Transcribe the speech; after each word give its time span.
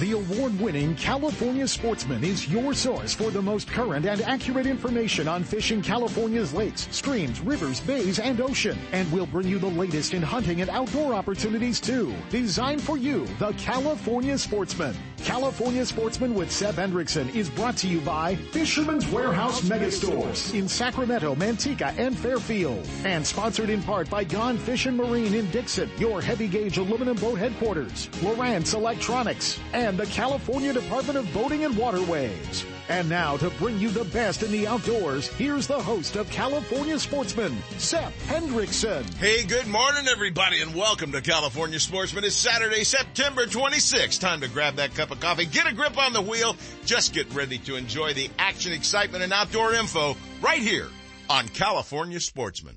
The 0.00 0.12
award-winning 0.12 0.94
California 0.96 1.68
Sportsman 1.68 2.24
is 2.24 2.48
your 2.48 2.72
source 2.72 3.12
for 3.12 3.30
the 3.30 3.42
most 3.42 3.68
current 3.68 4.06
and 4.06 4.22
accurate 4.22 4.64
information 4.64 5.28
on 5.28 5.44
fishing 5.44 5.82
California's 5.82 6.54
lakes, 6.54 6.88
streams, 6.90 7.38
rivers, 7.42 7.80
bays, 7.80 8.18
and 8.18 8.40
ocean. 8.40 8.78
And 8.92 9.12
we'll 9.12 9.26
bring 9.26 9.46
you 9.46 9.58
the 9.58 9.66
latest 9.66 10.14
in 10.14 10.22
hunting 10.22 10.62
and 10.62 10.70
outdoor 10.70 11.12
opportunities 11.12 11.80
too. 11.80 12.14
Designed 12.30 12.80
for 12.80 12.96
you, 12.96 13.26
the 13.38 13.52
California 13.58 14.38
Sportsman. 14.38 14.96
California 15.24 15.84
Sportsman 15.84 16.34
with 16.34 16.50
Seth 16.50 16.76
Hendrickson 16.76 17.34
is 17.34 17.50
brought 17.50 17.76
to 17.78 17.88
you 17.88 18.00
by 18.00 18.36
Fisherman's 18.36 19.06
Warehouse 19.08 19.60
Megastores 19.62 20.54
in 20.54 20.66
Sacramento, 20.66 21.34
Manteca, 21.34 21.94
and 21.98 22.18
Fairfield. 22.18 22.88
And 23.04 23.26
sponsored 23.26 23.70
in 23.70 23.82
part 23.82 24.08
by 24.08 24.24
Gone 24.24 24.56
Fish 24.58 24.86
and 24.86 24.96
Marine 24.96 25.34
in 25.34 25.50
Dixon, 25.50 25.90
your 25.98 26.22
heavy 26.22 26.48
gauge 26.48 26.78
aluminum 26.78 27.16
boat 27.16 27.38
headquarters, 27.38 28.08
Lowrance 28.20 28.74
Electronics, 28.74 29.60
and 29.72 29.98
the 29.98 30.06
California 30.06 30.72
Department 30.72 31.18
of 31.18 31.32
Boating 31.34 31.64
and 31.64 31.76
Waterways. 31.76 32.64
And 32.90 33.08
now 33.08 33.36
to 33.36 33.50
bring 33.50 33.78
you 33.78 33.88
the 33.88 34.04
best 34.06 34.42
in 34.42 34.50
the 34.50 34.66
outdoors, 34.66 35.28
here's 35.28 35.68
the 35.68 35.80
host 35.80 36.16
of 36.16 36.28
California 36.28 36.98
Sportsman, 36.98 37.56
Seth 37.78 38.12
Hendrickson. 38.26 39.08
Hey, 39.14 39.44
good 39.44 39.68
morning 39.68 40.08
everybody 40.08 40.60
and 40.60 40.74
welcome 40.74 41.12
to 41.12 41.20
California 41.20 41.78
Sportsman. 41.78 42.24
It's 42.24 42.34
Saturday, 42.34 42.82
September 42.82 43.46
26th. 43.46 44.18
Time 44.18 44.40
to 44.40 44.48
grab 44.48 44.74
that 44.74 44.92
cup 44.96 45.12
of 45.12 45.20
coffee, 45.20 45.46
get 45.46 45.70
a 45.70 45.72
grip 45.72 45.96
on 45.98 46.12
the 46.12 46.20
wheel, 46.20 46.56
just 46.84 47.14
get 47.14 47.32
ready 47.32 47.58
to 47.58 47.76
enjoy 47.76 48.12
the 48.12 48.28
action, 48.40 48.72
excitement, 48.72 49.22
and 49.22 49.32
outdoor 49.32 49.72
info 49.72 50.16
right 50.42 50.60
here 50.60 50.88
on 51.28 51.46
California 51.46 52.18
Sportsman. 52.18 52.76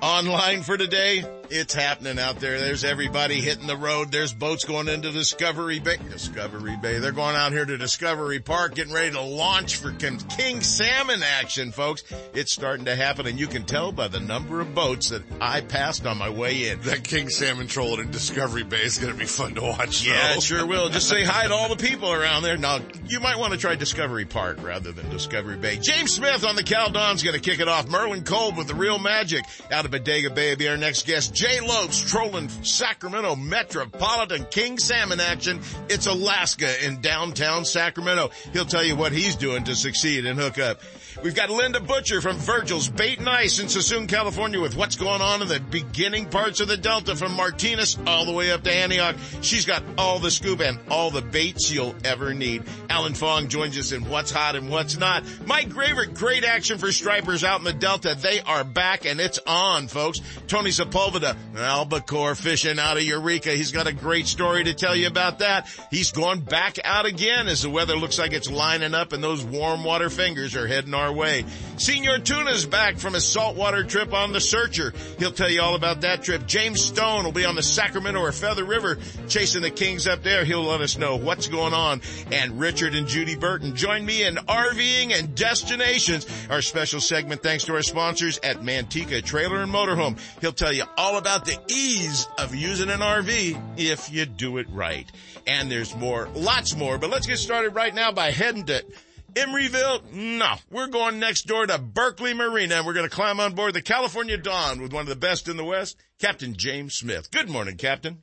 Online 0.00 0.62
for 0.62 0.76
today, 0.76 1.24
it's 1.50 1.74
happening 1.74 2.18
out 2.18 2.40
there. 2.40 2.58
There's 2.58 2.84
everybody 2.84 3.40
hitting 3.40 3.66
the 3.66 3.76
road. 3.76 4.10
There's 4.10 4.32
boats 4.32 4.64
going 4.64 4.88
into 4.88 5.10
Discovery 5.10 5.78
Bay. 5.78 5.96
Discovery 6.10 6.76
Bay. 6.80 6.98
They're 6.98 7.12
going 7.12 7.36
out 7.36 7.52
here 7.52 7.64
to 7.64 7.76
Discovery 7.76 8.40
Park, 8.40 8.74
getting 8.74 8.92
ready 8.92 9.10
to 9.12 9.20
launch 9.20 9.76
for 9.76 9.92
king 9.92 10.60
salmon 10.60 11.22
action, 11.22 11.72
folks. 11.72 12.04
It's 12.34 12.52
starting 12.52 12.86
to 12.86 12.96
happen, 12.96 13.26
and 13.26 13.38
you 13.38 13.46
can 13.46 13.64
tell 13.64 13.92
by 13.92 14.08
the 14.08 14.20
number 14.20 14.60
of 14.60 14.74
boats 14.74 15.10
that 15.10 15.22
I 15.40 15.60
passed 15.60 16.06
on 16.06 16.18
my 16.18 16.30
way 16.30 16.68
in. 16.68 16.80
That 16.80 17.04
king 17.04 17.28
salmon 17.28 17.66
trolling 17.66 18.00
in 18.00 18.10
Discovery 18.10 18.64
Bay 18.64 18.82
is 18.82 18.98
going 18.98 19.12
to 19.12 19.18
be 19.18 19.26
fun 19.26 19.54
to 19.54 19.62
watch. 19.62 20.06
Yeah, 20.06 20.32
though. 20.32 20.34
it 20.38 20.42
sure 20.42 20.66
will. 20.66 20.88
Just 20.88 21.08
say 21.08 21.24
hi 21.24 21.46
to 21.46 21.54
all 21.54 21.68
the 21.68 21.76
people 21.88 22.12
around 22.12 22.42
there. 22.42 22.56
Now, 22.56 22.80
you 23.06 23.20
might 23.20 23.38
want 23.38 23.52
to 23.52 23.58
try 23.58 23.74
Discovery 23.74 24.24
Park 24.24 24.62
rather 24.62 24.92
than 24.92 25.08
Discovery 25.10 25.56
Bay. 25.56 25.78
James 25.80 26.14
Smith 26.14 26.44
on 26.44 26.56
the 26.56 26.62
Cal 26.62 26.90
Dawn's 26.90 27.22
going 27.22 27.34
to 27.34 27.40
kick 27.40 27.60
it 27.60 27.68
off. 27.68 27.88
Merlin 27.88 28.24
Kolb 28.24 28.56
with 28.56 28.66
the 28.68 28.74
real 28.74 28.98
magic 28.98 29.44
out 29.70 29.84
of 29.84 29.90
Bodega 29.90 30.30
Bay 30.30 30.50
will 30.50 30.56
be 30.56 30.68
our 30.68 30.76
next 30.76 31.06
guest. 31.06 31.34
Jay 31.38 31.60
Lopes 31.60 32.00
trolling 32.00 32.48
Sacramento 32.48 33.36
Metropolitan 33.36 34.44
King 34.50 34.76
Salmon 34.76 35.20
action. 35.20 35.60
It's 35.88 36.08
Alaska 36.08 36.84
in 36.84 37.00
downtown 37.00 37.64
Sacramento. 37.64 38.30
He'll 38.52 38.64
tell 38.64 38.82
you 38.82 38.96
what 38.96 39.12
he's 39.12 39.36
doing 39.36 39.62
to 39.62 39.76
succeed 39.76 40.26
and 40.26 40.36
hook 40.36 40.58
up. 40.58 40.80
We've 41.20 41.34
got 41.34 41.50
Linda 41.50 41.80
Butcher 41.80 42.20
from 42.20 42.36
Virgil's 42.36 42.88
Bait 42.88 43.18
and 43.18 43.28
Ice 43.28 43.58
in 43.58 43.66
Suisun, 43.66 44.08
California 44.08 44.60
with 44.60 44.76
what's 44.76 44.94
going 44.94 45.20
on 45.20 45.42
in 45.42 45.48
the 45.48 45.58
beginning 45.58 46.26
parts 46.26 46.60
of 46.60 46.68
the 46.68 46.76
Delta 46.76 47.16
from 47.16 47.34
Martinez 47.34 47.98
all 48.06 48.24
the 48.24 48.32
way 48.32 48.52
up 48.52 48.62
to 48.62 48.72
Antioch. 48.72 49.16
She's 49.40 49.64
got 49.64 49.82
all 49.98 50.20
the 50.20 50.30
scoop 50.30 50.60
and 50.60 50.78
all 50.88 51.10
the 51.10 51.20
baits 51.20 51.72
you'll 51.72 51.96
ever 52.04 52.34
need. 52.34 52.62
Alan 52.88 53.14
Fong 53.14 53.48
joins 53.48 53.76
us 53.76 53.90
in 53.90 54.08
what's 54.08 54.30
hot 54.30 54.54
and 54.54 54.70
what's 54.70 54.96
not. 54.96 55.24
Mike 55.44 55.70
Graver, 55.70 56.06
great 56.06 56.44
action 56.44 56.78
for 56.78 56.92
stripers 56.92 57.42
out 57.42 57.58
in 57.58 57.64
the 57.64 57.72
Delta. 57.72 58.16
They 58.16 58.40
are 58.40 58.62
back 58.62 59.04
and 59.04 59.18
it's 59.20 59.40
on, 59.44 59.88
folks. 59.88 60.20
Tony 60.46 60.70
Sepulveda, 60.70 61.36
albacore 61.56 62.36
fishing 62.36 62.78
out 62.78 62.96
of 62.96 63.02
Eureka. 63.02 63.50
He's 63.50 63.72
got 63.72 63.88
a 63.88 63.92
great 63.92 64.28
story 64.28 64.62
to 64.64 64.72
tell 64.72 64.94
you 64.94 65.08
about 65.08 65.40
that. 65.40 65.68
He's 65.90 66.12
going 66.12 66.42
back 66.42 66.78
out 66.84 67.06
again 67.06 67.48
as 67.48 67.62
the 67.62 67.70
weather 67.70 67.96
looks 67.96 68.20
like 68.20 68.32
it's 68.32 68.48
lining 68.48 68.94
up 68.94 69.12
and 69.12 69.22
those 69.22 69.42
warm 69.44 69.82
water 69.82 70.10
fingers 70.10 70.54
are 70.54 70.68
heading 70.68 70.94
our 70.94 71.07
way. 71.12 71.44
Senior 71.76 72.18
Tuna's 72.18 72.66
back 72.66 72.98
from 72.98 73.14
his 73.14 73.24
saltwater 73.24 73.84
trip 73.84 74.12
on 74.12 74.32
the 74.32 74.40
Searcher. 74.40 74.92
He'll 75.18 75.32
tell 75.32 75.50
you 75.50 75.62
all 75.62 75.74
about 75.74 76.00
that 76.02 76.22
trip. 76.22 76.46
James 76.46 76.80
Stone 76.80 77.24
will 77.24 77.32
be 77.32 77.44
on 77.44 77.54
the 77.54 77.62
Sacramento 77.62 78.20
or 78.20 78.32
Feather 78.32 78.64
River 78.64 78.98
chasing 79.28 79.62
the 79.62 79.70
Kings 79.70 80.06
up 80.06 80.22
there. 80.22 80.44
He'll 80.44 80.64
let 80.64 80.80
us 80.80 80.98
know 80.98 81.16
what's 81.16 81.48
going 81.48 81.74
on. 81.74 82.00
And 82.32 82.58
Richard 82.58 82.94
and 82.94 83.06
Judy 83.06 83.36
Burton 83.36 83.76
join 83.76 84.04
me 84.04 84.24
in 84.24 84.36
RVing 84.36 85.12
and 85.18 85.34
destinations. 85.34 86.26
Our 86.50 86.62
special 86.62 87.00
segment 87.00 87.42
thanks 87.42 87.64
to 87.64 87.74
our 87.74 87.82
sponsors 87.82 88.38
at 88.42 88.62
Manteca 88.62 89.22
Trailer 89.22 89.62
and 89.62 89.72
Motorhome. 89.72 90.18
He'll 90.40 90.52
tell 90.52 90.72
you 90.72 90.84
all 90.96 91.18
about 91.18 91.44
the 91.44 91.58
ease 91.68 92.26
of 92.38 92.54
using 92.54 92.90
an 92.90 93.00
RV 93.00 93.78
if 93.78 94.12
you 94.12 94.26
do 94.26 94.58
it 94.58 94.68
right. 94.70 95.10
And 95.46 95.70
there's 95.70 95.94
more, 95.96 96.28
lots 96.34 96.76
more, 96.76 96.98
but 96.98 97.10
let's 97.10 97.26
get 97.26 97.38
started 97.38 97.74
right 97.74 97.94
now 97.94 98.12
by 98.12 98.30
heading 98.30 98.66
to 98.66 98.84
Emeryville? 99.34 100.12
No. 100.12 100.54
We're 100.70 100.88
going 100.88 101.18
next 101.18 101.42
door 101.42 101.66
to 101.66 101.78
Berkeley 101.78 102.34
Marina 102.34 102.76
and 102.76 102.86
we're 102.86 102.94
going 102.94 103.08
to 103.08 103.14
climb 103.14 103.40
on 103.40 103.54
board 103.54 103.74
the 103.74 103.82
California 103.82 104.36
Dawn 104.36 104.80
with 104.80 104.92
one 104.92 105.02
of 105.02 105.08
the 105.08 105.16
best 105.16 105.48
in 105.48 105.56
the 105.56 105.64
West, 105.64 105.96
Captain 106.18 106.54
James 106.56 106.94
Smith. 106.94 107.30
Good 107.30 107.48
morning, 107.48 107.76
Captain. 107.76 108.22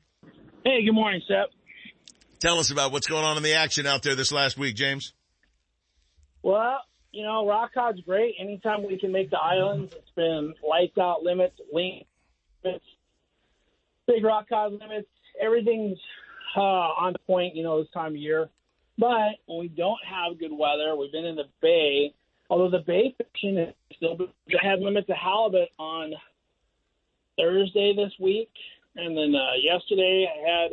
Hey, 0.63 0.83
good 0.83 0.93
morning, 0.93 1.21
Seth. 1.27 1.49
Tell 2.39 2.59
us 2.59 2.71
about 2.71 2.91
what's 2.91 3.07
going 3.07 3.23
on 3.23 3.38
in 3.38 3.43
the 3.43 3.53
action 3.53 3.85
out 3.85 4.03
there 4.03 4.16
this 4.16 4.31
last 4.31 4.57
week, 4.57 4.75
James. 4.75 5.13
Well, 6.43 6.79
you 7.11 7.23
know, 7.23 7.47
rock 7.47 7.73
cod's 7.73 8.01
great. 8.01 8.35
Anytime 8.39 8.85
we 8.85 8.99
can 8.99 9.11
make 9.11 9.29
the 9.29 9.39
islands, 9.39 9.93
it's 9.93 10.11
been 10.16 10.53
lights 10.67 10.97
out 10.97 11.23
limits, 11.23 11.55
ling 11.72 12.03
limits, 12.63 12.85
big 14.05 14.23
rock 14.23 14.49
cod 14.49 14.73
limits. 14.73 15.07
Everything's 15.41 15.97
uh, 16.57 16.61
on 16.61 17.16
point, 17.25 17.55
you 17.55 17.63
know, 17.63 17.81
this 17.81 17.91
time 17.93 18.11
of 18.11 18.17
year. 18.17 18.49
But 18.97 19.35
when 19.45 19.59
we 19.59 19.67
don't 19.67 20.00
have 20.06 20.39
good 20.39 20.51
weather, 20.51 20.95
we've 20.95 21.11
been 21.11 21.25
in 21.25 21.35
the 21.35 21.50
bay. 21.61 22.13
Although 22.50 22.69
the 22.69 22.83
bay 22.85 23.16
fishing 23.17 23.57
is 23.57 23.73
still 23.95 24.17
I 24.50 24.66
had 24.66 24.79
limits 24.79 25.09
of 25.09 25.17
halibut 25.17 25.69
on 25.79 26.13
Thursday 27.38 27.95
this 27.95 28.13
week, 28.19 28.51
and 28.95 29.17
then 29.17 29.35
uh, 29.35 29.55
yesterday 29.61 30.28
I 30.31 30.50
had 30.50 30.72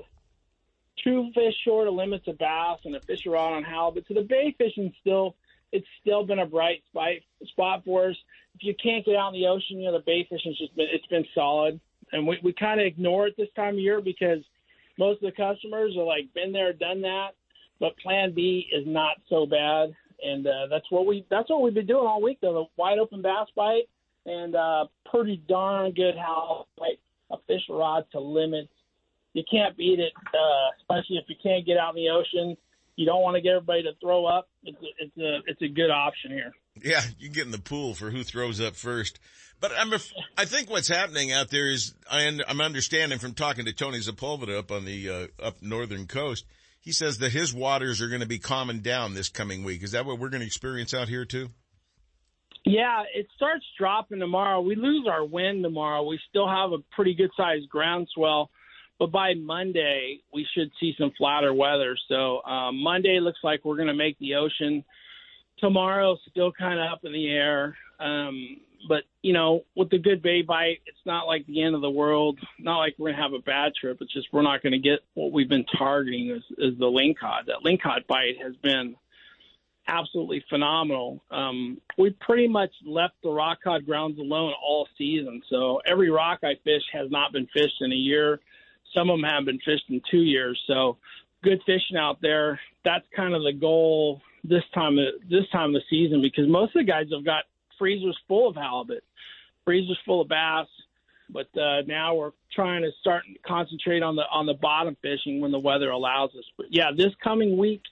two 1.03 1.31
fish 1.35 1.55
short 1.65 1.89
of 1.89 1.95
limits 1.95 2.29
of 2.29 2.39
bass 2.39 2.79
and 2.85 2.95
a 2.95 3.01
fish 3.01 3.27
rod 3.27 3.55
on 3.55 3.65
halibut. 3.65 4.05
So 4.07 4.15
the 4.15 4.23
bay 4.23 4.55
fishing 4.57 4.93
still 5.01 5.35
it's 5.73 5.87
still 6.03 6.25
been 6.25 6.39
a 6.39 6.47
bright 6.47 6.83
spot 6.91 7.13
spot 7.45 7.85
for 7.85 8.11
us. 8.11 8.17
If 8.55 8.63
you 8.63 8.75
can't 8.81 9.05
get 9.05 9.17
out 9.17 9.35
in 9.35 9.41
the 9.41 9.49
ocean, 9.49 9.81
you 9.81 9.87
know 9.87 9.99
the 9.99 10.05
bay 10.05 10.27
fishing's 10.29 10.59
just 10.59 10.77
been 10.77 10.89
it's 10.93 11.07
been 11.07 11.25
solid, 11.35 11.81
and 12.13 12.27
we 12.27 12.39
we 12.43 12.53
kind 12.53 12.81
of 12.81 12.87
ignore 12.87 13.27
it 13.27 13.37
this 13.37 13.49
time 13.57 13.75
of 13.75 13.81
year 13.81 14.01
because 14.01 14.45
most 14.99 15.23
of 15.23 15.33
the 15.33 15.33
customers 15.33 15.97
are 15.97 16.05
like 16.05 16.33
been 16.35 16.53
there, 16.53 16.75
done 16.75 17.01
that 17.01 17.31
but 17.83 17.99
Plan 17.99 18.33
B 18.33 18.69
is 18.73 18.85
not 18.87 19.17
so 19.29 19.45
bad, 19.45 19.93
and 20.23 20.47
uh, 20.47 20.69
that's 20.71 20.89
what 20.91 21.05
we 21.05 21.27
that's 21.29 21.51
what 21.51 21.63
we've 21.63 21.75
been 21.75 21.85
doing 21.85 22.07
all 22.07 22.23
week. 22.23 22.39
Though 22.41 22.55
the 22.55 22.65
wide 22.77 23.01
open 23.01 23.23
bass 23.23 23.49
bite 23.57 23.89
and 24.25 24.55
uh, 24.55 24.85
pretty 25.11 25.43
darn 25.49 25.91
good 25.91 26.15
how 26.17 26.69
like 26.79 27.01
a 27.33 27.39
fish 27.49 27.63
rod 27.69 28.05
to 28.13 28.21
limits. 28.21 28.71
You 29.33 29.43
can't 29.51 29.77
beat 29.77 29.99
it, 29.99 30.13
uh, 30.29 30.71
especially 30.79 31.17
if 31.17 31.25
you 31.27 31.35
can't 31.43 31.67
get 31.67 31.77
out 31.77 31.97
in 31.97 32.05
the 32.05 32.11
ocean. 32.11 32.57
You 32.95 33.05
don't 33.05 33.23
want 33.23 33.35
to 33.35 33.41
get 33.41 33.55
everybody 33.55 33.83
to 33.83 33.93
throw 34.01 34.27
up. 34.27 34.49
It's 34.63 34.79
a, 34.81 35.05
it's 35.05 35.17
a 35.17 35.51
it's 35.51 35.63
a 35.63 35.69
good 35.69 35.91
option 35.91 36.31
here. 36.31 36.53
Yeah, 36.81 37.03
you 37.19 37.31
get 37.31 37.47
in 37.47 37.51
the 37.51 37.59
pool 37.59 37.95
for 37.95 38.11
who 38.11 38.23
throws 38.23 38.61
up 38.61 38.77
first. 38.77 39.19
But 39.59 39.73
I'm, 39.77 39.93
I 40.37 40.45
think 40.45 40.71
what's 40.71 40.89
happening 40.89 41.33
out 41.33 41.51
there 41.51 41.69
is 41.69 41.95
I, 42.09 42.23
am 42.23 42.61
understanding 42.61 43.19
from 43.19 43.35
talking 43.35 43.65
to 43.65 43.73
Tony 43.73 43.99
Sepulveda 43.99 44.57
up 44.57 44.71
on 44.71 44.85
the 44.85 45.11
uh, 45.11 45.27
up 45.45 45.63
northern 45.63 46.07
coast 46.07 46.45
he 46.83 46.93
says 46.93 47.19
that 47.19 47.33
his 47.33 47.55
waters 47.55 48.03
are 48.03 48.09
going 48.09 48.21
to 48.21 48.27
be 48.27 48.41
calming 48.41 48.81
down 48.81 49.15
this 49.15 49.29
coming 49.29 49.63
week. 49.63 49.83
Is 49.83 49.93
that 49.93 50.05
what 50.05 50.19
we're 50.19 50.29
going 50.29 50.41
to 50.41 50.47
experience 50.47 50.93
out 50.93 51.09
here 51.09 51.25
too? 51.25 51.49
Yeah, 52.65 53.03
it 53.15 53.27
starts 53.37 53.65
dropping 53.79 54.19
tomorrow. 54.19 54.61
We 54.61 54.75
lose 54.75 55.07
our 55.11 55.25
wind 55.25 55.63
tomorrow. 55.63 56.05
We 56.05 56.19
still 56.29 56.49
have 56.49 56.73
a 56.73 56.79
pretty 56.95 57.15
good 57.15 57.31
sized 57.37 57.69
groundswell, 57.69 58.51
but 58.99 59.11
by 59.11 59.35
Monday 59.35 60.21
we 60.35 60.47
should 60.55 60.71
see 60.79 60.95
some 60.99 61.13
flatter 61.17 61.55
weather. 61.55 61.97
So 62.09 62.43
um, 62.43 62.83
Monday 62.83 63.19
looks 63.21 63.41
like 63.43 63.65
we're 63.65 63.77
going 63.77 63.89
to 63.89 63.95
make 63.95 64.19
the 64.19 64.35
ocean. 64.35 64.85
Tomorrow 65.59 66.17
still 66.31 66.53
kind 66.53 66.81
of 66.81 66.93
up 66.93 67.05
in 67.05 67.13
the 67.13 67.29
air. 67.31 67.77
Um, 68.01 68.59
but 68.89 69.05
you 69.23 69.33
know, 69.33 69.65
with 69.77 69.91
the 69.91 69.99
good 69.99 70.23
bay 70.23 70.43
bite, 70.43 70.81
it's 70.87 71.05
not 71.07 71.27
like 71.27 71.47
the 71.47 71.63
end 71.63 71.75
of 71.75 71.81
the 71.81 71.91
world. 71.91 72.39
Not 72.59 72.79
like 72.79 72.95
we're 72.99 73.11
gonna 73.11 73.23
have 73.23 73.33
a 73.33 73.39
bad 73.39 73.73
trip. 73.81 73.99
It's 74.01 74.13
just 74.13 74.29
we're 74.33 74.43
not 74.43 74.63
gonna 74.63 74.79
get 74.79 75.01
what 75.15 75.33
we've 75.33 75.49
been 75.49 75.67
targeting 75.79 76.31
is, 76.31 76.43
is 76.59 76.79
the 76.79 76.87
lingcod. 76.87 77.47
That 77.47 77.65
lingcod 77.65 78.07
bite 78.07 78.37
has 78.43 78.55
been 78.57 78.97
absolutely 79.89 80.45
phenomenal. 80.49 81.23
Um, 81.31 81.81
we 81.99 82.11
pretty 82.21 82.49
much 82.49 82.71
left 82.85 83.15
the 83.23 83.31
rock 83.31 83.59
cod 83.63 83.85
grounds 83.85 84.19
alone 84.19 84.53
all 84.65 84.89
season. 84.97 85.43
So 85.51 85.81
every 85.87 86.11
rock 86.11 86.41
I 86.43 86.55
fish 86.65 86.83
has 86.93 87.11
not 87.11 87.33
been 87.33 87.49
fished 87.53 87.81
in 87.81 87.93
a 87.93 87.97
year. 87.97 88.41
Some 88.95 89.11
of 89.11 89.19
them 89.19 89.29
have 89.29 89.45
been 89.45 89.59
fished 89.59 89.85
in 89.89 90.01
two 90.11 90.23
years. 90.23 90.61
So 90.67 90.99
good 91.43 91.61
fishing 91.67 91.97
out 91.97 92.21
there. 92.21 92.61
That's 92.85 93.05
kind 93.15 93.35
of 93.35 93.43
the 93.43 93.53
goal 93.53 94.21
this 94.45 94.63
time 94.75 94.99
of 94.99 95.07
this 95.29 95.49
time 95.53 95.75
of 95.75 95.75
the 95.75 95.83
season 95.89 96.21
because 96.21 96.49
most 96.49 96.75
of 96.75 96.85
the 96.85 96.91
guys 96.91 97.07
have 97.13 97.25
got 97.25 97.45
freezers 97.83 98.17
full 98.29 98.49
of 98.49 98.55
halibut, 98.55 99.03
freezers 99.65 99.99
full 100.07 100.21
of 100.21 100.29
bass. 100.29 100.69
but 101.33 101.49
uh, 101.59 101.83
now 101.87 102.15
we're 102.15 102.33
trying 102.55 102.83
to 102.83 102.91
start 103.01 103.25
concentrate 103.47 104.03
on 104.03 104.17
the 104.17 104.23
on 104.31 104.47
the 104.47 104.55
bottom 104.55 104.97
fishing 105.03 105.41
when 105.41 105.51
the 105.51 105.59
weather 105.59 105.91
allows 105.91 106.31
us. 106.39 106.45
But 106.57 106.67
yeah, 106.71 106.91
this 106.97 107.13
coming 107.23 107.57
week, 107.57 107.83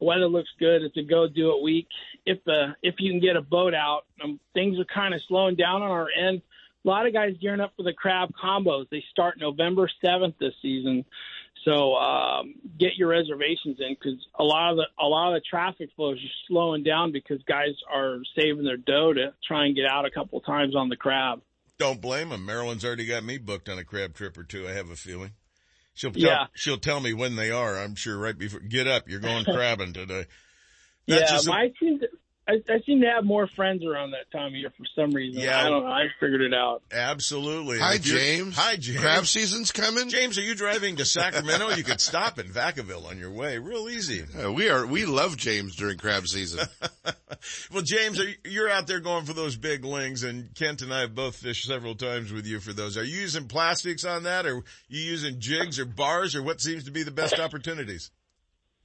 weather 0.00 0.26
looks 0.26 0.48
good. 0.58 0.82
It's 0.82 0.96
a 0.96 1.02
go 1.02 1.28
do 1.28 1.56
it 1.56 1.62
week. 1.62 1.88
If 2.24 2.42
the 2.44 2.74
if 2.82 2.94
you 2.98 3.10
can 3.12 3.20
get 3.20 3.36
a 3.36 3.42
boat 3.42 3.74
out, 3.74 4.02
um, 4.22 4.40
things 4.54 4.78
are 4.78 4.86
kind 4.92 5.14
of 5.14 5.20
slowing 5.28 5.56
down 5.56 5.82
on 5.82 5.90
our 5.90 6.08
end. 6.10 6.42
A 6.84 6.88
lot 6.88 7.06
of 7.06 7.12
guys 7.12 7.34
gearing 7.40 7.60
up 7.60 7.72
for 7.76 7.82
the 7.82 7.92
crab 7.92 8.30
combos. 8.42 8.88
They 8.90 9.04
start 9.10 9.40
November 9.40 9.90
seventh 10.04 10.36
this 10.38 10.54
season. 10.62 11.04
So 11.66 11.94
um, 11.96 12.54
get 12.78 12.90
your 12.96 13.08
reservations 13.08 13.78
in 13.80 13.94
because 13.98 14.24
a 14.38 14.44
lot 14.44 14.70
of 14.70 14.76
the 14.76 14.84
a 14.98 15.04
lot 15.06 15.34
of 15.34 15.42
the 15.42 15.44
traffic 15.50 15.90
flows 15.96 16.16
are 16.16 16.34
slowing 16.48 16.84
down 16.84 17.10
because 17.10 17.42
guys 17.42 17.74
are 17.92 18.18
saving 18.38 18.62
their 18.64 18.76
dough 18.76 19.12
to 19.12 19.34
try 19.46 19.66
and 19.66 19.74
get 19.74 19.84
out 19.84 20.06
a 20.06 20.10
couple 20.10 20.40
times 20.42 20.76
on 20.76 20.88
the 20.88 20.96
crab. 20.96 21.40
Don't 21.78 22.00
blame 22.00 22.30
him. 22.30 22.46
Marilyn's 22.46 22.84
already 22.84 23.04
got 23.04 23.24
me 23.24 23.36
booked 23.38 23.68
on 23.68 23.78
a 23.78 23.84
crab 23.84 24.14
trip 24.14 24.38
or 24.38 24.44
two. 24.44 24.66
I 24.68 24.72
have 24.72 24.90
a 24.90 24.96
feeling. 24.96 25.32
She'll 25.94 26.12
tell, 26.12 26.22
Yeah. 26.22 26.46
she'll 26.54 26.78
tell 26.78 27.00
me 27.00 27.12
when 27.14 27.34
they 27.36 27.50
are. 27.50 27.76
I'm 27.76 27.96
sure 27.96 28.16
right 28.16 28.38
before. 28.38 28.60
Get 28.60 28.86
up, 28.86 29.08
you're 29.08 29.18
going 29.20 29.44
crabbing 29.52 29.92
today. 29.92 30.26
yeah, 31.06 31.18
That's 31.18 31.46
a- 31.46 31.50
my 31.50 31.72
seem 31.80 31.98
to, 32.00 32.08
I, 32.48 32.52
I 32.68 32.80
seem 32.86 33.00
to 33.00 33.08
have 33.08 33.24
more 33.24 33.48
friends 33.56 33.84
around 33.84 34.12
that 34.12 34.30
time 34.30 34.48
of 34.48 34.54
year 34.54 34.72
for 34.76 34.84
some 34.94 35.10
reason. 35.10 35.42
Yeah. 35.42 35.58
I 35.58 35.68
don't 35.68 35.82
know. 35.82 35.90
I 35.90 36.04
figured 36.20 36.42
it 36.42 36.54
out. 36.54 36.82
absolutely. 36.92 37.80
Hi, 37.80 37.98
James. 37.98 38.56
Hi, 38.56 38.76
James. 38.76 39.00
Crab 39.00 39.26
season's 39.26 39.72
coming. 39.72 40.08
James, 40.08 40.38
are 40.38 40.42
you 40.42 40.54
driving 40.54 40.96
to 40.96 41.04
Sacramento? 41.04 41.70
you 41.70 41.82
could 41.82 42.00
stop 42.00 42.38
in 42.38 42.46
Vacaville 42.46 43.04
on 43.06 43.18
your 43.18 43.32
way. 43.32 43.58
Real 43.58 43.88
easy. 43.88 44.22
Uh, 44.22 44.52
we 44.52 44.68
are. 44.68 44.86
We 44.86 45.06
love 45.06 45.36
James 45.36 45.74
during 45.74 45.98
crab 45.98 46.26
season. 46.26 46.66
Well, 47.72 47.82
James, 47.82 48.18
are 48.18 48.28
you, 48.28 48.34
you're 48.44 48.70
out 48.70 48.86
there 48.86 49.00
going 49.00 49.24
for 49.24 49.32
those 49.32 49.56
big 49.56 49.84
lings, 49.84 50.22
and 50.22 50.54
Kent 50.54 50.82
and 50.82 50.92
I 50.92 51.00
have 51.00 51.14
both 51.14 51.36
fished 51.36 51.66
several 51.66 51.94
times 51.94 52.32
with 52.32 52.46
you 52.46 52.60
for 52.60 52.72
those. 52.72 52.96
Are 52.96 53.04
you 53.04 53.20
using 53.20 53.46
plastics 53.46 54.04
on 54.04 54.22
that, 54.24 54.46
or 54.46 54.62
you 54.88 55.00
using 55.00 55.36
jigs 55.38 55.78
or 55.78 55.84
bars, 55.84 56.34
or 56.34 56.42
what 56.42 56.60
seems 56.60 56.84
to 56.84 56.90
be 56.90 57.02
the 57.02 57.10
best 57.10 57.38
opportunities? 57.38 58.10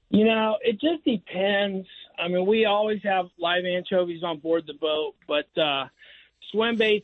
You 0.09 0.25
know, 0.25 0.57
it 0.61 0.73
just 0.73 1.05
depends. 1.05 1.87
I 2.21 2.27
mean, 2.27 2.45
we 2.45 2.65
always 2.65 3.01
have 3.03 3.25
live 3.39 3.65
anchovies 3.65 4.23
on 4.23 4.37
board 4.37 4.65
the 4.67 4.73
boat, 4.73 5.15
but 5.27 5.47
uh, 5.59 5.87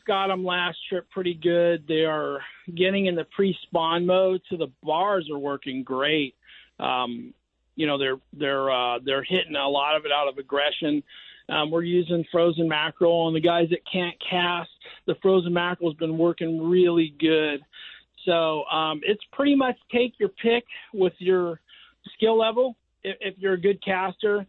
got 0.06 0.28
them 0.28 0.46
last 0.46 0.78
trip 0.90 1.10
pretty 1.10 1.34
good. 1.34 1.86
They 1.88 2.06
are 2.06 2.42
getting 2.76 3.08
in 3.08 3.16
the 3.16 3.26
pre-spawn 3.36 4.06
mode, 4.06 4.42
so 4.50 4.58
the 4.58 4.72
bars 4.84 5.30
are 5.32 5.40
working 5.40 5.84
great. 5.84 6.36
Um, 6.80 7.34
you 7.76 7.88
know, 7.88 7.98
they're 7.98 8.20
they're 8.34 8.70
uh, 8.70 9.00
they're 9.04 9.24
hitting 9.24 9.56
a 9.56 9.68
lot 9.68 9.96
of 9.96 10.06
it 10.06 10.12
out 10.12 10.28
of 10.28 10.38
aggression. 10.38 11.04
Um, 11.50 11.72
we're 11.72 11.84
using 11.84 12.26
frozen 12.32 12.68
mackerel, 12.68 13.28
and 13.28 13.36
the 13.36 13.42
guys 13.42 13.70
that 13.70 13.80
can't 13.92 14.16
cast, 14.20 14.70
the 15.06 15.16
frozen 15.22 15.54
mackerel 15.54 15.92
has 15.92 15.98
been 15.98 16.18
working 16.18 16.70
really 16.70 17.16
good. 17.20 17.62
So 18.26 18.66
um, 18.66 19.00
it's 19.04 19.24
pretty 19.32 19.56
much 19.56 19.78
take 19.92 20.20
your 20.20 20.30
pick 20.30 20.66
with 20.94 21.14
your 21.20 21.62
skill 22.16 22.38
level. 22.38 22.76
If, 23.04 23.16
if 23.22 23.36
you're 23.38 23.54
a 23.54 23.62
good 23.62 23.84
caster, 23.84 24.46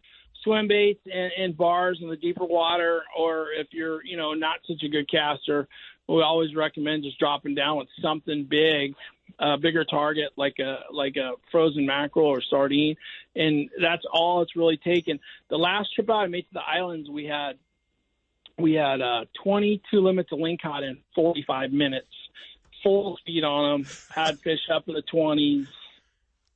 swim 0.49 0.69
baits 0.69 1.01
and, 1.13 1.33
and 1.39 1.57
bars 1.57 1.99
in 2.03 2.09
the 2.09 2.17
deeper 2.17 2.45
water, 2.45 3.03
or 3.17 3.49
if 3.57 3.69
you're, 3.73 4.05
you 4.05 4.17
know, 4.17 4.33
not 4.35 4.61
such 4.67 4.83
a 4.83 4.89
good 4.89 5.11
caster, 5.11 5.69
we 6.09 6.23
always 6.23 6.55
recommend 6.55 7.05
just 7.05 7.19
dropping 7.19 7.55
down 7.55 7.77
with 7.77 7.89
something 8.01 8.47
big, 8.49 8.95
a 9.39 9.59
bigger 9.59 9.85
target 9.85 10.31
like 10.37 10.55
a 10.59 10.79
like 10.91 11.17
a 11.17 11.33
frozen 11.53 11.87
mackerel 11.87 12.27
or 12.27 12.43
sardine, 12.49 12.97
and 13.37 13.69
that's 13.81 14.03
all 14.11 14.43
it's 14.43 14.57
really 14.57 14.79
taken. 14.79 15.21
The 15.51 15.57
last 15.57 15.95
trip 15.95 16.09
out 16.11 16.25
I 16.25 16.27
made 16.27 16.43
to 16.43 16.55
the 16.55 16.61
islands, 16.61 17.11
we 17.11 17.27
had 17.27 17.59
we 18.59 18.73
had 18.73 19.01
uh, 19.01 19.27
22 19.45 20.01
limits 20.01 20.31
of 20.33 20.39
lingcod 20.39 20.83
in 20.83 20.99
45 21.15 21.73
minutes, 21.73 22.09
full 22.83 23.17
speed 23.19 23.45
on 23.45 23.83
them, 23.83 23.91
had 24.11 24.39
fish 24.41 24.61
up 24.75 24.89
in 24.89 24.95
the 24.95 25.03
20s. 25.03 25.67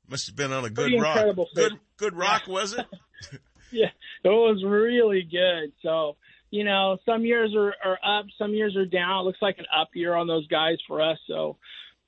Must 0.08 0.26
have 0.26 0.36
been 0.36 0.52
on 0.52 0.64
a 0.64 0.70
good 0.70 0.88
Pretty 0.88 1.00
rock. 1.00 1.36
Good, 1.54 1.78
good 1.96 2.16
rock, 2.16 2.48
was 2.48 2.72
it? 2.72 2.86
Yeah, 3.74 3.90
it 4.24 4.28
was 4.28 4.62
really 4.64 5.22
good. 5.22 5.72
So, 5.82 6.16
you 6.50 6.64
know, 6.64 6.98
some 7.06 7.24
years 7.24 7.54
are, 7.56 7.74
are 7.82 7.98
up, 8.04 8.26
some 8.36 8.52
years 8.52 8.76
are 8.76 8.84
down. 8.84 9.20
It 9.20 9.24
looks 9.24 9.40
like 9.40 9.58
an 9.58 9.66
up 9.74 9.88
year 9.94 10.14
on 10.14 10.26
those 10.26 10.46
guys 10.46 10.76
for 10.86 11.00
us. 11.00 11.18
So, 11.26 11.56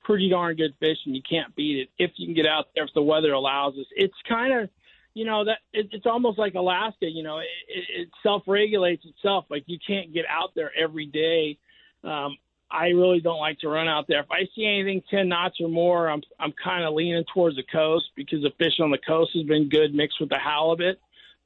pretty 0.05 0.29
darn 0.29 0.55
good 0.55 0.75
fishing. 0.79 1.15
You 1.15 1.21
can't 1.27 1.55
beat 1.55 1.79
it 1.79 1.89
if 1.97 2.11
you 2.17 2.27
can 2.27 2.35
get 2.35 2.45
out 2.45 2.67
there 2.75 2.85
if 2.85 2.93
the 2.93 3.01
weather 3.01 3.33
allows 3.33 3.73
us. 3.73 3.87
It's 3.95 4.13
kind 4.29 4.53
of, 4.53 4.69
you 5.15 5.25
know, 5.25 5.45
that 5.45 5.57
it, 5.73 5.87
it's 5.91 6.05
almost 6.05 6.37
like 6.37 6.53
Alaska. 6.53 7.07
You 7.07 7.23
know, 7.23 7.39
it, 7.39 7.47
it, 7.67 8.01
it 8.01 8.09
self 8.21 8.43
regulates 8.47 9.03
itself. 9.05 9.45
Like 9.49 9.63
you 9.65 9.79
can't 9.85 10.13
get 10.13 10.25
out 10.29 10.51
there 10.55 10.71
every 10.77 11.07
day. 11.07 11.57
Um, 12.03 12.37
I 12.69 12.87
really 12.87 13.19
don't 13.21 13.39
like 13.39 13.59
to 13.59 13.69
run 13.69 13.87
out 13.87 14.05
there. 14.07 14.21
If 14.21 14.31
I 14.31 14.47
see 14.55 14.65
anything 14.65 15.01
ten 15.09 15.29
knots 15.29 15.57
or 15.59 15.69
more, 15.69 16.09
I'm 16.09 16.21
I'm 16.39 16.53
kind 16.63 16.83
of 16.83 16.93
leaning 16.93 17.23
towards 17.33 17.55
the 17.55 17.63
coast 17.63 18.05
because 18.15 18.41
the 18.41 18.51
fish 18.57 18.79
on 18.79 18.91
the 18.91 18.97
coast 18.97 19.31
has 19.33 19.43
been 19.43 19.69
good 19.69 19.93
mixed 19.93 20.19
with 20.19 20.29
the 20.29 20.39
halibut. 20.39 20.99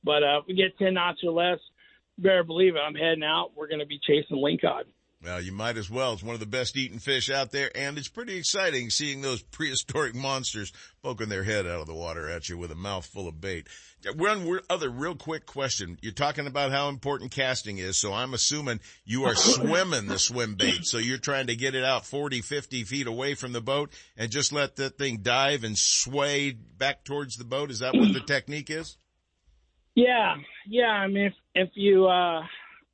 But 0.03 0.23
uh, 0.23 0.39
if 0.39 0.47
we 0.47 0.53
get 0.53 0.77
10 0.77 0.93
knots 0.93 1.19
or 1.23 1.31
less, 1.31 1.59
better 2.17 2.43
believe 2.43 2.75
it. 2.75 2.79
I'm 2.79 2.95
heading 2.95 3.23
out. 3.23 3.51
We're 3.55 3.67
going 3.67 3.79
to 3.79 3.85
be 3.85 3.99
chasing 4.05 4.37
lingcod. 4.37 4.83
Well, 5.21 5.41
you 5.41 5.51
might 5.51 5.75
as 5.75 5.89
well. 5.89 6.13
It's 6.13 6.23
one 6.23 6.35
of 6.35 6.39
the 6.39 6.45
best 6.45 6.77
eating 6.77 6.99
fish 6.99 7.29
out 7.29 7.51
there, 7.51 7.69
and 7.75 7.97
it's 7.97 8.07
pretty 8.07 8.37
exciting 8.37 8.89
seeing 8.89 9.21
those 9.21 9.41
prehistoric 9.51 10.15
monsters 10.15 10.71
poking 11.03 11.27
their 11.27 11.43
head 11.43 11.67
out 11.67 11.81
of 11.81 11.87
the 11.87 11.93
water 11.93 12.29
at 12.29 12.47
you 12.47 12.57
with 12.57 12.71
a 12.71 12.75
mouthful 12.75 13.27
of 13.27 13.41
bait. 13.41 13.67
One 14.15 14.61
other 14.69 14.89
real 14.89 15.15
quick 15.15 15.45
question. 15.45 15.97
You're 16.01 16.13
talking 16.13 16.47
about 16.47 16.71
how 16.71 16.87
important 16.87 17.31
casting 17.31 17.79
is, 17.79 17.99
so 17.99 18.13
I'm 18.13 18.33
assuming 18.33 18.79
you 19.03 19.25
are 19.25 19.35
swimming 19.35 20.07
the 20.07 20.19
swim 20.19 20.55
bait. 20.55 20.85
So 20.85 20.99
you're 20.99 21.17
trying 21.17 21.47
to 21.47 21.55
get 21.57 21.75
it 21.75 21.83
out 21.83 22.05
40, 22.05 22.41
50 22.41 22.85
feet 22.85 23.07
away 23.07 23.33
from 23.33 23.51
the 23.51 23.59
boat 23.59 23.91
and 24.15 24.31
just 24.31 24.53
let 24.53 24.77
that 24.77 24.97
thing 24.97 25.17
dive 25.17 25.65
and 25.65 25.77
sway 25.77 26.51
back 26.51 27.03
towards 27.03 27.35
the 27.35 27.43
boat. 27.43 27.71
Is 27.71 27.79
that 27.79 27.93
what 27.93 28.13
the 28.13 28.21
technique 28.21 28.69
is? 28.69 28.95
Yeah, 29.99 30.35
yeah. 30.65 30.87
I 30.91 31.07
mean, 31.07 31.25
if 31.25 31.33
if 31.55 31.69
you 31.73 32.07
uh, 32.07 32.41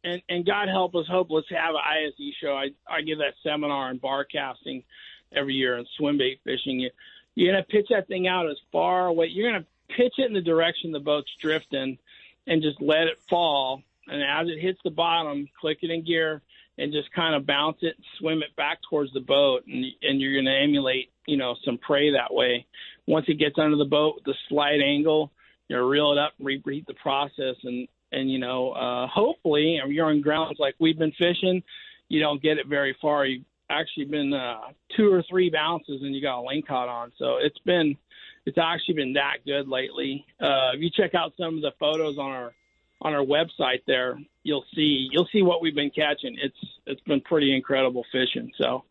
and 0.04 0.24
and 0.28 0.46
God 0.46 0.70
help 0.70 0.96
us, 0.96 1.06
hope 1.08 1.28
let's 1.30 1.48
have 1.52 1.76
an 1.76 1.82
ISE 1.84 2.34
show. 2.42 2.54
I 2.56 2.70
I 2.90 3.02
give 3.02 3.20
that 3.20 3.36
seminar 3.44 3.90
on 3.90 3.98
bar 3.98 4.26
casting 4.26 4.84
every 5.32 5.54
year 5.54 5.76
and 5.76 5.88
swim 5.98 6.18
bait 6.18 6.40
fishing. 6.44 6.80
You 6.80 6.90
you're 7.36 7.54
gonna 7.54 7.64
pitch 7.64 7.88
that 7.92 8.08
thing 8.08 8.28
out 8.28 8.50
as 8.50 8.58
far 8.72 9.06
away. 9.06 9.28
You're 9.28 9.52
gonna 9.52 9.66
pitch 9.90 10.14
it 10.18 10.26
in 10.26 10.34
the 10.34 10.42
direction 10.42 10.92
the 10.92 11.00
boat's 11.00 11.30
drifting, 11.40 12.00
and 12.48 12.64
just 12.64 12.82
let 12.82 13.04
it 13.04 13.20
fall. 13.30 13.84
And 14.08 14.24
as 14.24 14.48
it 14.48 14.60
hits 14.60 14.80
the 14.84 14.90
bottom, 14.90 15.48
click 15.62 15.80
it 15.84 15.92
in 15.92 16.06
gear 16.06 16.42
and 16.78 16.92
just 16.92 17.12
kind 17.14 17.36
of 17.36 17.46
bounce 17.46 17.78
it, 17.82 17.96
swim 18.18 18.42
it 18.42 18.56
back 18.56 18.80
towards 18.90 19.14
the 19.14 19.20
boat, 19.20 19.66
and 19.68 19.86
and 20.02 20.20
you're 20.20 20.42
gonna 20.42 20.58
emulate 20.58 21.12
you 21.28 21.38
know 21.38 21.56
some 21.66 21.78
prey 21.78 22.14
that 22.14 22.34
way. 22.34 22.66
Once 23.06 23.28
it 23.28 23.38
gets 23.38 23.60
under 23.60 23.78
the 23.78 23.86
boat 23.86 24.24
the 24.26 24.34
slight 24.50 24.82
angle 24.82 25.32
you 25.68 25.76
know, 25.76 25.84
reel 25.84 26.12
it 26.12 26.18
up, 26.18 26.34
and 26.38 26.46
repeat 26.46 26.86
the 26.88 26.94
process, 26.96 27.56
and 27.64 27.88
and 28.12 28.32
you 28.32 28.40
know, 28.40 28.72
uh, 28.72 29.08
hopefully, 29.08 29.80
you're 29.88 30.08
on 30.08 30.22
grounds 30.22 30.58
like 30.60 30.76
we've 30.80 30.98
been 30.98 31.12
fishing, 31.14 31.64
you 32.10 32.20
don't 32.20 32.42
get 32.42 32.58
it 32.58 32.68
very 32.68 32.96
far. 33.02 33.26
You've 33.26 33.46
actually 33.70 34.06
been 34.06 34.34
uh, 34.34 34.60
two 34.96 35.12
or 35.12 35.24
three 35.30 35.50
bounces, 35.50 36.02
and 36.02 36.16
you 36.16 36.22
got 36.22 36.40
a 36.40 36.44
lingcod 36.44 36.88
on. 36.88 37.12
So 37.18 37.38
it's 37.38 37.58
been, 37.60 37.98
it's 38.46 38.58
actually 38.58 38.96
been 38.96 39.14
that 39.14 39.38
good 39.46 39.68
lately. 39.68 40.26
Uh, 40.40 40.72
if 40.74 40.82
you 40.82 40.90
check 40.90 41.16
out 41.16 41.34
some 41.38 41.56
of 41.56 41.62
the 41.62 41.72
photos 41.80 42.18
on 42.18 42.32
our 42.32 42.54
on 43.02 43.14
our 43.14 43.26
website, 43.26 43.82
there 43.88 44.18
you'll 44.44 44.66
see 44.74 45.10
you'll 45.12 45.28
see 45.32 45.42
what 45.42 45.62
we've 45.62 45.76
been 45.76 45.92
catching. 45.92 46.38
It's 46.42 46.58
it's 46.86 47.02
been 47.02 47.22
pretty 47.22 47.56
incredible 47.56 48.06
fishing. 48.12 48.52
So, 48.58 48.84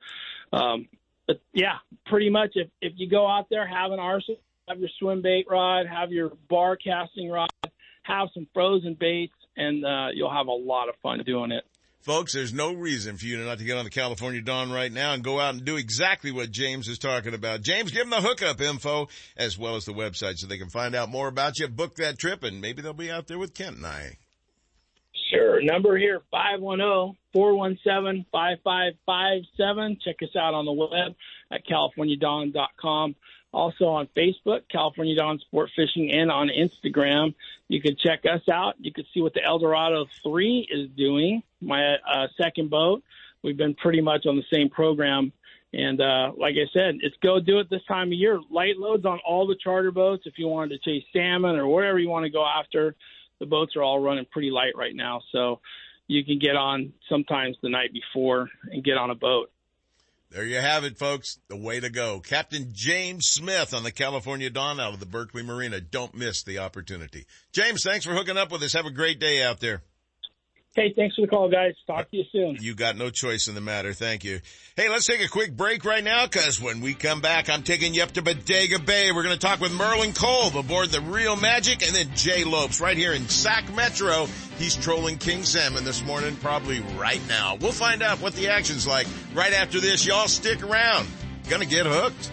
um, 0.53 0.89
but 1.27 1.41
yeah, 1.53 1.77
pretty 2.07 2.31
much 2.31 2.53
if 2.55 2.69
if 2.83 2.93
you 2.97 3.09
go 3.09 3.27
out 3.27 3.49
there, 3.49 3.67
have 3.67 3.93
an 3.93 4.01
arsenal 4.01 4.41
have 4.69 4.81
your 4.81 4.89
swim 4.99 5.23
bait 5.23 5.47
rod, 5.51 5.87
have 5.87 6.11
your 6.11 6.33
bar 6.49 6.77
casting 6.77 7.31
rod, 7.31 7.49
have 8.03 8.29
some 8.35 8.47
frozen 8.55 8.97
baits, 8.99 9.35
and 9.57 9.85
uh, 9.85 10.09
you'll 10.15 10.33
have 10.33 10.47
a 10.47 10.53
lot 10.53 10.89
of 10.89 10.95
fun 11.03 11.23
doing 11.25 11.53
it. 11.53 11.65
Folks, 12.01 12.35
there's 12.35 12.53
no 12.53 12.75
reason 12.75 13.17
for 13.17 13.25
you 13.25 13.39
not 13.39 13.59
to 13.59 13.65
get 13.65 13.79
on 13.79 13.85
the 13.85 13.91
California 13.91 14.43
Dawn 14.43 14.71
right 14.71 14.93
now 14.93 15.15
and 15.15 15.25
go 15.25 15.41
out 15.41 15.55
and 15.55 15.65
do 15.65 15.77
exactly 15.77 16.33
what 16.33 16.51
James 16.51 16.87
is 16.87 16.99
talking 16.99 17.33
about. 17.33 17.63
James, 17.63 17.93
give 17.93 18.03
them 18.03 18.11
the 18.11 18.21
hookup 18.21 18.61
info 18.61 19.09
as 19.39 19.57
well 19.57 19.77
as 19.77 19.87
the 19.87 19.93
website 19.93 20.37
so 20.37 20.47
they 20.47 20.59
can 20.59 20.69
find 20.69 20.95
out 20.95 21.09
more 21.09 21.29
about 21.29 21.59
you, 21.59 21.67
book 21.67 21.95
that 21.97 22.19
trip, 22.19 22.43
and 22.43 22.61
maybe 22.61 22.83
they'll 22.83 22.93
be 22.93 23.11
out 23.11 23.27
there 23.27 23.39
with 23.39 23.55
Kent 23.55 23.77
and 23.77 23.87
I. 23.87 24.19
Sure. 25.31 25.63
Number 25.63 25.97
here, 25.97 26.21
oh, 26.31 27.15
510-417-5557. 27.35 30.01
Check 30.03 30.17
us 30.23 30.37
out 30.37 30.53
on 30.53 30.67
the 30.67 30.73
web 30.73 31.15
at 31.51 31.67
californiadawn.com. 31.67 33.15
Also 33.55 33.85
on 33.85 34.09
Facebook, 34.17 34.63
California 34.71 35.15
Dawn 35.15 35.39
Sport 35.39 35.71
Fishing, 35.77 36.11
and 36.13 36.31
on 36.31 36.49
Instagram. 36.49 37.35
You 37.69 37.81
can 37.81 37.97
check 37.97 38.25
us 38.31 38.43
out. 38.53 38.75
You 38.81 38.93
can 38.93 39.05
see 39.15 39.21
what 39.21 39.33
the 39.33 39.45
Eldorado 39.45 40.07
3 40.25 40.69
is 40.71 40.91
doing, 40.97 41.43
my 41.61 41.95
uh, 41.95 42.27
second 42.37 42.69
boat. 42.69 43.03
We've 43.43 43.57
been 43.57 43.75
pretty 43.75 44.01
much 44.01 44.27
on 44.27 44.37
the 44.37 44.45
same 44.53 44.71
program. 44.71 45.33
And 45.73 46.01
uh, 46.01 46.33
like 46.37 46.55
I 46.55 46.67
said, 46.73 46.97
it's 47.01 47.17
go 47.23 47.41
do 47.41 47.59
it 47.59 47.69
this 47.69 47.85
time 47.87 48.09
of 48.09 48.13
year. 48.15 48.41
Light 48.51 48.77
loads 48.77 49.05
on 49.05 49.19
all 49.27 49.47
the 49.47 49.57
charter 49.57 49.91
boats. 49.91 50.25
If 50.27 50.35
you 50.39 50.47
wanted 50.49 50.81
to 50.81 50.91
chase 50.91 51.05
salmon 51.13 51.57
or 51.57 51.67
whatever 51.67 51.99
you 51.99 52.09
want 52.09 52.25
to 52.25 52.31
go 52.31 52.45
after, 52.45 52.95
the 53.41 53.47
boats 53.47 53.77
are 53.77 53.83
all 53.83 54.01
running 54.01 54.27
pretty 54.31 54.51
light 54.51 54.77
right 54.77 54.95
now. 54.95 55.21
So 55.33 55.61
you 56.07 56.25
can 56.25 56.39
get 56.39 56.57
on 56.57 56.93
sometimes 57.09 57.57
the 57.63 57.69
night 57.69 57.93
before 57.93 58.49
and 58.71 58.85
get 58.85 58.97
on 58.97 59.11
a 59.11 59.15
boat. 59.15 59.51
There 60.35 60.45
you 60.45 60.57
have 60.57 60.83
it, 60.83 60.99
folks. 60.99 61.39
The 61.49 61.55
way 61.55 61.79
to 61.79 61.89
go. 61.89 62.19
Captain 62.19 62.71
James 62.73 63.29
Smith 63.29 63.73
on 63.73 63.85
the 63.85 63.93
California 63.93 64.51
Dawn 64.51 64.81
out 64.81 64.93
of 64.93 64.99
the 64.99 65.07
Berkeley 65.07 65.45
Marina. 65.45 65.81
Don't 65.81 66.13
miss 66.13 66.43
the 66.43 66.59
opportunity. 66.59 67.27
James, 67.53 67.85
thanks 67.85 68.05
for 68.05 68.15
hooking 68.15 68.37
up 68.37 68.51
with 68.51 68.61
us. 68.65 68.73
Have 68.73 68.85
a 68.85 68.91
great 68.91 69.21
day 69.21 69.45
out 69.45 69.61
there. 69.61 69.85
Hey, 70.75 70.93
thanks 70.97 71.15
for 71.15 71.23
the 71.23 71.29
call, 71.29 71.49
guys. 71.49 71.75
Talk 71.87 72.11
to 72.11 72.17
you 72.17 72.25
soon. 72.33 72.57
You 72.61 72.75
got 72.75 72.97
no 72.97 73.09
choice 73.09 73.47
in 73.47 73.55
the 73.55 73.61
matter. 73.61 73.93
Thank 73.93 74.25
you. 74.25 74.41
Hey, 74.77 74.89
let's 74.89 75.07
take 75.07 75.25
a 75.25 75.29
quick 75.29 75.57
break 75.57 75.85
right 75.85 76.03
now 76.03 76.27
because 76.27 76.61
when 76.61 76.81
we 76.81 76.95
come 76.95 77.21
back, 77.21 77.49
I'm 77.49 77.63
taking 77.63 77.95
you 77.95 78.03
up 78.03 78.11
to 78.13 78.23
Bodega 78.23 78.81
Bay. 78.81 79.13
We're 79.13 79.23
going 79.23 79.39
to 79.39 79.41
talk 79.41 79.61
with 79.61 79.73
Merlin 79.73 80.13
Kolb 80.13 80.57
aboard 80.57 80.91
the 80.91 81.01
Real 81.01 81.37
Magic 81.37 81.87
and 81.87 81.95
then 81.95 82.09
Jay 82.17 82.43
Lopes 82.43 82.81
right 82.81 82.97
here 82.97 83.13
in 83.13 83.29
Sac 83.29 83.73
Metro. 83.73 84.27
He's 84.59 84.75
trolling 84.75 85.19
King 85.19 85.45
Salmon 85.45 85.85
this 85.85 86.05
morning, 86.05 86.35
probably 86.37 86.81
right 86.97 87.23
now. 87.29 87.57
We'll 87.61 87.71
find 87.71 88.03
out 88.03 88.21
what 88.21 88.35
the 88.35 88.49
action's 88.49 88.85
like 88.85 89.07
right 89.33 89.53
after 89.53 89.79
this. 89.79 90.05
Y'all 90.05 90.27
stick 90.27 90.65
around. 90.65 91.07
Gonna 91.49 91.67
get 91.67 91.87
hooked. 91.87 92.33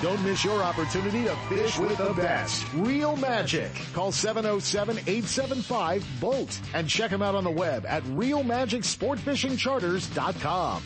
Don't 0.00 0.22
miss 0.24 0.44
your 0.44 0.62
opportunity 0.62 1.24
to 1.24 1.34
fish 1.48 1.76
with 1.78 1.98
the 1.98 2.12
best. 2.14 2.64
Real 2.74 3.16
Magic. 3.16 3.72
Call 3.92 4.12
707-875-BOAT 4.12 6.60
and 6.74 6.88
check 6.88 7.10
them 7.10 7.22
out 7.22 7.34
on 7.34 7.42
the 7.44 7.50
web 7.50 7.84
at 7.86 8.02
realmagicsportfishingcharters.com. 8.04 10.82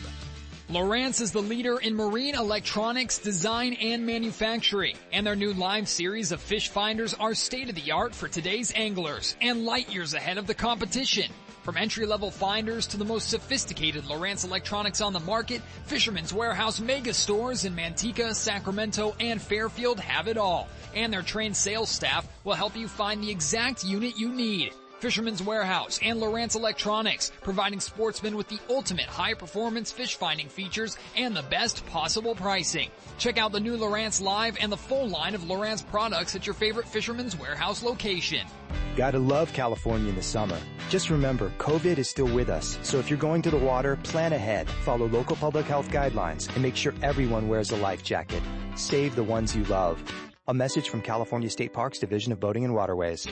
Lowrance 0.69 1.21
is 1.21 1.31
the 1.31 1.41
leader 1.41 1.77
in 1.77 1.95
marine 1.95 2.35
electronics 2.35 3.19
design 3.19 3.71
and 3.75 4.05
manufacturing, 4.05 4.97
and 5.13 5.25
their 5.25 5.33
new 5.33 5.53
live 5.53 5.87
series 5.87 6.33
of 6.33 6.41
fish 6.41 6.67
finders 6.67 7.13
are 7.13 7.33
state 7.33 7.69
of 7.69 7.75
the 7.75 7.91
art 7.91 8.13
for 8.13 8.27
today's 8.27 8.73
anglers 8.75 9.37
and 9.39 9.63
light 9.63 9.89
years 9.89 10.13
ahead 10.13 10.37
of 10.37 10.45
the 10.45 10.53
competition. 10.53 11.31
From 11.67 11.75
entry-level 11.75 12.31
finders 12.31 12.87
to 12.87 12.97
the 12.97 13.03
most 13.03 13.29
sophisticated 13.29 14.05
Lowrance 14.05 14.45
electronics 14.45 15.01
on 15.01 15.11
the 15.11 15.19
market, 15.19 15.61
Fisherman's 15.83 16.33
Warehouse 16.33 16.79
mega 16.79 17.13
stores 17.13 17.65
in 17.65 17.75
Manteca, 17.75 18.33
Sacramento, 18.33 19.13
and 19.19 19.41
Fairfield 19.41 19.99
have 19.99 20.29
it 20.29 20.37
all. 20.37 20.69
And 20.95 21.11
their 21.11 21.23
trained 21.23 21.57
sales 21.57 21.89
staff 21.89 22.25
will 22.45 22.53
help 22.53 22.77
you 22.77 22.87
find 22.87 23.21
the 23.21 23.29
exact 23.29 23.83
unit 23.83 24.17
you 24.17 24.29
need. 24.29 24.71
Fisherman's 24.99 25.43
Warehouse 25.43 25.99
and 26.01 26.19
Lowrance 26.19 26.55
Electronics, 26.55 27.31
providing 27.41 27.79
sportsmen 27.79 28.35
with 28.35 28.47
the 28.47 28.59
ultimate 28.69 29.05
high 29.05 29.35
performance 29.35 29.91
fish 29.91 30.15
finding 30.15 30.49
features 30.49 30.97
and 31.15 31.35
the 31.35 31.43
best 31.43 31.85
possible 31.85 32.33
pricing. 32.33 32.89
Check 33.17 33.37
out 33.37 33.51
the 33.51 33.59
new 33.59 33.77
Lowrance 33.77 34.21
Live 34.21 34.57
and 34.59 34.71
the 34.71 34.77
full 34.77 35.07
line 35.07 35.35
of 35.35 35.41
Lowrance 35.41 35.85
products 35.87 36.35
at 36.35 36.47
your 36.47 36.55
favorite 36.55 36.87
Fisherman's 36.87 37.37
Warehouse 37.37 37.83
location. 37.83 38.47
Gotta 38.95 39.19
love 39.19 39.53
California 39.53 40.09
in 40.09 40.15
the 40.15 40.23
summer. 40.23 40.57
Just 40.89 41.09
remember, 41.11 41.51
COVID 41.59 41.99
is 41.99 42.09
still 42.09 42.33
with 42.33 42.49
us, 42.49 42.79
so 42.81 42.97
if 42.97 43.09
you're 43.09 43.19
going 43.19 43.43
to 43.43 43.51
the 43.51 43.57
water, 43.57 43.97
plan 44.03 44.33
ahead, 44.33 44.67
follow 44.83 45.07
local 45.07 45.35
public 45.35 45.65
health 45.67 45.89
guidelines, 45.89 46.51
and 46.53 46.63
make 46.63 46.75
sure 46.75 46.93
everyone 47.03 47.47
wears 47.47 47.71
a 47.71 47.77
life 47.77 48.03
jacket. 48.03 48.41
Save 48.75 49.15
the 49.15 49.23
ones 49.23 49.55
you 49.55 49.63
love. 49.65 50.01
A 50.47 50.53
message 50.53 50.89
from 50.89 51.01
California 51.01 51.49
State 51.49 51.73
Parks 51.73 51.99
Division 51.99 52.31
of 52.31 52.39
Boating 52.39 52.63
and 52.63 52.73
Waterways. 52.73 53.27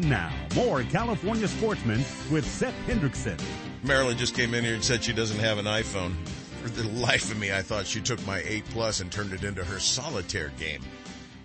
And 0.00 0.08
now, 0.08 0.32
more 0.54 0.82
California 0.84 1.46
sportsmen 1.46 2.02
with 2.30 2.46
Seth 2.46 2.74
Hendrickson. 2.86 3.38
Marilyn 3.82 4.16
just 4.16 4.34
came 4.34 4.54
in 4.54 4.64
here 4.64 4.72
and 4.72 4.82
said 4.82 5.04
she 5.04 5.12
doesn't 5.12 5.38
have 5.40 5.58
an 5.58 5.66
iPhone. 5.66 6.14
For 6.62 6.70
the 6.70 6.88
life 6.88 7.30
of 7.30 7.38
me, 7.38 7.52
I 7.52 7.60
thought 7.60 7.86
she 7.86 8.00
took 8.00 8.24
my 8.26 8.42
8 8.46 8.64
Plus 8.70 9.00
and 9.00 9.12
turned 9.12 9.34
it 9.34 9.44
into 9.44 9.62
her 9.62 9.78
solitaire 9.78 10.52
game. 10.58 10.80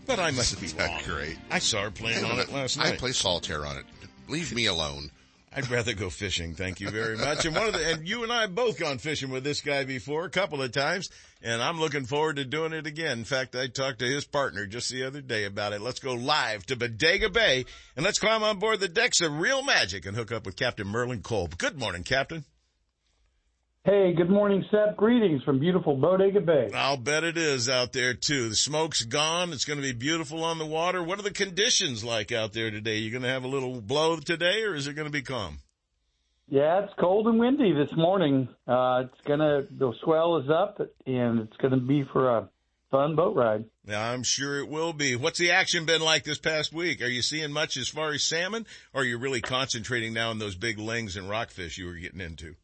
But 0.06 0.20
I 0.20 0.32
must 0.32 0.62
be 0.62 0.68
wrong. 0.82 1.02
great? 1.04 1.38
I 1.52 1.60
saw 1.60 1.84
her 1.84 1.92
playing 1.92 2.24
on 2.24 2.40
it 2.40 2.50
last 2.50 2.78
night. 2.78 2.94
I 2.94 2.96
play 2.96 3.12
solitaire 3.12 3.66
on 3.66 3.76
it. 3.76 3.86
Leave 4.30 4.56
me 4.56 4.68
alone. 4.68 5.12
I'd 5.58 5.72
rather 5.72 5.94
go 5.94 6.10
fishing. 6.10 6.54
Thank 6.54 6.82
you 6.82 6.90
very 6.90 7.16
much. 7.18 7.46
And 7.46 7.56
one 7.56 7.68
of 7.68 7.74
the, 7.74 7.94
and 7.94 8.06
you 8.06 8.24
and 8.24 8.34
I 8.34 8.42
have 8.42 8.54
both 8.54 8.78
gone 8.78 8.98
fishing 8.98 9.30
with 9.30 9.46
this 9.46 9.62
guy 9.62 9.86
before 9.86 10.26
a 10.26 10.30
couple 10.30 10.62
of 10.62 10.74
times, 10.74 11.10
and 11.42 11.62
I'm 11.62 11.80
looking 11.80 12.04
forward 12.06 12.36
to 12.36 12.44
doing 12.44 12.74
it 12.74 12.86
again. 12.86 13.20
In 13.20 13.24
fact, 13.24 13.56
I 13.56 13.68
talked 13.68 14.00
to 14.00 14.06
his 14.06 14.26
partner 14.26 14.66
just 14.66 14.90
the 14.90 15.04
other 15.04 15.22
day 15.22 15.46
about 15.46 15.72
it. 15.72 15.80
Let's 15.80 16.02
go 16.02 16.14
live 16.14 16.66
to 16.66 16.76
Bodega 16.76 17.30
Bay 17.30 17.64
and 17.96 18.04
let's 18.04 18.20
climb 18.20 18.44
on 18.44 18.60
board 18.60 18.82
the 18.82 18.90
decks 18.90 19.22
of 19.22 19.40
Real 19.40 19.64
Magic 19.64 20.06
and 20.06 20.18
hook 20.18 20.34
up 20.34 20.46
with 20.46 20.58
Captain 20.58 20.88
Merlin 20.88 21.22
Kolb. 21.22 21.58
Good 21.58 21.80
morning, 21.80 22.04
Captain. 22.04 22.44
Hey, 23.86 24.14
good 24.14 24.32
morning, 24.32 24.66
Seth. 24.72 24.98
Greetings 24.98 25.44
from 25.44 25.60
beautiful 25.60 25.96
Bodega 25.96 26.42
Bay. 26.42 26.72
I'll 26.74 26.98
bet 26.98 27.24
it 27.24 27.38
is 27.38 27.70
out 27.70 27.94
there 27.94 28.16
too. 28.16 28.50
The 28.50 28.56
smoke's 28.56 29.04
gone. 29.04 29.54
It's 29.54 29.64
going 29.64 29.78
to 29.78 29.84
be 29.84 29.94
beautiful 29.94 30.44
on 30.44 30.58
the 30.58 30.66
water. 30.66 31.04
What 31.04 31.20
are 31.20 31.22
the 31.22 31.30
conditions 31.30 32.04
like 32.04 32.32
out 32.32 32.52
there 32.54 32.72
today? 32.72 32.98
You 32.98 33.12
going 33.12 33.22
to 33.22 33.30
have 33.30 33.44
a 33.44 33.48
little 33.48 33.80
blow 33.82 34.18
today 34.18 34.64
or 34.64 34.74
is 34.74 34.88
it 34.88 34.96
going 34.96 35.06
to 35.06 35.12
be 35.12 35.22
calm? 35.22 35.60
Yeah, 36.48 36.84
it's 36.84 36.94
cold 37.00 37.28
and 37.28 37.38
windy 37.38 37.74
this 37.74 37.96
morning. 37.96 38.48
Uh, 38.68 39.04
it's 39.06 39.22
gonna 39.28 39.64
the 39.70 39.94
swell 40.04 40.38
is 40.38 40.50
up 40.50 40.80
and 41.08 41.40
it's 41.40 41.58
gonna 41.58 41.78
be 41.78 42.04
for 42.04 42.38
a 42.38 42.50
fun 42.92 43.16
boat 43.16 43.36
ride. 43.36 43.66
Yeah, 43.88 44.12
I'm 44.12 44.22
sure 44.22 44.60
it 44.60 44.70
will 44.70 44.94
be. 44.94 45.16
What's 45.16 45.40
the 45.40 45.52
action 45.52 45.86
been 45.86 46.02
like 46.02 46.24
this 46.24 46.38
past 46.38 46.72
week? 46.72 47.02
Are 47.02 47.08
you 47.08 47.24
seeing 47.24 47.52
much 47.52 47.78
as 47.78 47.90
far 47.90 48.12
as 48.12 48.24
salmon 48.24 48.68
or 48.94 49.02
are 49.02 49.06
you 49.06 49.18
really 49.18 49.42
concentrating 49.42 50.14
now 50.14 50.30
on 50.30 50.38
those 50.38 50.56
big 50.56 50.78
lings 50.78 51.16
and 51.16 51.28
rockfish 51.28 51.80
you 51.80 51.88
were 51.88 51.94
getting 51.94 52.22
into? 52.22 52.56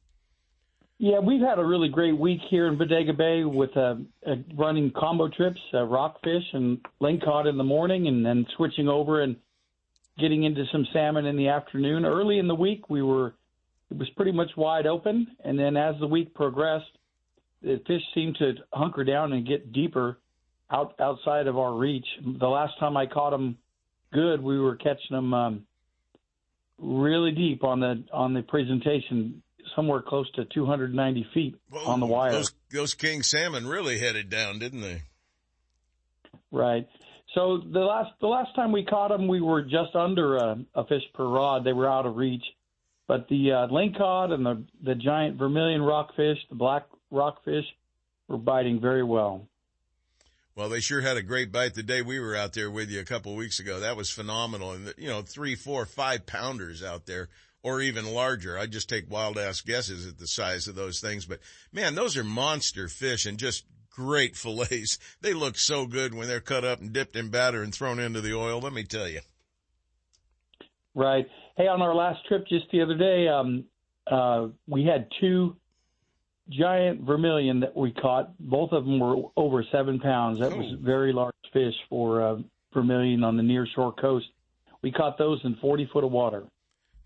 Yeah, 1.04 1.18
we've 1.18 1.42
had 1.42 1.58
a 1.58 1.66
really 1.66 1.90
great 1.90 2.16
week 2.16 2.42
here 2.52 2.68
in 2.68 2.78
Bodega 2.78 3.14
Bay 3.14 3.44
with 3.44 3.76
uh, 3.76 3.96
uh, 4.24 4.36
running 4.56 4.92
combo 4.96 5.30
trips, 5.30 5.60
uh, 5.74 5.84
rockfish 5.86 6.44
and 6.54 6.78
lingcod 7.02 7.50
in 7.50 7.58
the 7.58 7.64
morning, 7.64 8.08
and 8.08 8.24
then 8.24 8.46
switching 8.56 8.88
over 8.88 9.24
and 9.24 9.36
getting 10.20 10.44
into 10.44 10.64
some 10.72 10.86
salmon 10.94 11.26
in 11.26 11.38
the 11.38 11.48
afternoon. 11.48 12.06
Early 12.06 12.38
in 12.38 12.48
the 12.48 12.54
week, 12.54 12.88
we 12.88 13.02
were 13.02 13.34
it 13.90 13.98
was 13.98 14.12
pretty 14.16 14.32
much 14.32 14.52
wide 14.56 14.86
open, 14.86 15.26
and 15.44 15.58
then 15.58 15.76
as 15.76 15.96
the 16.00 16.06
week 16.06 16.36
progressed, 16.36 16.92
the 17.64 17.82
fish 17.88 18.04
seemed 18.14 18.36
to 18.36 18.54
hunker 18.72 19.04
down 19.04 19.34
and 19.34 19.48
get 19.48 19.74
deeper 19.74 20.20
out 20.70 20.94
outside 21.00 21.48
of 21.48 21.58
our 21.58 21.74
reach. 21.74 22.06
The 22.40 22.48
last 22.48 22.74
time 22.80 22.96
I 22.96 23.08
caught 23.08 23.32
them 23.32 23.58
good, 24.14 24.40
we 24.40 24.60
were 24.60 24.76
catching 24.76 25.16
them 25.16 25.34
um, 25.34 25.66
really 26.78 27.32
deep 27.32 27.64
on 27.64 27.80
the 27.80 28.04
on 28.14 28.36
the 28.36 28.44
presentation 28.44 29.42
somewhere 29.76 30.02
close 30.02 30.30
to 30.32 30.46
290 30.46 31.28
feet 31.34 31.56
on 31.86 32.00
the 32.00 32.06
wire. 32.06 32.32
Those, 32.32 32.54
those 32.72 32.94
king 32.94 33.24
salmon 33.24 33.68
really 33.68 34.00
headed 34.00 34.30
down, 34.30 34.60
didn't 34.60 34.82
they? 34.82 35.02
Right. 36.52 36.88
So 37.34 37.60
the 37.60 37.80
last 37.80 38.12
the 38.20 38.28
last 38.28 38.54
time 38.56 38.72
we 38.72 38.84
caught 38.84 39.10
them, 39.10 39.28
we 39.28 39.40
were 39.40 39.62
just 39.62 39.96
under 39.96 40.36
a, 40.36 40.60
a 40.76 40.86
fish 40.86 41.04
per 41.14 41.26
rod. 41.26 41.64
They 41.64 41.74
were 41.74 41.90
out 41.90 42.06
of 42.06 42.18
reach. 42.18 42.44
But 43.08 43.28
the 43.30 43.52
uh, 43.52 43.68
lingcod 43.68 44.32
and 44.32 44.46
the 44.46 44.64
the 44.84 44.96
giant 44.96 45.38
vermilion 45.38 45.82
rockfish, 45.82 46.38
the 46.50 46.56
black 46.56 46.88
rockfish, 47.10 47.66
were 48.28 48.38
biting 48.38 48.82
very 48.82 49.04
well. 49.04 49.48
Well, 50.56 50.68
they 50.68 50.82
sure 50.82 51.00
had 51.00 51.16
a 51.16 51.24
great 51.24 51.52
bite 51.52 51.74
the 51.74 51.84
day 51.84 52.02
we 52.02 52.20
were 52.20 52.36
out 52.36 52.54
there 52.54 52.70
with 52.70 52.90
you 52.90 53.00
a 53.00 53.06
couple 53.06 53.32
of 53.32 53.38
weeks 53.38 53.62
ago. 53.62 53.80
That 53.80 53.96
was 53.96 54.10
phenomenal. 54.10 54.74
And, 54.74 54.94
you 54.98 55.08
know, 55.08 55.22
three, 55.22 55.56
four, 55.56 55.86
five 55.86 56.26
pounders 56.26 56.84
out 56.84 57.06
there 57.06 57.30
or 57.64 57.82
even 57.82 58.14
larger. 58.14 58.58
I 58.58 58.66
just 58.66 58.90
take 58.90 59.10
wild 59.10 59.38
ass 59.38 59.62
guesses 59.62 60.08
at 60.08 60.18
the 60.18 60.28
size 60.28 60.68
of 60.68 60.76
those 60.76 61.00
things. 61.00 61.26
But 61.26 61.40
man, 61.72 61.96
those 61.96 62.18
are 62.18 62.24
monster 62.24 62.88
fish 62.88 63.26
and 63.26 63.38
just 63.38 63.66
great 63.90 64.36
fillets. 64.36 64.98
They 65.22 65.34
look 65.34 65.58
so 65.58 65.86
good 65.86 66.14
when 66.14 66.28
they're 66.28 66.40
cut 66.40 66.66
up 66.66 66.82
and 66.82 66.92
dipped 66.94 67.16
in 67.16 67.30
batter 67.30 67.62
and 67.64 67.74
thrown 67.74 68.00
into 68.00 68.22
the 68.22 68.36
oil. 68.36 68.60
Let 68.60 68.74
me 68.74 68.84
tell 68.84 69.08
you. 69.08 69.22
Right. 70.94 71.28
Hey, 71.56 71.68
on 71.68 71.82
our 71.82 71.96
last 71.96 72.26
trip 72.28 72.48
just 72.48 72.66
the 72.72 72.82
other 72.82 72.98
day, 72.98 73.28
um, 73.28 73.66
uh, 74.10 74.48
we 74.68 74.84
had 74.84 75.08
two 75.20 75.56
giant 76.50 77.02
vermilion 77.02 77.62
that 77.62 77.76
we 77.76 77.92
caught. 77.92 78.38
Both 78.40 78.72
of 78.72 78.84
them 78.84 79.00
were 79.00 79.30
over 79.38 79.64
seven 79.72 80.00
pounds. 80.00 80.40
That 80.40 80.56
was 80.56 80.76
very 80.82 81.14
large 81.14 81.34
fish 81.54 81.76
for 81.90 82.22
uh, 82.22 82.36
vermilion 82.74 83.24
on 83.24 83.38
the 83.38 83.44
near 83.44 83.68
shore 83.74 83.94
coast. 83.94 84.26
We 84.82 84.92
caught 84.92 85.18
those 85.18 85.40
in 85.44 85.56
40 85.62 85.90
foot 85.94 86.04
of 86.04 86.12
water. 86.12 86.44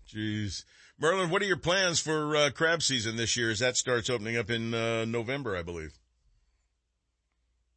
Jeez. 0.08 0.64
Merlin, 0.98 1.30
what 1.30 1.42
are 1.42 1.46
your 1.46 1.58
plans 1.58 2.00
for 2.00 2.36
uh, 2.36 2.50
crab 2.50 2.82
season 2.82 3.16
this 3.16 3.36
year 3.36 3.50
as 3.50 3.58
that 3.58 3.76
starts 3.76 4.08
opening 4.08 4.36
up 4.36 4.50
in 4.50 4.72
uh, 4.72 5.04
November, 5.04 5.56
I 5.56 5.62
believe? 5.62 5.92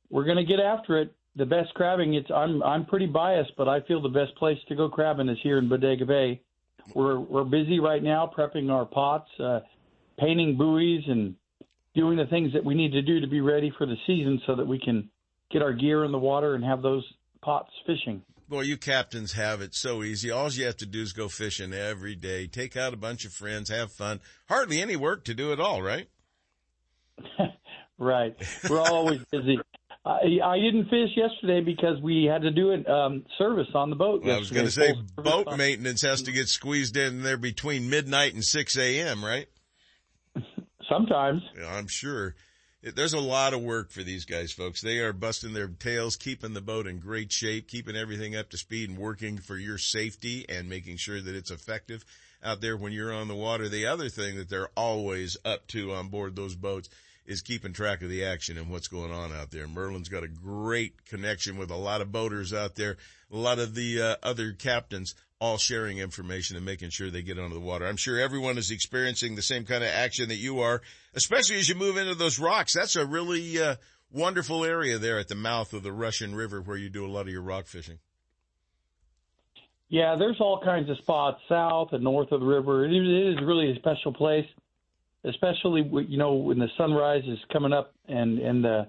We're 0.10 0.24
going 0.24 0.38
to 0.38 0.46
get 0.46 0.60
after 0.60 1.00
it. 1.00 1.14
The 1.36 1.46
best 1.46 1.74
crabbing, 1.76 2.16
it's 2.16 2.30
I'm 2.34 2.62
I'm 2.64 2.86
pretty 2.86 3.06
biased, 3.06 3.52
but 3.56 3.68
I 3.68 3.82
feel 3.82 4.02
the 4.02 4.10
best 4.10 4.36
place 4.38 4.58
to 4.68 4.76
go 4.76 4.90
crabbing 4.90 5.30
is 5.30 5.38
here 5.44 5.58
in 5.58 5.70
Bodega 5.70 6.06
Bay. 6.06 6.42
we're 6.96 7.20
we're 7.20 7.44
busy 7.44 7.80
right 7.80 8.02
now 8.02 8.30
prepping 8.36 8.72
our 8.72 8.86
pots, 8.86 9.30
uh, 9.40 9.60
painting 10.18 10.58
buoys, 10.58 11.04
and 11.08 11.36
doing 11.94 12.18
the 12.18 12.26
things 12.26 12.52
that 12.54 12.66
we 12.66 12.74
need 12.74 12.92
to 12.94 13.02
do 13.02 13.20
to 13.20 13.28
be 13.28 13.42
ready 13.42 13.72
for 13.78 13.86
the 13.86 13.96
season, 14.08 14.42
so 14.48 14.56
that 14.56 14.66
we 14.66 14.80
can 14.80 15.10
get 15.52 15.62
our 15.62 15.72
gear 15.72 16.04
in 16.04 16.12
the 16.12 16.18
water 16.18 16.56
and 16.56 16.64
have 16.64 16.82
those 16.82 17.06
pots 17.42 17.70
fishing. 17.86 18.22
Boy, 18.50 18.62
you 18.62 18.78
captains 18.78 19.34
have 19.34 19.62
it 19.62 19.76
so 19.76 20.02
easy. 20.02 20.32
All 20.32 20.50
you 20.50 20.66
have 20.66 20.78
to 20.78 20.88
do 20.88 21.04
is 21.04 21.14
go 21.14 21.28
fishing 21.28 21.72
every 21.72 22.16
day, 22.16 22.48
take 22.48 22.76
out 22.76 22.96
a 22.96 22.98
bunch 22.98 23.24
of 23.24 23.32
friends, 23.32 23.70
have 23.70 23.92
fun. 23.92 24.22
Hardly 24.48 24.82
any 24.82 24.96
work 24.96 25.24
to 25.26 25.36
do 25.36 25.54
at 25.54 25.60
all, 25.60 25.84
right? 25.84 26.10
right. 28.00 28.36
We're 28.68 28.82
always 28.82 29.20
busy. 29.32 29.60
I, 30.04 30.40
I 30.44 30.58
didn't 30.58 30.86
fish 30.86 31.12
yesterday 31.16 31.62
because 31.62 32.02
we 32.02 32.24
had 32.24 32.42
to 32.42 32.50
do 32.50 32.72
it 32.72 32.90
um, 32.90 33.24
service 33.38 33.68
on 33.76 33.92
the 33.92 33.96
boat. 33.96 34.24
Well, 34.24 34.36
I 34.36 34.40
was 34.40 34.50
going 34.50 34.66
to 34.66 34.72
say 34.72 34.96
boat 35.16 35.56
maintenance 35.56 36.02
has 36.02 36.24
to 36.24 36.32
get 36.32 36.48
squeezed 36.48 36.98
in 36.98 37.22
there 37.22 37.38
between 37.38 37.92
midnight 37.92 38.34
and 38.34 38.44
6 38.44 38.78
a.m., 38.78 39.24
right? 39.24 39.48
Sometimes. 40.90 41.44
Yeah, 41.56 41.72
I'm 41.72 41.88
sure. 41.88 42.34
There's 42.82 43.14
a 43.14 43.20
lot 43.20 43.54
of 43.54 43.62
work 43.62 43.92
for 43.92 44.04
these 44.04 44.24
guys, 44.24 44.54
folks. 44.54 44.80
They 44.80 45.00
are 45.00 45.12
busting 45.12 45.52
their 45.52 45.68
tails, 45.68 46.16
keeping 46.16 46.54
the 46.54 46.62
boat 46.62 46.88
in 46.88 47.00
great 47.00 47.30
shape, 47.30 47.68
keeping 47.68 47.98
everything 47.98 48.38
up 48.38 48.50
to 48.52 48.58
speed 48.58 48.90
and 48.90 48.98
working 48.98 49.38
for 49.38 49.58
your 49.58 49.78
safety 49.78 50.46
and 50.48 50.70
making 50.70 50.96
sure 50.96 51.20
that 51.20 51.36
it's 51.36 51.52
effective 51.52 52.06
out 52.42 52.62
there 52.62 52.78
when 52.78 52.94
you're 52.94 53.14
on 53.14 53.28
the 53.28 53.36
water. 53.36 53.68
The 53.68 53.88
other 53.88 54.08
thing 54.08 54.38
that 54.38 54.48
they're 54.48 54.72
always 54.78 55.36
up 55.44 55.68
to 55.68 55.92
on 55.92 56.08
board 56.08 56.38
those 56.38 56.56
boats 56.56 56.90
is 57.26 57.42
keeping 57.42 57.74
track 57.74 58.02
of 58.02 58.10
the 58.10 58.24
action 58.24 58.58
and 58.58 58.70
what's 58.70 58.88
going 58.88 59.12
on 59.12 59.34
out 59.34 59.52
there. 59.52 59.68
Merlin's 59.68 60.08
got 60.08 60.24
a 60.24 60.30
great 60.30 61.04
connection 61.04 61.58
with 61.58 61.72
a 61.72 61.76
lot 61.76 62.00
of 62.00 62.14
boaters 62.14 62.54
out 62.54 62.76
there, 62.76 62.96
a 63.30 63.38
lot 63.38 63.60
of 63.60 63.76
the 63.76 64.02
uh, 64.02 64.16
other 64.24 64.54
captains 64.54 65.16
all 65.40 65.58
sharing 65.58 66.00
information 66.00 66.58
and 66.58 66.66
making 66.66 66.90
sure 66.90 67.10
they 67.10 67.22
get 67.22 67.40
under 67.40 67.54
the 67.54 67.62
water. 67.62 67.86
I'm 67.86 67.98
sure 67.98 68.20
everyone 68.20 68.58
is 68.58 68.72
experiencing 68.72 69.36
the 69.36 69.42
same 69.42 69.66
kind 69.66 69.84
of 69.84 69.90
action 69.90 70.30
that 70.30 70.36
you 70.36 70.60
are, 70.60 70.82
especially 71.16 71.58
as 71.58 71.70
you 71.70 71.76
move 71.76 71.98
into 71.98 72.16
those 72.16 72.40
rocks. 72.40 72.74
That's 72.74 72.98
a 72.98 73.06
really 73.06 73.62
uh, 73.62 73.76
wonderful 74.12 74.66
area 74.66 74.98
there 74.98 75.18
at 75.18 75.30
the 75.30 75.36
mouth 75.36 75.74
of 75.74 75.84
the 75.84 75.94
Russian 75.94 76.36
River 76.36 76.62
where 76.62 76.78
you 76.78 76.90
do 76.90 77.06
a 77.06 77.08
lot 77.08 77.22
of 77.22 77.30
your 77.30 77.42
rock 77.42 77.68
fishing. 77.68 78.00
Yeah, 79.88 80.16
there's 80.20 80.38
all 80.40 80.62
kinds 80.64 80.90
of 80.90 80.98
spots 80.98 81.40
south 81.50 81.90
and 81.94 82.04
north 82.04 82.32
of 82.32 82.42
the 82.42 82.46
river. 82.46 82.86
It 82.86 82.92
is, 82.92 83.38
really 83.42 83.72
a 83.72 83.76
special 83.76 84.14
place, 84.14 84.46
especially 85.24 85.82
you 86.08 86.18
know 86.18 86.34
when 86.34 86.60
the 86.60 86.68
sunrise 86.78 87.24
is 87.26 87.40
coming 87.52 87.74
up 87.74 87.94
and 88.08 88.38
and 88.38 88.64
the 88.64 88.88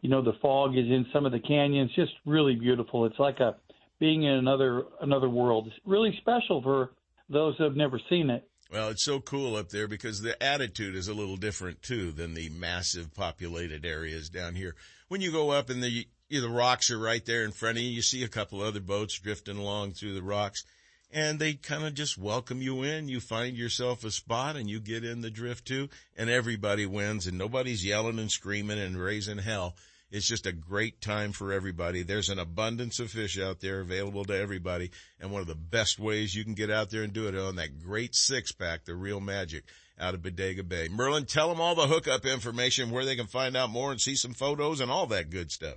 you 0.00 0.08
know 0.08 0.22
the 0.22 0.32
fog 0.40 0.70
is 0.70 0.86
in 0.86 1.04
some 1.12 1.26
of 1.26 1.32
the 1.32 1.38
canyons. 1.38 1.90
Just 1.94 2.12
really 2.24 2.54
beautiful. 2.54 3.04
It's 3.04 3.18
like 3.18 3.40
a 3.40 3.56
being 3.98 4.22
in 4.24 4.32
another 4.32 4.84
another 5.00 5.28
world. 5.28 5.66
It's 5.66 5.76
really 5.86 6.16
special 6.20 6.62
for 6.62 6.90
those 7.28 7.56
who 7.56 7.64
have 7.64 7.76
never 7.76 8.00
seen 8.08 8.30
it. 8.30 8.48
Well, 8.70 8.90
it's 8.90 9.04
so 9.04 9.20
cool 9.20 9.56
up 9.56 9.70
there 9.70 9.88
because 9.88 10.20
the 10.20 10.40
attitude 10.42 10.94
is 10.94 11.08
a 11.08 11.14
little 11.14 11.36
different 11.36 11.82
too 11.82 12.12
than 12.12 12.34
the 12.34 12.50
massive 12.50 13.14
populated 13.14 13.86
areas 13.86 14.28
down 14.28 14.54
here. 14.54 14.74
When 15.08 15.22
you 15.22 15.32
go 15.32 15.50
up 15.50 15.70
and 15.70 15.82
the 15.82 16.06
the 16.30 16.48
rocks 16.48 16.90
are 16.90 16.98
right 16.98 17.24
there 17.24 17.44
in 17.44 17.52
front 17.52 17.78
of 17.78 17.82
you, 17.82 17.90
you 17.90 18.02
see 18.02 18.22
a 18.22 18.28
couple 18.28 18.60
other 18.60 18.80
boats 18.80 19.18
drifting 19.18 19.56
along 19.56 19.92
through 19.92 20.14
the 20.14 20.22
rocks 20.22 20.64
and 21.10 21.38
they 21.38 21.54
kind 21.54 21.84
of 21.84 21.94
just 21.94 22.18
welcome 22.18 22.60
you 22.60 22.82
in. 22.82 23.08
You 23.08 23.20
find 23.20 23.56
yourself 23.56 24.04
a 24.04 24.10
spot 24.10 24.56
and 24.56 24.68
you 24.68 24.78
get 24.80 25.04
in 25.04 25.22
the 25.22 25.30
drift 25.30 25.66
too 25.66 25.88
and 26.16 26.28
everybody 26.28 26.84
wins 26.84 27.26
and 27.26 27.38
nobody's 27.38 27.84
yelling 27.84 28.18
and 28.18 28.30
screaming 28.30 28.78
and 28.78 29.00
raising 29.00 29.38
hell. 29.38 29.74
It's 30.10 30.26
just 30.26 30.46
a 30.46 30.52
great 30.52 31.02
time 31.02 31.32
for 31.32 31.52
everybody. 31.52 32.02
There's 32.02 32.30
an 32.30 32.38
abundance 32.38 32.98
of 32.98 33.10
fish 33.10 33.38
out 33.38 33.60
there 33.60 33.80
available 33.80 34.24
to 34.24 34.34
everybody. 34.34 34.90
And 35.20 35.30
one 35.30 35.42
of 35.42 35.48
the 35.48 35.54
best 35.54 35.98
ways 35.98 36.34
you 36.34 36.44
can 36.44 36.54
get 36.54 36.70
out 36.70 36.88
there 36.88 37.02
and 37.02 37.12
do 37.12 37.28
it 37.28 37.36
on 37.36 37.56
that 37.56 37.84
great 37.84 38.14
six 38.14 38.50
pack, 38.52 38.86
the 38.86 38.94
real 38.94 39.20
magic 39.20 39.64
out 40.00 40.14
of 40.14 40.22
Bodega 40.22 40.62
Bay. 40.62 40.88
Merlin, 40.88 41.26
tell 41.26 41.50
them 41.50 41.60
all 41.60 41.74
the 41.74 41.88
hookup 41.88 42.24
information, 42.24 42.90
where 42.90 43.04
they 43.04 43.16
can 43.16 43.26
find 43.26 43.54
out 43.54 43.68
more 43.68 43.90
and 43.90 44.00
see 44.00 44.14
some 44.14 44.32
photos 44.32 44.80
and 44.80 44.90
all 44.90 45.04
that 45.06 45.28
good 45.28 45.50
stuff. 45.50 45.76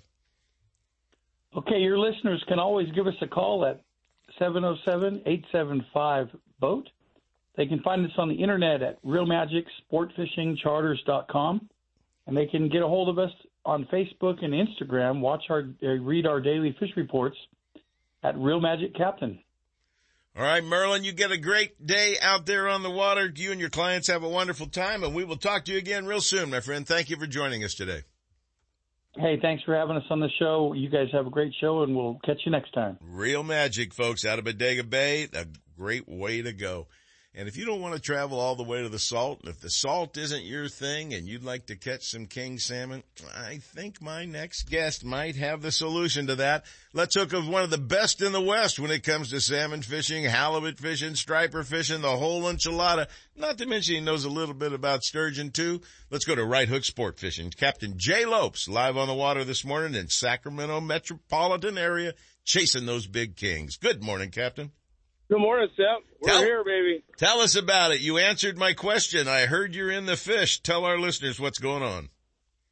Okay, 1.58 1.80
your 1.80 2.00
listeners 2.00 2.42
can 2.48 2.60
always 2.60 2.90
give 2.92 3.08
us 3.08 3.16
a 3.22 3.28
call 3.28 3.66
at 3.66 3.82
707-875-BOAT. 4.40 6.88
They 7.58 7.66
can 7.66 7.82
find 7.82 8.06
us 8.06 8.14
on 8.18 8.30
the 8.30 8.36
internet 8.36 8.82
at 8.82 9.04
realmagicsportfishingcharters.com, 9.04 11.70
and 12.28 12.38
they 12.38 12.46
can 12.46 12.70
get 12.70 12.82
a 12.82 12.88
hold 12.88 13.10
of 13.10 13.20
us 13.20 13.32
on 13.66 13.88
Facebook 13.92 14.44
and 14.44 14.54
Instagram. 14.54 15.20
Watch 15.20 15.44
our, 15.50 15.64
uh, 15.84 15.88
read 15.88 16.26
our 16.26 16.40
daily 16.40 16.76
fish 16.80 16.92
reports 16.96 17.38
at 18.24 18.38
Real 18.38 18.60
Magic 18.60 18.96
Captain. 18.96 19.40
All 20.36 20.44
right, 20.44 20.64
Merlin, 20.64 21.04
you 21.04 21.12
get 21.12 21.32
a 21.32 21.38
great 21.38 21.86
day 21.86 22.16
out 22.22 22.46
there 22.46 22.70
on 22.70 22.84
the 22.84 22.90
water. 22.90 23.30
You 23.36 23.52
and 23.52 23.60
your 23.60 23.70
clients 23.70 24.08
have 24.08 24.24
a 24.24 24.30
wonderful 24.30 24.68
time, 24.68 25.04
and 25.04 25.14
we 25.14 25.26
will 25.26 25.36
talk 25.36 25.66
to 25.66 25.74
you 25.74 25.78
again 25.78 26.06
real 26.06 26.22
soon, 26.22 26.50
my 26.50 26.62
friend. 26.62 26.88
Thank 26.88 27.10
you 27.10 27.18
for 27.18 27.28
joining 27.28 27.66
us 27.66 27.74
today. 27.74 28.04
Hey, 29.18 29.38
thanks 29.42 29.62
for 29.64 29.76
having 29.76 29.98
us 29.98 30.06
on 30.10 30.22
the 30.22 30.30
show. 30.40 30.72
You 30.72 30.90
guys 30.90 31.08
have 31.12 31.28
a 31.28 31.30
great 31.30 31.54
show, 31.60 31.84
and 31.84 31.94
we'll 31.94 32.18
catch 32.24 32.40
you 32.46 32.52
next 32.52 32.72
time. 32.72 32.98
Real 33.02 33.44
magic, 33.44 33.94
folks, 33.94 34.24
out 34.24 34.40
of 34.40 34.46
Bodega 34.46 34.86
Bay. 34.86 35.28
A 35.34 35.48
great 35.78 36.08
way 36.08 36.42
to 36.42 36.54
go. 36.54 36.88
And 37.34 37.48
if 37.48 37.56
you 37.56 37.66
don't 37.66 37.80
want 37.80 37.96
to 37.96 38.02
travel 38.02 38.42
all 38.42 38.58
the 38.58 38.64
way 38.64 38.82
to 38.82 38.90
the 38.90 39.00
salt, 39.00 39.40
if 39.46 39.62
the 39.62 39.70
salt 39.70 40.18
isn't 40.18 40.44
your 40.44 40.68
thing 40.68 41.14
and 41.14 41.30
you'd 41.30 41.46
like 41.46 41.68
to 41.68 41.78
catch 41.78 42.04
some 42.04 42.26
king 42.26 42.60
salmon, 42.60 43.04
I 43.34 43.60
think 43.60 44.02
my 44.02 44.26
next 44.26 44.70
guest 44.70 45.06
might 45.06 45.38
have 45.38 45.62
the 45.62 45.72
solution 45.72 46.28
to 46.28 46.36
that. 46.36 46.66
Let's 46.92 47.16
hook 47.16 47.32
of 47.32 47.48
one 47.48 47.64
of 47.64 47.70
the 47.70 47.78
best 47.78 48.22
in 48.22 48.34
the 48.34 48.42
West 48.42 48.80
when 48.80 48.92
it 48.92 49.06
comes 49.06 49.30
to 49.30 49.40
salmon 49.40 49.82
fishing, 49.82 50.26
halibut 50.26 50.78
fishing, 50.78 51.16
striper 51.16 51.64
fishing, 51.64 52.02
the 52.02 52.18
whole 52.18 52.44
enchilada. 52.44 53.08
Not 53.38 53.58
to 53.60 53.66
mention 53.66 53.96
he 53.96 54.02
knows 54.02 54.26
a 54.26 54.30
little 54.30 54.54
bit 54.54 54.74
about 54.74 55.04
sturgeon 55.04 55.52
too. 55.52 55.80
Let's 56.10 56.26
go 56.26 56.36
to 56.36 56.44
Right 56.44 56.68
Hook 56.68 56.84
Sport 56.84 57.18
Fishing. 57.18 57.50
Captain 57.52 57.94
Jay 57.96 58.26
Lopes 58.26 58.68
live 58.68 58.98
on 58.98 59.08
the 59.08 59.14
water 59.14 59.46
this 59.46 59.64
morning 59.64 59.96
in 59.96 60.10
Sacramento 60.10 60.82
metropolitan 60.82 61.78
area, 61.78 62.14
chasing 62.44 62.86
those 62.86 63.08
big 63.08 63.38
kings. 63.38 63.78
Good 63.78 64.04
morning, 64.04 64.32
Captain. 64.32 64.72
Good 65.32 65.40
morning, 65.40 65.70
Seth. 65.78 66.04
We're 66.20 66.30
Tell- 66.30 66.42
here, 66.42 66.62
baby. 66.66 67.04
Tell 67.16 67.40
us 67.40 67.56
about 67.56 67.94
it. 67.94 68.02
You 68.02 68.18
answered 68.18 68.58
my 68.58 68.74
question. 68.74 69.30
I 69.30 69.46
heard 69.46 69.74
you're 69.74 69.90
in 69.90 70.06
the 70.06 70.18
fish. 70.18 70.60
Tell 70.60 70.84
our 70.84 71.00
listeners 71.00 71.40
what's 71.40 71.58
going 71.58 71.84
on. 71.84 72.10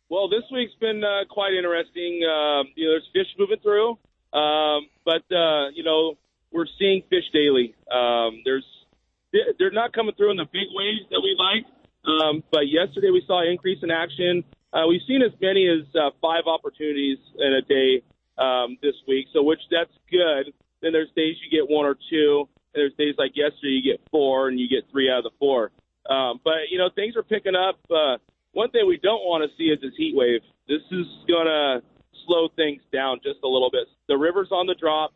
Well, 0.10 0.28
this 0.28 0.44
week's 0.52 0.74
been 0.82 1.02
uh, 1.02 1.24
quite 1.30 1.54
interesting. 1.54 2.20
Um, 2.28 2.68
you 2.76 2.84
know, 2.84 2.92
there's 2.92 3.08
fish 3.14 3.28
moving 3.40 3.60
through, 3.64 3.92
um, 4.38 4.90
but 5.06 5.24
uh, 5.34 5.70
you 5.74 5.86
know, 5.86 6.18
we're 6.52 6.66
seeing 6.78 7.02
fish 7.10 7.24
daily. 7.32 7.76
Um, 7.90 8.42
there's 8.44 8.66
they're 9.58 9.72
not 9.72 9.94
coming 9.94 10.16
through 10.16 10.32
in 10.32 10.36
the 10.38 10.50
big 10.52 10.68
waves 10.76 11.08
that 11.12 11.22
we 11.24 11.38
like. 11.40 11.64
Um, 12.04 12.44
but 12.52 12.68
yesterday 12.68 13.10
we 13.10 13.24
saw 13.26 13.42
an 13.42 13.48
increase 13.48 13.80
in 13.84 13.90
action. 13.90 14.44
Uh, 14.74 14.84
we've 14.86 15.08
seen 15.08 15.22
as 15.22 15.32
many 15.40 15.66
as 15.66 15.88
uh, 15.96 16.10
five 16.22 16.44
opportunities 16.46 17.20
in 17.38 17.54
a 17.54 17.62
day 17.62 18.04
um, 18.38 18.78
this 18.82 18.96
week, 19.08 19.28
so 19.32 19.44
which 19.44 19.62
that's 19.72 19.96
good. 20.12 20.52
Then 20.82 20.92
there's 20.94 21.10
days 21.16 21.36
you 21.44 21.50
get 21.50 21.70
one 21.70 21.86
or 21.86 21.96
two, 22.10 22.48
and 22.74 22.82
there's 22.82 22.94
days 22.98 23.16
like 23.18 23.32
yesterday 23.36 23.80
you 23.82 23.84
get 23.84 24.02
four, 24.12 24.48
and 24.48 24.60
you 24.60 24.68
get 24.68 24.90
three 24.92 25.10
out 25.10 25.20
of 25.20 25.24
the 25.26 25.36
four. 25.40 25.72
Um, 26.10 26.40
but 26.44 26.70
you 26.72 26.78
know 26.78 26.90
things 26.94 27.16
are 27.16 27.24
picking 27.24 27.56
up. 27.56 27.80
Uh, 27.90 28.18
one 28.54 28.72
thing 28.72 28.88
we 28.88 28.98
don't 28.98 29.26
want 29.26 29.44
to 29.44 29.56
see 29.58 29.66
is 29.66 29.80
this 29.82 29.94
heat 29.98 30.16
wave. 30.16 30.42
This 30.68 30.82
is 30.92 31.06
gonna 31.28 31.82
slow 32.26 32.50
things 32.56 32.82
down 32.94 33.20
just 33.24 33.40
a 33.44 33.48
little 33.48 33.70
bit. 33.72 33.88
The 34.08 34.18
river's 34.18 34.50
on 34.52 34.68
the 34.68 34.76
drop. 34.76 35.14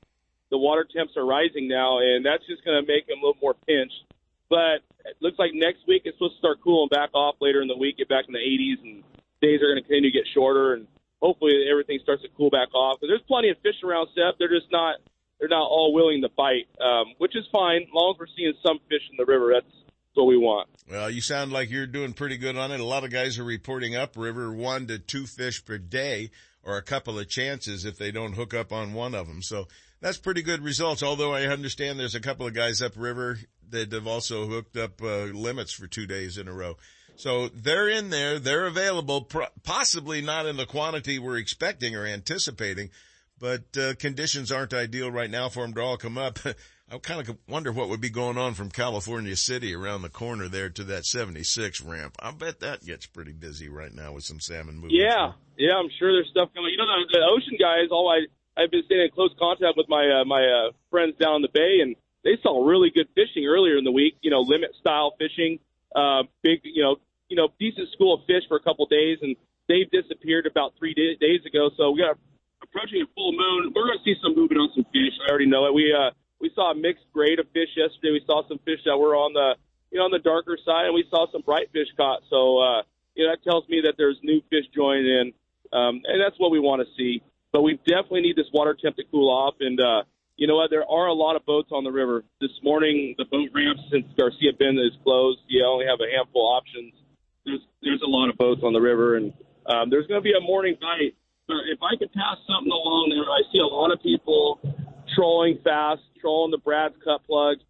The 0.50 0.58
water 0.58 0.86
temps 0.86 1.18
are 1.18 1.26
rising 1.26 1.68
now, 1.68 1.98
and 2.00 2.26
that's 2.26 2.46
just 2.46 2.64
to 2.64 2.82
make 2.86 3.08
them 3.08 3.18
a 3.18 3.26
little 3.26 3.42
more 3.42 3.56
pinched. 3.66 4.06
But 4.50 4.86
it 5.06 5.18
looks 5.20 5.40
like 5.40 5.52
next 5.54 5.88
week 5.88 6.04
it's 6.06 6.18
supposed 6.18 6.36
to 6.36 6.40
start 6.40 6.62
cooling 6.62 6.90
back 6.90 7.10
off 7.14 7.36
later 7.42 7.62
in 7.62 7.68
the 7.68 7.78
week, 7.78 7.98
get 7.98 8.10
back 8.10 8.26
in 8.28 8.34
the 8.34 8.44
80s, 8.44 8.78
and 8.84 9.04
days 9.42 9.62
are 9.62 9.74
going 9.74 9.82
to 9.82 9.88
continue 9.88 10.12
to 10.12 10.18
get 10.18 10.28
shorter, 10.34 10.74
and 10.74 10.86
hopefully 11.22 11.66
everything 11.70 12.00
starts 12.04 12.22
to 12.22 12.30
cool 12.38 12.50
back 12.50 12.70
off. 12.76 13.00
But 13.02 13.08
there's 13.08 13.26
plenty 13.28 13.50
of 13.50 13.58
fish 13.64 13.82
around, 13.84 14.10
Seth. 14.14 14.38
They're 14.38 14.54
just 14.54 14.72
not 14.72 15.02
they're 15.44 15.50
not 15.50 15.68
all 15.68 15.94
willing 15.94 16.22
to 16.22 16.30
bite, 16.30 16.70
um, 16.80 17.16
which 17.18 17.36
is 17.36 17.44
fine 17.52 17.86
long 17.94 18.16
as 18.16 18.20
we're 18.20 18.28
seeing 18.34 18.54
some 18.66 18.80
fish 18.88 19.02
in 19.12 19.18
the 19.18 19.26
river. 19.26 19.52
That's 19.54 19.66
what 20.14 20.24
we 20.24 20.38
want. 20.38 20.70
Well, 20.90 21.10
you 21.10 21.20
sound 21.20 21.52
like 21.52 21.70
you're 21.70 21.86
doing 21.86 22.14
pretty 22.14 22.38
good 22.38 22.58
on 22.58 22.72
it. 22.72 22.80
A 22.80 22.86
lot 22.86 23.04
of 23.04 23.12
guys 23.12 23.38
are 23.38 23.44
reporting 23.44 23.94
upriver 23.94 24.54
one 24.54 24.88
to 24.88 25.00
two 25.00 25.26
fish 25.26 25.66
per 25.66 25.78
day 25.78 26.32
or 26.64 26.78
a 26.78 26.82
couple 26.82 27.20
of 27.20 27.28
chances 27.28 27.84
if 27.84 27.98
they 27.98 28.10
don't 28.10 28.36
hook 28.36 28.54
up 28.54 28.72
on 28.72 28.94
one 28.94 29.14
of 29.14 29.28
them. 29.28 29.42
So 29.42 29.68
that's 30.00 30.18
pretty 30.18 30.44
good 30.44 30.62
results. 30.62 31.04
Although 31.04 31.34
I 31.34 31.48
understand 31.48 32.00
there's 32.00 32.16
a 32.16 32.22
couple 32.22 32.48
of 32.48 32.54
guys 32.54 32.82
upriver 32.82 33.38
that 33.72 33.92
have 33.92 34.08
also 34.08 34.48
hooked 34.48 34.78
up 34.78 35.02
uh, 35.02 35.26
limits 35.26 35.74
for 35.74 35.88
two 35.88 36.08
days 36.08 36.38
in 36.38 36.48
a 36.48 36.54
row. 36.54 36.78
So 37.18 37.50
they're 37.50 37.90
in 37.90 38.12
there. 38.12 38.40
They're 38.40 38.66
available, 38.66 39.30
possibly 39.64 40.22
not 40.22 40.46
in 40.46 40.56
the 40.56 40.66
quantity 40.66 41.20
we're 41.20 41.38
expecting 41.38 41.98
or 41.98 42.06
anticipating, 42.06 42.92
but 43.44 43.76
uh, 43.78 43.94
conditions 44.00 44.54
aren't 44.54 44.74
ideal 44.74 45.12
right 45.12 45.30
now 45.30 45.50
for 45.50 45.64
them 45.64 45.74
to 45.74 45.82
all 45.82 45.98
come 45.98 46.18
up. 46.18 46.40
I 46.90 46.98
kind 47.00 47.20
of 47.20 47.38
wonder 47.46 47.74
what 47.74 47.90
would 47.90 48.00
be 48.00 48.10
going 48.10 48.38
on 48.38 48.54
from 48.54 48.70
California 48.72 49.36
City 49.36 49.76
around 49.76 50.02
the 50.02 50.10
corner 50.10 50.48
there 50.48 50.70
to 50.70 50.84
that 50.86 51.04
76 51.06 51.82
ramp. 51.82 52.16
I 52.22 52.32
bet 52.32 52.62
that 52.62 52.86
gets 52.86 53.06
pretty 53.06 53.34
busy 53.34 53.68
right 53.68 53.94
now 53.94 54.14
with 54.14 54.24
some 54.24 54.40
salmon 54.40 54.76
moving. 54.76 54.96
Yeah, 54.96 55.34
yeah, 55.58 55.74
I'm 55.76 55.90
sure 56.00 56.14
there's 56.14 56.30
stuff 56.32 56.56
coming. 56.56 56.72
You 56.72 56.78
know, 56.78 56.86
the, 56.86 57.20
the 57.20 57.26
ocean 57.26 57.58
guys. 57.60 57.92
All 57.92 58.08
I 58.08 58.28
I've 58.56 58.72
been 58.72 58.84
staying 58.86 59.02
in 59.02 59.10
close 59.12 59.36
contact 59.38 59.76
with 59.76 59.90
my 59.90 60.22
uh, 60.22 60.24
my 60.24 60.40
uh, 60.40 60.72
friends 60.90 61.18
down 61.20 61.36
in 61.36 61.42
the 61.42 61.52
bay, 61.52 61.80
and 61.82 61.98
they 62.24 62.40
saw 62.42 62.66
really 62.66 62.92
good 62.96 63.10
fishing 63.14 63.46
earlier 63.46 63.76
in 63.76 63.84
the 63.84 63.92
week. 63.92 64.16
You 64.22 64.32
know, 64.32 64.40
limit 64.40 64.72
style 64.80 65.16
fishing, 65.20 65.60
uh, 65.94 66.24
big, 66.44 66.62
you 66.64 66.82
know, 66.82 66.96
you 67.28 67.36
know, 67.36 67.50
decent 67.60 67.92
school 67.92 68.14
of 68.14 68.22
fish 68.26 68.44
for 68.48 68.56
a 68.56 68.64
couple 68.64 68.86
days, 68.86 69.18
and 69.22 69.36
they've 69.68 69.92
disappeared 69.92 70.46
about 70.46 70.76
three 70.80 70.94
day, 70.94 71.18
days 71.20 71.44
ago. 71.46 71.72
So 71.76 71.92
we 71.92 72.00
got 72.00 72.16
approaching 72.64 73.04
a 73.04 73.10
full 73.14 73.32
moon. 73.36 73.74
We're 73.76 73.86
going 73.86 74.00
to 74.00 74.06
see 74.08 74.16
some 74.24 74.36
movement 74.36 74.62
on 74.62 74.70
some 74.74 74.88
fish. 74.96 75.14
I 75.28 75.30
already 75.30 75.46
know 75.46 75.68
it. 75.68 75.74
We 75.74 75.94
uh, 75.94 76.12
we 76.40 76.52
saw 76.56 76.72
a 76.72 76.76
mixed 76.76 77.06
grade 77.14 77.40
of 77.40 77.48
fish 77.54 77.70
yesterday. 77.76 78.16
We 78.16 78.24
saw 78.26 78.48
some 78.48 78.60
fish 78.66 78.80
that 78.86 78.98
were 78.98 79.16
on 79.16 79.34
the 79.34 79.56
you 79.92 80.00
know 80.00 80.06
on 80.06 80.12
the 80.12 80.24
darker 80.24 80.58
side, 80.66 80.88
and 80.88 80.96
we 80.96 81.06
saw 81.10 81.28
some 81.32 81.42
bright 81.42 81.70
fish 81.72 81.88
caught. 81.96 82.24
So 82.30 82.60
uh, 82.60 82.82
you 83.16 83.26
know 83.26 83.32
that 83.32 83.44
tells 83.44 83.68
me 83.68 83.84
that 83.86 83.96
there's 83.98 84.18
new 84.24 84.42
fish 84.50 84.66
joining 84.74 85.06
in, 85.06 85.26
um, 85.72 86.02
and 86.08 86.20
that's 86.24 86.40
what 86.40 86.52
we 86.52 86.60
want 86.60 86.82
to 86.82 86.90
see. 86.96 87.22
But 87.52 87.62
we 87.62 87.78
definitely 87.86 88.22
need 88.22 88.36
this 88.36 88.50
water 88.52 88.76
temp 88.80 88.96
to 88.96 89.04
cool 89.12 89.30
off, 89.30 89.56
and 89.60 89.80
uh, 89.80 90.04
you 90.36 90.48
know 90.48 90.56
what? 90.56 90.72
There 90.72 90.84
are 90.84 91.08
a 91.08 91.14
lot 91.14 91.36
of 91.36 91.46
boats 91.46 91.70
on 91.72 91.84
the 91.84 91.92
river 91.92 92.24
this 92.42 92.52
morning. 92.64 93.16
The 93.18 93.26
boat 93.26 93.50
ramp 93.54 93.80
since 93.92 94.06
Garcia 94.18 94.54
Bend 94.58 94.80
is 94.80 94.98
closed, 95.04 95.40
you 95.48 95.64
only 95.64 95.86
have 95.86 96.00
a 96.02 96.10
handful 96.10 96.48
options. 96.48 96.94
There's 97.46 97.62
there's 97.82 98.02
a 98.02 98.10
lot 98.10 98.30
of 98.30 98.38
boats 98.38 98.62
on 98.64 98.74
the 98.74 98.82
river, 98.82 99.16
and 99.16 99.34
um, 99.68 99.90
there's 99.90 100.08
going 100.08 100.20
to 100.20 100.24
be 100.24 100.34
a 100.34 100.42
morning 100.42 100.76
bite. 100.82 101.16
If 101.50 101.80
I 101.84 101.96
could 101.98 102.12
pass 102.14 102.38
something 102.48 102.72
along 102.72 103.12
there, 103.12 103.28
I 103.28 103.44
see 103.52 103.60
a 103.60 103.68
lot 103.68 103.92
of 103.92 104.02
people 104.02 104.60
trolling 105.16 105.60
fast, 105.64 106.02
trolling 106.22 106.52
the 106.52 106.58
Brad's 106.58 106.96
cut 107.04 107.26
plugs, 107.28 107.62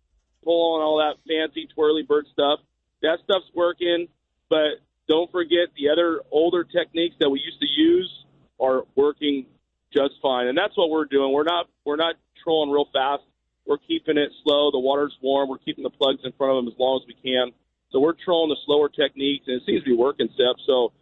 pulling 0.44 0.84
all 0.84 0.98
that 0.98 1.18
fancy 1.28 1.68
twirly 1.74 2.04
bird 2.04 2.26
stuff. 2.32 2.60
That 3.02 3.18
stuff's 3.24 3.50
working, 3.56 4.08
but 4.50 4.80
don't 5.08 5.32
forget 5.32 5.74
the 5.76 5.90
other 5.90 6.22
older 6.32 6.64
techniques 6.64 7.16
that 7.20 7.30
we 7.30 7.40
used 7.40 7.60
to 7.60 7.68
use 7.68 8.12
are 8.60 8.84
working 8.96 9.48
just 9.92 10.14
fine. 10.22 10.48
And 10.48 10.58
that's 10.58 10.78
what 10.78 10.90
we're 10.90 11.06
doing. 11.06 11.34
We're 11.34 11.44
not 11.44 11.68
we're 11.84 11.98
not 11.98 12.16
trolling 12.44 12.72
real 12.72 12.88
fast. 12.94 13.24
We're 13.66 13.78
keeping 13.78 14.18
it 14.18 14.30
slow. 14.44 14.72
The 14.72 14.80
water's 14.80 15.18
warm. 15.22 15.50
We're 15.50 15.58
keeping 15.58 15.84
the 15.84 15.90
plugs 15.90 16.20
in 16.24 16.32
front 16.34 16.52
of 16.52 16.64
them 16.64 16.72
as 16.72 16.80
long 16.80 17.02
as 17.02 17.08
we 17.08 17.16
can. 17.16 17.52
So 17.92 18.00
we're 18.00 18.18
trolling 18.26 18.50
the 18.50 18.58
slower 18.66 18.90
techniques, 18.90 19.46
and 19.48 19.62
it 19.62 19.66
seems 19.66 19.84
to 19.84 19.90
be 19.90 19.96
working, 19.96 20.28
Seth. 20.36 20.60
So 20.66 20.94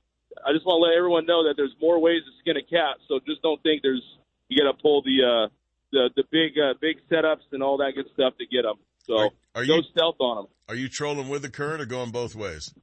I 0.45 0.53
just 0.53 0.65
want 0.65 0.79
to 0.79 0.83
let 0.89 0.97
everyone 0.97 1.25
know 1.25 1.43
that 1.47 1.55
there's 1.57 1.75
more 1.81 1.99
ways 1.99 2.21
to 2.25 2.31
skin 2.39 2.57
a 2.57 2.63
cat. 2.63 2.97
So 3.07 3.19
just 3.27 3.41
don't 3.41 3.61
think 3.63 3.81
there's 3.81 4.03
you 4.49 4.57
got 4.61 4.71
to 4.71 4.77
pull 4.81 5.01
the 5.03 5.17
uh, 5.23 5.47
the 5.91 6.09
the 6.15 6.23
big 6.31 6.57
uh, 6.57 6.73
big 6.79 6.97
setups 7.11 7.47
and 7.51 7.61
all 7.63 7.77
that 7.77 7.93
good 7.95 8.07
stuff 8.13 8.33
to 8.39 8.45
get 8.45 8.63
them. 8.63 8.75
So 9.07 9.17
Are, 9.17 9.29
are 9.55 9.65
go 9.65 9.75
you 9.77 9.83
stealth 9.91 10.19
on 10.19 10.43
them. 10.43 10.47
are 10.69 10.75
you 10.75 10.87
trolling 10.89 11.29
with 11.29 11.41
the 11.41 11.49
current 11.49 11.81
or 11.81 11.85
going 11.85 12.11
both 12.11 12.35
ways? 12.35 12.73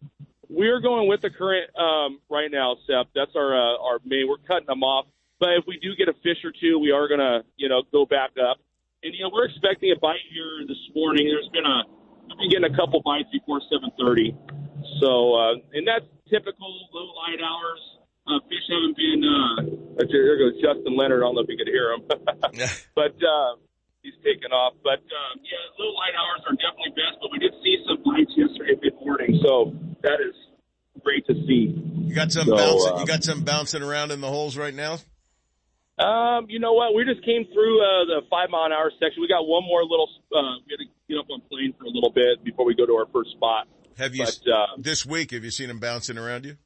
We're 0.49 0.81
going 0.81 1.09
with 1.09 1.21
the 1.21 1.31
current 1.31 1.71
um, 1.77 2.21
right 2.31 2.51
now, 2.51 2.77
Seth. 2.87 3.13
That's 3.15 3.33
our 3.37 3.55
uh, 3.55 3.79
our 3.85 3.99
main. 4.05 4.27
We're 4.29 4.41
cutting 4.49 4.67
them 4.67 4.83
off, 4.83 5.07
but 5.39 5.51
if 5.61 5.65
we 5.67 5.79
do 5.79 5.95
get 5.97 6.09
a 6.09 6.17
fish 6.25 6.41
or 6.45 6.53
two, 6.59 6.79
we 6.79 6.91
are 6.91 7.09
gonna 7.09 7.43
you 7.57 7.69
know 7.69 7.83
go 7.93 8.07
back 8.07 8.31
up. 8.41 8.59
And 9.03 9.15
you 9.15 9.23
know 9.23 9.31
we're 9.33 9.47
expecting 9.47 9.93
a 9.93 9.99
bite 10.01 10.25
here 10.33 10.67
this 10.67 10.81
morning. 10.95 11.29
There's 11.29 11.49
been 11.53 11.67
a 11.67 11.85
we've 12.29 12.39
been 12.39 12.51
getting 12.51 12.75
a 12.75 12.77
couple 12.77 13.01
bites 13.05 13.29
before 13.31 13.61
7:30. 13.71 14.37
So 15.01 15.35
uh, 15.35 15.55
and 15.73 15.87
that's 15.87 16.07
typical 16.31 16.69
low 16.93 17.09
light 17.25 17.41
hours. 17.43 17.81
Uh, 18.29 18.41
fish 18.49 18.65
haven't 18.69 18.97
been. 18.97 19.21
Uh, 19.25 20.05
there 20.05 20.37
goes 20.37 20.61
Justin 20.61 20.97
Leonard. 20.97 21.25
I 21.25 21.33
don't 21.33 21.35
know 21.35 21.41
if 21.43 21.49
you 21.49 21.57
could 21.57 21.69
hear 21.73 21.93
him, 21.97 22.05
but 22.95 23.17
uh, 23.25 23.57
he's 24.05 24.13
taken 24.21 24.53
off. 24.53 24.75
But 24.85 25.01
uh, 25.01 25.33
yeah, 25.41 25.65
low 25.81 25.93
light 25.97 26.13
hours 26.13 26.45
are 26.45 26.57
definitely 26.61 26.93
best. 26.93 27.17
But 27.25 27.33
we 27.33 27.39
did 27.41 27.53
see 27.65 27.81
some 27.89 28.05
lights 28.05 28.33
yesterday 28.37 28.77
mid 28.85 28.95
morning, 29.01 29.41
so 29.43 29.73
that 30.05 30.21
is 30.21 30.37
great 31.03 31.25
to 31.27 31.35
see. 31.49 31.73
You 32.05 32.15
got 32.15 32.31
some 32.31 32.47
So, 32.47 32.57
bouncing. 32.57 32.93
uh, 32.93 33.01
you 33.01 33.07
got 33.07 33.25
some 33.25 33.45
bouncing 33.45 33.83
around 33.83 34.11
in 34.13 34.21
the 34.21 34.29
holes 34.29 34.57
right 34.57 34.75
now. 34.75 34.99
Um, 35.99 36.47
you 36.49 36.61
know 36.61 36.75
what? 36.75 36.95
We 36.95 37.05
just 37.09 37.25
came 37.25 37.43
through 37.51 37.81
uh, 37.83 38.05
the 38.07 38.21
five 38.31 38.51
mile 38.51 38.67
an 38.69 38.73
hour 38.73 38.93
section. 39.01 39.19
We 39.25 39.27
got 39.27 39.43
one 39.49 39.65
more 39.65 39.83
little. 39.83 40.07
Uh, 40.31 40.61
we 40.69 40.77
had 40.77 40.85
to 40.85 40.89
get 41.09 41.17
up 41.19 41.27
on 41.33 41.41
plane 41.51 41.75
for 41.81 41.85
a 41.85 41.91
little 41.91 42.13
bit 42.13 42.45
before 42.45 42.65
we 42.69 42.77
go 42.77 42.85
to 42.87 42.93
our 42.93 43.07
first 43.11 43.33
spot. 43.33 43.67
Have 43.99 44.15
you 44.15 44.25
But 44.25 44.41
uh, 44.47 44.67
this 44.79 45.05
week? 45.05 45.33
Have 45.33 45.45
you 45.45 45.51
seen 45.51 45.69
them 45.69 45.81
bouncing 45.81 46.17
around 46.17 46.45
you? 46.47 46.57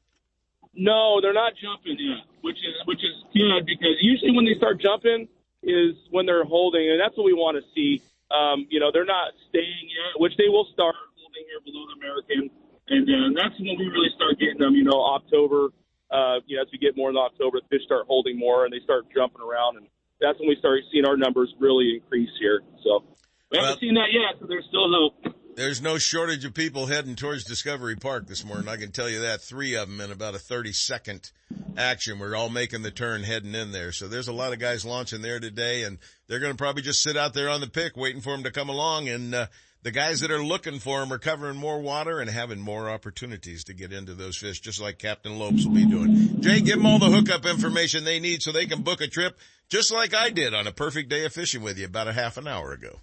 no, 0.74 1.20
they're 1.20 1.36
not 1.36 1.52
jumping 1.60 1.96
yet, 2.00 2.24
which 2.40 2.56
is 2.56 2.76
which 2.84 3.00
is 3.00 3.12
good 3.34 3.66
because 3.66 3.96
usually 4.00 4.32
when 4.32 4.44
they 4.44 4.54
start 4.56 4.80
jumping 4.80 5.28
is 5.62 5.94
when 6.10 6.26
they're 6.26 6.44
holding, 6.44 6.88
and 6.90 7.00
that's 7.00 7.16
what 7.16 7.24
we 7.24 7.34
want 7.34 7.56
to 7.56 7.64
see. 7.74 8.02
Um, 8.30 8.66
you 8.70 8.80
know, 8.80 8.90
they're 8.92 9.08
not 9.08 9.32
staying 9.48 9.88
yet, 9.88 10.20
which 10.20 10.32
they 10.36 10.48
will 10.48 10.66
start 10.72 10.96
holding 11.20 11.44
here 11.44 11.60
below 11.64 11.84
the 11.92 11.96
American, 12.00 12.50
and 12.88 13.06
then 13.06 13.34
that's 13.36 13.56
when 13.60 13.76
we 13.76 13.86
really 13.88 14.08
start 14.16 14.38
getting 14.38 14.58
them. 14.58 14.74
You 14.74 14.84
know, 14.84 15.00
October. 15.00 15.68
Uh, 16.10 16.44
you 16.44 16.56
know, 16.56 16.62
as 16.62 16.68
we 16.70 16.76
get 16.76 16.94
more 16.94 17.08
in 17.08 17.16
October, 17.16 17.56
the 17.60 17.68
fish 17.72 17.84
start 17.86 18.04
holding 18.06 18.38
more 18.38 18.66
and 18.66 18.72
they 18.72 18.80
start 18.84 19.08
jumping 19.16 19.40
around, 19.40 19.78
and 19.78 19.86
that's 20.20 20.38
when 20.38 20.48
we 20.48 20.56
start 20.56 20.80
seeing 20.92 21.06
our 21.06 21.16
numbers 21.16 21.48
really 21.58 21.96
increase 21.96 22.28
here. 22.38 22.60
So 22.84 23.04
we 23.50 23.56
haven't 23.56 23.80
seen 23.80 23.94
that 23.94 24.12
yet, 24.12 24.36
so 24.38 24.44
there's 24.46 24.66
still 24.68 24.92
hope. 24.92 25.31
There's 25.54 25.82
no 25.82 25.98
shortage 25.98 26.46
of 26.46 26.54
people 26.54 26.86
heading 26.86 27.14
towards 27.14 27.44
Discovery 27.44 27.94
Park 27.94 28.26
this 28.26 28.42
morning. 28.42 28.68
I 28.68 28.78
can 28.78 28.90
tell 28.90 29.10
you 29.10 29.20
that. 29.20 29.42
Three 29.42 29.74
of 29.74 29.86
them 29.86 30.00
in 30.00 30.10
about 30.10 30.34
a 30.34 30.38
30 30.38 30.72
second 30.72 31.30
action. 31.76 32.18
We're 32.18 32.34
all 32.34 32.48
making 32.48 32.80
the 32.80 32.90
turn 32.90 33.22
heading 33.22 33.54
in 33.54 33.70
there. 33.70 33.92
So 33.92 34.08
there's 34.08 34.28
a 34.28 34.32
lot 34.32 34.54
of 34.54 34.58
guys 34.58 34.86
launching 34.86 35.20
there 35.20 35.40
today 35.40 35.82
and 35.82 35.98
they're 36.26 36.38
going 36.38 36.52
to 36.52 36.56
probably 36.56 36.80
just 36.80 37.02
sit 37.02 37.18
out 37.18 37.34
there 37.34 37.50
on 37.50 37.60
the 37.60 37.66
pick 37.66 37.98
waiting 37.98 38.22
for 38.22 38.32
them 38.32 38.44
to 38.44 38.50
come 38.50 38.70
along. 38.70 39.10
And, 39.10 39.34
uh, 39.34 39.46
the 39.82 39.90
guys 39.90 40.20
that 40.20 40.30
are 40.30 40.42
looking 40.42 40.78
for 40.78 41.00
them 41.00 41.12
are 41.12 41.18
covering 41.18 41.56
more 41.56 41.80
water 41.80 42.20
and 42.20 42.30
having 42.30 42.60
more 42.60 42.88
opportunities 42.88 43.64
to 43.64 43.74
get 43.74 43.92
into 43.92 44.14
those 44.14 44.36
fish, 44.36 44.60
just 44.60 44.80
like 44.80 44.98
Captain 44.98 45.36
Lopes 45.38 45.66
will 45.66 45.74
be 45.74 45.86
doing. 45.86 46.40
Jay, 46.40 46.60
give 46.60 46.76
them 46.76 46.86
all 46.86 47.00
the 47.00 47.10
hookup 47.10 47.44
information 47.46 48.04
they 48.04 48.20
need 48.20 48.42
so 48.42 48.52
they 48.52 48.66
can 48.66 48.82
book 48.82 49.00
a 49.00 49.08
trip, 49.08 49.40
just 49.68 49.92
like 49.92 50.14
I 50.14 50.30
did 50.30 50.54
on 50.54 50.66
a 50.66 50.72
perfect 50.72 51.10
day 51.10 51.24
of 51.24 51.32
fishing 51.32 51.62
with 51.62 51.78
you 51.78 51.86
about 51.86 52.06
a 52.06 52.12
half 52.12 52.36
an 52.36 52.46
hour 52.46 52.72
ago. 52.72 53.00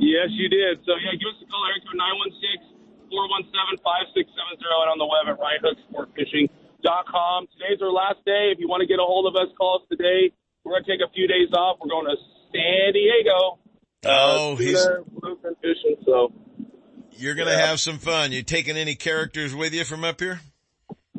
Yes, 0.00 0.30
you 0.32 0.48
did. 0.48 0.80
So 0.86 0.96
yeah, 0.96 1.12
give 1.12 1.28
us 1.28 1.36
a 1.44 1.46
call, 1.46 1.66
area 1.68 1.82
code 1.84 2.00
916-417-5670 3.12 4.64
and 4.64 4.90
on 4.90 4.96
the 4.98 5.04
web 5.06 5.28
at 5.28 5.36
righthooksportfishing.com. 5.36 7.48
Today's 7.52 7.82
our 7.82 7.92
last 7.92 8.24
day. 8.24 8.50
If 8.52 8.58
you 8.60 8.68
want 8.68 8.80
to 8.80 8.86
get 8.86 8.98
a 8.98 9.04
hold 9.04 9.26
of 9.28 9.36
us, 9.36 9.48
call 9.56 9.76
us 9.80 9.86
today. 9.90 10.32
We're 10.64 10.72
going 10.72 10.84
to 10.84 10.90
take 10.90 11.00
a 11.04 11.08
few 11.12 11.28
days 11.28 11.52
off. 11.52 11.80
We're 11.84 11.90
going 11.92 12.06
to 12.06 12.16
San 12.48 12.94
Diego. 12.96 13.58
Oh, 14.06 14.52
uh, 14.52 14.56
he's- 14.56 14.86
bluefin 15.20 15.54
fishing. 15.60 15.96
So 16.04 16.32
You're 17.12 17.34
going 17.34 17.48
to 17.48 17.56
have 17.58 17.80
some 17.80 17.98
fun. 17.98 18.32
You 18.32 18.42
taking 18.42 18.76
any 18.76 18.94
characters 18.94 19.54
with 19.54 19.72
you 19.74 19.84
from 19.84 20.04
up 20.04 20.20
here? 20.20 20.40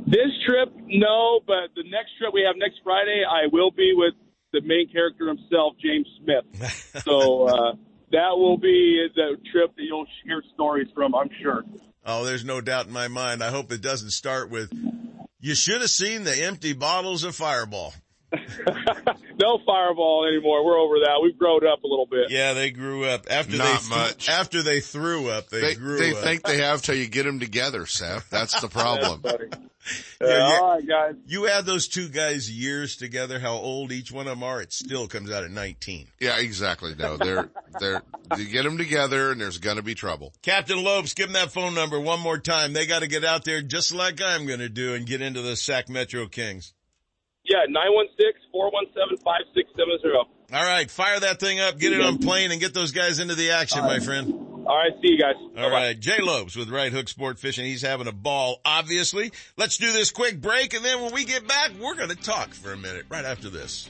this 0.07 0.29
trip, 0.45 0.71
no, 0.85 1.39
but 1.47 1.73
the 1.75 1.83
next 1.89 2.11
trip 2.19 2.31
we 2.33 2.43
have 2.45 2.55
next 2.57 2.79
Friday, 2.83 3.23
I 3.27 3.47
will 3.51 3.71
be 3.71 3.91
with 3.95 4.13
the 4.53 4.61
main 4.61 4.87
character 4.91 5.27
himself, 5.27 5.73
James 5.83 6.07
Smith. 6.23 7.01
So 7.03 7.47
uh, 7.47 7.73
that 8.11 8.31
will 8.37 8.57
be 8.57 9.07
the 9.15 9.37
trip 9.51 9.75
that 9.75 9.83
you'll 9.83 10.05
hear 10.23 10.41
stories 10.53 10.87
from, 10.93 11.13
I'm 11.15 11.29
sure. 11.41 11.63
Oh, 12.05 12.23
there's 12.23 12.45
no 12.45 12.61
doubt 12.61 12.87
in 12.87 12.93
my 12.93 13.07
mind. 13.07 13.43
I 13.43 13.49
hope 13.49 13.71
it 13.71 13.81
doesn't 13.81 14.11
start 14.11 14.49
with, 14.49 14.71
you 15.39 15.55
should 15.55 15.81
have 15.81 15.89
seen 15.89 16.23
the 16.23 16.43
empty 16.43 16.73
bottles 16.73 17.23
of 17.23 17.35
Fireball. 17.35 17.93
no 19.39 19.59
fireball 19.65 20.25
anymore. 20.27 20.65
We're 20.65 20.79
over 20.79 20.99
that. 20.99 21.19
We've 21.21 21.37
grown 21.37 21.65
up 21.67 21.83
a 21.83 21.87
little 21.87 22.07
bit. 22.09 22.27
Yeah, 22.29 22.53
they 22.53 22.71
grew 22.71 23.05
up 23.05 23.25
after 23.29 23.57
Not 23.57 23.65
they 23.65 23.77
th- 23.77 23.89
much. 23.89 24.29
after 24.29 24.61
they 24.63 24.79
threw 24.79 25.29
up. 25.29 25.49
They, 25.49 25.61
They, 25.61 25.75
grew 25.75 25.97
they 25.97 26.11
up. 26.11 26.17
think 26.17 26.43
they 26.43 26.57
have 26.57 26.81
till 26.81 26.95
you 26.95 27.07
get 27.07 27.23
them 27.23 27.39
together, 27.39 27.85
Seth. 27.85 28.29
That's 28.29 28.59
the 28.61 28.67
problem. 28.67 29.21
Buddy. 29.21 29.45
Yeah, 30.19 30.27
Uh, 30.27 30.29
yeah. 30.31 30.59
all 30.63 30.73
right, 30.77 30.87
guys. 30.87 31.13
you 31.27 31.47
add 31.47 31.67
those 31.67 31.87
two 31.87 32.09
guys 32.09 32.49
years 32.49 32.95
together, 32.95 33.37
how 33.39 33.51
old 33.53 33.91
each 33.91 34.11
one 34.11 34.25
of 34.25 34.31
them 34.31 34.41
are, 34.41 34.59
it 34.59 34.73
still 34.73 35.07
comes 35.07 35.29
out 35.29 35.43
at 35.43 35.51
19. 35.51 36.07
yeah, 36.19 36.39
exactly. 36.39 36.95
No, 36.97 37.17
they're, 37.17 37.51
they're, 37.79 38.01
you 38.35 38.45
get 38.45 38.63
them 38.63 38.79
together 38.79 39.31
and 39.31 39.39
there's 39.39 39.59
gonna 39.59 39.83
be 39.83 39.93
trouble. 39.93 40.33
Captain 40.41 40.83
Lopes, 40.83 41.13
give 41.13 41.27
them 41.27 41.33
that 41.33 41.51
phone 41.51 41.75
number 41.75 41.99
one 41.99 42.19
more 42.19 42.39
time. 42.39 42.73
They 42.73 42.87
got 42.87 43.01
to 43.03 43.07
get 43.07 43.23
out 43.23 43.43
there 43.43 43.61
just 43.61 43.93
like 43.93 44.19
I'm 44.23 44.47
going 44.47 44.57
to 44.59 44.69
do 44.69 44.95
and 44.95 45.05
get 45.05 45.21
into 45.21 45.43
the 45.43 45.55
Sac 45.55 45.87
Metro 45.87 46.25
Kings. 46.25 46.73
Yeah, 47.47 47.65
916-417-5670. 48.53 50.25
All 50.53 50.63
right, 50.63 50.89
fire 50.89 51.19
that 51.19 51.39
thing 51.39 51.59
up, 51.59 51.77
get 51.79 51.93
it 51.93 52.01
on 52.01 52.17
plane, 52.17 52.51
and 52.51 52.59
get 52.59 52.73
those 52.73 52.91
guys 52.91 53.19
into 53.19 53.35
the 53.35 53.51
action, 53.51 53.81
my 53.81 53.99
friend. 53.99 54.33
All 54.67 54.75
right, 54.77 54.91
see 55.01 55.09
you 55.11 55.19
guys. 55.19 55.35
All 55.57 55.69
right, 55.69 55.99
Jay 55.99 56.21
Lopes 56.21 56.55
with 56.55 56.69
Right 56.69 56.91
Hook 56.91 57.07
Sport 57.07 57.37
Fishing. 57.37 57.65
He's 57.65 57.83
having 57.83 58.07
a 58.07 58.11
ball, 58.11 58.61
obviously. 58.65 59.31
Let's 59.57 59.77
do 59.77 59.91
this 59.91 60.09
quick 60.09 60.41
break, 60.41 60.73
and 60.73 60.83
then 60.83 61.01
when 61.01 61.13
we 61.13 61.23
get 61.23 61.47
back, 61.47 61.71
we're 61.79 61.95
going 61.95 62.09
to 62.09 62.15
talk 62.15 62.53
for 62.53 62.73
a 62.73 62.77
minute 62.77 63.05
right 63.09 63.25
after 63.25 63.49
this. 63.49 63.89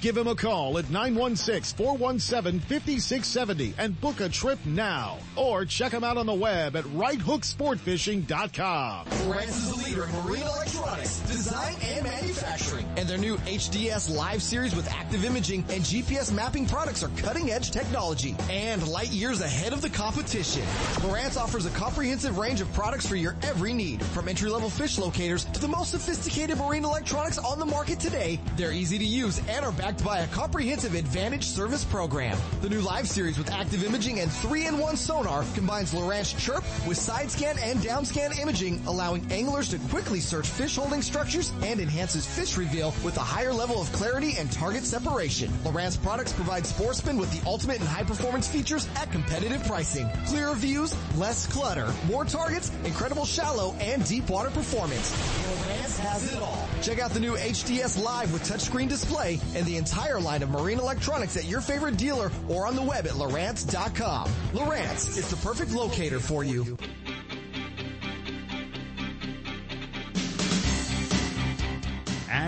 Give 0.00 0.16
him 0.16 0.28
a 0.28 0.36
call 0.36 0.78
at 0.78 0.84
916-417-5670 0.86 3.74
and 3.78 4.00
book 4.00 4.20
a 4.20 4.28
trip 4.28 4.60
now. 4.64 5.18
Or 5.34 5.64
check 5.64 5.90
him 5.90 6.04
out 6.04 6.16
on 6.16 6.26
the 6.26 6.34
web 6.34 6.76
at 6.76 6.84
righthooksportfishing.com. 6.84 9.06
Lowrance 9.06 9.48
is 9.48 9.76
the 9.76 9.84
leader 9.84 10.04
in 10.04 10.12
marine 10.22 10.42
electronics, 10.42 11.18
design 11.20 11.74
and 11.82 12.04
manufacturing. 12.04 12.86
And 12.96 13.08
their 13.08 13.18
new 13.18 13.38
HDS 13.38 14.14
Live 14.14 14.40
series 14.40 14.76
with 14.76 14.88
active 14.88 15.24
imaging 15.24 15.64
and 15.68 15.82
GPS 15.82 16.32
mapping 16.32 16.66
products 16.66 17.02
are 17.02 17.10
cutting 17.16 17.50
edge 17.50 17.72
technology 17.72 18.36
and 18.48 18.86
light 18.86 19.10
years 19.10 19.40
ahead 19.40 19.72
of 19.72 19.82
the 19.82 19.90
competition. 19.90 20.62
Lowrance 21.02 21.36
offers 21.36 21.66
a 21.66 21.70
comprehensive 21.70 22.38
range 22.38 22.60
of 22.60 22.72
products 22.72 23.04
for 23.04 23.16
your 23.16 23.34
every 23.42 23.72
need, 23.72 24.00
from 24.00 24.28
entry 24.28 24.48
level 24.48 24.70
fish 24.70 24.96
locators 24.96 25.44
to 25.46 25.60
the 25.60 25.66
most 25.66 25.90
sophisticated 25.90 26.56
marine 26.58 26.84
electronics 26.84 27.38
on 27.38 27.58
the 27.58 27.66
market 27.66 27.98
today. 27.98 28.38
They're 28.56 28.70
easy 28.70 28.96
to 28.98 29.04
use 29.04 29.40
and 29.48 29.64
are 29.64 29.72
backed 29.88 30.04
by 30.04 30.18
a 30.18 30.26
comprehensive 30.26 30.94
advantage 30.94 31.44
service 31.44 31.82
program. 31.82 32.36
The 32.60 32.68
new 32.68 32.82
live 32.82 33.08
series 33.08 33.38
with 33.38 33.50
active 33.50 33.82
imaging 33.82 34.20
and 34.20 34.30
3-in-1 34.30 34.98
sonar 34.98 35.46
combines 35.54 35.94
Lowrance 35.94 36.38
Chirp 36.38 36.62
with 36.86 36.98
side 36.98 37.30
scan 37.30 37.56
and 37.58 37.82
down 37.82 38.04
scan 38.04 38.32
imaging, 38.38 38.82
allowing 38.86 39.26
anglers 39.32 39.70
to 39.70 39.78
quickly 39.88 40.20
search 40.20 40.46
fish 40.46 40.76
holding 40.76 41.00
structures 41.00 41.52
and 41.62 41.80
enhances 41.80 42.26
fish 42.26 42.58
reveal 42.58 42.92
with 43.02 43.16
a 43.16 43.20
higher 43.20 43.50
level 43.50 43.80
of 43.80 43.90
clarity 43.92 44.34
and 44.36 44.52
target 44.52 44.84
separation. 44.84 45.48
Lowrance 45.64 46.00
products 46.02 46.34
provide 46.34 46.66
sportsmen 46.66 47.16
with 47.16 47.32
the 47.32 47.48
ultimate 47.48 47.80
in 47.80 47.86
high 47.86 48.04
performance 48.04 48.46
features 48.46 48.86
at 48.96 49.10
competitive 49.10 49.64
pricing. 49.64 50.06
Clearer 50.26 50.54
views, 50.54 50.94
less 51.16 51.46
clutter, 51.46 51.90
more 52.08 52.26
targets, 52.26 52.70
incredible 52.84 53.24
shallow 53.24 53.74
and 53.80 54.04
deep 54.06 54.28
water 54.28 54.50
performance. 54.50 55.12
Lowrance 55.12 55.98
has 56.00 56.30
it 56.30 56.42
all. 56.42 56.68
Check 56.82 56.98
out 56.98 57.12
the 57.12 57.20
new 57.20 57.36
HDS 57.36 58.02
Live 58.02 58.34
with 58.34 58.46
touchscreen 58.46 58.88
display 58.88 59.40
and 59.54 59.64
the 59.64 59.77
entire 59.78 60.20
line 60.20 60.42
of 60.42 60.50
marine 60.50 60.78
electronics 60.78 61.36
at 61.36 61.44
your 61.44 61.60
favorite 61.60 61.96
dealer 61.96 62.30
or 62.48 62.66
on 62.66 62.76
the 62.76 62.82
web 62.82 63.06
at 63.06 63.12
Lowrance.com. 63.12 64.28
Lowrance 64.52 65.16
is 65.16 65.30
the 65.30 65.36
perfect 65.36 65.72
locator 65.72 66.20
for 66.20 66.44
you. 66.44 66.76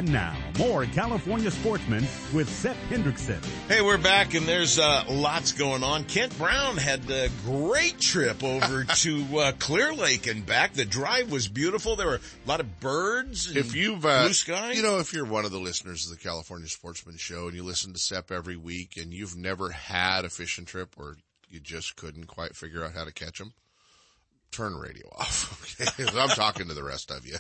And 0.01 0.13
now, 0.13 0.35
more 0.59 0.87
California 0.87 1.51
sportsmen 1.51 2.07
with 2.33 2.49
Seth 2.49 2.79
Hendrickson. 2.89 3.45
Hey, 3.69 3.83
we're 3.83 3.99
back 3.99 4.33
and 4.33 4.47
there's 4.47 4.79
uh, 4.79 5.05
lots 5.11 5.53
going 5.53 5.85
on. 5.85 6.05
Kent 6.05 6.39
Brown 6.39 6.79
had 6.79 7.11
a 7.11 7.29
great 7.45 8.01
trip 8.01 8.43
over 8.43 8.85
to 8.95 9.39
uh, 9.39 9.53
Clear 9.59 9.93
Lake 9.93 10.27
and 10.27 10.47
back. 10.47 10.73
The 10.73 10.87
drive 10.87 11.31
was 11.31 11.49
beautiful. 11.49 11.97
There 11.97 12.07
were 12.07 12.15
a 12.15 12.49
lot 12.49 12.61
of 12.61 12.81
birds. 12.81 13.49
And 13.49 13.59
If 13.59 13.75
you've, 13.75 14.07
uh, 14.07 14.23
blue 14.23 14.33
sky. 14.33 14.73
you 14.73 14.83
know, 14.83 15.01
if 15.01 15.13
you're 15.13 15.27
one 15.27 15.45
of 15.45 15.51
the 15.51 15.61
listeners 15.61 16.07
of 16.11 16.17
the 16.17 16.23
California 16.25 16.69
Sportsman 16.69 17.19
Show 17.19 17.49
and 17.49 17.55
you 17.55 17.63
listen 17.63 17.93
to 17.93 17.99
Seth 17.99 18.33
every 18.33 18.57
week 18.57 18.97
and 18.97 19.13
you've 19.13 19.37
never 19.37 19.69
had 19.69 20.25
a 20.25 20.31
fishing 20.31 20.65
trip 20.65 20.95
or 20.97 21.19
you 21.51 21.61
just 21.61 21.97
couldn't 21.97 22.25
quite 22.25 22.57
figure 22.57 22.83
out 22.83 22.95
how 22.95 23.05
to 23.05 23.13
catch 23.13 23.39
them, 23.39 23.53
turn 24.51 24.77
radio 24.77 25.09
off. 25.17 25.59
Okay? 25.81 26.05
I'm 26.15 26.29
talking 26.29 26.69
to 26.69 26.75
the 26.75 26.83
rest 26.83 27.11
of 27.11 27.27
you. 27.27 27.37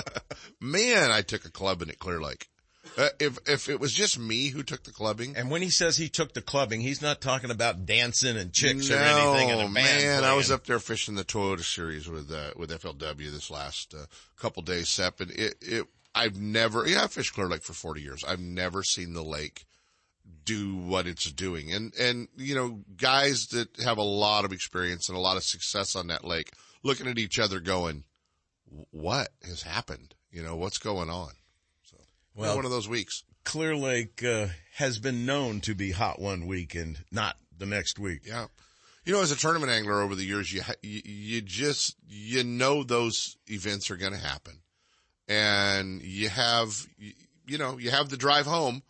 Man, 0.60 1.10
I 1.10 1.22
took 1.22 1.44
a 1.44 1.50
clubbing 1.50 1.88
at 1.88 1.98
Clear 1.98 2.20
Lake. 2.20 2.48
Uh, 2.96 3.08
if 3.18 3.38
if 3.48 3.68
it 3.68 3.80
was 3.80 3.92
just 3.92 4.18
me 4.18 4.48
who 4.48 4.62
took 4.62 4.84
the 4.84 4.92
clubbing, 4.92 5.34
and 5.36 5.50
when 5.50 5.62
he 5.62 5.70
says 5.70 5.96
he 5.96 6.08
took 6.08 6.32
the 6.32 6.42
clubbing, 6.42 6.80
he's 6.80 7.02
not 7.02 7.20
talking 7.20 7.50
about 7.50 7.86
dancing 7.86 8.36
and 8.36 8.52
chicks 8.52 8.88
no, 8.88 8.96
or 8.96 9.36
anything. 9.36 9.58
Band 9.58 9.72
man, 9.72 10.24
I 10.24 10.34
was 10.34 10.50
up 10.50 10.64
there 10.64 10.78
fishing 10.78 11.14
the 11.14 11.24
Toyota 11.24 11.64
Series 11.64 12.08
with 12.08 12.30
uh, 12.30 12.50
with 12.56 12.70
FLW 12.70 13.32
this 13.32 13.50
last 13.50 13.94
uh, 13.94 14.06
couple 14.36 14.62
days, 14.62 14.88
Seth, 14.88 15.20
and 15.20 15.30
it 15.30 15.54
it 15.60 15.86
I've 16.14 16.40
never 16.40 16.86
yeah 16.86 17.04
I 17.04 17.06
fished 17.06 17.34
Clear 17.34 17.48
Lake 17.48 17.62
for 17.62 17.72
forty 17.72 18.02
years. 18.02 18.22
I've 18.24 18.40
never 18.40 18.82
seen 18.82 19.12
the 19.14 19.24
lake 19.24 19.64
do 20.44 20.76
what 20.76 21.06
it's 21.06 21.30
doing, 21.30 21.72
and 21.72 21.94
and 21.94 22.28
you 22.36 22.54
know 22.54 22.80
guys 22.96 23.46
that 23.48 23.68
have 23.82 23.98
a 23.98 24.02
lot 24.02 24.44
of 24.44 24.52
experience 24.52 25.08
and 25.08 25.16
a 25.16 25.20
lot 25.20 25.36
of 25.36 25.44
success 25.44 25.94
on 25.96 26.08
that 26.08 26.24
lake, 26.24 26.52
looking 26.82 27.06
at 27.06 27.18
each 27.18 27.38
other 27.38 27.60
going, 27.60 28.04
"What 28.90 29.30
has 29.44 29.62
happened? 29.62 30.14
You 30.30 30.42
know 30.42 30.56
what's 30.56 30.78
going 30.78 31.10
on?" 31.10 31.30
So 31.84 31.96
Well, 32.34 32.56
one 32.56 32.64
of 32.64 32.70
those 32.70 32.88
weeks. 32.88 33.22
Clear 33.44 33.76
Lake 33.76 34.22
uh, 34.22 34.48
has 34.76 34.98
been 34.98 35.26
known 35.26 35.60
to 35.62 35.74
be 35.74 35.90
hot 35.90 36.20
one 36.20 36.46
week 36.46 36.74
and 36.74 36.98
not 37.10 37.36
the 37.56 37.66
next 37.66 37.98
week. 37.98 38.20
Yeah. 38.24 38.46
You 39.04 39.12
know, 39.12 39.20
as 39.20 39.32
a 39.32 39.36
tournament 39.36 39.72
angler 39.72 40.00
over 40.00 40.14
the 40.14 40.24
years, 40.24 40.52
you, 40.52 40.62
ha- 40.62 40.74
you, 40.80 41.00
you 41.04 41.40
just, 41.40 41.96
you 42.06 42.44
know, 42.44 42.84
those 42.84 43.36
events 43.48 43.90
are 43.90 43.96
going 43.96 44.12
to 44.12 44.18
happen 44.18 44.60
and 45.26 46.02
you 46.02 46.28
have, 46.28 46.86
you, 46.96 47.12
you 47.46 47.58
know, 47.58 47.78
you 47.78 47.90
have 47.90 48.10
the 48.10 48.16
drive 48.16 48.46
home 48.46 48.82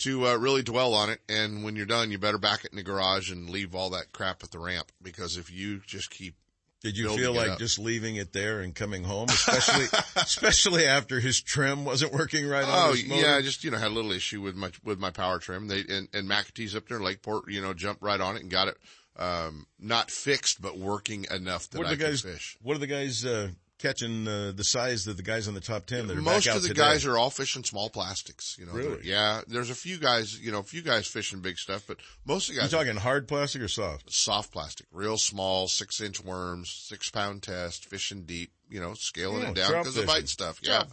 to 0.00 0.26
uh, 0.26 0.36
really 0.36 0.62
dwell 0.62 0.94
on 0.94 1.10
it. 1.10 1.20
And 1.28 1.64
when 1.64 1.76
you're 1.76 1.86
done, 1.86 2.10
you 2.10 2.18
better 2.18 2.38
back 2.38 2.64
it 2.64 2.72
in 2.72 2.76
the 2.76 2.82
garage 2.82 3.30
and 3.30 3.48
leave 3.48 3.74
all 3.74 3.90
that 3.90 4.12
crap 4.12 4.42
at 4.42 4.50
the 4.50 4.58
ramp 4.58 4.92
because 5.02 5.36
if 5.36 5.52
you 5.52 5.80
just 5.86 6.10
keep 6.10 6.34
Did 6.82 6.96
you 6.96 7.16
feel 7.16 7.34
like 7.34 7.58
just 7.58 7.78
leaving 7.78 8.16
it 8.16 8.32
there 8.32 8.60
and 8.60 8.74
coming 8.74 9.04
home, 9.04 9.28
especially 9.30 9.86
especially 10.16 10.86
after 10.86 11.20
his 11.20 11.40
trim 11.40 11.84
wasn't 11.84 12.12
working 12.12 12.46
right 12.46 12.64
on 12.64 12.90
Oh 12.90 12.92
yeah, 12.92 13.36
I 13.36 13.42
just 13.42 13.64
you 13.64 13.70
know 13.70 13.78
had 13.78 13.88
a 13.88 13.94
little 13.94 14.12
issue 14.12 14.40
with 14.40 14.56
my 14.56 14.70
with 14.84 14.98
my 14.98 15.10
power 15.10 15.38
trim. 15.38 15.68
They 15.68 15.80
and, 15.80 16.08
and 16.12 16.28
McAtee's 16.28 16.74
up 16.74 16.88
there 16.88 16.98
in 16.98 17.04
Lakeport, 17.04 17.50
you 17.50 17.60
know, 17.62 17.74
jumped 17.74 18.02
right 18.02 18.20
on 18.20 18.36
it 18.36 18.42
and 18.42 18.50
got 18.50 18.68
it 18.68 18.76
um 19.16 19.66
not 19.78 20.10
fixed 20.10 20.62
but 20.62 20.78
working 20.78 21.26
enough 21.30 21.68
that 21.70 21.78
what 21.78 21.86
I 21.88 21.92
are 21.92 21.96
the 21.96 22.04
guys? 22.04 22.22
could 22.22 22.32
fish. 22.32 22.56
What 22.62 22.76
are 22.76 22.80
the 22.80 22.86
guys 22.86 23.24
uh, 23.24 23.50
catching 23.80 24.28
uh, 24.28 24.52
the 24.54 24.62
size 24.64 25.04
that 25.06 25.16
the 25.16 25.22
guys 25.22 25.48
on 25.48 25.54
the 25.54 25.60
top 25.60 25.86
ten 25.86 26.06
that 26.06 26.16
are 26.16 26.22
Most 26.22 26.46
of 26.46 26.62
the 26.62 26.68
today? 26.68 26.80
guys 26.80 27.04
are 27.06 27.16
all 27.18 27.30
fishing 27.30 27.64
small 27.64 27.90
plastics. 27.90 28.56
You 28.58 28.66
know, 28.66 28.72
Really? 28.72 29.00
Yeah. 29.04 29.40
There's 29.48 29.70
a 29.70 29.74
few 29.74 29.98
guys, 29.98 30.38
you 30.38 30.52
know, 30.52 30.58
a 30.60 30.62
few 30.62 30.82
guys 30.82 31.06
fishing 31.06 31.40
big 31.40 31.58
stuff, 31.58 31.84
but 31.88 31.96
most 32.24 32.48
of 32.48 32.54
the 32.54 32.60
You 32.60 32.68
guys 32.68 32.70
talking 32.70 32.96
hard 32.96 33.26
plastic 33.26 33.62
or 33.62 33.68
soft? 33.68 34.12
soft 34.12 34.52
plastic, 34.52 34.86
real 34.92 35.16
small, 35.16 35.66
six 35.68 36.00
inch 36.00 36.22
worms, 36.22 36.70
six 36.70 37.10
pound 37.10 37.42
test, 37.42 37.86
fishing 37.86 38.22
deep. 38.22 38.52
You 38.68 38.78
know, 38.80 38.94
scaling 38.94 39.44
Oh, 39.44 39.50
it 39.50 39.56
down 39.56 39.72
because 39.78 39.96
of 39.96 40.06
bite 40.06 40.28
stuff. 40.28 40.60
Yeah, 40.62 40.84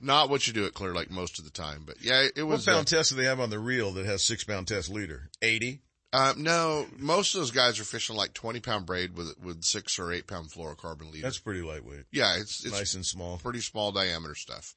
not 0.00 0.30
what 0.30 0.46
you 0.46 0.52
do 0.52 0.66
at 0.66 0.72
Clear 0.74 0.94
Lake 0.94 1.10
most 1.10 1.40
of 1.40 1.44
the 1.44 1.50
time, 1.50 1.82
but 1.84 1.96
yeah, 2.00 2.28
it 2.36 2.44
was. 2.44 2.64
What 2.64 2.72
pound 2.72 2.86
uh, 2.86 2.96
test 2.96 3.10
do 3.10 3.16
they 3.16 3.24
have 3.24 3.40
on 3.40 3.50
the 3.50 3.58
reel 3.58 3.90
that 3.94 4.06
has 4.06 4.22
six 4.22 4.44
pound 4.44 4.68
test 4.68 4.88
leader? 4.88 5.30
Eighty. 5.42 5.80
Um, 6.14 6.42
no, 6.42 6.86
most 6.98 7.34
of 7.34 7.40
those 7.40 7.50
guys 7.50 7.80
are 7.80 7.84
fishing 7.84 8.14
like 8.14 8.34
20 8.34 8.60
pound 8.60 8.86
braid 8.86 9.16
with, 9.16 9.34
with 9.42 9.64
six 9.64 9.98
or 9.98 10.12
eight 10.12 10.26
pound 10.26 10.50
fluorocarbon 10.50 11.10
leader. 11.12 11.22
That's 11.26 11.38
pretty 11.38 11.62
lightweight. 11.62 12.04
yeah, 12.12 12.36
it's, 12.36 12.64
it's 12.64 12.72
nice 12.72 12.94
and 12.94 13.04
small. 13.04 13.38
pretty 13.38 13.60
small 13.60 13.90
diameter 13.92 14.34
stuff. 14.34 14.74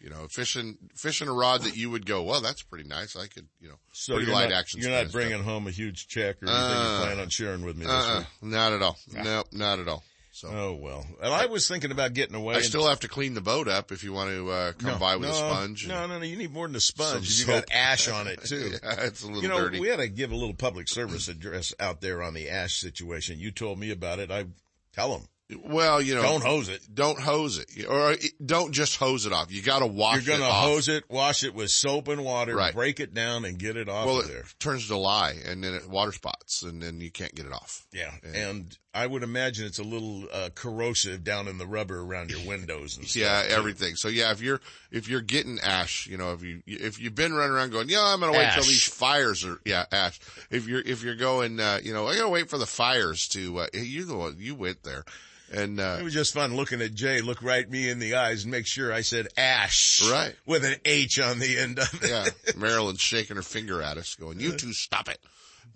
You 0.00 0.10
know, 0.10 0.28
fishing, 0.30 0.78
fishing 0.94 1.26
a 1.26 1.32
rod 1.32 1.62
that 1.62 1.76
you 1.76 1.90
would 1.90 2.06
go, 2.06 2.22
well, 2.22 2.40
that's 2.40 2.62
pretty 2.62 2.88
nice. 2.88 3.16
I 3.16 3.26
could, 3.26 3.48
you 3.60 3.68
know, 3.68 3.74
So 3.92 4.14
pretty 4.14 4.30
light 4.30 4.50
not, 4.50 4.58
action. 4.58 4.80
You're 4.80 4.92
not 4.92 5.10
bringing 5.10 5.42
home 5.42 5.66
a 5.66 5.72
huge 5.72 6.06
check 6.06 6.36
or 6.40 6.46
anything 6.48 6.64
Uh, 6.64 6.98
you 7.00 7.04
plan 7.04 7.20
on 7.20 7.28
sharing 7.30 7.64
with 7.64 7.76
me 7.76 7.84
this 7.84 8.16
week. 8.18 8.26
not 8.42 8.72
at 8.72 8.80
all. 8.80 8.96
No, 9.12 9.42
not 9.52 9.80
at 9.80 9.88
all. 9.88 10.04
So 10.38 10.48
Oh 10.48 10.78
well. 10.80 11.04
And 11.20 11.34
I 11.34 11.46
was 11.46 11.66
thinking 11.66 11.90
about 11.90 12.14
getting 12.14 12.36
away. 12.36 12.54
I 12.54 12.60
still 12.60 12.86
have 12.86 13.00
to 13.00 13.08
clean 13.08 13.34
the 13.34 13.40
boat 13.40 13.66
up 13.66 13.90
if 13.90 14.04
you 14.04 14.12
want 14.12 14.30
to, 14.30 14.48
uh, 14.48 14.72
come 14.74 14.92
No, 14.92 14.98
by 14.98 15.16
with 15.16 15.28
no, 15.30 15.34
a 15.34 15.36
sponge. 15.36 15.88
No, 15.88 16.06
no, 16.06 16.18
no. 16.20 16.24
You 16.24 16.36
need 16.36 16.52
more 16.52 16.68
than 16.68 16.76
a 16.76 16.80
sponge. 16.80 17.40
You 17.40 17.46
got 17.46 17.64
ash 17.72 18.08
on 18.08 18.28
it 18.28 18.44
too. 18.44 18.74
yeah, 18.84 19.00
it's 19.00 19.24
a 19.24 19.26
little 19.26 19.42
you 19.42 19.48
know, 19.48 19.58
dirty. 19.58 19.80
we 19.80 19.88
had 19.88 19.96
to 19.98 20.06
give 20.08 20.30
a 20.30 20.36
little 20.36 20.54
public 20.54 20.88
service 20.88 21.26
address 21.26 21.74
out 21.80 22.00
there 22.00 22.22
on 22.22 22.34
the 22.34 22.48
ash 22.48 22.76
situation. 22.78 23.40
You 23.40 23.50
told 23.50 23.80
me 23.80 23.90
about 23.90 24.20
it. 24.20 24.30
I 24.30 24.46
tell 24.92 25.10
them 25.12 25.26
well, 25.64 26.02
you 26.02 26.14
know, 26.14 26.22
don't 26.22 26.42
hose 26.44 26.68
it. 26.68 26.82
don't 26.92 27.18
hose 27.18 27.58
it 27.58 27.86
or 27.88 28.16
don't 28.44 28.72
just 28.72 28.96
hose 28.96 29.24
it 29.24 29.32
off. 29.32 29.50
You 29.50 29.62
got 29.62 29.78
to 29.78 29.86
wash 29.86 30.18
it. 30.18 30.26
You're 30.26 30.38
going 30.38 30.48
to 30.48 30.54
hose 30.54 30.88
it, 30.88 31.04
wash 31.08 31.42
it 31.42 31.54
with 31.54 31.70
soap 31.70 32.08
and 32.08 32.22
water, 32.22 32.54
Right. 32.54 32.74
break 32.74 33.00
it 33.00 33.14
down, 33.14 33.44
and 33.46 33.58
get 33.58 33.76
it 33.76 33.88
off 33.88 34.06
well, 34.06 34.18
of 34.20 34.26
it 34.26 34.32
there. 34.32 34.44
turns 34.58 34.88
to 34.88 34.96
lye 34.96 35.36
and 35.46 35.64
then 35.64 35.74
it 35.74 35.88
water 35.88 36.12
spots 36.12 36.62
and 36.62 36.82
then 36.82 37.00
you 37.00 37.10
can't 37.10 37.34
get 37.34 37.46
it 37.46 37.52
off. 37.52 37.86
Yeah, 37.92 38.12
Yeah. 38.22 38.48
and 38.50 38.76
I 38.98 39.06
would 39.06 39.22
imagine 39.22 39.64
it's 39.64 39.78
a 39.78 39.84
little 39.84 40.24
uh, 40.32 40.48
corrosive 40.56 41.22
down 41.22 41.46
in 41.46 41.56
the 41.56 41.66
rubber 41.66 42.00
around 42.00 42.32
your 42.32 42.44
windows 42.44 42.96
and 42.96 43.06
stuff. 43.08 43.22
Yeah, 43.22 43.44
everything. 43.56 43.94
So 43.94 44.08
yeah, 44.08 44.32
if 44.32 44.40
you're 44.42 44.60
if 44.90 45.08
you're 45.08 45.20
getting 45.20 45.60
ash, 45.60 46.08
you 46.08 46.16
know, 46.16 46.32
if 46.32 46.42
you 46.42 46.62
if 46.66 47.00
you've 47.00 47.14
been 47.14 47.32
running 47.32 47.52
around 47.52 47.70
going, 47.70 47.88
yeah, 47.88 48.02
I'm 48.04 48.18
gonna 48.18 48.32
wait 48.32 48.50
till 48.54 48.64
these 48.64 48.88
fires 48.88 49.44
are 49.44 49.60
yeah 49.64 49.84
ash. 49.92 50.18
If 50.50 50.66
you're 50.66 50.80
if 50.80 51.04
you're 51.04 51.14
going, 51.14 51.60
uh, 51.60 51.78
you 51.82 51.92
know, 51.94 52.08
I 52.08 52.16
gotta 52.16 52.28
wait 52.28 52.50
for 52.50 52.58
the 52.58 52.66
fires 52.66 53.28
to. 53.28 53.58
Uh, 53.58 53.66
you 53.72 54.04
the 54.04 54.16
one 54.16 54.34
you 54.38 54.56
went 54.56 54.82
there, 54.82 55.04
and 55.52 55.78
uh, 55.78 55.98
It 56.00 56.02
was 56.02 56.14
just 56.14 56.34
fun 56.34 56.56
looking 56.56 56.82
at 56.82 56.92
Jay 56.92 57.20
look 57.20 57.40
right 57.40 57.70
me 57.70 57.88
in 57.88 58.00
the 58.00 58.16
eyes 58.16 58.42
and 58.42 58.50
make 58.50 58.66
sure 58.66 58.92
I 58.92 59.02
said 59.02 59.28
ash. 59.36 60.02
Right. 60.10 60.34
With 60.44 60.64
an 60.64 60.74
H 60.84 61.20
on 61.20 61.38
the 61.38 61.56
end 61.56 61.78
of 61.78 62.02
it. 62.02 62.10
yeah, 62.10 62.26
Marilyn's 62.56 63.00
shaking 63.00 63.36
her 63.36 63.42
finger 63.42 63.80
at 63.80 63.96
us, 63.96 64.16
going, 64.16 64.40
"You 64.40 64.56
two 64.56 64.72
stop 64.72 65.08
it." 65.08 65.20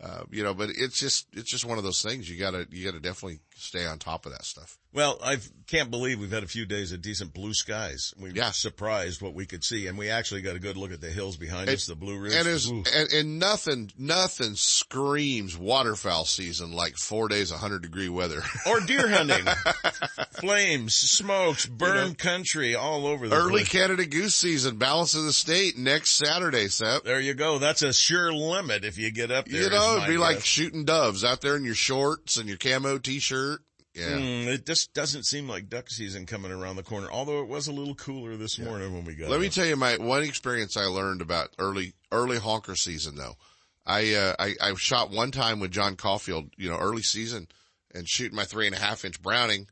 Uh, 0.01 0.25
you 0.31 0.43
know, 0.43 0.55
but 0.55 0.71
it's 0.71 0.99
just 0.99 1.27
it's 1.33 1.51
just 1.51 1.65
one 1.65 1.79
of 1.79 1.85
those 1.85 2.03
things. 2.03 2.29
You 2.31 2.39
gotta 2.39 2.67
you 2.71 2.85
gotta 2.85 3.01
definitely 3.01 3.41
stay 3.63 3.87
on 3.87 3.99
top 3.99 4.27
of 4.27 4.33
that 4.33 4.45
stuff. 4.45 4.79
Well, 4.95 5.19
I 5.25 5.39
can't 5.69 5.91
believe 5.91 6.21
we've 6.21 6.31
had 6.31 6.43
a 6.43 6.47
few 6.49 6.67
days 6.67 6.93
of 6.93 7.01
decent 7.01 7.33
blue 7.33 7.55
skies. 7.55 8.13
We 8.21 8.33
Yeah. 8.33 8.51
surprised 8.51 9.23
what 9.23 9.33
we 9.33 9.47
could 9.47 9.65
see, 9.65 9.87
and 9.87 9.97
we 9.97 10.11
actually 10.11 10.43
got 10.43 10.55
a 10.55 10.59
good 10.59 10.77
look 10.77 10.93
at 10.93 11.01
the 11.01 11.09
hills 11.11 11.39
behind 11.39 11.71
us, 11.71 11.87
the 11.87 11.95
Blue 11.95 12.19
Ridge. 12.19 12.35
And, 12.35 12.87
and, 12.95 13.13
and 13.13 13.39
nothing, 13.39 13.91
nothing 13.97 14.55
screams 14.55 15.57
waterfowl 15.57 16.27
season 16.27 16.73
like 16.73 16.99
four 16.99 17.29
days 17.29 17.51
of 17.51 17.55
100 17.63 17.81
degree 17.81 18.11
weather. 18.11 18.43
or 18.67 18.81
deer 18.81 19.09
hunting, 19.09 19.47
flames, 20.33 20.95
smokes, 20.95 21.65
burned 21.65 22.19
country 22.19 22.75
all 22.75 23.07
over 23.07 23.29
the 23.29 23.37
Early 23.37 23.61
place. 23.63 23.69
Canada 23.71 24.05
goose 24.05 24.35
season, 24.35 24.77
balance 24.77 25.15
of 25.15 25.25
the 25.25 25.33
state 25.33 25.79
next 25.79 26.11
Saturday, 26.11 26.69
Seth. 26.69 27.05
There 27.05 27.21
you 27.21 27.33
go. 27.35 27.59
That's 27.59 27.83
a 27.83 27.93
sure 27.95 28.33
limit 28.33 28.85
if 28.85 28.99
you 28.99 29.11
get 29.11 29.31
up 29.31 29.47
there. 29.47 29.63
You 29.63 29.71
know, 29.71 29.97
it'd 29.97 30.09
be 30.09 30.19
like 30.19 30.45
shooting 30.45 30.85
doves 30.85 31.25
out 31.25 31.41
there 31.41 31.57
in 31.57 31.65
your 31.65 31.75
shorts 31.75 32.37
and 32.37 32.49
your 32.49 32.59
camo 32.59 32.99
t-shirt. 32.99 33.52
Yeah. 33.95 34.09
Mm, 34.09 34.47
it 34.47 34.65
just 34.65 34.95
doesn't 34.95 35.25
seem 35.25 35.49
like 35.49 35.69
duck 35.69 35.91
season 35.91 36.25
coming 36.25 36.51
around 36.51 36.77
the 36.77 36.83
corner. 36.83 37.09
Although 37.11 37.43
it 37.43 37.49
was 37.49 37.69
a 37.69 37.73
little 37.73 37.95
cooler 37.95 38.37
this 38.37 38.59
morning 38.59 38.95
when 38.95 39.05
we 39.05 39.15
got. 39.15 39.29
Let 39.29 39.41
me 39.41 39.51
tell 39.51 39.67
you 39.67 39.77
my 39.77 39.97
one 39.99 40.23
experience 40.23 40.77
I 40.77 40.85
learned 40.85 41.21
about 41.21 41.51
early 41.59 41.93
early 42.11 42.39
honker 42.39 42.75
season 42.75 43.17
though. 43.17 43.37
I 43.85 44.15
uh 44.15 44.35
I, 44.39 44.55
I 44.61 44.75
shot 44.77 45.11
one 45.11 45.31
time 45.31 45.61
with 45.61 45.73
John 45.73 45.97
Caulfield, 45.97 46.51
you 46.57 46.71
know, 46.71 46.79
early 46.79 47.03
season 47.03 47.49
and 47.95 48.09
shooting 48.09 48.37
my 48.37 48.45
three 48.45 48.67
and 48.67 48.75
a 48.75 48.79
half 48.79 49.05
inch 49.05 49.21
Browning, 49.21 49.67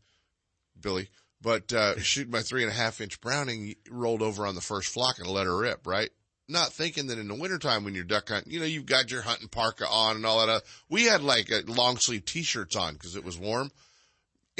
Billy. 0.78 1.08
But 1.40 1.72
uh 1.72 1.98
shooting 2.02 2.32
my 2.32 2.42
three 2.42 2.62
and 2.62 2.70
a 2.70 2.74
half 2.74 3.00
inch 3.00 3.22
Browning 3.22 3.74
rolled 3.90 4.20
over 4.20 4.46
on 4.46 4.54
the 4.54 4.60
first 4.60 4.92
flock 4.92 5.18
and 5.18 5.28
let 5.28 5.46
her 5.46 5.56
rip, 5.56 5.86
right? 5.86 6.10
Not 6.46 6.74
thinking 6.74 7.06
that 7.06 7.18
in 7.18 7.28
the 7.28 7.34
wintertime 7.34 7.84
when 7.84 7.94
you're 7.94 8.04
duck 8.04 8.28
hunting, 8.28 8.52
you 8.52 8.60
know, 8.60 8.66
you've 8.66 8.84
got 8.84 9.10
your 9.10 9.22
hunting 9.22 9.48
parka 9.48 9.86
on 9.88 10.16
and 10.16 10.26
all 10.26 10.44
that. 10.44 10.52
Uh, 10.52 10.60
we 10.90 11.04
had 11.04 11.22
like 11.22 11.48
long 11.66 11.96
sleeve 11.96 12.26
t-shirts 12.26 12.76
on 12.76 12.94
because 12.94 13.16
it 13.16 13.24
was 13.24 13.38
warm. 13.38 13.70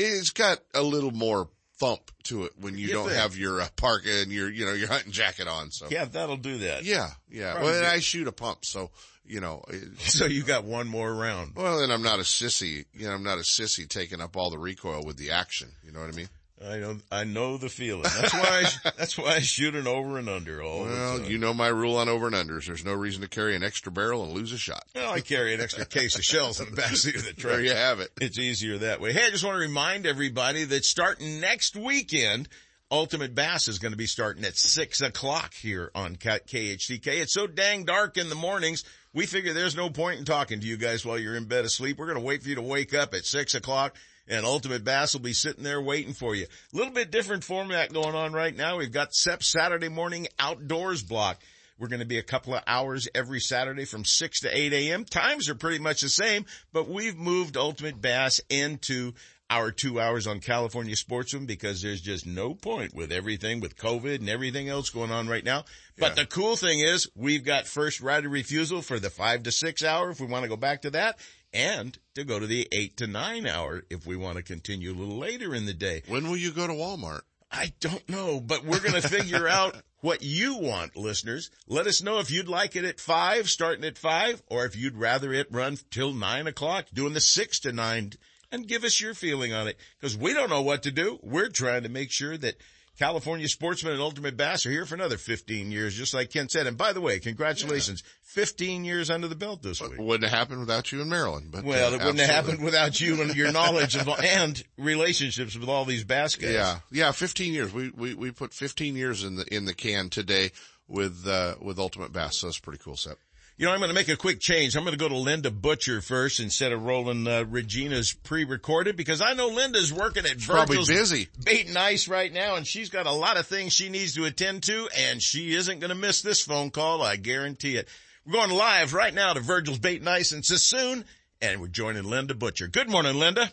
It's 0.00 0.30
got 0.30 0.58
a 0.74 0.82
little 0.82 1.10
more 1.12 1.48
thump 1.78 2.10
to 2.24 2.44
it 2.44 2.52
when 2.60 2.76
you, 2.76 2.88
don't 2.92 3.10
have 3.10 3.36
your 3.36 3.60
uh, 3.62 3.68
parka 3.76 4.20
and 4.20 4.30
your, 4.30 4.50
you 4.50 4.66
know, 4.66 4.74
your 4.74 4.88
hunting 4.88 5.12
jacket 5.12 5.48
on. 5.48 5.70
So 5.70 5.86
Yeah, 5.90 6.04
that'll 6.04 6.36
do 6.36 6.58
that. 6.58 6.84
yeah, 6.84 7.10
yeah. 7.30 7.52
Probably 7.52 7.70
Well, 7.70 7.78
and. 7.78 7.86
I 7.86 8.00
shoot 8.00 8.28
a 8.28 8.32
pump, 8.32 8.64
so 8.64 8.90
you 9.24 9.40
know. 9.40 9.62
It, 9.68 9.98
So 10.00 10.26
you 10.26 10.42
got 10.42 10.64
one 10.64 10.88
more 10.88 11.12
round. 11.12 11.52
well, 11.56 11.82
and 11.82 11.92
I'm 11.92 12.02
not 12.02 12.18
a 12.18 12.22
sissy. 12.22 12.84
You 12.92 13.08
know, 13.08 13.14
I'm 13.14 13.22
not 13.22 13.38
a 13.38 13.42
sissy 13.42 13.88
taking 13.88 14.20
up 14.20 14.36
all 14.36 14.50
the 14.50 14.58
recoil 14.58 15.04
with 15.04 15.16
the 15.16 15.30
action. 15.30 15.68
You 15.84 15.92
know 15.92 16.00
what 16.00 16.08
I 16.12 16.16
mean? 16.16 16.28
I 16.66 16.76
know, 16.78 16.98
I 17.10 17.24
know 17.24 17.56
the 17.56 17.70
feeling. 17.70 18.02
That's 18.02 18.34
why, 18.34 18.64
I, 18.84 18.90
that's 18.98 19.16
why 19.16 19.36
I 19.36 19.40
shoot 19.40 19.74
an 19.74 19.86
over 19.86 20.18
and 20.18 20.28
under 20.28 20.62
all 20.62 20.84
Well, 20.84 21.20
you 21.22 21.38
know 21.38 21.54
my 21.54 21.68
rule 21.68 21.96
on 21.96 22.08
over 22.08 22.26
and 22.26 22.36
unders. 22.36 22.66
There's 22.66 22.84
no 22.84 22.92
reason 22.92 23.22
to 23.22 23.28
carry 23.28 23.56
an 23.56 23.62
extra 23.62 23.90
barrel 23.90 24.24
and 24.24 24.32
lose 24.32 24.52
a 24.52 24.58
shot. 24.58 24.84
Well, 24.94 25.10
I 25.10 25.20
carry 25.20 25.54
an 25.54 25.60
extra 25.62 25.86
case 25.86 26.16
of 26.16 26.24
shells 26.24 26.60
in 26.60 26.74
the 26.74 26.80
backseat 26.80 27.16
of 27.16 27.24
the 27.24 27.32
truck. 27.32 27.54
There 27.54 27.64
you 27.64 27.74
have 27.74 28.00
it. 28.00 28.10
It's 28.20 28.38
easier 28.38 28.76
that 28.78 29.00
way. 29.00 29.12
Hey, 29.14 29.26
I 29.26 29.30
just 29.30 29.42
want 29.44 29.54
to 29.54 29.60
remind 29.60 30.04
everybody 30.04 30.64
that 30.64 30.84
starting 30.84 31.40
next 31.40 31.76
weekend, 31.76 32.48
Ultimate 32.90 33.34
Bass 33.34 33.66
is 33.66 33.78
going 33.78 33.92
to 33.92 33.98
be 33.98 34.06
starting 34.06 34.44
at 34.44 34.58
six 34.58 35.00
o'clock 35.00 35.54
here 35.54 35.90
on 35.94 36.16
K- 36.16 36.40
KHTK. 36.46 37.06
It's 37.06 37.32
so 37.32 37.46
dang 37.46 37.84
dark 37.84 38.18
in 38.18 38.28
the 38.28 38.34
mornings. 38.34 38.84
We 39.14 39.24
figure 39.24 39.54
there's 39.54 39.76
no 39.76 39.88
point 39.88 40.18
in 40.18 40.26
talking 40.26 40.60
to 40.60 40.66
you 40.66 40.76
guys 40.76 41.06
while 41.06 41.18
you're 41.18 41.36
in 41.36 41.46
bed 41.46 41.64
asleep. 41.64 41.98
We're 41.98 42.06
going 42.06 42.18
to 42.18 42.24
wait 42.24 42.42
for 42.42 42.50
you 42.50 42.56
to 42.56 42.62
wake 42.62 42.92
up 42.92 43.14
at 43.14 43.24
six 43.24 43.54
o'clock 43.54 43.96
and 44.30 44.46
Ultimate 44.46 44.84
Bass 44.84 45.12
will 45.12 45.20
be 45.20 45.32
sitting 45.32 45.64
there 45.64 45.82
waiting 45.82 46.14
for 46.14 46.34
you. 46.34 46.46
A 46.72 46.76
little 46.76 46.92
bit 46.92 47.10
different 47.10 47.44
format 47.44 47.92
going 47.92 48.14
on 48.14 48.32
right 48.32 48.56
now. 48.56 48.78
We've 48.78 48.92
got 48.92 49.14
SEP 49.14 49.42
Saturday 49.42 49.88
morning 49.88 50.28
outdoors 50.38 51.02
block. 51.02 51.40
We're 51.78 51.88
going 51.88 52.00
to 52.00 52.06
be 52.06 52.18
a 52.18 52.22
couple 52.22 52.54
of 52.54 52.62
hours 52.66 53.08
every 53.14 53.40
Saturday 53.40 53.84
from 53.86 54.04
6 54.04 54.40
to 54.40 54.56
8 54.56 54.72
a.m. 54.72 55.04
Times 55.04 55.48
are 55.48 55.54
pretty 55.54 55.78
much 55.78 56.02
the 56.02 56.08
same, 56.08 56.46
but 56.72 56.88
we've 56.88 57.16
moved 57.16 57.56
Ultimate 57.56 58.00
Bass 58.00 58.40
into 58.48 59.12
our 59.48 59.72
two 59.72 59.98
hours 59.98 60.28
on 60.28 60.38
California 60.38 60.94
Sportsman 60.94 61.44
because 61.46 61.82
there's 61.82 62.00
just 62.00 62.24
no 62.24 62.54
point 62.54 62.94
with 62.94 63.10
everything 63.10 63.58
with 63.58 63.76
COVID 63.76 64.16
and 64.20 64.28
everything 64.28 64.68
else 64.68 64.90
going 64.90 65.10
on 65.10 65.26
right 65.26 65.42
now. 65.44 65.64
But 65.98 66.10
Yeah. 66.10 66.22
the 66.22 66.26
cool 66.26 66.54
thing 66.54 66.78
is 66.78 67.08
we've 67.16 67.44
got 67.44 67.66
first 67.66 68.00
right 68.00 68.24
of 68.24 68.30
refusal 68.30 68.80
for 68.80 69.00
the 69.00 69.10
five 69.10 69.42
to 69.42 69.50
six 69.50 69.82
hour 69.82 70.10
if 70.10 70.20
we 70.20 70.26
want 70.26 70.44
to 70.44 70.48
go 70.48 70.56
back 70.56 70.82
to 70.82 70.90
that 70.90 71.18
and 71.52 71.98
to 72.14 72.24
go 72.24 72.38
to 72.38 72.46
the 72.46 72.68
eight 72.72 72.96
to 72.98 73.06
nine 73.06 73.46
hour 73.46 73.84
if 73.90 74.06
we 74.06 74.16
want 74.16 74.36
to 74.36 74.42
continue 74.42 74.92
a 74.92 74.94
little 74.94 75.18
later 75.18 75.54
in 75.54 75.66
the 75.66 75.74
day. 75.74 76.02
When 76.06 76.28
will 76.28 76.36
you 76.36 76.52
go 76.52 76.66
to 76.66 76.72
Walmart? 76.72 77.22
I 77.50 77.72
don't 77.80 78.08
know, 78.08 78.40
but 78.40 78.64
we're 78.64 78.80
going 78.80 79.00
to 79.00 79.08
figure 79.08 79.48
out 79.48 79.76
what 80.00 80.22
you 80.22 80.56
want, 80.56 80.96
listeners. 80.96 81.50
Let 81.66 81.86
us 81.86 82.02
know 82.02 82.18
if 82.18 82.30
you'd 82.30 82.48
like 82.48 82.76
it 82.76 82.84
at 82.84 83.00
five, 83.00 83.48
starting 83.48 83.84
at 83.84 83.98
five, 83.98 84.42
or 84.48 84.64
if 84.64 84.76
you'd 84.76 84.96
rather 84.96 85.32
it 85.32 85.48
run 85.50 85.78
till 85.90 86.12
nine 86.12 86.46
o'clock, 86.46 86.86
doing 86.94 87.12
the 87.12 87.20
six 87.20 87.58
to 87.60 87.72
nine, 87.72 88.12
and 88.52 88.68
give 88.68 88.84
us 88.84 89.00
your 89.00 89.14
feeling 89.14 89.52
on 89.52 89.68
it. 89.68 89.78
Cause 90.00 90.16
we 90.16 90.32
don't 90.32 90.50
know 90.50 90.62
what 90.62 90.84
to 90.84 90.90
do. 90.90 91.18
We're 91.22 91.48
trying 91.48 91.82
to 91.82 91.88
make 91.88 92.10
sure 92.10 92.36
that 92.38 92.56
California 92.98 93.48
Sportsman 93.48 93.94
and 93.94 94.02
Ultimate 94.02 94.36
Bass 94.36 94.66
are 94.66 94.70
here 94.70 94.84
for 94.84 94.94
another 94.94 95.16
15 95.16 95.70
years, 95.70 95.94
just 95.94 96.12
like 96.12 96.30
Ken 96.30 96.48
said. 96.48 96.66
And 96.66 96.76
by 96.76 96.92
the 96.92 97.00
way, 97.00 97.18
congratulations. 97.18 98.02
15 98.22 98.84
years 98.84 99.10
under 99.10 99.26
the 99.26 99.34
belt 99.34 99.62
this 99.62 99.80
week. 99.80 99.98
Wouldn't 99.98 100.28
have 100.30 100.38
happened 100.38 100.60
without 100.60 100.92
you 100.92 101.00
in 101.00 101.08
Maryland. 101.08 101.50
But 101.50 101.64
Well, 101.64 101.92
uh, 101.92 101.96
it 101.96 102.04
wouldn't 102.04 102.20
have 102.20 102.28
happened 102.28 102.62
without 102.62 103.00
you 103.00 103.22
and 103.22 103.34
your 103.34 103.52
knowledge 103.52 103.96
of 103.96 104.08
and 104.22 104.62
relationships 104.76 105.56
with 105.56 105.68
all 105.68 105.84
these 105.84 106.04
bass 106.04 106.36
guys. 106.36 106.50
Yeah, 106.52 106.78
yeah, 106.92 107.12
15 107.12 107.52
years. 107.54 107.72
We, 107.72 107.90
we, 107.90 108.14
we 108.14 108.30
put 108.32 108.52
15 108.52 108.96
years 108.96 109.24
in 109.24 109.36
the, 109.36 109.44
in 109.54 109.64
the 109.64 109.74
can 109.74 110.10
today 110.10 110.50
with, 110.86 111.26
uh, 111.26 111.54
with 111.60 111.78
Ultimate 111.78 112.12
Bass. 112.12 112.38
So 112.38 112.48
that's 112.48 112.58
pretty 112.60 112.80
cool, 112.84 112.96
Seth. 112.96 113.16
You 113.60 113.66
know, 113.66 113.72
I'm 113.72 113.80
going 113.80 113.90
to 113.90 113.94
make 113.94 114.08
a 114.08 114.16
quick 114.16 114.40
change. 114.40 114.74
I'm 114.74 114.84
going 114.84 114.96
to 114.96 114.98
go 114.98 115.10
to 115.10 115.18
Linda 115.18 115.50
Butcher 115.50 116.00
first 116.00 116.40
instead 116.40 116.72
of 116.72 116.82
rolling 116.82 117.26
uh, 117.26 117.44
Regina's 117.44 118.10
pre-recorded 118.10 118.96
because 118.96 119.20
I 119.20 119.34
know 119.34 119.48
Linda's 119.48 119.92
working 119.92 120.24
at 120.24 120.40
probably 120.40 120.78
Virgil's 120.78 120.88
busy. 120.88 121.28
Bait 121.44 121.68
and 121.68 121.76
Ice 121.76 122.08
right 122.08 122.32
now, 122.32 122.54
and 122.54 122.66
she's 122.66 122.88
got 122.88 123.04
a 123.04 123.12
lot 123.12 123.38
of 123.38 123.46
things 123.46 123.74
she 123.74 123.90
needs 123.90 124.14
to 124.14 124.24
attend 124.24 124.62
to, 124.62 124.88
and 124.96 125.22
she 125.22 125.52
isn't 125.52 125.78
going 125.78 125.90
to 125.90 125.94
miss 125.94 126.22
this 126.22 126.40
phone 126.40 126.70
call. 126.70 127.02
I 127.02 127.16
guarantee 127.16 127.76
it. 127.76 127.86
We're 128.24 128.32
going 128.32 128.48
live 128.48 128.94
right 128.94 129.12
now 129.12 129.34
to 129.34 129.40
Virgil's 129.40 129.78
Bait 129.78 130.00
and 130.00 130.08
Ice 130.08 130.32
in 130.32 130.40
Suisun, 130.40 131.04
and 131.42 131.60
we're 131.60 131.68
joining 131.68 132.04
Linda 132.04 132.34
Butcher. 132.34 132.68
Good 132.68 132.88
morning, 132.88 133.16
Linda. 133.16 133.52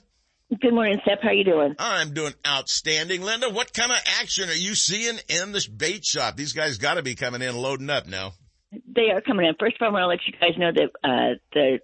Good 0.61 0.73
morning, 0.73 1.01
Seth. 1.03 1.19
How 1.21 1.31
you 1.31 1.43
doing? 1.43 1.75
I'm 1.79 2.13
doing 2.13 2.33
outstanding. 2.47 3.23
Linda, 3.23 3.49
what 3.49 3.73
kind 3.73 3.91
of 3.91 3.97
action 4.21 4.47
are 4.47 4.53
you 4.53 4.73
seeing 4.73 5.19
in 5.27 5.51
this 5.51 5.67
bait 5.67 6.05
shop? 6.05 6.37
These 6.37 6.53
guys 6.53 6.77
got 6.77 6.93
to 6.93 7.01
be 7.01 7.15
coming 7.15 7.41
in 7.41 7.57
loading 7.57 7.89
up 7.89 8.07
now. 8.07 8.31
They 8.71 9.11
are 9.11 9.21
coming 9.21 9.45
in. 9.45 9.55
First 9.59 9.77
of 9.79 9.81
all, 9.81 9.89
I 9.89 9.91
want 9.91 10.03
to 10.03 10.07
let 10.07 10.27
you 10.27 10.33
guys 10.33 10.57
know 10.57 10.71
that 10.71 11.07
uh, 11.07 11.35
the 11.53 11.79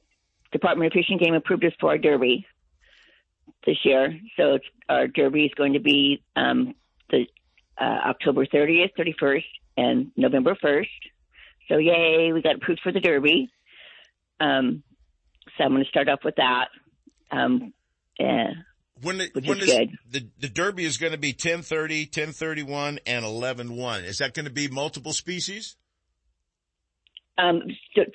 Department 0.52 0.88
of 0.88 0.94
Fish 0.94 1.06
and 1.10 1.20
Game 1.20 1.34
approved 1.34 1.64
us 1.66 1.72
for 1.80 1.90
our 1.90 1.98
derby 1.98 2.46
this 3.66 3.78
year. 3.84 4.20
So 4.38 4.56
it's, 4.56 4.66
our 4.90 5.08
derby 5.08 5.46
is 5.46 5.52
going 5.56 5.74
to 5.74 5.80
be 5.80 6.22
um, 6.36 6.76
the 7.10 7.26
uh, 7.80 8.10
October 8.10 8.46
30th, 8.46 8.92
31st, 8.98 9.44
and 9.78 10.12
November 10.18 10.56
1st. 10.64 10.88
So 11.70 11.78
yay, 11.78 12.32
we 12.34 12.42
got 12.42 12.56
approved 12.56 12.82
for 12.82 12.92
the 12.92 13.00
derby. 13.00 13.50
Um, 14.40 14.84
so 15.58 15.64
I'm 15.64 15.72
going 15.72 15.84
to 15.84 15.90
start 15.90 16.10
off 16.10 16.20
with 16.24 16.36
that. 16.36 16.66
Um, 17.32 17.74
yeah. 18.20 18.52
When, 19.02 19.18
the, 19.18 19.30
when 19.34 19.58
is 19.60 19.70
is- 19.70 19.76
good. 19.76 19.90
the 20.12 20.28
the 20.40 20.50
derby 20.50 20.86
is 20.86 20.98
going 20.98 21.14
to 21.14 21.18
be 21.18 21.32
1030, 21.32 22.04
1031, 22.06 23.00
and 23.06 23.26
11-1. 23.26 24.04
Is 24.04 24.20
that 24.20 24.34
going 24.34 24.46
to 24.46 24.52
be 24.52 24.68
multiple 24.68 25.14
species? 25.14 25.76
Um, 27.38 27.62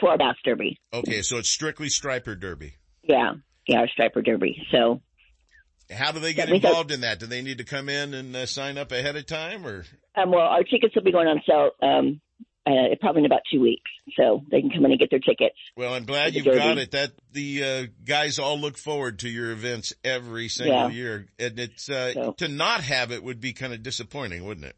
for 0.00 0.10
our 0.10 0.18
bass 0.18 0.36
derby. 0.44 0.78
Okay, 0.92 1.22
so 1.22 1.38
it's 1.38 1.48
strictly 1.50 1.88
striper 1.88 2.34
derby. 2.36 2.74
Yeah. 3.02 3.32
Yeah, 3.66 3.80
our 3.80 3.88
striper 3.88 4.22
derby. 4.22 4.62
So 4.70 5.00
How 5.90 6.12
do 6.12 6.20
they 6.20 6.34
get 6.34 6.48
involved 6.50 6.90
in 6.92 7.00
that? 7.00 7.18
Do 7.18 7.26
they 7.26 7.42
need 7.42 7.58
to 7.58 7.64
come 7.64 7.88
in 7.88 8.14
and 8.14 8.34
uh, 8.36 8.46
sign 8.46 8.78
up 8.78 8.92
ahead 8.92 9.16
of 9.16 9.26
time 9.26 9.66
or? 9.66 9.84
Um, 10.16 10.30
well, 10.30 10.46
our 10.46 10.62
tickets 10.62 10.94
will 10.94 11.02
be 11.02 11.12
going 11.12 11.26
on 11.28 11.40
sale 11.46 11.70
um, 11.82 12.20
uh, 12.66 12.94
probably 13.00 13.20
in 13.20 13.26
about 13.26 13.40
two 13.52 13.60
weeks, 13.60 13.90
so 14.16 14.42
they 14.50 14.60
can 14.60 14.70
come 14.70 14.84
in 14.84 14.90
and 14.92 15.00
get 15.00 15.10
their 15.10 15.18
tickets. 15.20 15.56
Well, 15.76 15.94
I'm 15.94 16.04
glad 16.04 16.34
you've 16.34 16.44
got 16.44 16.78
it. 16.78 16.90
That 16.92 17.12
the 17.32 17.64
uh, 17.64 17.86
guys 18.04 18.38
all 18.38 18.58
look 18.58 18.76
forward 18.76 19.20
to 19.20 19.28
your 19.28 19.50
events 19.52 19.94
every 20.04 20.48
single 20.48 20.74
Yeah. 20.74 20.88
year, 20.90 21.26
and 21.38 21.58
it's 21.58 21.88
uh, 21.88 22.32
to 22.36 22.48
not 22.48 22.82
have 22.84 23.10
it 23.10 23.22
would 23.22 23.40
be 23.40 23.52
kind 23.54 23.72
of 23.72 23.82
disappointing, 23.82 24.44
wouldn't 24.44 24.66
it? 24.66 24.76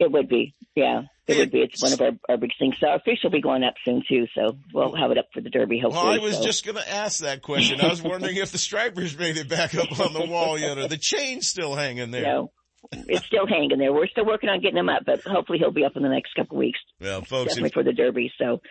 It 0.00 0.10
would 0.10 0.28
be, 0.30 0.54
yeah, 0.74 1.02
it 1.26 1.36
would 1.36 1.50
be. 1.50 1.60
It's 1.60 1.82
one 1.82 1.92
of 1.92 2.00
our, 2.00 2.12
our 2.26 2.38
big 2.38 2.52
things. 2.58 2.74
So 2.80 2.88
our 2.88 3.00
fish 3.00 3.18
will 3.22 3.30
be 3.30 3.42
going 3.42 3.62
up 3.62 3.74
soon 3.84 4.02
too, 4.08 4.26
so 4.34 4.56
we'll 4.72 4.96
have 4.96 5.10
it 5.10 5.18
up 5.18 5.26
for 5.34 5.42
the 5.42 5.50
derby 5.50 5.78
hopefully. 5.78 6.04
Well, 6.04 6.14
I 6.14 6.18
was 6.18 6.38
so. 6.38 6.42
just 6.42 6.64
going 6.64 6.76
to 6.76 6.90
ask 6.90 7.20
that 7.20 7.42
question. 7.42 7.82
I 7.82 7.88
was 7.88 8.02
wondering 8.02 8.36
if 8.36 8.50
the 8.50 8.56
stripers 8.58 9.16
made 9.16 9.36
it 9.36 9.46
back 9.46 9.74
up 9.74 10.00
on 10.00 10.14
the 10.14 10.24
wall 10.24 10.58
yet, 10.58 10.78
or 10.78 10.88
the 10.88 10.96
chain's 10.96 11.48
still 11.48 11.74
hanging 11.74 12.10
there. 12.10 12.22
No, 12.22 12.50
it's 12.92 13.26
still 13.26 13.46
hanging 13.46 13.76
there. 13.78 13.92
We're 13.92 14.06
still 14.06 14.24
working 14.24 14.48
on 14.48 14.62
getting 14.62 14.78
him 14.78 14.88
up, 14.88 15.02
but 15.04 15.20
hopefully 15.22 15.58
he'll 15.58 15.70
be 15.70 15.84
up 15.84 15.96
in 15.96 16.02
the 16.02 16.08
next 16.08 16.34
couple 16.34 16.56
of 16.56 16.60
weeks. 16.60 16.80
Well, 16.98 17.20
folks, 17.20 17.50
definitely 17.50 17.68
if- 17.68 17.74
for 17.74 17.82
the 17.82 17.92
derby. 17.92 18.32
So, 18.38 18.62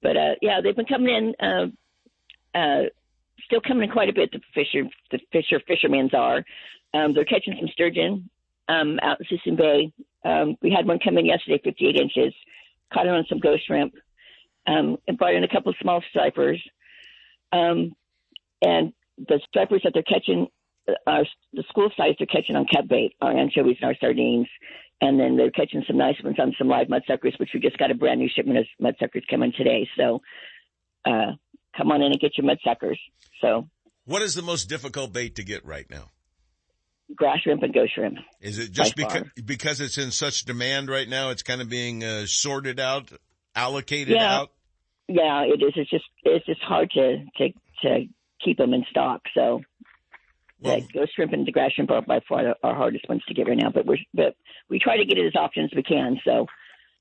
but 0.00 0.16
uh, 0.16 0.34
yeah, 0.40 0.60
they've 0.62 0.74
been 0.74 0.86
coming 0.86 1.34
in. 1.40 1.46
Uh, 1.46 2.58
uh, 2.58 2.82
still 3.44 3.60
coming 3.60 3.84
in 3.84 3.90
quite 3.90 4.08
a 4.08 4.14
bit. 4.14 4.32
The 4.32 4.40
fisher, 4.54 4.88
the 5.10 5.18
fisher 5.32 5.60
fishermen's 5.66 6.14
are. 6.14 6.44
Um, 6.94 7.12
they're 7.12 7.26
catching 7.26 7.54
some 7.58 7.68
sturgeon 7.72 8.30
um, 8.68 8.98
out 9.02 9.18
in 9.20 9.26
Suisun 9.26 9.56
Bay. 9.58 9.92
Um, 10.24 10.56
we 10.62 10.70
had 10.70 10.86
one 10.86 10.98
come 11.02 11.18
in 11.18 11.26
yesterday, 11.26 11.60
58 11.62 11.96
inches. 11.96 12.34
Caught 12.92 13.06
it 13.06 13.10
on 13.10 13.26
some 13.28 13.38
ghost 13.38 13.66
shrimp. 13.66 13.94
Um, 14.66 14.98
and 15.06 15.16
brought 15.16 15.34
in 15.34 15.44
a 15.44 15.48
couple 15.48 15.70
of 15.70 15.76
small 15.80 16.02
stripers. 16.10 16.62
Um, 17.52 17.94
and 18.60 18.92
the 19.16 19.40
stripers 19.48 19.80
that 19.84 19.92
they're 19.94 20.02
catching 20.02 20.48
are 21.06 21.24
the 21.52 21.64
school 21.68 21.90
size 21.96 22.14
they're 22.18 22.26
catching 22.26 22.56
on 22.56 22.66
cat 22.66 22.88
bait, 22.88 23.14
our 23.20 23.36
anchovies 23.36 23.76
and 23.80 23.88
our 23.88 23.96
sardines, 24.00 24.46
and 25.00 25.18
then 25.18 25.36
they're 25.36 25.50
catching 25.50 25.84
some 25.86 25.96
nice 25.96 26.16
ones 26.22 26.36
on 26.38 26.54
some 26.58 26.68
live 26.68 26.88
mudsuckers, 26.88 27.38
which 27.38 27.50
we 27.54 27.60
just 27.60 27.78
got 27.78 27.90
a 27.90 27.94
brand 27.94 28.20
new 28.20 28.28
shipment 28.34 28.58
of 28.58 28.66
mudsuckers 28.82 29.22
coming 29.30 29.52
today. 29.56 29.88
So 29.96 30.20
uh, 31.04 31.32
come 31.76 31.90
on 31.90 32.02
in 32.02 32.12
and 32.12 32.20
get 32.20 32.36
your 32.36 32.46
mudsuckers. 32.46 32.98
So 33.40 33.68
What 34.04 34.22
is 34.22 34.34
the 34.34 34.42
most 34.42 34.68
difficult 34.68 35.12
bait 35.12 35.36
to 35.36 35.44
get 35.44 35.64
right 35.64 35.88
now? 35.88 36.10
Grass 37.14 37.40
shrimp 37.40 37.62
and 37.62 37.72
ghost 37.72 37.94
shrimp. 37.94 38.18
Is 38.40 38.58
it 38.58 38.72
just 38.72 38.96
because 38.96 39.22
far. 39.22 39.30
because 39.44 39.80
it's 39.80 39.98
in 39.98 40.10
such 40.10 40.44
demand 40.44 40.88
right 40.88 41.08
now? 41.08 41.30
It's 41.30 41.42
kind 41.42 41.60
of 41.60 41.68
being 41.68 42.04
uh, 42.04 42.26
sorted 42.26 42.78
out, 42.80 43.10
allocated 43.54 44.14
Yeah. 44.16 44.38
out. 44.40 44.50
Yeah, 45.08 45.42
it 45.44 45.62
is. 45.62 45.72
It's 45.76 45.90
just 45.90 46.04
it's 46.24 46.46
just 46.46 46.60
hard 46.62 46.90
to 46.92 47.24
to 47.38 47.48
to 47.82 48.04
keep 48.44 48.58
them 48.58 48.74
in 48.74 48.84
stock. 48.90 49.22
So 49.34 49.62
Well- 50.60 50.80
the 50.80 50.86
ghost 50.92 51.12
shrimp 51.14 51.32
and 51.32 51.46
the 51.46 51.52
grass 51.52 51.72
shrimp 51.72 51.90
are 51.90 52.02
by 52.02 52.20
far 52.28 52.54
our 52.62 52.74
hardest 52.74 53.08
ones 53.08 53.22
to 53.28 53.34
get 53.34 53.48
right 53.48 53.56
now. 53.56 53.70
But 53.70 53.86
we're 53.86 53.98
but 54.12 54.36
we 54.68 54.78
try 54.78 54.96
to 54.98 55.04
get 55.04 55.18
it 55.18 55.26
as 55.26 55.36
often 55.36 55.64
as 55.64 55.70
we 55.74 55.82
can. 55.82 56.20
So 56.24 56.46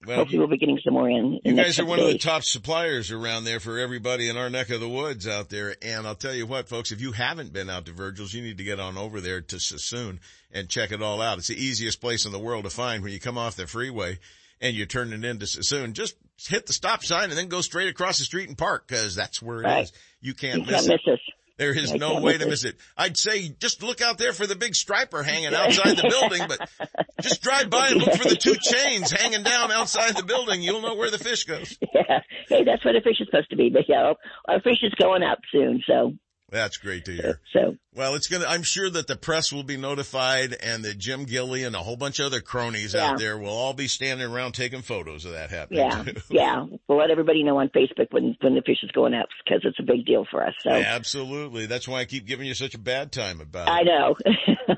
Well, 0.05 0.17
hopefully 0.17 0.37
we'll 0.39 0.47
be 0.47 0.57
getting 0.57 0.79
some 0.83 0.93
more 0.93 1.09
in. 1.09 1.39
in 1.43 1.55
You 1.57 1.63
guys 1.63 1.79
are 1.79 1.85
one 1.85 1.99
of 1.99 2.05
the 2.05 2.17
top 2.19 2.43
suppliers 2.43 3.11
around 3.11 3.45
there 3.45 3.59
for 3.59 3.79
everybody 3.79 4.29
in 4.29 4.37
our 4.37 4.49
neck 4.49 4.69
of 4.69 4.79
the 4.79 4.87
woods 4.87 5.27
out 5.27 5.49
there. 5.49 5.75
And 5.81 6.05
I'll 6.05 6.15
tell 6.15 6.35
you 6.35 6.45
what, 6.45 6.69
folks, 6.69 6.91
if 6.91 7.01
you 7.01 7.13
haven't 7.13 7.51
been 7.51 7.69
out 7.69 7.85
to 7.87 7.93
Virgil's, 7.93 8.33
you 8.33 8.43
need 8.43 8.59
to 8.59 8.63
get 8.63 8.79
on 8.79 8.97
over 8.97 9.19
there 9.19 9.41
to 9.41 9.55
Suisun 9.55 10.19
and 10.51 10.69
check 10.69 10.91
it 10.91 11.01
all 11.01 11.21
out. 11.21 11.39
It's 11.39 11.47
the 11.47 11.61
easiest 11.61 11.99
place 11.99 12.25
in 12.25 12.31
the 12.31 12.39
world 12.39 12.65
to 12.65 12.69
find 12.69 13.01
when 13.03 13.11
you 13.11 13.19
come 13.19 13.37
off 13.39 13.55
the 13.55 13.65
freeway 13.65 14.19
and 14.61 14.75
you're 14.75 14.85
turning 14.85 15.23
into 15.23 15.45
Suisun. 15.45 15.93
Just 15.93 16.15
hit 16.47 16.67
the 16.67 16.73
stop 16.73 17.03
sign 17.03 17.29
and 17.29 17.37
then 17.37 17.47
go 17.47 17.61
straight 17.61 17.89
across 17.89 18.19
the 18.19 18.23
street 18.25 18.47
and 18.49 18.57
park 18.57 18.87
because 18.87 19.15
that's 19.15 19.41
where 19.41 19.57
it 19.63 19.65
is. 19.65 19.65
Right. 19.65 19.91
You 20.21 20.33
can't 20.35 20.59
You 20.59 20.65
miss 20.71 20.87
can't 20.87 21.01
it. 21.01 21.01
miss 21.05 21.13
us. 21.15 21.19
There 21.57 21.71
is 21.77 21.91
I 21.91 21.97
no 21.97 22.21
way 22.21 22.33
miss 22.33 22.41
to 22.41 22.47
it. 22.47 22.49
miss 22.49 22.63
it. 22.65 22.75
I'd 22.95 23.17
say 23.17 23.49
just 23.49 23.81
look 23.83 24.01
out 24.01 24.17
there 24.17 24.31
for 24.33 24.45
the 24.45 24.55
big 24.55 24.75
striper 24.75 25.23
hanging 25.23 25.53
outside 25.53 25.97
the 25.97 26.07
building, 26.09 26.43
but 26.47 26.69
just 27.21 27.41
drive 27.41 27.69
by 27.69 27.89
and 27.89 27.97
look 28.01 28.13
for 28.13 28.29
the 28.29 28.35
two 28.35 28.55
chains 28.61 29.11
hanging 29.11 29.43
down 29.43 29.71
outside 29.71 30.15
the 30.15 30.23
building. 30.23 30.61
You'll 30.61 30.81
know 30.81 30.95
where 30.95 31.09
the 31.11 31.17
fish 31.17 31.45
goes. 31.45 31.77
Yeah. 31.81 32.19
Hey, 32.47 32.63
that's 32.63 32.85
where 32.85 32.93
the 32.93 33.01
fish 33.01 33.19
is 33.19 33.27
supposed 33.27 33.49
to 33.49 33.55
be. 33.55 33.69
But 33.69 33.83
yeah, 33.89 34.13
our 34.47 34.61
fish 34.61 34.77
is 34.83 34.93
going 34.99 35.23
up 35.23 35.39
soon. 35.51 35.81
So 35.87 36.13
That's 36.49 36.77
great 36.77 37.05
to 37.05 37.11
hear. 37.11 37.41
so 37.51 37.75
Well, 37.93 38.15
it's 38.15 38.27
gonna, 38.27 38.45
I'm 38.47 38.63
sure 38.63 38.89
that 38.89 39.07
the 39.07 39.17
press 39.17 39.51
will 39.51 39.63
be 39.63 39.75
notified 39.75 40.53
and 40.63 40.85
that 40.85 40.97
Jim 40.97 41.25
Gilly 41.25 41.63
and 41.63 41.75
a 41.75 41.79
whole 41.79 41.97
bunch 41.97 42.19
of 42.19 42.27
other 42.27 42.39
cronies 42.41 42.93
Yeah. 42.93 43.11
out 43.11 43.19
there 43.19 43.37
will 43.37 43.49
all 43.49 43.73
be 43.73 43.87
standing 43.89 44.25
around 44.31 44.53
taking 44.53 44.81
photos 44.81 45.25
of 45.25 45.33
that 45.33 45.49
happening 45.49 45.79
yeah, 45.81 46.03
too. 46.03 46.13
yeah. 46.29 46.65
We'll 46.87 46.99
let 46.99 47.09
everybody 47.11 47.43
know 47.43 47.57
on 47.59 47.67
Facebook 47.69 48.07
when 48.11 48.37
when 48.41 48.55
the 48.55 48.61
fish 48.61 48.77
is 48.81 48.91
going 48.91 49.13
up 49.13 49.27
because 49.43 49.61
it's 49.65 49.79
a 49.79 49.83
big 49.83 50.05
deal 50.05 50.25
for 50.29 50.45
us. 50.45 50.53
So 50.61 50.69
Absolutely. 50.71 51.65
That's 51.65 51.87
why 51.87 51.99
I 51.99 52.05
keep 52.05 52.25
giving 52.25 52.47
you 52.47 52.53
such 52.53 52.75
a 52.75 52.79
bad 52.79 53.11
time 53.11 53.41
about 53.41 53.67
it. 53.67 53.71
I 53.71 53.81
know. 53.83 54.15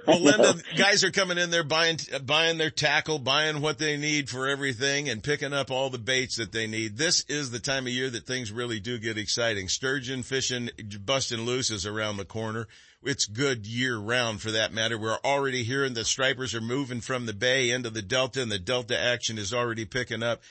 Well, 0.06 0.22
Linda, 0.22 0.54
guys 0.78 1.04
are 1.04 1.10
coming 1.12 1.38
in 1.40 1.50
there 1.50 1.64
buying, 1.64 1.98
buying 2.24 2.58
their 2.60 2.70
tackle, 2.70 3.18
buying 3.20 3.60
what 3.62 3.80
they 3.80 3.98
need 3.98 4.30
for 4.30 4.48
everything 4.48 5.10
and 5.10 5.24
picking 5.24 5.52
up 5.52 5.72
all 5.72 5.90
the 5.90 5.98
baits 5.98 6.38
that 6.38 6.52
they 6.52 6.68
need. 6.68 6.96
This 6.98 7.26
is 7.28 7.50
the 7.52 7.60
time 7.60 7.86
of 7.88 7.94
year 7.94 8.10
that 8.10 8.26
things 8.26 8.52
really 8.52 8.80
do 8.80 9.00
get 9.00 9.18
exciting. 9.18 9.68
Sturgeon 9.68 10.22
fishing, 10.24 10.70
busting 11.04 11.42
loose 11.42 11.59
is 11.60 11.86
around 11.86 12.18
the 12.18 12.26
corner. 12.26 12.68
It's 13.04 13.26
good 13.26 13.66
year 13.66 13.98
round 13.98 14.42
for 14.42 14.52
that 14.52 14.74
matter. 14.74 14.98
We're 14.98 15.20
already 15.24 15.64
hearing 15.64 15.94
the 15.94 16.06
stripers 16.06 16.56
are 16.56 16.62
moving 16.62 17.02
from 17.02 17.26
the 17.26 17.34
bay 17.34 17.72
into 17.72 17.90
the 17.90 18.02
delta 18.02 18.42
and 18.42 18.52
the 18.52 18.60
delta 18.60 19.00
action 19.00 19.38
is 19.38 19.54
already 19.54 19.86
picking 19.86 20.24
up 20.24 20.42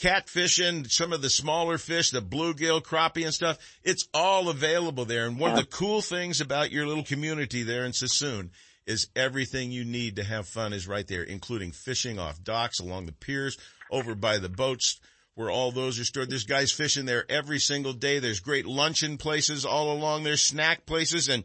catfishing, 0.00 0.90
some 0.90 1.12
of 1.12 1.22
the 1.22 1.30
smaller 1.30 1.78
fish, 1.78 2.10
the 2.10 2.22
bluegill, 2.22 2.82
crappie 2.82 3.24
and 3.24 3.34
stuff. 3.34 3.58
It's 3.82 4.08
all 4.14 4.48
available 4.48 5.04
there. 5.04 5.26
And 5.26 5.38
one 5.38 5.50
of 5.50 5.58
the 5.58 5.64
cool 5.64 6.00
things 6.00 6.40
about 6.40 6.70
your 6.70 6.86
little 6.86 7.04
community 7.04 7.62
there 7.62 7.84
in 7.84 7.92
Suisun 7.92 8.50
is 8.86 9.08
everything 9.14 9.70
you 9.70 9.84
need 9.84 10.16
to 10.16 10.24
have 10.24 10.48
fun 10.48 10.72
is 10.72 10.88
right 10.88 11.06
there, 11.06 11.22
including 11.22 11.70
fishing 11.70 12.18
off 12.18 12.42
docks, 12.42 12.80
along 12.80 13.06
the 13.06 13.12
piers, 13.12 13.58
over 13.90 14.14
by 14.14 14.38
the 14.38 14.48
boats 14.48 15.00
where 15.40 15.50
all 15.50 15.72
those 15.72 15.98
are 15.98 16.04
stored. 16.04 16.28
There's 16.28 16.44
guys 16.44 16.70
fishing 16.70 17.06
there 17.06 17.24
every 17.30 17.58
single 17.58 17.94
day. 17.94 18.18
There's 18.18 18.40
great 18.40 18.66
luncheon 18.66 19.16
places 19.16 19.64
all 19.64 19.90
along 19.90 20.22
There's 20.22 20.42
snack 20.42 20.84
places, 20.84 21.30
and 21.30 21.44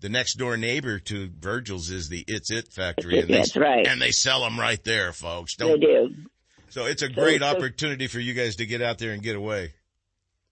the 0.00 0.10
next 0.10 0.34
door 0.34 0.58
neighbor 0.58 0.98
to 0.98 1.30
Virgil's 1.40 1.88
is 1.88 2.10
the 2.10 2.24
It's 2.28 2.50
It 2.50 2.68
factory. 2.68 3.20
And 3.20 3.28
they, 3.30 3.42
right. 3.58 3.86
And 3.86 4.02
they 4.02 4.10
sell 4.10 4.42
them 4.42 4.60
right 4.60 4.82
there, 4.84 5.14
folks. 5.14 5.56
they 5.56 5.66
Don't 5.66 5.80
do. 5.80 6.14
so 6.68 6.84
it's 6.84 7.00
a 7.00 7.08
great 7.08 7.40
so- 7.40 7.46
opportunity 7.46 8.06
for 8.06 8.20
you 8.20 8.34
guys 8.34 8.56
to 8.56 8.66
get 8.66 8.82
out 8.82 8.98
there 8.98 9.12
and 9.12 9.22
get 9.22 9.34
away. 9.34 9.72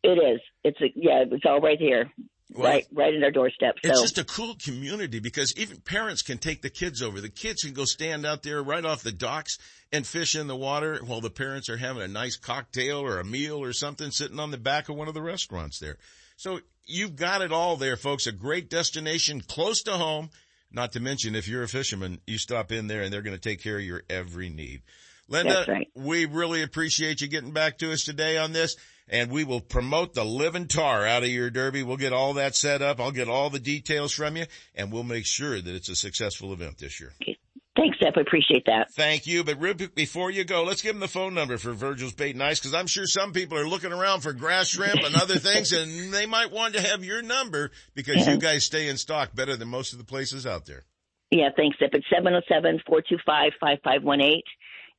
It 0.03 0.17
is. 0.17 0.41
It's 0.65 0.81
a, 0.81 0.87
yeah. 0.95 1.25
It's 1.31 1.45
all 1.45 1.61
right 1.61 1.79
here, 1.79 2.11
Well, 2.53 2.69
right, 2.69 2.87
right 2.93 3.15
in 3.15 3.21
their 3.21 3.31
doorstep. 3.31 3.77
So 3.85 3.91
It's 3.91 4.03
just 4.03 4.19
a 4.19 4.25
cool 4.25 4.57
community 4.63 5.21
because 5.21 5.55
even 5.57 5.81
parents 5.81 6.23
can 6.23 6.39
take 6.39 6.63
the 6.63 6.71
kids 6.71 7.01
over. 7.01 7.21
The 7.21 7.29
kids 7.29 7.63
can 7.63 7.73
go 7.73 7.85
stand 7.85 8.27
out 8.27 8.43
there 8.43 8.63
right 8.63 8.85
off 8.85 9.03
the 9.03 9.13
docks 9.13 9.59
and 9.93 10.07
fish 10.07 10.35
in 10.35 10.49
the 10.49 10.57
water 10.57 10.99
while 11.05 11.21
the 11.21 11.31
parents 11.31 11.69
are 11.69 11.77
having 11.77 12.03
a 12.03 12.09
nice 12.09 12.37
cocktail 12.37 12.99
or 12.99 13.21
a 13.21 13.25
meal 13.25 13.63
or 13.63 13.73
something 13.73 14.11
sitting 14.11 14.41
on 14.41 14.51
the 14.51 14.59
back 14.59 14.89
of 14.89 14.97
one 14.97 15.07
of 15.07 15.15
the 15.15 15.23
restaurants 15.23 15.79
there. 15.79 15.97
So 16.37 16.61
you've 16.87 17.17
got 17.17 17.43
it 17.43 17.53
all 17.53 17.77
there, 17.77 17.97
folks. 17.97 18.27
A 18.27 18.33
great 18.33 18.69
destination 18.69 19.41
close 19.41 19.83
to 19.83 19.93
home. 19.93 20.31
Not 20.73 20.93
to 20.93 21.01
mention, 21.01 21.35
if 21.35 21.49
you're 21.49 21.65
a 21.65 21.69
fisherman, 21.69 22.21
you 22.27 22.39
stop 22.39 22.73
in 22.73 22.87
there 22.87 23.03
and 23.03 23.13
they're 23.13 23.23
going 23.23 23.37
to 23.37 23.41
take 23.41 23.63
care 23.63 23.77
of 23.77 23.85
your 23.85 24.03
every 24.09 24.49
need. 24.49 24.83
Linda, 25.29 25.65
right. 25.69 25.89
we 25.95 26.27
really 26.27 26.63
appreciate 26.63 27.21
you 27.21 27.29
getting 27.29 27.53
back 27.53 27.79
to 27.79 27.93
us 27.93 28.03
today 28.03 28.37
on 28.37 28.53
this 28.53 28.77
and 29.11 29.31
we 29.31 29.45
will 29.45 29.61
promote 29.61 30.15
the 30.15 30.25
living 30.25 30.69
tar 30.69 31.07
out 31.07 31.25
of 31.25 31.29
your 31.29 31.51
derby. 31.51 31.83
We'll 31.83 31.97
get 31.97 32.13
all 32.13 32.35
that 32.35 32.55
set 32.55 32.81
up. 32.81 33.01
I'll 33.01 33.11
get 33.11 33.29
all 33.29 33.51
the 33.51 33.59
details 33.59 34.13
from 34.13 34.37
you 34.37 34.47
and 34.75 34.91
we'll 34.91 35.03
make 35.03 35.27
sure 35.27 35.61
that 35.61 35.75
it's 35.75 35.89
a 35.89 35.97
successful 35.97 36.53
event 36.53 36.79
this 36.79 37.01
year. 37.01 37.13
Okay. 37.21 37.37
Thanks, 37.77 37.99
Ep. 38.05 38.15
I 38.17 38.21
appreciate 38.21 38.65
that. 38.67 38.93
Thank 38.93 39.27
you. 39.27 39.45
But 39.45 39.59
before 39.95 40.31
you 40.31 40.45
go, 40.45 40.65
let's 40.65 40.83
give 40.83 40.93
them 40.93 41.01
the 41.01 41.09
phone 41.09 41.35
number 41.35 41.57
for 41.57 41.73
Virgil's 41.73 42.13
Bait 42.13 42.35
and 42.35 42.43
Ice 42.43 42.59
because 42.59 42.75
I'm 42.75 42.87
sure 42.87 43.07
some 43.07 43.33
people 43.33 43.59
are 43.59 43.67
looking 43.67 43.93
around 43.93 44.21
for 44.21 44.33
grass 44.33 44.69
shrimp 44.69 45.03
and 45.03 45.17
other 45.17 45.39
things 45.39 45.73
and 45.73 45.91
they 46.13 46.27
might 46.27 46.53
want 46.53 46.75
to 46.75 46.81
have 46.81 47.05
your 47.05 47.23
number 47.23 47.71
because 47.95 48.27
yeah. 48.27 48.33
you 48.33 48.39
guys 48.39 48.65
stay 48.65 48.89
in 48.89 48.97
stock 48.97 49.35
better 49.35 49.57
than 49.57 49.69
most 49.69 49.93
of 49.93 49.99
the 49.99 50.05
places 50.05 50.47
out 50.47 50.67
there. 50.67 50.85
Yeah, 51.31 51.51
thanks, 51.57 51.77
Ep. 51.81 51.91
It's 51.93 52.07
707-425-5518 52.13 54.43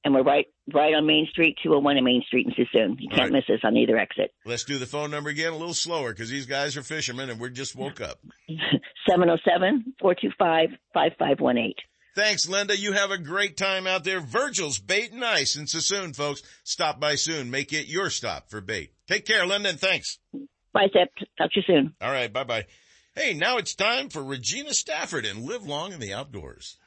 and 0.04 0.14
we're 0.14 0.24
right 0.24 0.46
right 0.74 0.94
on 0.94 1.06
Main 1.06 1.28
Street, 1.30 1.58
two 1.62 1.70
hundred 1.70 1.84
one 1.84 1.98
in 1.98 2.04
Main 2.04 2.24
Street 2.28 2.48
in 2.48 2.54
Suisun. 2.54 2.96
You 3.00 3.10
can't 3.10 3.22
Right. 3.24 3.32
miss 3.32 3.44
us 3.50 3.60
on 3.64 3.76
either 3.78 3.98
exit. 3.98 4.34
Let's 4.46 4.64
do 4.64 4.78
the 4.78 4.86
phone 4.86 5.12
number 5.12 5.30
again 5.30 5.54
a 5.54 5.58
little 5.58 5.74
slower 5.74 6.12
because 6.14 6.30
these 6.30 6.46
guys 6.46 6.76
are 6.78 6.84
fishermen 6.84 7.30
and 7.30 7.40
we 7.40 7.50
just 7.50 7.76
woke 7.76 8.02
up. 8.02 8.20
Seven 9.10 9.26
zero 9.28 9.38
seven 9.48 9.94
four 10.00 10.16
two 10.16 10.30
five 10.38 10.70
five 10.94 11.12
five 11.18 11.40
one 11.40 11.58
eight. 11.58 11.78
Thanks, 12.16 12.48
Linda. 12.50 12.78
You 12.78 12.92
have 12.92 13.10
a 13.12 13.18
great 13.18 13.56
time 13.56 13.88
out 13.88 14.04
there. 14.04 14.20
Virgil's 14.20 14.80
Bait 14.80 15.14
and 15.14 15.24
Ice 15.24 15.56
in 15.56 15.64
Suisun, 15.66 16.14
folks. 16.16 16.44
Stop 16.66 17.00
by 17.00 17.16
soon. 17.16 17.50
Make 17.50 17.72
it 17.72 17.88
your 17.88 18.10
stop 18.10 18.50
for 18.50 18.60
bait. 18.60 18.92
Take 19.08 19.26
care, 19.26 19.46
Linda, 19.46 19.70
and 19.70 19.80
thanks. 19.80 20.20
Bye, 20.74 20.88
Steph. 20.90 21.08
Talk 21.38 21.52
to 21.54 21.60
you 21.60 21.64
soon. 21.66 21.96
All 22.02 22.12
right, 22.12 22.32
bye-bye. 22.32 22.66
Hey, 23.16 23.34
now 23.34 23.58
it's 23.58 23.76
time 23.76 24.10
for 24.10 24.22
Regina 24.24 24.74
Stafford 24.74 25.26
and 25.26 25.46
Live 25.46 25.64
Long 25.66 25.94
in 25.94 26.02
the 26.02 26.14
Outdoors. 26.14 26.78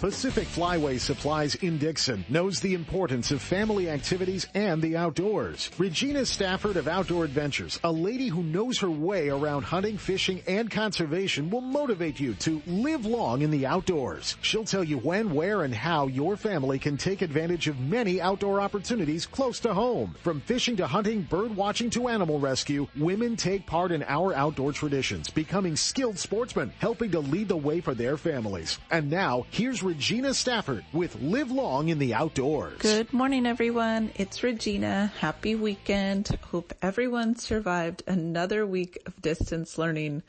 Pacific 0.00 0.46
Flyway 0.46 1.00
Supplies 1.00 1.54
in 1.54 1.78
Dixon 1.78 2.22
knows 2.28 2.60
the 2.60 2.74
importance 2.74 3.30
of 3.30 3.40
family 3.40 3.88
activities 3.88 4.46
and 4.54 4.82
the 4.82 4.94
outdoors. 4.94 5.70
Regina 5.78 6.26
Stafford 6.26 6.76
of 6.76 6.86
Outdoor 6.86 7.24
Adventures, 7.24 7.80
a 7.82 7.90
lady 7.90 8.28
who 8.28 8.42
knows 8.42 8.78
her 8.80 8.90
way 8.90 9.30
around 9.30 9.62
hunting, 9.62 9.96
fishing, 9.96 10.42
and 10.46 10.70
conservation 10.70 11.48
will 11.48 11.62
motivate 11.62 12.20
you 12.20 12.34
to 12.34 12.60
live 12.66 13.06
long 13.06 13.40
in 13.40 13.50
the 13.50 13.64
outdoors. 13.64 14.36
She'll 14.42 14.66
tell 14.66 14.84
you 14.84 14.98
when, 14.98 15.34
where, 15.34 15.62
and 15.62 15.74
how 15.74 16.08
your 16.08 16.36
family 16.36 16.78
can 16.78 16.98
take 16.98 17.22
advantage 17.22 17.66
of 17.66 17.80
many 17.80 18.20
outdoor 18.20 18.60
opportunities 18.60 19.24
close 19.24 19.60
to 19.60 19.72
home. 19.72 20.14
From 20.22 20.42
fishing 20.42 20.76
to 20.76 20.86
hunting, 20.86 21.22
bird 21.22 21.56
watching 21.56 21.88
to 21.90 22.08
animal 22.08 22.38
rescue, 22.38 22.86
women 22.96 23.34
take 23.34 23.66
part 23.66 23.92
in 23.92 24.02
our 24.02 24.34
outdoor 24.34 24.72
traditions, 24.72 25.30
becoming 25.30 25.74
skilled 25.74 26.18
sportsmen, 26.18 26.70
helping 26.80 27.12
to 27.12 27.20
lead 27.20 27.48
the 27.48 27.56
way 27.56 27.80
for 27.80 27.94
their 27.94 28.18
families. 28.18 28.78
And 28.90 29.10
now, 29.10 29.46
here's 29.50 29.85
Regina 29.86 30.34
Stafford 30.34 30.84
with 30.92 31.22
Live 31.22 31.52
Long 31.52 31.90
in 31.90 32.00
the 32.00 32.12
Outdoors. 32.12 32.76
Good 32.80 33.12
morning, 33.12 33.46
everyone. 33.46 34.10
It's 34.16 34.42
Regina. 34.42 35.12
Happy 35.20 35.54
weekend. 35.54 36.36
Hope 36.50 36.74
everyone 36.82 37.36
survived 37.36 38.02
another 38.08 38.66
week 38.66 38.98
of 39.06 39.22
distance 39.22 39.78
learning 39.78 40.24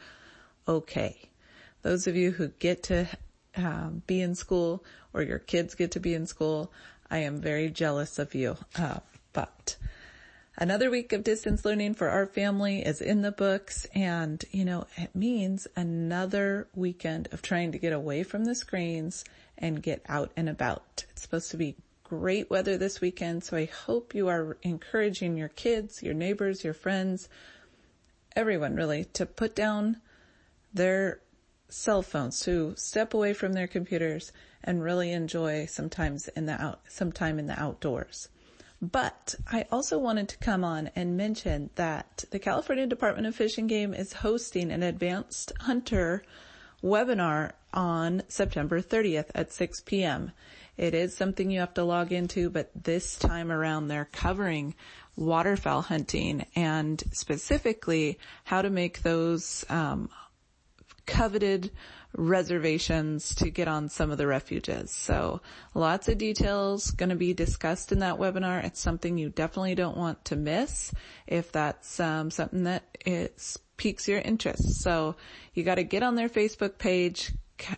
okay. 0.68 1.18
Those 1.82 2.06
of 2.06 2.16
you 2.16 2.30
who 2.30 2.50
get 2.50 2.84
to 2.84 3.08
um, 3.56 4.04
be 4.06 4.22
in 4.22 4.36
school 4.36 4.86
or 5.12 5.24
your 5.24 5.40
kids 5.40 5.74
get 5.74 5.90
to 5.94 6.00
be 6.00 6.14
in 6.14 6.28
school, 6.28 6.72
I 7.10 7.18
am 7.20 7.42
very 7.42 7.72
jealous 7.72 8.20
of 8.20 8.36
you. 8.36 8.58
Uh, 8.78 9.00
but 9.34 9.76
another 10.56 10.92
week 10.92 11.14
of 11.14 11.24
distance 11.24 11.66
learning 11.66 11.96
for 11.96 12.10
our 12.10 12.28
family 12.28 12.86
is 12.86 13.02
in 13.02 13.24
the 13.24 13.32
books 13.32 13.88
and, 13.96 14.46
you 14.52 14.66
know, 14.66 14.86
it 14.98 15.16
means 15.16 15.66
another 15.76 16.68
weekend 16.76 17.30
of 17.32 17.42
trying 17.42 17.72
to 17.72 17.80
get 17.80 17.92
away 17.92 18.22
from 18.22 18.46
the 18.46 18.54
screens 18.54 19.26
and 19.58 19.82
get 19.84 20.02
out 20.08 20.32
and 20.36 20.50
about. 20.50 21.06
It's 21.10 21.22
supposed 21.22 21.52
to 21.52 21.58
be 21.58 21.76
great 22.04 22.50
weather 22.50 22.78
this 22.78 23.02
weekend, 23.02 23.44
so 23.44 23.58
I 23.58 23.66
hope 23.66 24.16
you 24.16 24.28
are 24.30 24.58
encouraging 24.62 25.36
your 25.38 25.50
kids, 25.50 26.02
your 26.02 26.14
neighbors, 26.14 26.64
your 26.64 26.74
friends, 26.74 27.28
everyone 28.36 28.76
really 28.76 29.06
to 29.14 29.26
put 29.26 29.56
down 29.56 29.98
their 30.74 31.20
cell 31.70 32.02
phones, 32.02 32.40
to 32.42 32.74
step 32.78 33.14
away 33.14 33.34
from 33.34 33.54
their 33.54 33.68
computers 33.68 34.32
and 34.64 34.84
really 34.84 35.12
enjoy 35.12 35.66
sometimes 35.66 36.28
in 36.30 36.46
the 36.46 36.62
out, 36.62 36.82
some 36.88 37.12
time 37.12 37.40
in 37.40 37.48
the 37.48 37.60
outdoors. 37.60 38.30
But 38.82 39.36
I 39.52 39.66
also 39.72 39.98
wanted 39.98 40.30
to 40.30 40.38
come 40.38 40.64
on 40.64 40.92
and 40.96 41.18
mention 41.18 41.72
that 41.76 42.26
the 42.30 42.40
California 42.40 42.86
Department 42.86 43.26
of 43.28 43.36
Fish 43.36 43.58
and 43.58 43.68
Game 43.68 43.94
is 43.94 44.14
hosting 44.14 44.72
an 44.72 44.84
advanced 44.84 45.52
hunter 45.62 46.24
webinar 46.84 47.54
on 47.74 48.24
September 48.28 48.82
30th 48.82 49.30
at 49.36 49.52
6 49.52 49.82
p.m. 49.82 50.32
It 50.78 50.94
is 50.94 51.16
something 51.16 51.50
you 51.50 51.60
have 51.60 51.74
to 51.76 51.84
log 51.84 52.12
into, 52.12 52.50
but 52.50 52.70
this 52.76 53.18
time 53.18 53.52
around 53.52 53.88
they're 53.88 54.10
covering 54.12 54.76
waterfowl 55.16 55.82
hunting 55.82 56.46
and 56.56 57.04
specifically 57.12 58.20
how 58.44 58.62
to 58.62 58.70
make 58.70 59.02
those 59.02 59.66
um, 59.70 60.10
coveted 61.08 61.72
reservations 62.16 63.36
to 63.36 63.50
get 63.50 63.68
on 63.68 63.90
some 63.90 64.12
of 64.12 64.18
the 64.18 64.28
refuges. 64.28 64.92
So 64.92 65.42
lots 65.74 66.08
of 66.08 66.18
details 66.18 66.92
going 66.92 67.10
to 67.10 67.16
be 67.16 67.34
discussed 67.34 67.92
in 67.92 68.00
that 68.00 68.18
webinar. 68.18 68.64
It's 68.64 68.80
something 68.80 69.18
you 69.18 69.30
definitely 69.30 69.76
don't 69.76 69.98
want 69.98 70.26
to 70.26 70.36
miss 70.36 70.92
if 71.26 71.52
that's 71.52 72.00
um, 72.00 72.32
something 72.32 72.64
that 72.64 72.84
it 73.06 73.58
piques 73.78 74.08
your 74.08 74.20
interest. 74.20 74.82
So 74.82 75.16
you 75.54 75.64
got 75.64 75.76
to 75.76 75.84
get 75.84 76.04
on 76.04 76.16
their 76.16 76.30
Facebook 76.30 76.78
page 76.78 77.32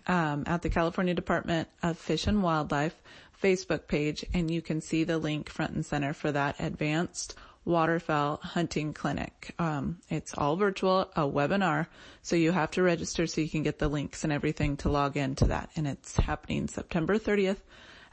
um, 0.07 0.43
at 0.45 0.61
the 0.61 0.69
California 0.69 1.13
Department 1.13 1.67
of 1.83 1.97
Fish 1.97 2.27
and 2.27 2.43
Wildlife 2.43 2.95
Facebook 3.41 3.87
page 3.87 4.25
and 4.33 4.51
you 4.51 4.61
can 4.61 4.81
see 4.81 5.03
the 5.03 5.17
link 5.17 5.49
front 5.49 5.71
and 5.73 5.85
center 5.85 6.13
for 6.13 6.31
that 6.31 6.55
advanced 6.59 7.35
waterfowl 7.65 8.39
hunting 8.41 8.93
clinic. 8.93 9.53
Um, 9.59 9.99
it's 10.09 10.33
all 10.33 10.55
virtual, 10.55 11.01
a 11.15 11.21
webinar, 11.21 11.87
so 12.21 12.35
you 12.35 12.51
have 12.51 12.71
to 12.71 12.81
register 12.81 13.27
so 13.27 13.41
you 13.41 13.49
can 13.49 13.63
get 13.63 13.79
the 13.79 13.87
links 13.87 14.23
and 14.23 14.33
everything 14.33 14.77
to 14.77 14.89
log 14.89 15.17
into 15.17 15.45
that. 15.45 15.69
And 15.75 15.87
it's 15.87 16.15
happening 16.17 16.67
September 16.67 17.17
30th 17.17 17.57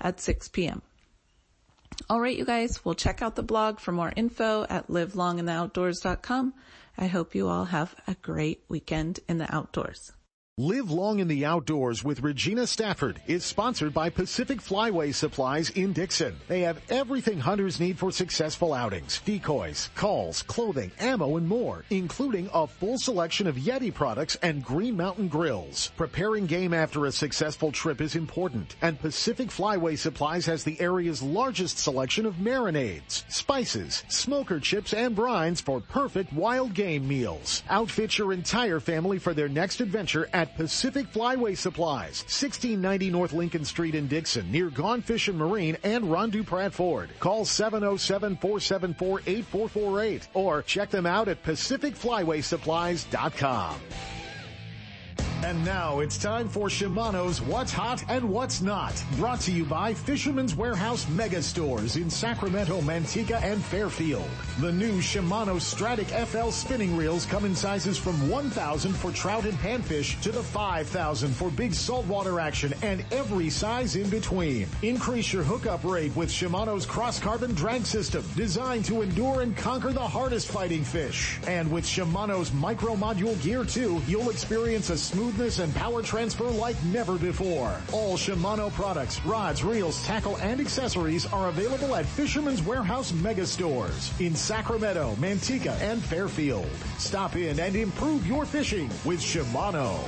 at 0.01 0.21
6 0.21 0.49
p.m. 0.49 0.83
All 2.11 2.21
right, 2.21 2.37
you 2.37 2.45
guys, 2.45 2.85
we'll 2.85 2.95
check 2.95 3.23
out 3.23 3.37
the 3.37 3.43
blog 3.43 3.81
for 3.81 3.93
more 3.93 4.13
info 4.15 4.67
at 4.69 4.89
livelongintheoutdoors.com. 4.89 6.55
I 6.99 7.07
hope 7.07 7.35
you 7.35 7.49
all 7.49 7.65
have 7.65 7.95
a 8.07 8.15
great 8.15 8.63
weekend 8.69 9.21
in 9.29 9.39
the 9.39 9.55
outdoors. 9.55 10.13
Live 10.59 10.91
long 10.91 11.19
in 11.19 11.29
the 11.29 11.45
outdoors 11.45 12.03
with 12.03 12.23
Regina 12.23 12.67
Stafford 12.67 13.21
is 13.27 13.45
sponsored 13.45 13.93
by 13.93 14.09
Pacific 14.09 14.59
Flyway 14.59 15.15
Supplies 15.15 15.69
in 15.69 15.93
Dixon. 15.93 16.35
They 16.49 16.63
have 16.63 16.81
everything 16.89 17.39
hunters 17.39 17.79
need 17.79 17.99
for 17.99 18.11
successful 18.11 18.73
outings, 18.73 19.21
decoys, 19.27 19.91
calls, 19.95 20.41
clothing, 20.45 20.93
ammo, 20.99 21.37
and 21.37 21.47
more, 21.47 21.85
including 21.91 22.49
a 22.55 22.67
full 22.67 22.97
selection 22.97 23.47
of 23.47 23.57
Yeti 23.57 23.93
products 23.93 24.39
and 24.41 24.65
Green 24.65 24.97
Mountain 24.97 25.29
grills. 25.29 25.91
Preparing 25.95 26.47
game 26.47 26.73
after 26.73 27.05
a 27.05 27.13
successful 27.13 27.71
trip 27.71 28.01
is 28.01 28.17
important, 28.17 28.77
and 28.81 28.99
Pacific 28.99 29.49
Flyway 29.49 29.99
Supplies 29.99 30.47
has 30.47 30.65
the 30.65 30.81
area's 30.81 31.21
largest 31.21 31.77
selection 31.77 32.25
of 32.25 32.37
marinades, 32.37 33.31
spices, 33.31 34.05
smoker 34.09 34.59
chips, 34.59 34.95
and 34.95 35.15
brines 35.15 35.61
for 35.61 35.81
perfect 35.83 36.33
wild 36.33 36.73
game 36.73 37.07
meals. 37.07 37.63
Outfit 37.69 38.17
your 38.17 38.33
entire 38.33 38.81
family 38.81 39.19
for 39.19 39.35
their 39.35 39.51
next 39.51 39.83
adventure 39.83 40.31
at 40.33 40.46
at 40.47 40.57
Pacific 40.57 41.13
Flyway 41.13 41.57
Supplies, 41.57 42.23
1690 42.23 43.11
North 43.11 43.33
Lincoln 43.33 43.65
Street 43.65 43.97
in 43.97 44.07
Dixon, 44.07 44.53
near 44.53 44.71
Gone 44.71 45.03
Fish 45.03 45.29
and 45.29 45.39
Marine 45.39 45.77
and 45.83 46.09
Ron 46.11 46.31
Pratt 46.45 46.73
Ford. 46.73 47.11
Call 47.19 47.45
707-474-8448 47.45 50.29
or 50.35 50.63
check 50.63 50.91
them 50.91 51.07
out 51.07 51.27
at 51.29 51.43
pacificflywaysupplies.com. 51.43 53.81
And 55.45 55.63
now 55.65 56.01
it's 56.01 56.17
time 56.17 56.49
for 56.49 56.69
Shimano's 56.69 57.43
What's 57.43 57.71
Hot 57.73 58.03
and 58.09 58.31
What's 58.31 58.63
Not. 58.63 59.01
Brought 59.17 59.41
to 59.43 59.53
you 59.53 59.65
by 59.65 59.93
Fisherman's 59.93 60.55
Warehouse 60.55 61.07
Mega 61.11 61.43
Stores 61.43 61.97
in 61.97 62.09
Sacramento, 62.09 62.81
Manteca, 62.81 63.41
and 63.43 63.63
Fairfield. 63.63 64.29
The 64.61 64.73
new 64.73 64.99
Shimano 64.99 65.61
Stratic 65.61 66.09
FL 66.09 66.49
spinning 66.49 66.97
reels 66.97 67.27
come 67.27 67.45
in 67.45 67.55
sizes 67.55 67.99
from 67.99 68.31
1,000 68.31 68.95
for 68.95 69.13
trout 69.13 69.45
and 69.45 69.57
panfish 69.59 70.21
to 70.23 70.33
the 70.33 70.43
5,000 70.43 71.31
for 71.37 71.51
big 71.51 71.75
saltwater 71.75 72.41
action 72.41 72.75
and 72.83 73.05
every 73.13 73.51
size 73.51 73.95
in 73.95 74.09
between. 74.09 74.67
Increase 74.83 75.33
your 75.35 75.43
hookup 75.43 75.85
rate 75.85 76.17
with 76.17 76.31
Shimano's 76.31 76.87
cross 76.87 77.21
carbon 77.21 77.55
drag 77.55 77.85
system 77.85 78.25
designed 78.37 78.87
to 78.87 79.03
endure 79.03 79.43
and 79.43 79.55
conquer 79.55 79.93
the 79.93 80.01
hardest 80.01 80.49
fighting 80.49 80.83
fish. 80.83 81.39
And 81.47 81.71
with 81.71 81.85
Shimano's 81.85 82.53
micro 82.55 82.97
module 82.97 83.41
gear 83.43 83.65
2, 83.65 84.03
you'll 84.07 84.31
experience 84.31 84.89
a 84.89 84.97
smooth 84.97 85.26
smoothness 85.27 85.59
and 85.59 85.75
power 85.75 86.03
transfer 86.03 86.45
like 86.45 86.81
never 86.85 87.19
before. 87.19 87.81
All 87.93 88.17
Shimano 88.17 88.73
products, 88.73 89.21
rods, 89.25 89.65
reels, 89.65 90.05
tackle, 90.07 90.37
and 90.37 90.61
accessories 90.61 91.27
are 91.27 91.49
available 91.49 91.97
at 91.97 92.07
Fisherman's 92.07 92.63
Warehouse 92.63 93.13
Mega 93.13 93.45
Stores 93.45 94.13
in 94.21 94.37
Sacramento, 94.37 95.17
Manteca, 95.19 95.77
and 95.81 96.01
Fairfield. 96.01 96.69
Stop 96.99 97.35
in 97.35 97.59
and 97.59 97.75
improve 97.75 98.25
your 98.25 98.47
fishing 98.47 98.89
with 99.05 99.21
Shimano. 99.21 99.99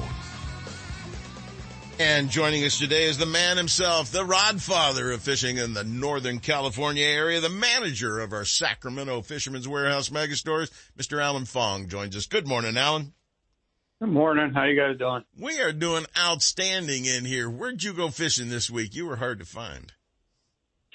And 1.99 2.31
joining 2.31 2.62
us 2.62 2.79
today 2.79 3.07
is 3.07 3.19
the 3.19 3.27
man 3.27 3.57
himself, 3.57 4.12
the 4.12 4.25
rod 4.25 4.62
father 4.62 5.11
of 5.11 5.21
fishing 5.21 5.57
in 5.57 5.75
the 5.75 5.83
Northern 5.83 6.39
California 6.39 7.05
area, 7.05 7.41
the 7.41 7.49
manager 7.49 8.21
of 8.21 8.33
our 8.33 8.45
Sacramento 8.45 9.23
Fisherman's 9.23 9.66
Warehouse 9.66 10.11
megastores, 10.11 10.71
Mr. 10.97 11.21
Alan 11.21 11.45
Fong 11.45 11.89
joins 11.89 12.14
us. 12.14 12.27
Good 12.27 12.47
morning, 12.47 12.77
Alan. 12.77 13.14
Good 14.01 14.11
morning. 14.11 14.53
How 14.55 14.62
you 14.62 14.80
guys 14.80 14.96
doing? 14.96 15.24
We 15.36 15.61
are 15.61 15.72
doing 15.72 16.07
outstanding 16.16 17.05
in 17.05 17.24
here. 17.24 17.51
Where'd 17.51 17.82
you 17.82 17.92
go 17.92 18.11
fishing 18.11 18.49
this 18.49 18.70
week? 18.70 18.94
You 18.94 19.07
were 19.07 19.16
hard 19.16 19.40
to 19.40 19.44
find. 19.44 19.92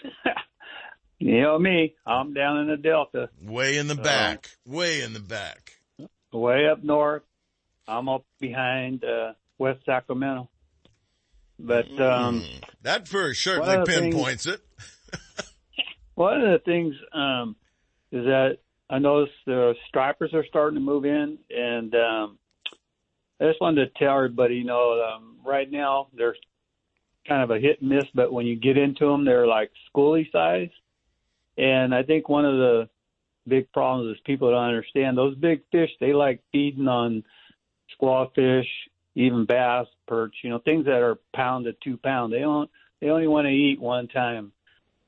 you 1.20 1.42
know 1.42 1.60
me. 1.60 1.96
I'm 2.08 2.34
down 2.34 2.60
in 2.60 2.68
the 2.68 2.78
Delta. 2.78 3.28
Way 3.42 3.78
in 3.78 3.88
the 3.88 3.96
back. 3.96 4.52
way 4.66 5.02
in 5.02 5.12
the 5.12 5.20
back. 5.20 5.74
Way 6.32 6.70
up 6.70 6.82
north. 6.82 7.24
I'm 7.90 8.08
up 8.08 8.24
behind 8.40 9.04
uh, 9.04 9.34
West 9.58 9.82
Sacramento. 9.86 10.48
But 11.60 11.90
um 12.00 12.42
mm, 12.42 12.64
that 12.84 13.10
for 13.10 13.34
certainly 13.34 13.86
pinpoints 13.86 14.46
things, 14.46 14.60
it. 15.12 15.46
one 16.16 16.42
of 16.42 16.52
the 16.54 16.60
things 16.64 16.96
um 17.14 17.58
is 18.14 18.24
that 18.26 18.60
I 18.90 19.00
noticed 19.00 19.34
the 19.46 19.74
stripers 19.90 20.34
are 20.34 20.46
starting 20.48 20.76
to 20.76 20.84
move 20.84 21.06
in 21.06 21.38
and 21.50 21.94
um 21.96 22.40
I 23.44 23.48
just 23.48 23.60
wanted 23.60 23.86
to 23.86 24.00
tell 24.00 24.16
everybody, 24.16 24.56
you 24.56 24.64
know, 24.64 25.02
um, 25.02 25.36
right 25.46 25.70
now 25.70 26.08
they're 26.16 26.36
kind 27.28 27.44
of 27.44 27.52
a 27.52 27.60
hit 27.60 27.82
and 27.82 27.90
miss, 27.90 28.06
but 28.16 28.32
when 28.32 28.46
you 28.46 28.56
get 28.56 28.78
into 28.78 29.06
them, 29.06 29.26
they're 29.26 29.48
like 29.48 29.70
schoolie 29.94 30.32
size. 30.32 30.70
And 31.58 31.94
I 31.94 32.04
think 32.04 32.30
one 32.30 32.46
of 32.46 32.54
the 32.54 32.90
big 33.46 33.70
problems 33.74 34.16
is 34.16 34.22
people 34.26 34.50
don't 34.50 34.64
understand 34.64 35.18
those 35.18 35.36
big 35.36 35.62
fish. 35.74 35.90
They 36.00 36.14
like 36.14 36.42
feeding 36.54 36.88
on 36.88 37.26
squawfish, 37.92 38.68
even 39.16 39.46
bass, 39.46 39.88
perch. 40.08 40.36
You 40.42 40.50
know, 40.50 40.60
things 40.60 40.86
that 40.86 41.02
are 41.02 41.20
pound 41.36 41.66
to 41.66 41.74
two 41.84 41.98
pound. 41.98 42.32
They 42.32 42.40
don't. 42.40 42.70
They 43.02 43.10
only 43.10 43.28
want 43.28 43.46
to 43.46 43.52
eat 43.52 43.82
one 43.82 44.08
time. 44.08 44.54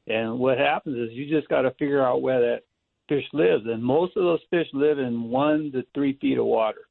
And 0.08 0.40
what 0.40 0.58
happens 0.58 0.98
is 0.98 1.16
you 1.16 1.30
just 1.30 1.48
got 1.48 1.62
to 1.62 1.72
figure 1.72 2.06
out 2.06 2.22
where 2.22 2.42
that 2.42 2.64
fish 3.08 3.24
lives. 3.32 3.64
And 3.66 3.82
most 3.82 4.18
of 4.18 4.24
those 4.24 4.42
fish 4.50 4.68
live 4.74 5.00
in 5.00 5.24
one 5.24 5.72
to 5.72 5.86
three 5.94 6.18
feet 6.20 6.38
of 6.38 6.46
water. 6.46 6.82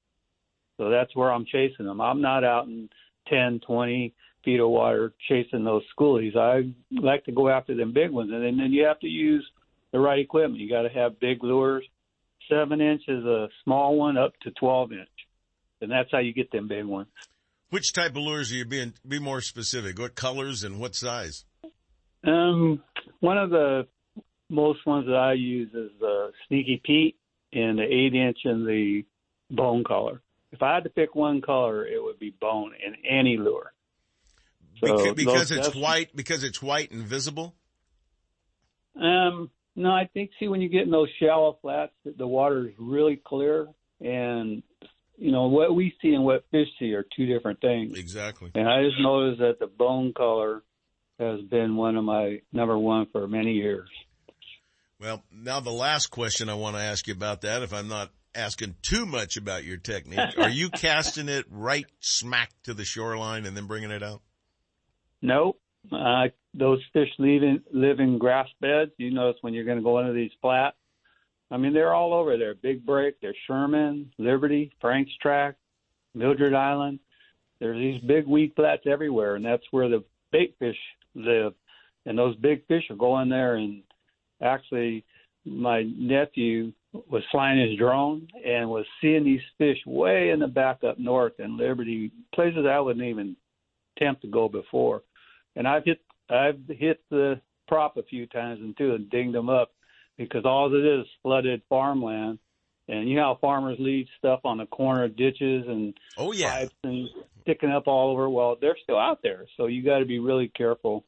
So 0.76 0.90
that's 0.90 1.14
where 1.14 1.32
I'm 1.32 1.44
chasing 1.44 1.86
them. 1.86 2.00
I'm 2.00 2.20
not 2.20 2.44
out 2.44 2.66
in 2.66 2.88
10, 3.28 3.60
20 3.66 4.14
feet 4.44 4.60
of 4.60 4.68
water 4.68 5.14
chasing 5.28 5.64
those 5.64 5.82
schoolies. 5.96 6.36
I 6.36 6.72
like 6.90 7.24
to 7.24 7.32
go 7.32 7.48
after 7.48 7.74
them 7.74 7.92
big 7.92 8.10
ones, 8.10 8.30
and 8.32 8.44
then, 8.44 8.56
then 8.58 8.72
you 8.72 8.84
have 8.84 9.00
to 9.00 9.06
use 9.06 9.44
the 9.92 9.98
right 9.98 10.18
equipment. 10.18 10.60
You 10.60 10.68
got 10.68 10.82
to 10.82 10.88
have 10.88 11.20
big 11.20 11.42
lures. 11.42 11.84
Seven 12.50 12.80
inch 12.80 13.02
is 13.08 13.24
a 13.24 13.48
small 13.62 13.96
one, 13.96 14.18
up 14.18 14.32
to 14.42 14.50
12 14.50 14.92
inch, 14.92 15.08
and 15.80 15.90
that's 15.90 16.10
how 16.12 16.18
you 16.18 16.34
get 16.34 16.50
them 16.50 16.68
big 16.68 16.84
ones. 16.84 17.08
Which 17.70 17.92
type 17.92 18.10
of 18.10 18.18
lures 18.18 18.52
are 18.52 18.56
you 18.56 18.66
being? 18.66 18.92
Be 19.06 19.18
more 19.18 19.40
specific. 19.40 19.98
What 19.98 20.14
colors 20.14 20.62
and 20.62 20.78
what 20.78 20.94
size? 20.94 21.44
Um, 22.26 22.82
one 23.20 23.38
of 23.38 23.50
the 23.50 23.86
most 24.50 24.86
ones 24.86 25.06
that 25.06 25.16
I 25.16 25.32
use 25.32 25.70
is 25.74 25.90
the 25.98 26.32
Sneaky 26.46 26.80
Pete 26.84 27.16
and 27.52 27.78
the 27.78 27.82
eight 27.82 28.14
inch 28.14 28.38
and 28.44 28.66
the 28.66 29.04
bone 29.50 29.84
color 29.84 30.20
if 30.54 30.62
I 30.62 30.74
had 30.74 30.84
to 30.84 30.90
pick 30.90 31.14
one 31.14 31.40
color, 31.40 31.86
it 31.86 32.02
would 32.02 32.18
be 32.18 32.30
bone 32.30 32.72
in 32.74 32.94
any 33.04 33.36
lure. 33.36 33.72
So 34.80 35.14
because, 35.14 35.14
because 35.14 35.50
it's 35.50 35.74
white, 35.74 36.14
because 36.14 36.44
it's 36.44 36.62
white 36.62 36.90
and 36.92 37.02
visible. 37.02 37.54
Um, 38.96 39.50
no, 39.76 39.90
I 39.90 40.08
think 40.12 40.30
see 40.38 40.48
when 40.48 40.60
you 40.60 40.68
get 40.68 40.82
in 40.82 40.90
those 40.90 41.08
shallow 41.20 41.58
flats, 41.60 41.92
the 42.04 42.26
water 42.26 42.68
is 42.68 42.74
really 42.78 43.20
clear, 43.24 43.66
and 44.00 44.62
you 45.16 45.32
know 45.32 45.48
what 45.48 45.74
we 45.74 45.94
see 46.00 46.14
and 46.14 46.24
what 46.24 46.44
fish 46.50 46.68
see 46.78 46.94
are 46.94 47.04
two 47.16 47.26
different 47.26 47.60
things. 47.60 47.98
Exactly. 47.98 48.50
And 48.54 48.68
I 48.68 48.84
just 48.84 49.00
noticed 49.00 49.40
that 49.40 49.58
the 49.58 49.66
bone 49.66 50.12
color 50.16 50.62
has 51.18 51.40
been 51.42 51.76
one 51.76 51.96
of 51.96 52.04
my 52.04 52.40
number 52.52 52.78
one 52.78 53.06
for 53.10 53.26
many 53.26 53.52
years. 53.52 53.88
Well, 55.00 55.24
now 55.32 55.60
the 55.60 55.70
last 55.70 56.08
question 56.08 56.48
I 56.48 56.54
want 56.54 56.76
to 56.76 56.82
ask 56.82 57.06
you 57.08 57.14
about 57.14 57.40
that, 57.42 57.62
if 57.62 57.72
I'm 57.72 57.88
not 57.88 58.10
asking 58.34 58.76
too 58.82 59.06
much 59.06 59.36
about 59.36 59.64
your 59.64 59.76
technique. 59.76 60.38
Are 60.38 60.50
you 60.50 60.68
casting 60.74 61.28
it 61.28 61.44
right 61.50 61.86
smack 62.00 62.50
to 62.64 62.74
the 62.74 62.84
shoreline 62.84 63.46
and 63.46 63.56
then 63.56 63.66
bringing 63.66 63.90
it 63.90 64.02
out? 64.02 64.22
No. 65.22 65.56
Uh, 65.92 66.28
those 66.54 66.80
fish 66.92 67.08
live 67.18 67.42
in, 67.42 67.62
live 67.72 68.00
in 68.00 68.18
grass 68.18 68.48
beds. 68.60 68.92
You 68.96 69.12
notice 69.12 69.38
when 69.42 69.54
you're 69.54 69.64
going 69.64 69.78
to 69.78 69.84
go 69.84 69.98
into 69.98 70.12
these 70.12 70.30
flats. 70.40 70.76
I 71.50 71.56
mean, 71.56 71.72
they're 71.72 71.94
all 71.94 72.14
over 72.14 72.36
there. 72.36 72.54
Big 72.54 72.84
Break, 72.84 73.20
there's 73.20 73.36
Sherman, 73.46 74.12
Liberty, 74.18 74.72
Frank's 74.80 75.12
Tract, 75.20 75.58
Mildred 76.14 76.54
Island. 76.54 77.00
There's 77.60 77.78
these 77.78 78.02
big 78.02 78.26
weed 78.26 78.52
flats 78.56 78.82
everywhere, 78.86 79.36
and 79.36 79.44
that's 79.44 79.62
where 79.70 79.88
the 79.88 80.04
bait 80.32 80.56
fish 80.58 80.76
live. 81.14 81.54
And 82.06 82.18
those 82.18 82.36
big 82.36 82.66
fish 82.66 82.84
are 82.90 82.96
going 82.96 83.28
there. 83.28 83.54
And 83.56 83.82
actually, 84.42 85.04
my 85.44 85.82
nephew 85.82 86.72
was 87.10 87.22
flying 87.30 87.60
his 87.60 87.78
drone 87.78 88.28
and 88.44 88.68
was 88.68 88.86
seeing 89.00 89.24
these 89.24 89.40
fish 89.58 89.78
way 89.86 90.30
in 90.30 90.38
the 90.38 90.46
back 90.46 90.84
up 90.84 90.98
north 90.98 91.32
in 91.38 91.56
Liberty, 91.56 92.12
places 92.34 92.66
I 92.68 92.78
wouldn't 92.78 93.04
even 93.04 93.36
attempt 93.96 94.22
to 94.22 94.28
go 94.28 94.48
before. 94.48 95.02
And 95.56 95.66
I've 95.66 95.84
hit 95.84 96.00
I've 96.30 96.60
hit 96.68 97.00
the 97.10 97.40
prop 97.68 97.96
a 97.96 98.02
few 98.02 98.26
times 98.26 98.60
and 98.60 98.76
too 98.76 98.94
and 98.94 99.10
dinged 99.10 99.34
them 99.34 99.48
up 99.48 99.72
because 100.16 100.44
all 100.44 100.72
it 100.72 100.86
is 100.86 101.06
flooded 101.22 101.62
farmland. 101.68 102.38
And 102.86 103.08
you 103.08 103.16
know 103.16 103.34
how 103.34 103.38
farmers 103.40 103.76
leave 103.78 104.06
stuff 104.18 104.40
on 104.44 104.58
the 104.58 104.66
corner 104.66 105.04
of 105.04 105.16
ditches 105.16 105.64
and 105.66 105.94
oh 106.16 106.32
yeah 106.32 106.60
pipes 106.60 106.74
and 106.84 107.08
sticking 107.42 107.70
up 107.70 107.86
all 107.86 108.12
over. 108.12 108.28
Well, 108.28 108.56
they're 108.60 108.76
still 108.82 108.98
out 108.98 109.20
there, 109.22 109.46
so 109.56 109.66
you 109.66 109.82
got 109.82 109.98
to 109.98 110.04
be 110.04 110.18
really 110.18 110.48
careful. 110.48 111.04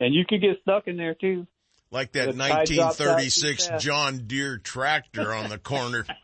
And 0.00 0.14
you 0.14 0.24
could 0.28 0.40
get 0.40 0.60
stuck 0.62 0.86
in 0.86 0.96
there 0.96 1.14
too. 1.14 1.46
Like 1.94 2.10
that 2.12 2.32
The 2.32 2.38
tide 2.38 2.68
drops 2.68 3.00
out 3.00 3.06
1936 3.06 3.68
too. 3.68 3.78
John 3.78 4.26
Deere 4.26 4.58
tractor 4.58 5.32
on 5.32 5.48
the 5.48 5.58
corner. 5.58 6.04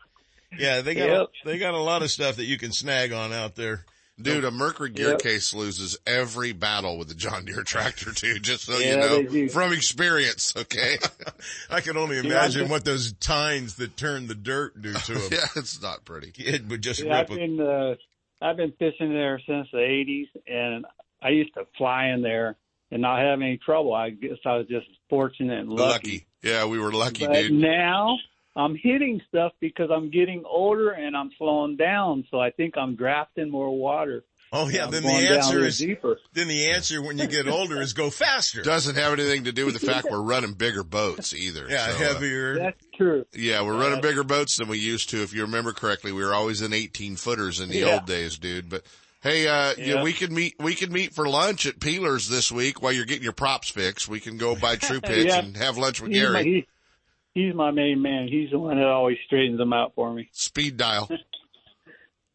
Yeah, 0.59 0.81
they 0.81 0.95
got 0.95 1.07
Yep. 1.07 1.27
they 1.45 1.57
got 1.57 1.73
a 1.75 1.79
lot 1.79 2.03
of 2.03 2.11
stuff 2.11 2.35
that 2.35 2.43
you 2.43 2.57
can 2.57 2.73
snag 2.73 3.13
on 3.13 3.31
out 3.31 3.55
there. 3.55 3.85
Dude, 4.21 4.43
a 4.43 4.51
Mercury 4.51 4.89
gear 4.89 5.11
Yep. 5.11 5.21
case 5.21 5.53
loses 5.53 5.97
every 6.05 6.51
battle 6.51 6.97
with 6.97 7.07
the 7.07 7.15
John 7.15 7.45
Deere 7.45 7.63
tractor 7.63 8.11
too, 8.11 8.37
just 8.37 8.65
so 8.65 8.77
Yeah, 8.77 9.21
you 9.23 9.25
know 9.29 9.47
from 9.47 9.71
experience, 9.71 10.53
okay? 10.57 10.97
I 11.71 11.79
can 11.79 11.95
only 11.95 12.17
imagine 12.19 12.63
I've 12.65 12.69
what 12.69 12.83
those 12.83 13.13
tines 13.13 13.75
that 13.77 13.95
turn 13.95 14.27
the 14.27 14.35
dirt 14.35 14.79
do 14.81 14.91
to 14.93 15.13
them. 15.13 15.29
yeah, 15.31 15.47
it's 15.55 15.81
not 15.81 16.03
pretty. 16.03 16.33
It 16.37 16.67
would 16.67 16.81
just 16.83 17.01
Yeah, 17.01 17.19
I've 17.21 17.29
rip 17.29 17.39
a 17.39 17.47
been 17.47 17.59
uh, 17.61 17.95
I've 18.41 18.57
been 18.57 18.73
fishing 18.77 19.13
there 19.13 19.39
since 19.47 19.69
the 19.71 19.77
'80s, 19.77 20.27
and 20.47 20.85
I 21.23 21.29
used 21.29 21.53
to 21.53 21.65
fly 21.77 22.07
in 22.07 22.21
there 22.21 22.57
and 22.91 23.01
not 23.01 23.19
have 23.19 23.41
any 23.41 23.57
trouble. 23.57 23.93
I 23.93 24.09
guess 24.11 24.37
I 24.45 24.57
was 24.57 24.67
just 24.67 24.87
fortunate 25.09 25.59
and 25.59 25.69
lucky. 25.69 25.91
Lucky. 25.91 26.25
Yeah, 26.43 26.65
we 26.65 26.79
were 26.79 26.91
lucky, 26.91 27.25
But 27.25 27.33
dude. 27.33 27.53
now 27.53 28.17
I'm 28.55 28.75
hitting 28.75 29.21
stuff 29.29 29.53
because 29.59 29.89
I'm 29.91 30.09
getting 30.11 30.43
older 30.45 30.89
and 30.91 31.15
I'm 31.15 31.31
slowing 31.37 31.77
down. 31.77 32.25
So 32.31 32.39
I 32.39 32.51
think 32.51 32.77
I'm 32.77 32.95
drafting 32.95 33.49
more 33.49 33.75
water. 33.77 34.23
Oh 34.53 34.67
yeah, 34.67 34.83
I'm 34.83 34.91
then 34.91 35.03
the 35.03 35.09
answer 35.09 35.63
is 35.63 35.77
deeper. 35.77 36.19
then 36.33 36.49
the 36.49 36.71
answer 36.71 37.01
when 37.01 37.17
you 37.17 37.25
get 37.27 37.47
older 37.47 37.81
is 37.81 37.93
go 37.93 38.09
faster. 38.09 38.61
Doesn't 38.61 38.95
have 38.95 39.13
anything 39.13 39.45
to 39.45 39.53
do 39.53 39.65
with 39.65 39.79
the 39.79 39.85
fact 39.87 40.07
we're 40.11 40.21
running 40.21 40.51
bigger 40.55 40.83
boats 40.83 41.33
either. 41.33 41.67
Yeah, 41.69 41.87
So, 41.87 41.93
uh, 41.93 42.13
heavier. 42.13 42.57
That's 42.59 42.83
true. 42.97 43.25
yeah, 43.33 43.61
we're 43.63 43.79
running 43.79 44.01
bigger 44.01 44.25
boats 44.25 44.57
than 44.57 44.67
we 44.67 44.77
used 44.77 45.11
to. 45.11 45.23
If 45.23 45.33
you 45.33 45.43
remember 45.43 45.71
correctly, 45.71 46.11
we 46.11 46.21
were 46.25 46.33
always 46.33 46.61
in 46.61 46.73
18 46.73 47.15
footers 47.15 47.61
in 47.61 47.69
the 47.69 47.77
Yeah. 47.77 47.93
old 47.93 48.05
days, 48.07 48.37
dude. 48.39 48.69
But 48.69 48.83
hey, 49.21 49.47
uh, 49.47 49.73
you 49.77 49.87
know, 49.87 49.95
Yeah. 49.97 50.03
we 50.03 50.13
could 50.13 50.31
meet, 50.31 50.55
we 50.59 50.75
could 50.75 50.91
meet 50.91 51.13
for 51.13 51.27
lunch 51.27 51.65
at 51.65 51.79
Peeler's 51.79 52.27
this 52.29 52.51
week 52.51 52.81
while 52.81 52.91
you're 52.91 53.05
getting 53.05 53.23
your 53.23 53.33
props 53.33 53.69
fixed. 53.69 54.07
We 54.07 54.19
can 54.19 54.37
go 54.37 54.55
buy 54.55 54.75
true 54.77 55.01
pits 55.01 55.33
Yeah. 55.33 55.39
and 55.39 55.55
have 55.57 55.77
lunch 55.77 56.01
with 56.01 56.11
He's 56.11 56.23
my, 56.23 56.43
Gary. 56.43 56.67
he, 57.33 57.41
he's 57.45 57.53
my 57.55 57.71
main 57.71 58.01
man. 58.01 58.27
He's 58.27 58.49
the 58.51 58.59
one 58.59 58.77
that 58.77 58.85
always 58.87 59.17
straightens 59.25 59.57
them 59.57 59.73
out 59.73 59.93
for 59.95 60.11
me. 60.13 60.29
Speed 60.31 60.77
dial. 60.77 61.09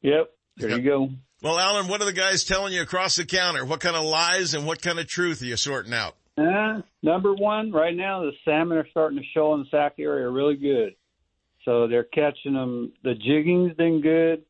Yep. 0.03 0.31
There 0.59 0.71
you 0.71 0.83
go. 0.83 1.09
Well, 1.43 1.59
Alan, 1.59 1.89
what 1.89 2.01
are 2.01 2.05
the 2.05 2.13
guys 2.13 2.45
telling 2.45 2.73
you 2.73 2.81
across 2.83 3.17
the 3.17 3.25
counter? 3.25 3.65
What 3.65 3.81
kind 3.81 3.97
of 3.97 4.05
lies 4.05 4.55
and 4.55 4.67
what 4.67 4.81
kind 4.81 4.99
of 4.99 5.07
truth 5.09 5.43
are 5.43 5.47
you 5.47 5.57
sorting 5.57 5.93
out? 5.93 6.15
Uh, 6.39 6.83
number 7.03 7.35
one, 7.35 7.73
right 7.73 7.95
now 7.95 8.23
the 8.23 8.33
salmon 8.45 8.79
are 8.79 8.87
starting 8.91 9.19
to 9.19 9.25
show 9.35 9.55
in 9.55 9.61
the 9.61 9.67
Sac 9.71 9.95
area 9.99 10.29
really 10.29 10.55
good. 10.57 10.95
So 11.65 11.89
they're 11.89 12.05
catching 12.05 12.53
them. 12.55 12.93
The 13.03 13.15
jigging's 13.15 13.75
been 13.75 14.01
good 14.01 14.45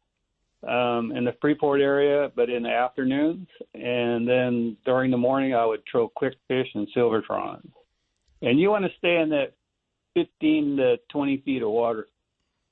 um, 0.63 1.13
in 1.13 1.25
the 1.25 1.35
Freeport 1.41 1.81
area, 1.81 2.31
but 2.35 2.51
in 2.51 2.65
the 2.65 2.71
afternoons, 2.71 3.49
and 3.75 4.27
then 4.27 4.77
during 4.85 5.11
the 5.11 5.17
morning, 5.17 5.55
I 5.55 5.65
would 5.67 5.83
throw 5.91 6.09
quick 6.09 6.35
fish 6.49 6.69
and 6.75 6.89
silvertron. 6.97 7.61
And 8.43 8.59
you 8.59 8.71
want 8.71 8.85
to 8.85 8.91
stay 8.99 9.17
in 9.17 9.31
that 9.31 9.55
15 10.15 10.77
to 10.79 10.97
20 11.11 11.43
feet 11.45 11.63
of 11.63 11.71
water 11.71 12.07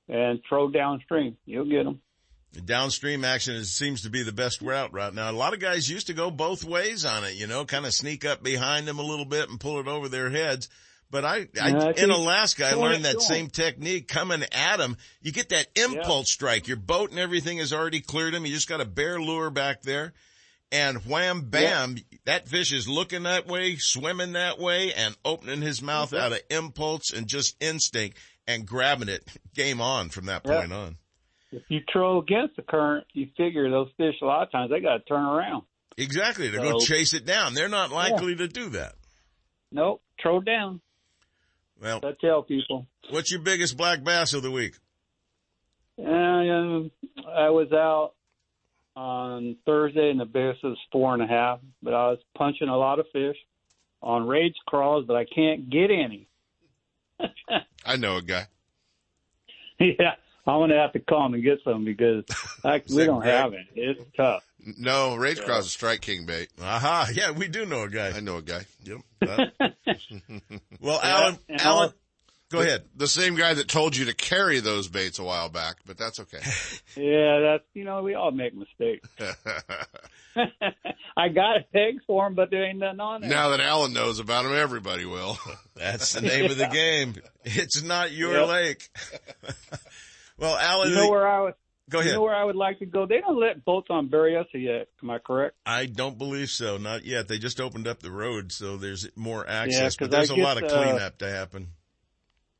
and 0.08 0.40
throw 0.48 0.70
downstream. 0.70 1.36
You'll 1.46 1.68
get 1.68 1.84
them. 1.84 2.00
Downstream 2.64 3.24
action 3.24 3.56
is, 3.56 3.74
seems 3.74 4.02
to 4.02 4.10
be 4.10 4.22
the 4.22 4.32
best 4.32 4.62
route 4.62 4.92
right 4.92 5.12
now. 5.12 5.30
A 5.30 5.32
lot 5.32 5.54
of 5.54 5.60
guys 5.60 5.90
used 5.90 6.06
to 6.06 6.14
go 6.14 6.30
both 6.30 6.62
ways 6.62 7.04
on 7.04 7.24
it, 7.24 7.34
you 7.34 7.46
know, 7.46 7.64
kind 7.64 7.84
of 7.84 7.92
sneak 7.92 8.24
up 8.24 8.42
behind 8.42 8.86
them 8.86 8.98
a 8.98 9.02
little 9.02 9.24
bit 9.24 9.48
and 9.48 9.58
pull 9.58 9.80
it 9.80 9.88
over 9.88 10.08
their 10.08 10.30
heads. 10.30 10.68
But 11.10 11.24
I, 11.24 11.36
I, 11.60 11.68
Yeah, 11.68 11.92
in 11.96 12.10
Alaska, 12.10 12.66
I 12.66 12.74
learned 12.74 13.04
that 13.04 13.22
same 13.22 13.48
technique 13.48 14.08
coming 14.08 14.42
at 14.52 14.78
them. 14.78 14.96
You 15.22 15.30
get 15.32 15.50
that 15.50 15.68
impulse 15.76 16.30
strike. 16.32 16.66
Your 16.66 16.76
boat 16.76 17.10
and 17.10 17.18
everything 17.20 17.58
has 17.58 17.72
already 17.72 18.00
cleared 18.00 18.34
them. 18.34 18.44
You 18.44 18.52
just 18.52 18.68
got 18.68 18.80
a 18.80 18.84
bare 18.84 19.20
lure 19.20 19.50
back 19.50 19.82
there 19.82 20.12
and 20.72 20.98
wham, 21.06 21.42
bam, 21.42 21.96
that 22.24 22.48
fish 22.48 22.72
is 22.72 22.88
looking 22.88 23.24
that 23.24 23.46
way, 23.46 23.76
swimming 23.78 24.32
that 24.32 24.58
way 24.58 24.92
and 24.92 25.16
opening 25.24 25.62
his 25.62 25.80
mouth 25.80 26.10
Mm-hmm. 26.10 26.24
out 26.24 26.32
of 26.32 26.40
impulse 26.50 27.12
and 27.12 27.28
just 27.28 27.54
instinct 27.62 28.18
and 28.48 28.66
grabbing 28.66 29.08
it. 29.08 29.22
Game 29.54 29.80
on 29.80 30.08
from 30.08 30.26
that 30.26 30.42
Yeah. 30.44 30.60
point 30.60 30.72
on. 30.72 30.96
If 31.52 31.62
you 31.68 31.80
throw 31.92 32.20
against 32.20 32.56
the 32.56 32.62
current, 32.62 33.06
you 33.12 33.28
figure 33.36 33.70
those 33.70 33.88
fish 33.96 34.16
a 34.20 34.24
lot 34.24 34.42
of 34.42 34.50
times 34.50 34.70
they 34.70 34.80
got 34.80 34.96
to 34.96 35.04
turn 35.04 35.22
around. 35.24 35.62
Exactly. 35.96 36.48
They're 36.48 36.60
So- 36.60 36.70
going 36.70 36.80
to 36.80 36.86
chase 36.86 37.14
it 37.14 37.24
down. 37.24 37.54
They're 37.54 37.68
not 37.68 37.92
likely 37.92 38.34
to 38.34 38.48
do 38.48 38.70
that. 38.70 38.96
Nope, 39.70 40.02
throw 40.20 40.40
down. 40.40 40.80
Well, 41.84 42.00
I 42.02 42.12
tell 42.18 42.42
people. 42.42 42.86
what's 43.10 43.30
your 43.30 43.42
biggest 43.42 43.76
black 43.76 44.02
bass 44.02 44.32
of 44.32 44.42
the 44.42 44.50
week? 44.50 44.74
And 45.98 46.50
um, 46.50 46.90
I 47.28 47.50
was 47.50 47.70
out 47.72 48.12
on 48.96 49.56
Thursday, 49.66 50.08
and 50.08 50.18
the 50.18 50.24
biggest 50.24 50.64
was 50.64 50.78
four 50.90 51.12
and 51.12 51.22
a 51.22 51.26
half. 51.26 51.60
But 51.82 51.92
I 51.92 52.08
was 52.08 52.18
punching 52.38 52.68
a 52.68 52.76
lot 52.76 53.00
of 53.00 53.06
fish 53.12 53.36
on 54.02 54.26
Rage 54.26 54.56
Craws, 54.66 55.04
but 55.06 55.14
I 55.14 55.26
can't 55.26 55.68
get 55.68 55.90
any. 55.90 56.26
I 57.84 57.96
know 57.96 58.16
a 58.16 58.22
guy. 58.22 58.46
yeah, 59.78 60.14
I'm 60.46 60.60
gonna 60.60 60.76
have 60.80 60.92
to 60.92 61.00
call 61.00 61.26
him 61.26 61.34
and 61.34 61.42
get 61.42 61.60
some 61.64 61.84
because 61.84 62.24
I, 62.64 62.82
we 62.94 63.04
don't 63.04 63.20
Greg? 63.20 63.34
have 63.34 63.52
it. 63.54 63.66
It's 63.74 64.00
tough. 64.16 64.42
No, 64.78 65.14
Rage 65.16 65.40
Craws 65.42 65.66
is 65.66 65.72
Strike 65.72 66.00
King 66.00 66.24
bait. 66.26 66.48
Aha. 66.60 67.10
Yeah, 67.14 67.32
we 67.32 67.48
do 67.48 67.66
know 67.66 67.82
a 67.82 67.88
guy. 67.90 68.08
I 68.16 68.20
know 68.20 68.38
a 68.38 68.42
guy. 68.42 68.64
Yep. 68.84 68.98
Uh, 69.26 69.46
well, 70.80 71.00
Yeah, 71.02 71.10
Alan, 71.10 71.38
Alan, 71.50 71.88
I'll- 71.88 71.94
go 72.50 72.60
ahead. 72.60 72.84
The 72.96 73.06
same 73.08 73.34
guy 73.36 73.52
that 73.54 73.68
told 73.68 73.94
you 73.96 74.06
to 74.06 74.14
carry 74.14 74.60
those 74.60 74.88
baits 74.88 75.18
a 75.18 75.22
while 75.24 75.48
back, 75.50 75.76
but 75.86 75.98
that's 75.98 76.18
okay. 76.20 76.38
Yeah, 76.96 77.40
that's 77.40 77.64
you 77.74 77.84
know 77.84 78.02
we 78.02 78.14
all 78.14 78.30
make 78.30 78.54
mistakes. 78.54 79.08
I 81.16 81.28
got 81.28 81.58
a 81.58 81.64
peg 81.72 82.00
for 82.06 82.26
him, 82.26 82.34
but 82.34 82.50
there 82.50 82.64
ain't 82.64 82.78
nothing 82.78 83.00
on 83.00 83.20
there. 83.20 83.30
now 83.30 83.50
that 83.50 83.60
Alan 83.60 83.92
knows 83.92 84.18
about 84.20 84.44
him, 84.46 84.52
everybody 84.54 85.04
will. 85.04 85.38
That's 85.76 86.12
the 86.12 86.20
name 86.22 86.50
of 86.50 86.56
the 86.56 86.66
game. 86.68 87.14
It's 87.44 87.82
not 87.82 88.12
your 88.12 88.32
Yep. 88.40 88.48
lake. 88.48 88.88
Well, 90.38 90.56
Alan, 90.56 90.90
you 90.90 90.94
know 90.96 91.10
where 91.10 91.26
I 91.28 91.40
would 91.42 91.54
go 91.90 91.98
ahead. 91.98 92.10
you 92.10 92.16
know 92.16 92.22
where 92.22 92.34
I 92.34 92.44
would 92.44 92.56
like 92.56 92.78
to 92.80 92.86
go. 92.86 93.06
They 93.06 93.20
don't 93.20 93.38
let 93.38 93.64
boats 93.64 93.88
on 93.90 94.08
Berryessa 94.08 94.54
yet. 94.54 94.88
Am 95.02 95.10
I 95.10 95.18
correct? 95.18 95.56
I 95.66 95.86
don't 95.86 96.18
believe 96.18 96.50
so. 96.50 96.76
Not 96.76 97.04
yet. 97.04 97.28
They 97.28 97.38
just 97.38 97.60
opened 97.60 97.86
up 97.86 98.00
the 98.00 98.10
road, 98.10 98.52
so 98.52 98.76
there's 98.76 99.08
more 99.16 99.46
access, 99.48 99.96
'cause 99.96 100.08
but 100.08 100.10
there's 100.16 100.30
I 100.30 100.36
a 100.36 100.38
lot 100.42 100.56
of 100.56 100.64
uh, 100.64 100.68
cleanup 100.68 101.18
to 101.18 101.30
happen. 101.30 101.68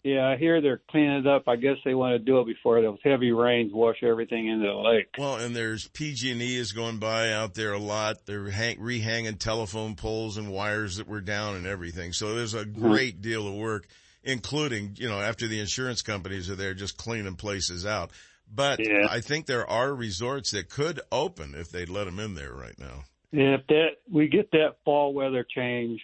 Yeah, 0.07 0.29
I 0.29 0.37
hear 0.37 0.61
they're 0.61 0.83
cleaning 0.91 1.20
it 1.20 1.27
up. 1.27 1.49
I 1.49 1.57
guess 1.57 1.79
they 1.83 1.95
want 1.95 2.12
to 2.12 2.18
do 2.18 2.39
it 2.41 2.47
before 2.47 2.83
those 2.83 2.99
heavy 3.03 3.33
rains 3.33 3.72
wash 3.72 4.03
everything 4.03 4.49
into 4.49 4.66
the 4.66 4.75
lake. 4.75 5.07
Well, 5.16 5.37
and 5.37 5.57
there's 5.57 5.89
PG&E 5.89 6.57
is 6.57 6.72
going 6.72 6.99
by 6.99 7.33
out 7.33 7.55
there 7.55 7.72
a 7.72 7.79
lot. 7.79 8.27
They're 8.27 8.51
hang, 8.51 8.77
rehanging 8.77 9.39
telephone 9.39 9.95
poles 9.95 10.37
and 10.37 10.53
wires 10.53 10.99
that 10.99 11.09
were 11.09 11.22
down 11.22 11.57
and 11.57 11.66
everything. 11.66 12.12
So 12.12 12.35
there's 12.35 12.53
a 12.53 12.66
great 12.66 13.22
deal 13.22 13.49
of 13.49 13.55
work, 13.55 13.87
including, 14.25 14.97
you 14.99 15.09
know, 15.09 15.20
after 15.20 15.47
the 15.47 15.61
insurance 15.61 16.03
companies 16.03 16.51
are 16.51 16.55
there 16.57 16.75
just 16.75 16.97
cleaning 16.97 17.37
places 17.37 17.87
out. 17.87 18.11
But 18.53 18.81
Yeah. 18.81 19.07
I 19.11 19.20
think 19.20 19.47
there 19.47 19.68
are 19.68 19.95
resorts 19.95 20.51
that 20.51 20.68
could 20.68 21.01
open 21.12 21.55
if 21.55 21.70
they'd 21.70 21.89
let 21.89 22.05
them 22.05 22.18
in 22.18 22.35
there 22.35 22.53
right 22.53 22.79
now. 22.79 23.05
Yeah, 23.33 23.55
if 23.55 23.66
that 23.68 23.89
we 24.11 24.29
get 24.29 24.51
that 24.53 24.77
fall 24.85 25.12
weather 25.12 25.45
change, 25.49 26.01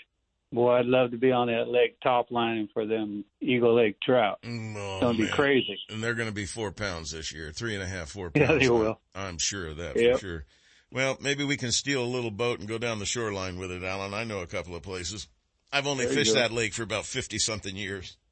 boy, 0.52 0.76
I'd 0.78 0.86
love 0.86 1.12
to 1.12 1.16
be 1.16 1.30
on 1.30 1.46
that 1.46 1.68
lake 1.68 2.00
top 2.02 2.30
lining 2.30 2.68
for 2.72 2.86
them 2.86 3.24
Eagle 3.40 3.76
Lake 3.76 4.00
trout. 4.02 4.40
Oh, 4.44 4.48
it's 4.48 5.00
gonna 5.00 5.18
be 5.18 5.28
crazy. 5.28 5.78
And 5.90 6.02
they're 6.02 6.14
going 6.14 6.28
to 6.28 6.34
be 6.34 6.46
four 6.46 6.72
pounds 6.72 7.12
this 7.12 7.32
year, 7.32 7.52
three 7.52 7.74
and 7.74 7.82
a 7.82 7.86
half, 7.86 8.08
four 8.10 8.32
Yeah, 8.34 8.54
they 8.54 8.68
will. 8.68 9.00
I'm 9.14 9.38
sure 9.38 9.68
of 9.68 9.76
that 9.76 9.96
Yep. 10.00 10.14
for 10.14 10.18
sure. 10.18 10.44
Well, 10.92 11.18
maybe 11.20 11.44
we 11.44 11.56
can 11.56 11.70
steal 11.70 12.02
a 12.02 12.04
little 12.04 12.32
boat 12.32 12.58
and 12.58 12.68
go 12.68 12.78
down 12.78 12.98
the 12.98 13.06
shoreline 13.06 13.58
with 13.60 13.70
it, 13.70 13.84
Alan. 13.84 14.12
I 14.12 14.24
know 14.24 14.40
a 14.40 14.46
couple 14.48 14.74
of 14.74 14.82
places. 14.82 15.28
I've 15.72 15.86
only 15.86 16.06
There 16.06 16.14
fished 16.14 16.34
that 16.34 16.52
lake 16.52 16.74
for 16.74 16.82
about 16.82 17.06
50 17.06 17.38
something 17.38 17.76
years. 17.76 18.16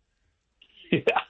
Yeah, 0.91 1.21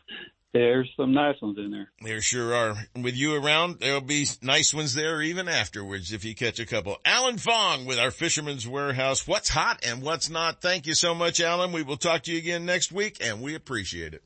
there's 0.53 0.89
some 0.97 1.13
nice 1.13 1.35
ones 1.43 1.59
in 1.59 1.73
there. 1.73 1.91
There 2.01 2.21
sure 2.21 2.55
are. 2.55 2.77
With 2.95 3.17
you 3.17 3.35
around, 3.35 3.81
there'll 3.81 4.01
be 4.01 4.27
nice 4.41 4.73
ones 4.73 4.95
there 4.95 5.21
even 5.21 5.49
afterwards 5.49 6.13
if 6.13 6.25
you 6.25 6.35
catch 6.37 6.61
a 6.61 6.65
couple. 6.65 6.97
Alan 7.05 7.39
Fong 7.39 7.85
with 7.85 7.99
our 7.99 8.13
Fisherman's 8.13 8.69
Warehouse. 8.69 9.27
What's 9.27 9.49
hot 9.49 9.85
and 9.85 10.01
what's 10.01 10.31
not? 10.31 10.63
Thank 10.63 10.87
you 10.87 10.95
so 10.95 11.13
much, 11.13 11.41
Alan. 11.41 11.73
We 11.73 11.83
will 11.83 11.97
talk 11.97 12.23
to 12.23 12.33
you 12.33 12.39
again 12.39 12.65
next 12.65 12.93
week 12.93 13.19
and 13.21 13.43
we 13.43 13.57
appreciate 13.57 14.15
it. 14.15 14.23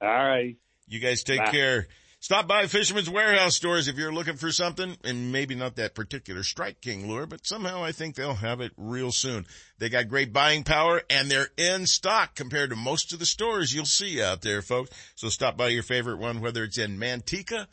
All 0.00 0.08
right. 0.08 0.56
You 0.88 0.98
guys 0.98 1.22
take 1.22 1.38
Bye. 1.38 1.52
care. 1.52 1.86
Stop 2.22 2.46
by 2.46 2.68
Fisherman's 2.68 3.10
Warehouse 3.10 3.56
stores 3.56 3.88
if 3.88 3.96
you're 3.96 4.14
looking 4.14 4.36
for 4.36 4.52
something, 4.52 4.96
and 5.02 5.32
maybe 5.32 5.56
not 5.56 5.74
that 5.74 5.96
particular 5.96 6.44
Strike 6.44 6.80
King 6.80 7.08
lure, 7.08 7.26
but 7.26 7.44
somehow 7.44 7.82
I 7.82 7.90
think 7.90 8.14
they'll 8.14 8.34
have 8.34 8.60
it 8.60 8.70
real 8.76 9.10
soon. 9.10 9.44
They 9.78 9.88
got 9.88 10.06
great 10.06 10.32
buying 10.32 10.62
power, 10.62 11.02
and 11.10 11.28
they're 11.28 11.48
in 11.56 11.84
stock 11.84 12.36
compared 12.36 12.70
to 12.70 12.76
most 12.76 13.12
of 13.12 13.18
the 13.18 13.26
stores 13.26 13.74
you'll 13.74 13.86
see 13.86 14.22
out 14.22 14.42
there, 14.42 14.62
folks. 14.62 14.90
So 15.16 15.30
stop 15.30 15.56
by 15.56 15.66
your 15.66 15.82
favorite 15.82 16.20
one, 16.20 16.40
whether 16.40 16.62
it's 16.62 16.78
in 16.78 16.96
Manteca 16.96 17.66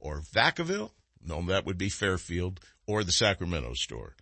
or 0.00 0.22
Vacaville. 0.22 0.90
No, 1.24 1.40
that 1.42 1.64
would 1.64 1.78
be 1.78 1.88
Fairfield 1.88 2.58
or 2.88 3.04
the 3.04 3.12
Sacramento 3.12 3.74
store. 3.74 4.16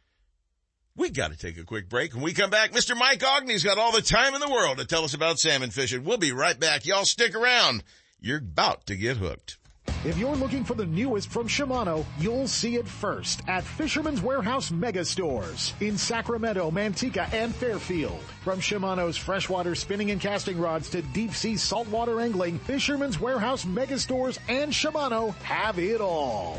We 0.97 1.09
got 1.09 1.31
to 1.31 1.39
take 1.39 1.57
a 1.57 1.65
quick 1.65 1.89
break. 1.89 2.13
When 2.13 2.23
we 2.23 2.35
come 2.35 2.51
back, 2.51 2.73
Mr. 2.73 2.95
Mike 2.95 3.21
Aughney's 3.21 3.65
got 3.65 3.79
all 3.79 3.93
the 3.93 4.03
time 4.03 4.35
in 4.35 4.41
the 4.43 4.53
world 4.53 4.77
to 4.77 4.85
tell 4.85 5.05
us 5.05 5.15
about 5.15 5.39
salmon 5.39 5.71
fishing. 5.71 6.05
We'll 6.05 6.19
be 6.19 6.33
right 6.33 6.61
back. 6.61 6.85
Y'all 6.85 7.07
stick 7.07 7.35
around. 7.35 7.83
You're 8.21 8.37
about 8.37 8.87
to 8.89 8.97
get 8.97 9.17
hooked. 9.17 9.57
If 10.05 10.19
you're 10.19 10.35
looking 10.35 10.65
for 10.65 10.75
the 10.75 10.87
newest 10.87 11.31
from 11.31 11.47
Shimano, 11.47 12.05
you'll 12.19 12.49
see 12.49 12.75
it 12.75 12.89
first 12.89 13.41
at 13.47 13.63
Fisherman's 13.63 14.21
Warehouse 14.21 14.73
Mega 14.73 15.05
Stores 15.05 15.75
in 15.79 15.97
Sacramento, 15.97 16.73
Manteca, 16.73 17.33
and 17.33 17.55
Fairfield. 17.55 18.21
From 18.43 18.59
Shimano's 18.59 19.17
freshwater 19.17 19.77
spinning 19.77 20.11
and 20.11 20.21
casting 20.21 20.59
rods 20.59 20.89
to 20.91 21.03
deep 21.03 21.33
sea 21.35 21.57
saltwater 21.57 22.21
angling, 22.21 22.59
Fisherman's 22.59 23.21
Warehouse 23.21 23.65
Mega 23.65 23.97
Stores 23.97 24.41
and 24.49 24.73
Shimano 24.73 25.35
have 25.45 25.79
it 25.79 26.01
all. 26.01 26.59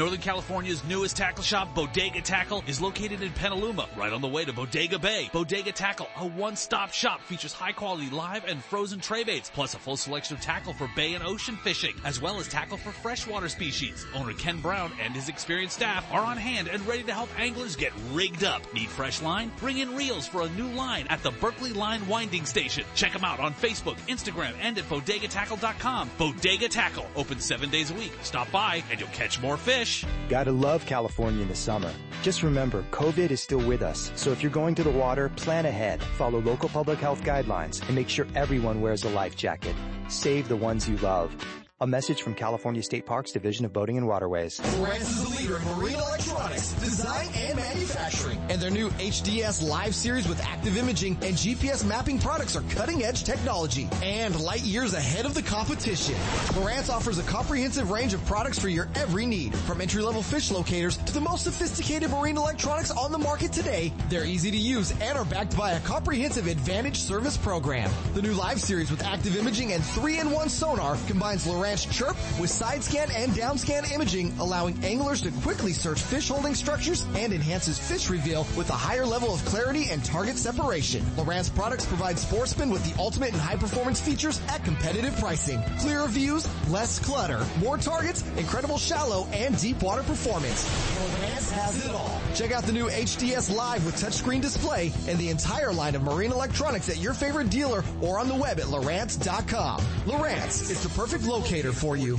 Northern 0.02 0.20
California's 0.20 0.84
newest 0.86 1.16
tackle 1.16 1.44
shop, 1.44 1.76
Bodega 1.76 2.22
Tackle, 2.22 2.64
is 2.66 2.82
located 2.82 3.22
in 3.22 3.32
Petaluma, 3.34 3.88
right 3.96 4.12
on 4.12 4.20
the 4.20 4.28
way 4.28 4.44
to 4.44 4.52
Bodega 4.52 4.98
Bay. 4.98 5.30
Bodega 5.32 5.72
Tackle, 5.72 6.08
a 6.18 6.26
one-stop 6.26 6.92
shop, 6.92 7.22
features 7.22 7.54
high-quality 7.54 8.10
live 8.10 8.44
and 8.46 8.64
frozen 8.64 9.00
tray 9.00 9.24
baits, 9.24 9.52
plus 9.54 9.76
a 9.76 9.78
full 9.78 9.96
selection 9.96 10.36
of 10.36 10.42
tackle 10.42 10.74
for 10.74 10.90
bay 10.96 11.14
and 11.14 11.24
ocean 11.24 11.56
fishing, 11.58 11.94
as 12.04 12.20
well 12.20 12.40
as 12.40 12.48
tackle 12.48 12.78
for 12.78 12.90
freshwater 12.92 13.48
species. 13.48 14.08
Owner 14.16 14.34
Ken 14.34 14.60
Brown 14.60 14.92
and 15.00 15.14
his 15.14 15.30
experienced 15.30 15.76
staff 15.76 16.04
are 16.12 16.24
on 16.24 16.36
hand 16.36 16.68
and 16.68 16.84
ready 16.88 17.04
to 17.04 17.14
help 17.14 17.30
anglers 17.40 17.76
get 17.76 17.94
rigged 18.12 18.44
up. 18.44 18.64
Need 18.74 18.90
fresh 18.90 19.22
line? 19.22 19.52
Bring 19.60 19.78
in 19.78 19.96
reels 19.96 20.26
for 20.26 20.42
a 20.42 20.50
new 20.50 20.70
line 20.70 21.06
at 21.10 21.22
the 21.22 21.30
Berkeley 21.30 21.74
Line 21.74 22.08
Winding 22.08 22.46
Station. 22.46 22.86
Check 22.96 23.14
them 23.14 23.24
out 23.24 23.40
on 23.40 23.54
Facebook, 23.54 23.98
Instagram, 24.08 24.54
and 24.62 24.80
at 24.80 24.86
bodegatackle.com. 24.86 26.10
Bodega 26.18 26.70
Tackle, 26.70 27.06
open 27.16 27.40
seven 27.40 27.70
days 27.70 27.92
a 27.92 27.94
week. 27.94 28.14
Stop 28.24 28.50
by 28.52 28.82
and 28.90 29.00
you'll 29.00 29.10
catch 29.10 29.40
more 29.40 29.58
fish. 29.58 29.91
Gotta 30.30 30.52
love 30.52 30.86
California 30.86 31.42
in 31.42 31.48
the 31.48 31.56
summer. 31.56 31.92
Just 32.22 32.44
remember, 32.44 32.84
COVID 32.92 33.32
is 33.32 33.42
still 33.42 33.66
with 33.68 33.82
us, 33.82 34.12
so 34.16 34.32
if 34.32 34.42
you're 34.42 34.52
going 34.52 34.76
to 34.76 34.84
the 34.84 34.92
water, 34.92 35.30
plan 35.30 35.66
ahead, 35.66 36.02
follow 36.18 36.40
local 36.42 36.70
public 36.70 37.00
health 37.00 37.24
guidelines, 37.24 37.86
and 37.88 37.96
make 37.96 38.10
sure 38.10 38.28
everyone 38.36 38.82
wears 38.82 39.04
a 39.04 39.10
life 39.10 39.36
jacket. 39.36 39.76
Save 40.08 40.48
the 40.48 40.56
ones 40.56 40.88
you 40.88 40.98
love. 40.98 41.36
A 41.82 41.88
message 41.88 42.22
from 42.22 42.36
California 42.36 42.84
State 42.84 43.08
Parks 43.08 43.32
Division 43.32 43.66
of 43.66 43.74
Boating 43.74 43.98
and 43.98 44.08
Waterways. 44.08 44.60
Lowrance 44.60 45.02
is 45.02 45.24
the 45.24 45.30
leader 45.30 45.58
in 45.58 45.64
marine 45.80 45.96
electronics, 45.96 46.74
design, 46.74 47.28
and 47.36 47.58
manufacturing. 47.58 48.38
And 48.52 48.62
their 48.62 48.70
new 48.70 48.90
HDS 48.92 49.68
Live 49.68 49.96
series 49.96 50.28
with 50.28 50.40
active 50.44 50.78
imaging 50.78 51.18
and 51.24 51.36
GPS 51.36 51.84
mapping 51.84 52.20
products 52.20 52.56
are 52.56 52.62
cutting 52.70 53.04
edge 53.04 53.24
technology 53.24 53.90
and 54.04 54.40
light 54.40 54.62
years 54.62 54.94
ahead 54.94 55.26
of 55.26 55.34
the 55.34 55.42
competition. 55.42 56.14
Lowrance 56.54 56.92
offers 56.92 57.18
a 57.18 57.24
comprehensive 57.24 57.90
range 57.90 58.14
of 58.14 58.24
products 58.28 58.60
for 58.60 58.70
your 58.70 58.88
every 58.94 59.26
need, 59.26 59.56
from 59.56 59.82
entry 59.82 60.04
level 60.04 60.22
fish 60.22 60.52
locators 60.52 60.98
to 60.98 61.14
the 61.14 61.22
most 61.22 61.46
sophisticated 61.46 62.12
marine 62.12 62.38
electronics 62.38 62.92
on 62.92 63.12
the 63.12 63.18
market 63.18 63.52
today. 63.52 63.92
They're 64.08 64.26
easy 64.26 64.52
to 64.52 64.58
use 64.58 64.92
and 65.02 65.18
are 65.18 65.26
backed 65.26 65.58
by 65.58 65.72
a 65.72 65.80
comprehensive 65.80 66.46
advantage 66.46 67.00
service 67.00 67.38
program. 67.38 67.90
The 68.14 68.22
new 68.22 68.34
Live 68.34 68.62
series 68.62 68.92
with 68.92 69.04
active 69.04 69.36
imaging 69.36 69.74
and 69.74 69.82
3-in-1 69.82 70.48
sonar 70.48 70.96
combines 71.08 71.48
Chirp 71.72 72.18
with 72.40 72.50
side 72.50 72.84
scan 72.84 73.10
and 73.12 73.34
down 73.34 73.58
scan 73.58 73.86
imaging, 73.86 74.34
allowing 74.40 74.84
anglers 74.84 75.22
to 75.22 75.32
quickly 75.32 75.72
search 75.72 76.02
fish 76.02 76.28
holding 76.28 76.54
structures 76.54 77.06
and 77.16 77.32
enhances 77.32 77.80
fish 77.80 78.10
reveal 78.10 78.46
with 78.58 78.70
a 78.70 78.74
higher 78.74 79.06
level 79.06 79.34
of 79.34 79.44
clarity 79.46 79.90
and 79.90 80.04
target 80.04 80.38
separation. 80.38 81.02
Lowrance 81.16 81.54
products 81.56 81.86
provide 81.86 82.20
sportsmen 82.20 82.70
with 82.70 82.84
the 82.84 83.00
ultimate 83.02 83.32
and 83.32 83.42
high 83.42 83.56
performance 83.56 84.02
features 84.02 84.42
at 84.50 84.64
competitive 84.66 85.16
pricing. 85.18 85.62
Clearer 85.80 86.08
views, 86.08 86.46
less 86.70 87.00
clutter, 87.00 87.46
more 87.60 87.78
targets, 87.78 88.24
incredible 88.38 88.78
shallow 88.78 89.26
and 89.32 89.58
deep 89.60 89.82
water 89.82 90.04
performance. 90.04 90.66
Lowrance 90.98 91.52
has 91.52 91.86
it 91.86 91.92
all. 91.92 92.21
Check 92.34 92.52
out 92.52 92.64
the 92.64 92.72
new 92.72 92.88
HDS 92.88 93.54
Live 93.54 93.86
with 93.86 93.96
touchscreen 93.96 94.42
display 94.42 94.94
and 95.08 95.20
the 95.20 95.30
entire 95.30 95.74
line 95.74 95.96
of 95.96 96.04
marine 96.04 96.32
electronics 96.32 96.90
at 96.90 96.98
your 96.98 97.14
favorite 97.14 97.50
dealer 97.50 97.84
or 98.02 98.20
on 98.20 98.28
the 98.30 98.36
web 98.36 98.60
at 98.60 98.68
Lowrance.com. 98.68 99.82
Lowrance 100.06 100.72
is 100.72 100.82
the 100.82 100.90
perfect 100.90 101.26
locator 101.26 101.74
for 101.74 101.98
you. 101.98 102.18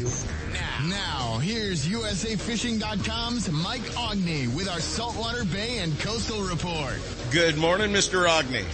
Now, 0.87 1.39
here's 1.39 1.87
USAFishing.com's 1.87 3.51
Mike 3.51 3.81
Aughney 3.81 4.55
with 4.55 4.69
our 4.69 4.81
Saltwater 4.81 5.45
Bay 5.45 5.79
and 5.79 5.99
Coastal 6.01 6.43
Report. 6.43 7.01
Good 7.31 7.57
morning, 7.57 7.91
Mr. 7.91 8.29
Aughney. 8.29 8.65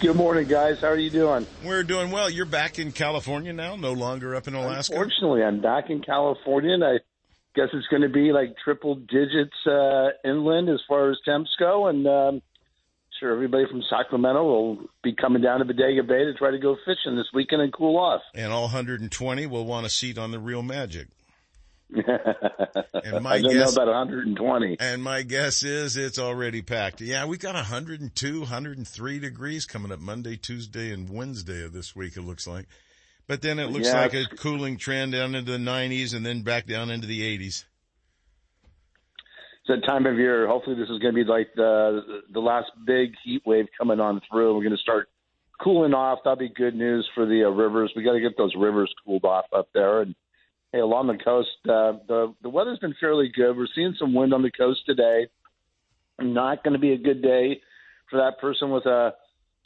Good 0.00 0.16
morning, 0.16 0.48
guys. 0.48 0.80
How 0.80 0.88
are 0.88 0.96
you 0.96 1.10
doing? 1.10 1.46
We're 1.64 1.84
doing 1.84 2.10
well. 2.10 2.28
You're 2.28 2.46
back 2.46 2.78
in 2.78 2.92
California 2.92 3.52
now, 3.52 3.76
no 3.76 3.92
longer 3.92 4.34
up 4.34 4.48
in 4.48 4.54
Alaska. 4.54 4.94
Unfortunately, 4.94 5.44
I'm 5.44 5.60
back 5.60 5.90
in 5.90 6.00
California, 6.00 6.72
and 6.72 6.82
I 6.82 6.98
guess 7.54 7.68
it's 7.72 7.86
going 7.88 8.02
to 8.02 8.08
be 8.08 8.32
like 8.32 8.56
triple 8.62 8.94
digits 8.94 9.56
uh, 9.66 10.08
inland 10.24 10.68
as 10.68 10.80
far 10.88 11.10
as 11.10 11.18
temps 11.24 11.50
go. 11.58 11.86
And 11.88 12.06
um, 12.06 12.42
sure, 13.18 13.32
everybody 13.32 13.64
from 13.70 13.82
Sacramento 13.88 14.44
will 14.44 14.78
be 15.02 15.14
coming 15.14 15.42
down 15.42 15.60
to 15.60 15.64
Bodega 15.64 16.02
Bay 16.02 16.24
to 16.24 16.34
try 16.34 16.50
to 16.50 16.58
go 16.58 16.76
fishing 16.84 17.16
this 17.16 17.28
weekend 17.34 17.62
and 17.62 17.72
cool 17.72 17.98
off. 17.98 18.22
And 18.34 18.52
all 18.52 18.62
120 18.62 19.46
will 19.46 19.64
want 19.64 19.86
a 19.86 19.90
seat 19.90 20.18
on 20.18 20.30
the 20.30 20.38
Reel 20.38 20.62
Magic. 20.62 21.08
and 21.94 23.22
my 23.22 23.34
I 23.34 23.42
don't 23.42 23.52
guess, 23.52 23.76
know 23.76 23.82
about 23.82 23.88
120. 23.88 24.78
And 24.80 25.02
my 25.02 25.20
guess 25.22 25.62
is 25.62 25.98
it's 25.98 26.18
already 26.18 26.62
packed. 26.62 27.02
Yeah, 27.02 27.26
we 27.26 27.36
got 27.36 27.54
102, 27.54 28.40
103 28.40 29.18
degrees 29.18 29.66
coming 29.66 29.92
up 29.92 30.00
Monday, 30.00 30.36
Tuesday, 30.36 30.90
and 30.90 31.10
Wednesday 31.10 31.62
of 31.64 31.74
this 31.74 31.94
week, 31.94 32.16
it 32.16 32.22
looks 32.22 32.46
like. 32.46 32.66
But 33.26 33.42
then 33.42 33.58
it 33.58 33.70
looks 33.70 33.88
yeah, 33.88 34.00
like 34.00 34.14
a 34.14 34.24
cooling 34.26 34.76
trend 34.76 35.12
down 35.12 35.34
into 35.34 35.52
the 35.52 35.58
90s 35.58 36.14
and 36.14 36.26
then 36.26 36.42
back 36.42 36.66
down 36.66 36.90
into 36.90 37.06
the 37.06 37.20
80s. 37.20 37.64
It's 39.64 39.68
that 39.68 39.86
time 39.86 40.06
of 40.06 40.16
year. 40.18 40.46
Hopefully, 40.48 40.74
this 40.74 40.90
is 40.90 40.98
going 40.98 41.14
to 41.14 41.24
be 41.24 41.28
like 41.28 41.48
the 41.54 42.22
the 42.32 42.40
last 42.40 42.70
big 42.84 43.14
heat 43.22 43.42
wave 43.46 43.66
coming 43.78 44.00
on 44.00 44.20
through. 44.28 44.56
We're 44.56 44.64
going 44.64 44.76
to 44.76 44.82
start 44.82 45.08
cooling 45.62 45.94
off. 45.94 46.18
That'll 46.24 46.36
be 46.36 46.48
good 46.48 46.74
news 46.74 47.08
for 47.14 47.26
the 47.26 47.44
uh, 47.44 47.50
rivers. 47.50 47.92
We 47.94 48.02
got 48.02 48.14
to 48.14 48.20
get 48.20 48.36
those 48.36 48.54
rivers 48.56 48.92
cooled 49.04 49.24
off 49.24 49.44
up 49.52 49.68
there 49.72 50.02
and 50.02 50.16
hey, 50.72 50.80
along 50.80 51.06
the 51.06 51.22
coast, 51.22 51.50
uh, 51.64 51.92
the 52.08 52.34
the 52.42 52.48
weather's 52.48 52.78
been 52.78 52.94
fairly 52.98 53.30
good. 53.34 53.56
We're 53.56 53.68
seeing 53.74 53.94
some 53.98 54.14
wind 54.14 54.34
on 54.34 54.42
the 54.42 54.50
coast 54.50 54.80
today. 54.86 55.28
Not 56.20 56.64
going 56.64 56.74
to 56.74 56.80
be 56.80 56.92
a 56.92 56.98
good 56.98 57.22
day 57.22 57.60
for 58.10 58.18
that 58.18 58.40
person 58.40 58.70
with 58.70 58.86
a 58.86 59.14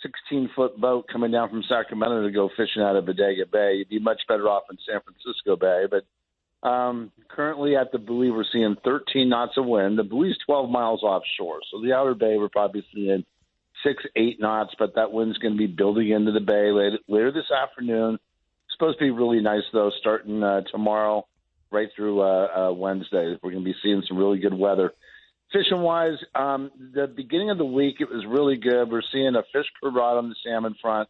16 0.03 0.51
foot 0.55 0.81
boat 0.81 1.07
coming 1.11 1.31
down 1.31 1.49
from 1.49 1.65
Sacramento 1.69 2.23
to 2.23 2.33
go 2.33 2.51
fishing 2.57 2.83
out 2.83 2.97
of 2.97 3.07
Bodega 3.07 3.47
Bay. 3.51 3.75
You'd 3.77 3.89
be 3.89 3.99
much 3.99 4.21
better 4.29 4.49
off 4.49 4.65
in 4.71 4.79
San 4.89 5.01
Francisco 5.01 5.57
Bay. 5.57 5.85
But 5.91 6.69
um, 6.69 7.13
currently 7.29 7.77
at 7.77 7.93
the 7.93 7.99
buoy, 7.99 8.31
we're 8.31 8.45
seeing 8.53 8.77
13 8.85 9.29
knots 9.29 9.57
of 9.57 9.67
wind. 9.67 9.99
The 9.99 10.05
buoy's 10.05 10.37
12 10.47 10.71
miles 10.71 11.03
offshore, 11.03 11.61
so 11.71 11.81
the 11.83 11.93
outer 11.93 12.15
bay 12.15 12.37
we're 12.39 12.49
probably 12.49 12.85
seeing 12.95 13.25
six, 13.85 14.03
eight 14.17 14.41
knots. 14.41 14.75
But 14.79 14.95
that 14.97 15.13
wind's 15.13 15.39
going 15.39 15.55
to 15.55 15.59
be 15.59 15.67
building 15.67 16.11
into 16.11 16.33
the 16.33 16.41
bay 16.41 16.73
later, 16.73 16.99
later 17.09 17.33
this 17.33 17.51
afternoon 17.51 18.19
supposed 18.77 18.99
to 18.99 19.05
be 19.05 19.11
really 19.11 19.41
nice 19.41 19.63
though, 19.73 19.91
starting 20.01 20.43
uh, 20.43 20.63
tomorrow 20.71 21.27
right 21.71 21.89
through 21.97 22.21
uh, 22.21 22.69
uh, 22.69 22.73
Wednesday. 22.73 23.37
We're 23.43 23.51
going 23.51 23.65
to 23.65 23.71
be 23.71 23.77
seeing 23.83 24.03
some 24.07 24.17
really 24.17 24.39
good 24.39 24.55
weather. 24.55 24.93
Fishing 25.53 25.81
wise, 25.81 26.19
um, 26.35 26.71
the 26.95 27.07
beginning 27.07 27.51
of 27.51 27.59
the 27.59 27.65
week 27.65 27.97
it 28.01 28.09
was 28.09 28.25
really 28.29 28.57
good. 28.57 28.91
We're 28.91 29.03
seeing 29.13 29.37
a 29.37 29.43
fish 29.53 29.67
per 29.81 29.91
rod 29.91 30.19
on 30.19 30.29
the 30.29 30.35
salmon 30.45 30.75
front, 30.83 31.09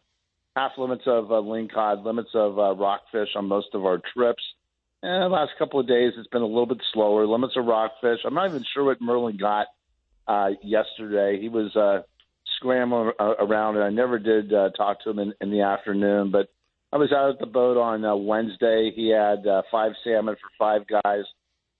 half 0.55 0.73
limits 0.77 1.03
of 1.07 1.31
uh, 1.31 1.35
lingcod, 1.35 2.05
limits 2.05 2.29
of 2.33 2.59
uh, 2.59 2.75
rockfish 2.75 3.29
on 3.35 3.47
most 3.47 3.67
of 3.73 3.85
our 3.85 3.99
trips. 4.13 4.43
And 5.01 5.23
the 5.23 5.27
last 5.29 5.51
couple 5.57 5.79
of 5.79 5.87
days 5.87 6.13
it's 6.17 6.27
been 6.27 6.41
a 6.41 6.47
little 6.47 6.65
bit 6.67 6.81
slower. 6.93 7.25
Limits 7.25 7.53
of 7.55 7.65
rockfish. 7.65 8.19
I'm 8.25 8.33
not 8.33 8.49
even 8.49 8.63
sure 8.73 8.83
what 8.83 9.01
Merlin 9.01 9.37
got 9.37 9.67
uh, 10.27 10.49
yesterday. 10.63 11.39
He 11.41 11.49
was 11.49 11.75
uh, 11.75 12.03
scrambling 12.57 13.11
uh, 13.19 13.33
around, 13.39 13.75
and 13.75 13.83
I 13.83 13.89
never 13.89 14.19
did 14.19 14.53
uh, 14.53 14.69
talk 14.71 15.01
to 15.03 15.09
him 15.09 15.19
in, 15.19 15.33
in 15.41 15.51
the 15.51 15.61
afternoon. 15.61 16.31
But 16.31 16.49
I 16.91 16.97
was 16.97 17.11
out 17.11 17.31
at 17.31 17.39
the 17.39 17.45
boat 17.45 17.77
on 17.77 18.05
uh, 18.05 18.15
Wednesday. 18.15 18.91
He 18.95 19.09
had 19.09 19.45
uh, 19.47 19.63
five 19.71 19.93
salmon 20.03 20.35
for 20.35 20.49
five 20.57 20.81
guys. 20.87 21.23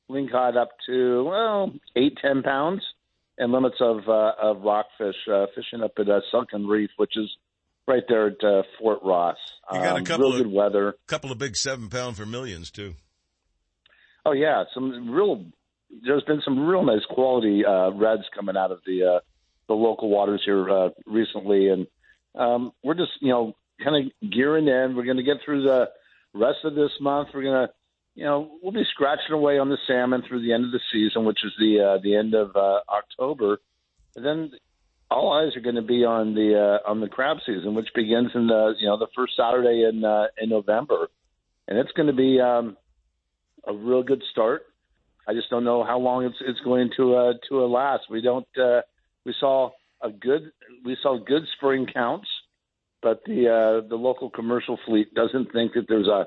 Lingcod 0.09 0.55
up 0.57 0.69
to 0.87 1.23
well 1.23 1.71
eight 1.95 2.17
ten 2.21 2.43
pounds, 2.43 2.81
and 3.37 3.51
limits 3.51 3.77
of 3.79 4.07
uh, 4.07 4.31
of 4.41 4.61
rockfish 4.61 5.15
uh, 5.31 5.45
fishing 5.55 5.83
up 5.83 5.91
at 5.99 6.09
uh, 6.09 6.21
Sunken 6.31 6.65
Reef, 6.67 6.89
which 6.97 7.15
is 7.17 7.29
right 7.87 8.03
there 8.07 8.27
at 8.27 8.43
uh, 8.43 8.63
Fort 8.79 8.99
Ross. 9.03 9.37
You 9.71 9.79
got 9.79 9.95
a 9.95 9.99
Um, 9.99 10.05
couple 10.05 10.31
of 10.33 10.37
good 10.37 10.51
weather. 10.51 10.95
couple 11.07 11.31
of 11.31 11.37
big 11.37 11.55
seven 11.55 11.89
pound 11.89 12.15
vermilions 12.15 12.71
too. 12.71 12.93
Oh 14.25 14.33
yeah, 14.33 14.63
some 14.73 15.09
real. 15.11 15.45
There's 16.05 16.23
been 16.23 16.41
some 16.43 16.67
real 16.67 16.83
nice 16.83 17.05
quality 17.09 17.63
uh, 17.65 17.91
reds 17.91 18.23
coming 18.35 18.57
out 18.57 18.71
of 18.71 18.79
the 18.85 19.03
uh, 19.15 19.19
the 19.67 19.73
local 19.73 20.09
waters 20.09 20.41
here 20.45 20.69
uh, 20.69 20.89
recently, 21.05 21.69
and 21.69 21.87
um, 22.35 22.71
we're 22.83 22.93
just 22.93 23.11
you 23.21 23.29
know 23.29 23.55
kind 23.83 24.05
of 24.21 24.29
gearing 24.31 24.67
in. 24.67 24.95
We're 24.95 25.05
going 25.05 25.17
to 25.17 25.23
get 25.23 25.37
through 25.45 25.63
the 25.63 25.89
rest 26.33 26.59
of 26.65 26.75
this 26.75 26.91
month. 26.99 27.29
We're 27.33 27.43
going 27.43 27.67
to 27.67 27.73
you 28.17 28.23
know 28.23 28.57
we'll 28.63 28.71
be 28.71 28.83
scratching 28.91 29.31
away 29.31 29.59
on 29.59 29.69
the 29.69 29.77
salmon 29.85 30.23
through 30.27 30.41
the 30.41 30.51
end 30.51 30.65
of 30.65 30.71
the 30.71 30.79
season, 30.91 31.23
which 31.23 31.37
is 31.45 31.51
the 31.59 31.79
uh, 31.79 32.01
the 32.01 32.15
end 32.15 32.33
of 32.33 32.55
uh, 32.55 32.79
October, 32.89 33.59
and 34.15 34.25
then 34.25 34.51
all 35.11 35.31
eyes 35.31 35.55
are 35.55 35.61
going 35.61 35.75
to 35.75 35.83
be 35.83 36.03
on 36.03 36.33
the 36.33 36.79
uh, 36.83 36.89
on 36.89 36.99
the 36.99 37.07
crab 37.07 37.37
season, 37.45 37.75
which 37.75 37.89
begins 37.93 38.31
in 38.33 38.47
the 38.47 38.73
you 38.79 38.87
know 38.87 38.97
the 38.97 39.07
first 39.15 39.33
Saturday 39.37 39.87
in 39.87 40.03
uh, 40.03 40.25
in 40.41 40.49
November, 40.49 41.09
and 41.67 41.77
it's 41.77 41.91
going 41.91 42.07
to 42.07 42.13
be 42.13 42.41
um, 42.41 42.75
a 43.67 43.73
real 43.73 44.01
good 44.01 44.23
start. 44.31 44.63
I 45.27 45.33
just 45.35 45.51
don't 45.51 45.63
know 45.63 45.83
how 45.83 45.99
long 45.99 46.25
it's 46.25 46.37
it's 46.41 46.59
going 46.61 46.89
to 46.97 47.15
uh, 47.15 47.33
to 47.49 47.65
last. 47.67 48.05
We 48.09 48.21
don't. 48.21 48.47
Uh, 48.57 48.81
we 49.25 49.35
saw 49.39 49.69
a 50.01 50.09
good 50.09 50.51
we 50.83 50.97
saw 51.03 51.19
good 51.23 51.43
spring 51.55 51.85
counts, 51.93 52.27
but 53.03 53.21
the 53.25 53.47
uh, 53.47 53.87
the 53.87 53.95
local 53.95 54.31
commercial 54.31 54.79
fleet 54.87 55.13
doesn't 55.13 55.53
think 55.53 55.73
that 55.73 55.85
there's 55.87 56.07
a 56.07 56.25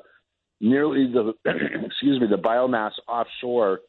nearly 0.61 1.11
the 1.11 1.33
excuse 1.87 2.21
me 2.21 2.27
the 2.29 2.37
biomass 2.37 2.93
offshore 3.09 3.81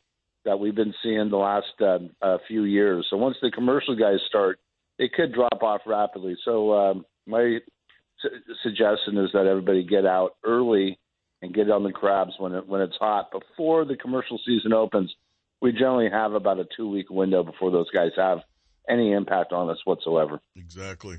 that 0.45 0.59
we've 0.59 0.75
been 0.75 0.93
seeing 1.03 1.29
the 1.29 1.37
last 1.37 1.67
uh, 1.81 1.99
uh, 2.21 2.37
few 2.47 2.63
years. 2.63 3.05
So 3.09 3.17
once 3.17 3.37
the 3.41 3.51
commercial 3.51 3.95
guys 3.95 4.19
start, 4.27 4.59
it 4.97 5.13
could 5.13 5.33
drop 5.33 5.61
off 5.61 5.81
rapidly. 5.85 6.35
So 6.43 6.73
um, 6.73 7.05
my 7.27 7.59
su- 8.19 8.55
suggestion 8.63 9.17
is 9.17 9.29
that 9.33 9.45
everybody 9.45 9.83
get 9.83 10.05
out 10.05 10.35
early 10.43 10.97
and 11.41 11.53
get 11.53 11.69
on 11.69 11.83
the 11.83 11.91
crabs 11.91 12.33
when 12.39 12.53
it 12.53 12.67
when 12.67 12.81
it's 12.81 12.95
hot 12.97 13.31
before 13.31 13.85
the 13.85 13.95
commercial 13.95 14.39
season 14.45 14.73
opens. 14.73 15.13
We 15.61 15.71
generally 15.71 16.09
have 16.09 16.33
about 16.33 16.59
a 16.59 16.65
two 16.75 16.89
week 16.89 17.09
window 17.09 17.43
before 17.43 17.71
those 17.71 17.89
guys 17.91 18.11
have 18.17 18.39
any 18.89 19.11
impact 19.11 19.53
on 19.53 19.69
us 19.69 19.77
whatsoever. 19.85 20.41
Exactly. 20.55 21.17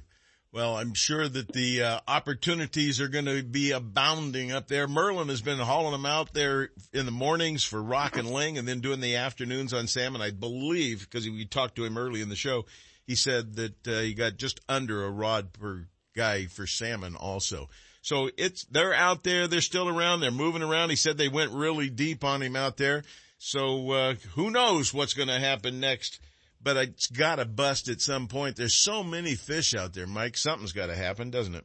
Well, 0.53 0.77
I'm 0.77 0.93
sure 0.93 1.27
that 1.27 1.55
the 1.55 1.83
uh, 1.83 2.01
opportunities 2.07 3.01
are 3.01 3.09
going 3.09 3.25
to 3.25 3.43
be 3.43 3.71
abounding 3.71 4.53
up 4.53 4.69
there. 4.69 4.87
Merlin 4.87 5.31
has 5.31 5.41
been 5.41 5.59
hauling 5.59 5.93
them 5.93 6.05
out 6.05 6.35
there 6.35 6.69
in 6.93 7.07
the 7.07 7.11
mornings 7.11 7.65
for 7.65 7.83
rock 7.83 8.19
and 8.19 8.29
ling 8.29 8.59
and 8.59 8.69
then 8.69 8.81
doing 8.81 9.01
the 9.01 9.17
afternoons 9.17 9.73
on 9.73 9.87
salmon. 9.87 10.21
I 10.21 10.31
believe, 10.31 11.09
because 11.09 11.27
we 11.27 11.47
talked 11.47 11.77
to 11.77 11.87
him 11.87 11.97
early 11.97 12.21
in 12.21 12.29
the 12.29 12.37
show, 12.37 12.67
he 13.07 13.15
said 13.15 13.57
that 13.57 13.89
uh, 13.89 14.01
he 14.01 14.13
got 14.13 14.37
just 14.37 14.61
under 14.69 15.07
a 15.07 15.11
rod 15.11 15.55
per 15.55 15.87
guy 16.15 16.45
for 16.45 16.67
salmon 16.67 17.17
also. 17.17 17.71
So 18.03 18.29
it's, 18.37 18.65
they're 18.65 18.93
out 18.93 19.25
there. 19.25 19.49
They're 19.49 19.63
still 19.63 19.89
around. 19.89 20.21
They're 20.21 20.31
moving 20.31 20.63
around. 20.63 20.91
He 20.91 20.97
said 20.97 21.17
they 21.17 21.29
went 21.29 21.53
really 21.53 21.89
deep 21.89 22.25
on 22.25 22.43
him 22.43 22.57
out 22.57 22.77
there. 22.77 23.05
So, 23.39 23.91
uh, 23.91 24.15
who 24.35 24.51
knows 24.51 24.93
what's 24.93 25.15
going 25.15 25.29
to 25.29 25.41
happen 25.41 25.81
next? 25.81 26.21
But 26.63 26.77
it's 26.77 27.09
got 27.09 27.37
to 27.37 27.45
bust 27.45 27.89
at 27.89 28.01
some 28.01 28.29
point. 28.29 28.57
There's 28.57 28.75
so 28.75 29.03
many 29.03 29.35
fish 29.35 29.75
out 29.75 29.95
there, 29.95 30.07
Mike. 30.07 30.37
Something's 30.37 30.73
got 30.73 30.87
to 30.87 30.95
happen, 30.95 31.31
doesn't 31.31 31.55
it? 31.55 31.65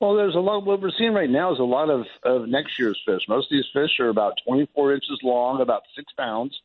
Well, 0.00 0.16
there's 0.16 0.34
a 0.34 0.40
lot. 0.40 0.64
What 0.64 0.80
we're 0.80 0.92
seeing 0.98 1.12
right 1.12 1.28
now 1.28 1.52
is 1.52 1.58
a 1.58 1.62
lot 1.62 1.90
of, 1.90 2.06
of 2.24 2.48
next 2.48 2.78
year's 2.78 2.98
fish. 3.06 3.20
Most 3.28 3.46
of 3.46 3.50
these 3.50 3.66
fish 3.72 4.00
are 4.00 4.08
about 4.08 4.34
24 4.46 4.94
inches 4.94 5.20
long, 5.22 5.60
about 5.60 5.82
six 5.94 6.10
pounds, 6.16 6.58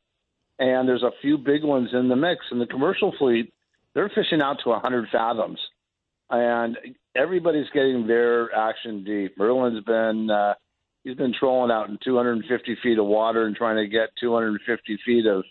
and 0.58 0.88
there's 0.88 1.04
a 1.04 1.12
few 1.22 1.38
big 1.38 1.64
ones 1.64 1.90
in 1.92 2.08
the 2.08 2.16
mix. 2.16 2.46
And 2.50 2.62
the 2.62 2.66
commercial 2.66 3.14
fleet, 3.20 3.54
they're 3.94 4.10
fishing 4.10 4.42
out 4.42 4.60
to 4.64 4.70
100 4.70 5.10
fathoms, 5.12 5.60
and 6.30 6.78
everybody's 7.14 7.70
getting 7.74 8.08
their 8.08 8.56
action 8.56 9.04
deep. 9.04 9.38
Merlin's 9.38 9.84
been 9.84 10.30
uh, 10.30 10.54
he's 11.04 11.18
been 11.18 11.34
trolling 11.38 11.72
out 11.72 11.90
in 11.90 11.98
250 12.04 12.78
feet 12.82 13.00
of 13.00 13.06
water 13.06 13.46
and 13.46 13.56
trying 13.56 13.78
to 13.78 13.88
get 13.88 14.10
250 14.22 14.98
feet 15.06 15.26
of 15.26 15.44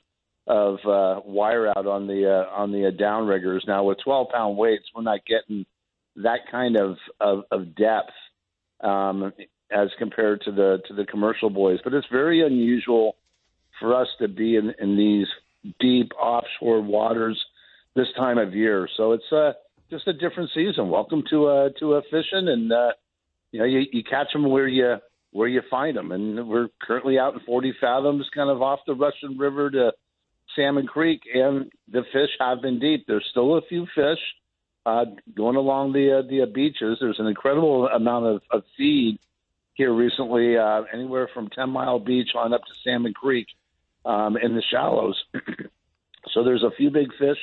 of 0.46 0.74
uh, 0.86 1.20
wire 1.24 1.68
out 1.68 1.86
on 1.86 2.06
the 2.06 2.28
uh, 2.28 2.54
on 2.54 2.72
the 2.72 2.88
uh, 2.88 2.90
downriggers. 2.90 3.66
Now 3.66 3.84
with 3.84 3.98
12 4.04 4.28
pound 4.32 4.56
weights, 4.56 4.84
we're 4.94 5.02
not 5.02 5.20
getting 5.26 5.64
that 6.16 6.40
kind 6.50 6.76
of 6.76 6.96
of, 7.20 7.44
of 7.50 7.74
depth 7.74 8.12
um, 8.80 9.32
as 9.70 9.88
compared 9.98 10.42
to 10.42 10.52
the 10.52 10.78
to 10.88 10.94
the 10.94 11.04
commercial 11.06 11.50
boys. 11.50 11.78
But 11.82 11.94
it's 11.94 12.06
very 12.10 12.44
unusual 12.44 13.16
for 13.80 13.94
us 13.94 14.08
to 14.20 14.28
be 14.28 14.56
in, 14.56 14.72
in 14.78 14.96
these 14.96 15.26
deep 15.80 16.12
offshore 16.20 16.82
waters 16.82 17.42
this 17.96 18.08
time 18.16 18.38
of 18.38 18.54
year. 18.54 18.88
So 18.96 19.12
it's 19.12 19.32
uh, 19.32 19.52
just 19.90 20.06
a 20.06 20.12
different 20.12 20.50
season. 20.54 20.90
Welcome 20.90 21.22
to 21.30 21.46
uh, 21.46 21.68
to 21.80 21.94
a 21.94 22.02
fishing, 22.02 22.48
and 22.48 22.70
uh, 22.70 22.92
you 23.50 23.60
know 23.60 23.66
you, 23.66 23.84
you 23.92 24.04
catch 24.04 24.32
them 24.32 24.50
where 24.50 24.68
you 24.68 24.96
where 25.32 25.48
you 25.48 25.62
find 25.70 25.96
them. 25.96 26.12
And 26.12 26.48
we're 26.48 26.68
currently 26.80 27.18
out 27.18 27.34
in 27.34 27.40
40 27.40 27.74
fathoms, 27.80 28.24
kind 28.32 28.48
of 28.48 28.62
off 28.62 28.80
the 28.86 28.94
Russian 28.94 29.36
River 29.36 29.68
to 29.70 29.92
Salmon 30.56 30.86
Creek, 30.86 31.22
and 31.32 31.70
the 31.90 32.02
fish 32.12 32.30
have 32.40 32.62
been 32.62 32.78
deep. 32.78 33.04
There's 33.06 33.26
still 33.30 33.56
a 33.56 33.62
few 33.62 33.86
fish 33.94 34.18
uh, 34.86 35.06
going 35.36 35.56
along 35.56 35.92
the 35.92 36.18
uh, 36.18 36.22
the 36.28 36.42
uh, 36.42 36.46
beaches. 36.46 36.98
There's 37.00 37.18
an 37.18 37.26
incredible 37.26 37.88
amount 37.88 38.26
of, 38.26 38.42
of 38.50 38.62
feed 38.76 39.18
here 39.74 39.92
recently, 39.92 40.56
uh, 40.56 40.82
anywhere 40.92 41.28
from 41.34 41.50
10 41.50 41.68
Mile 41.70 41.98
Beach 41.98 42.30
on 42.36 42.52
up 42.52 42.60
to 42.62 42.72
Salmon 42.84 43.12
Creek 43.12 43.46
um, 44.04 44.36
in 44.36 44.54
the 44.54 44.62
shallows. 44.70 45.22
so 46.32 46.44
there's 46.44 46.62
a 46.62 46.70
few 46.76 46.90
big 46.90 47.08
fish 47.18 47.38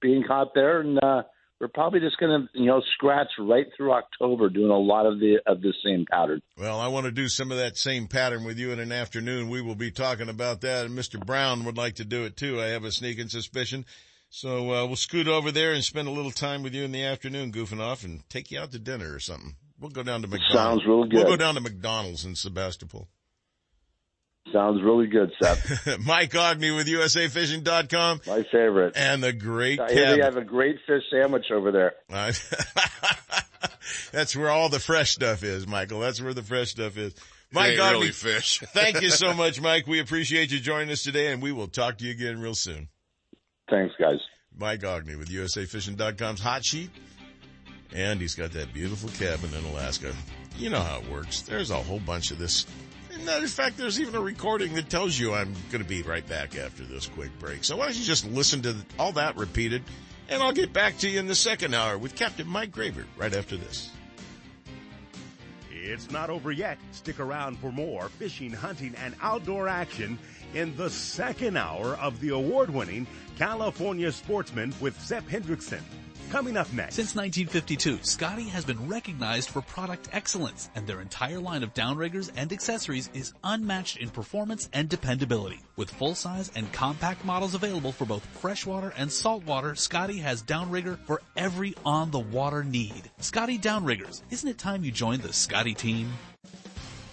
being 0.00 0.22
caught 0.22 0.54
there, 0.54 0.80
and 0.80 1.02
uh, 1.02 1.22
we're 1.60 1.68
probably 1.68 2.00
just 2.00 2.18
going 2.18 2.48
to 2.48 2.58
you 2.58 2.66
know 2.66 2.82
scratch 2.94 3.28
right 3.38 3.66
through 3.76 3.92
October, 3.92 4.48
doing 4.48 4.70
a 4.70 4.78
lot 4.78 5.06
of 5.06 5.20
the 5.20 5.38
of 5.46 5.60
the 5.60 5.74
same 5.84 6.06
pattern. 6.10 6.40
Well, 6.56 6.80
I 6.80 6.88
want 6.88 7.04
to 7.06 7.12
do 7.12 7.28
some 7.28 7.52
of 7.52 7.58
that 7.58 7.76
same 7.76 8.08
pattern 8.08 8.44
with 8.44 8.58
you 8.58 8.72
in 8.72 8.80
an 8.80 8.92
afternoon. 8.92 9.50
We 9.50 9.60
will 9.60 9.74
be 9.74 9.90
talking 9.90 10.28
about 10.28 10.62
that, 10.62 10.86
and 10.86 10.98
Mr. 10.98 11.24
Brown 11.24 11.64
would 11.64 11.76
like 11.76 11.96
to 11.96 12.04
do 12.04 12.24
it 12.24 12.36
too. 12.36 12.60
I 12.60 12.66
have 12.68 12.84
a 12.84 12.92
sneaking 12.92 13.28
suspicion. 13.28 13.84
So 14.32 14.72
uh, 14.72 14.86
we'll 14.86 14.94
scoot 14.94 15.26
over 15.26 15.50
there 15.50 15.72
and 15.72 15.82
spend 15.82 16.06
a 16.06 16.12
little 16.12 16.30
time 16.30 16.62
with 16.62 16.72
you 16.72 16.84
in 16.84 16.92
the 16.92 17.02
afternoon, 17.02 17.50
goofing 17.50 17.80
off, 17.80 18.04
and 18.04 18.22
take 18.30 18.52
you 18.52 18.60
out 18.60 18.70
to 18.70 18.78
dinner 18.78 19.12
or 19.12 19.18
something. 19.18 19.56
We'll 19.80 19.90
go 19.90 20.04
down 20.04 20.22
to 20.22 20.28
McDonald's. 20.28 20.54
Sounds 20.54 20.86
real 20.86 21.04
good. 21.04 21.14
We'll 21.14 21.24
go 21.24 21.36
down 21.36 21.56
to 21.56 21.60
McDonald's 21.60 22.24
in 22.24 22.36
Sebastopol. 22.36 23.08
Sounds 24.52 24.82
really 24.82 25.06
good, 25.06 25.30
Seth. 25.40 25.98
Mike 26.04 26.32
Aughney 26.32 26.74
with 26.74 26.88
USAFishing.com. 26.88 28.22
My 28.26 28.42
favorite. 28.50 28.96
And 28.96 29.22
the 29.22 29.32
great 29.32 29.78
I 29.78 29.92
hear 29.92 30.04
Kevin. 30.04 30.18
they 30.18 30.24
have 30.24 30.36
a 30.36 30.44
great 30.44 30.76
fish 30.86 31.02
sandwich 31.10 31.46
over 31.52 31.70
there. 31.70 31.94
Uh, 32.12 32.32
That's 34.12 34.34
where 34.34 34.50
all 34.50 34.68
the 34.68 34.80
fresh 34.80 35.12
stuff 35.12 35.42
is, 35.42 35.66
Michael. 35.66 36.00
That's 36.00 36.20
where 36.20 36.34
the 36.34 36.42
fresh 36.42 36.70
stuff 36.70 36.96
is. 36.96 37.14
Mike 37.52 37.78
Aughney, 37.78 37.92
really 37.92 38.10
fish. 38.12 38.60
thank 38.68 39.02
you 39.02 39.10
so 39.10 39.34
much, 39.34 39.60
Mike. 39.60 39.86
We 39.86 40.00
appreciate 40.00 40.50
you 40.52 40.60
joining 40.60 40.90
us 40.90 41.02
today, 41.02 41.32
and 41.32 41.42
we 41.42 41.52
will 41.52 41.68
talk 41.68 41.98
to 41.98 42.04
you 42.04 42.12
again 42.12 42.40
real 42.40 42.54
soon. 42.54 42.88
Thanks, 43.68 43.94
guys. 44.00 44.18
Mike 44.56 44.80
Aughney 44.80 45.18
with 45.18 45.28
USAFishing.com's 45.28 46.40
Hot 46.40 46.64
Sheet. 46.64 46.90
And 47.92 48.20
he's 48.20 48.36
got 48.36 48.52
that 48.52 48.72
beautiful 48.72 49.08
cabin 49.10 49.52
in 49.52 49.64
Alaska. 49.64 50.14
You 50.56 50.70
know 50.70 50.80
how 50.80 51.00
it 51.00 51.10
works. 51.10 51.42
There's 51.42 51.70
a 51.70 51.76
whole 51.76 51.98
bunch 51.98 52.30
of 52.30 52.38
this. 52.38 52.66
Of 53.28 53.50
fact, 53.50 53.78
there's 53.78 54.00
even 54.00 54.14
a 54.14 54.20
recording 54.20 54.74
that 54.74 54.88
tells 54.88 55.18
you 55.18 55.34
I'm 55.34 55.54
going 55.70 55.82
to 55.82 55.88
be 55.88 56.02
right 56.02 56.26
back 56.28 56.56
after 56.56 56.84
this 56.84 57.06
quick 57.06 57.30
break. 57.38 57.64
So 57.64 57.76
why 57.76 57.86
don't 57.86 57.96
you 57.96 58.04
just 58.04 58.26
listen 58.26 58.62
to 58.62 58.76
all 58.98 59.12
that 59.12 59.36
repeated, 59.36 59.82
and 60.28 60.42
I'll 60.42 60.52
get 60.52 60.72
back 60.72 60.98
to 60.98 61.08
you 61.08 61.18
in 61.18 61.26
the 61.26 61.34
second 61.34 61.74
hour 61.74 61.98
with 61.98 62.14
Captain 62.14 62.46
Mike 62.46 62.70
Graver 62.70 63.04
right 63.16 63.34
after 63.34 63.56
this. 63.56 63.90
It's 65.70 66.10
not 66.10 66.30
over 66.30 66.52
yet. 66.52 66.78
Stick 66.92 67.18
around 67.18 67.58
for 67.58 67.72
more 67.72 68.08
fishing, 68.08 68.52
hunting, 68.52 68.94
and 69.02 69.14
outdoor 69.22 69.68
action 69.68 70.18
in 70.54 70.76
the 70.76 70.90
second 70.90 71.56
hour 71.56 71.94
of 71.94 72.20
the 72.20 72.30
award-winning 72.30 73.06
California 73.38 74.12
Sportsman 74.12 74.74
with 74.80 75.00
Seth 75.00 75.28
Hendrickson. 75.28 75.82
Coming 76.30 76.56
up 76.56 76.72
next. 76.72 76.94
Since 76.94 77.16
1952, 77.16 78.04
Scotty 78.04 78.44
has 78.44 78.64
been 78.64 78.88
recognized 78.88 79.50
for 79.50 79.62
product 79.62 80.08
excellence, 80.12 80.70
and 80.76 80.86
their 80.86 81.00
entire 81.00 81.40
line 81.40 81.64
of 81.64 81.74
downriggers 81.74 82.30
and 82.36 82.52
accessories 82.52 83.10
is 83.12 83.32
unmatched 83.42 83.96
in 83.96 84.10
performance 84.10 84.68
and 84.72 84.88
dependability. 84.88 85.58
With 85.74 85.90
full-size 85.90 86.52
and 86.54 86.72
compact 86.72 87.24
models 87.24 87.56
available 87.56 87.90
for 87.90 88.04
both 88.04 88.24
freshwater 88.24 88.92
and 88.96 89.10
saltwater, 89.10 89.74
Scotty 89.74 90.18
has 90.18 90.40
downrigger 90.40 91.00
for 91.00 91.20
every 91.36 91.74
on-the-water 91.84 92.62
need. 92.62 93.10
Scotty 93.18 93.58
Downriggers, 93.58 94.22
isn't 94.30 94.48
it 94.48 94.56
time 94.56 94.84
you 94.84 94.92
joined 94.92 95.22
the 95.22 95.32
Scotty 95.32 95.74
team? 95.74 96.12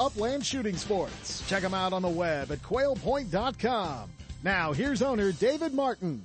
upland 0.00 0.44
shooting 0.44 0.76
sports. 0.76 1.46
Check 1.48 1.62
them 1.62 1.74
out 1.74 1.92
on 1.92 2.02
the 2.02 2.08
web 2.08 2.50
at 2.50 2.62
quailpoint.com. 2.62 4.10
Now 4.42 4.72
here's 4.72 5.02
owner 5.02 5.30
David 5.30 5.74
Martin. 5.74 6.24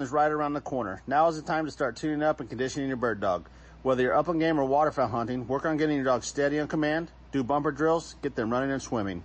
is 0.00 0.10
right 0.10 0.32
around 0.32 0.54
the 0.54 0.60
corner. 0.60 1.02
Now 1.06 1.28
is 1.28 1.36
the 1.36 1.42
time 1.42 1.66
to 1.66 1.70
start 1.70 1.96
tuning 1.96 2.22
up 2.22 2.40
and 2.40 2.48
conditioning 2.48 2.88
your 2.88 2.96
bird 2.96 3.20
dog. 3.20 3.48
Whether 3.82 4.02
you're 4.02 4.16
upland 4.16 4.40
game 4.40 4.58
or 4.58 4.64
waterfowl 4.64 5.08
hunting, 5.08 5.46
work 5.46 5.66
on 5.66 5.76
getting 5.76 5.96
your 5.96 6.04
dog 6.04 6.24
steady 6.24 6.58
on 6.58 6.68
command, 6.68 7.10
do 7.30 7.44
bumper 7.44 7.70
drills, 7.70 8.16
get 8.22 8.34
them 8.34 8.50
running 8.50 8.70
and 8.70 8.80
swimming. 8.80 9.22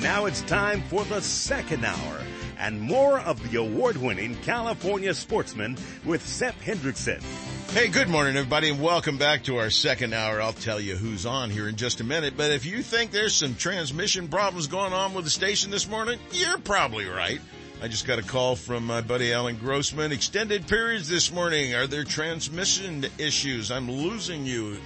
Now 0.06 0.26
it's 0.26 0.43
time 0.43 0.84
for 0.84 1.03
the 1.06 1.20
second 1.20 1.84
hour 1.84 2.22
and 2.60 2.80
more 2.80 3.20
of 3.22 3.41
the 3.49 3.58
award-winning 3.58 4.36
California 4.43 5.12
Sportsman 5.12 5.76
with 6.06 6.24
Seth 6.24 6.64
Hendrickson. 6.64 7.24
Hey, 7.72 7.88
good 7.88 8.08
morning 8.08 8.38
everybody 8.38 8.70
and 8.70 8.80
welcome 8.80 9.18
back 9.18 9.45
to 9.45 9.58
our 9.58 9.72
second 9.72 10.14
hour. 10.14 10.39
I'll 10.39 10.53
tell 10.53 10.80
you 10.80 10.95
who's 10.95 11.26
on 11.26 11.49
here 11.49 11.68
in 11.68 11.76
just 11.76 12.01
a 12.01 12.03
minute, 12.03 12.36
but 12.38 12.51
if 12.51 12.68
you 12.68 12.84
think 12.84 13.10
there's 13.10 13.34
some 13.34 13.56
transmission 13.56 14.28
problems 14.28 14.68
going 14.68 14.93
on 14.93 15.16
with 15.16 15.24
the 15.24 15.32
station 15.32 15.72
this 15.72 15.89
morning, 15.89 16.20
you're 16.32 16.60
probably 16.60 17.06
right. 17.06 17.41
I 17.82 17.88
just 17.88 18.06
got 18.06 18.20
a 18.20 18.24
call 18.24 18.56
from 18.56 18.86
my 18.86 19.01
buddy 19.01 19.34
Alan 19.34 19.58
Grossman. 19.58 20.12
Extended 20.12 20.68
periods 20.68 21.10
this 21.10 21.32
morning. 21.32 21.74
Are 21.74 21.88
there 21.88 22.03
transmission 22.03 23.08
issues? 23.18 23.72
I'm 23.72 23.89
losing 23.89 24.45
you. 24.45 24.78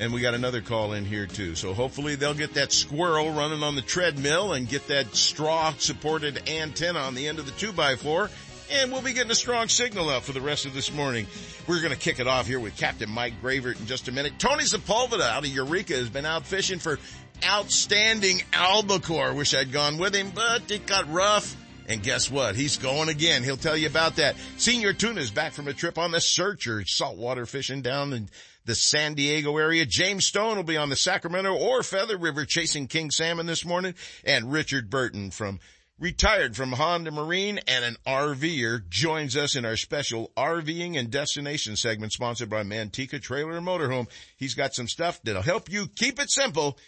And 0.00 0.12
we 0.12 0.20
got 0.20 0.34
another 0.34 0.60
call 0.60 0.92
in 0.92 1.04
here 1.04 1.26
too. 1.26 1.56
So 1.56 1.74
hopefully 1.74 2.14
they'll 2.14 2.34
get 2.34 2.54
that 2.54 2.72
squirrel 2.72 3.32
running 3.32 3.62
on 3.62 3.74
the 3.74 3.82
treadmill 3.82 4.52
and 4.52 4.68
get 4.68 4.86
that 4.88 5.16
straw 5.16 5.72
supported 5.78 6.48
antenna 6.48 7.00
on 7.00 7.14
the 7.14 7.26
end 7.26 7.38
of 7.38 7.46
the 7.46 7.52
two 7.52 7.72
by 7.72 7.96
four. 7.96 8.30
And 8.70 8.92
we'll 8.92 9.02
be 9.02 9.14
getting 9.14 9.30
a 9.30 9.36
strong 9.36 9.68
signal 9.68 10.10
out 10.10 10.24
for 10.24 10.32
the 10.32 10.40
rest 10.40 10.66
of 10.66 10.74
this 10.74 10.92
morning. 10.92 11.26
We're 11.66 11.80
going 11.80 11.92
to 11.92 11.98
kick 11.98 12.20
it 12.20 12.26
off 12.26 12.46
here 12.46 12.60
with 12.60 12.76
Captain 12.76 13.10
Mike 13.10 13.40
Gravert 13.40 13.80
in 13.80 13.86
just 13.86 14.08
a 14.08 14.12
minute. 14.12 14.38
Tony 14.38 14.64
Sepulveda 14.64 15.22
out 15.22 15.44
of 15.44 15.50
Eureka 15.50 15.94
has 15.94 16.10
been 16.10 16.26
out 16.26 16.46
fishing 16.46 16.78
for 16.78 16.98
outstanding 17.44 18.42
albacore. 18.52 19.32
Wish 19.32 19.54
I'd 19.54 19.72
gone 19.72 19.96
with 19.96 20.14
him, 20.14 20.32
but 20.34 20.70
it 20.70 20.86
got 20.86 21.10
rough. 21.10 21.56
And 21.88 22.02
guess 22.02 22.30
what? 22.30 22.54
He's 22.54 22.76
going 22.76 23.08
again. 23.08 23.42
He'll 23.42 23.56
tell 23.56 23.76
you 23.76 23.86
about 23.86 24.16
that. 24.16 24.36
Senor 24.58 24.92
Tuna's 24.92 25.30
back 25.30 25.54
from 25.54 25.66
a 25.68 25.72
trip 25.72 25.96
on 25.96 26.10
the 26.10 26.20
Searcher, 26.20 26.84
saltwater 26.84 27.46
fishing 27.46 27.80
down 27.80 28.12
in 28.12 28.28
the 28.68 28.74
San 28.74 29.14
Diego 29.14 29.56
area. 29.56 29.86
James 29.86 30.26
Stone 30.26 30.56
will 30.56 30.62
be 30.62 30.76
on 30.76 30.90
the 30.90 30.96
Sacramento 30.96 31.54
or 31.54 31.82
Feather 31.82 32.18
River 32.18 32.44
chasing 32.44 32.86
king 32.86 33.10
salmon 33.10 33.46
this 33.46 33.64
morning. 33.64 33.94
And 34.24 34.52
Richard 34.52 34.90
Burton 34.90 35.30
from 35.30 35.58
retired 35.98 36.54
from 36.54 36.72
Honda 36.72 37.10
Marine 37.10 37.58
and 37.66 37.82
an 37.82 37.96
RVer 38.06 38.86
joins 38.90 39.38
us 39.38 39.56
in 39.56 39.64
our 39.64 39.76
special 39.76 40.30
RVing 40.36 40.98
and 40.98 41.10
destination 41.10 41.76
segment 41.76 42.12
sponsored 42.12 42.50
by 42.50 42.62
Manteca 42.62 43.20
Trailer 43.20 43.56
and 43.56 43.66
Motorhome. 43.66 44.06
He's 44.36 44.54
got 44.54 44.74
some 44.74 44.86
stuff 44.86 45.18
that'll 45.24 45.40
help 45.40 45.72
you 45.72 45.88
keep 45.88 46.20
it 46.20 46.30
simple. 46.30 46.78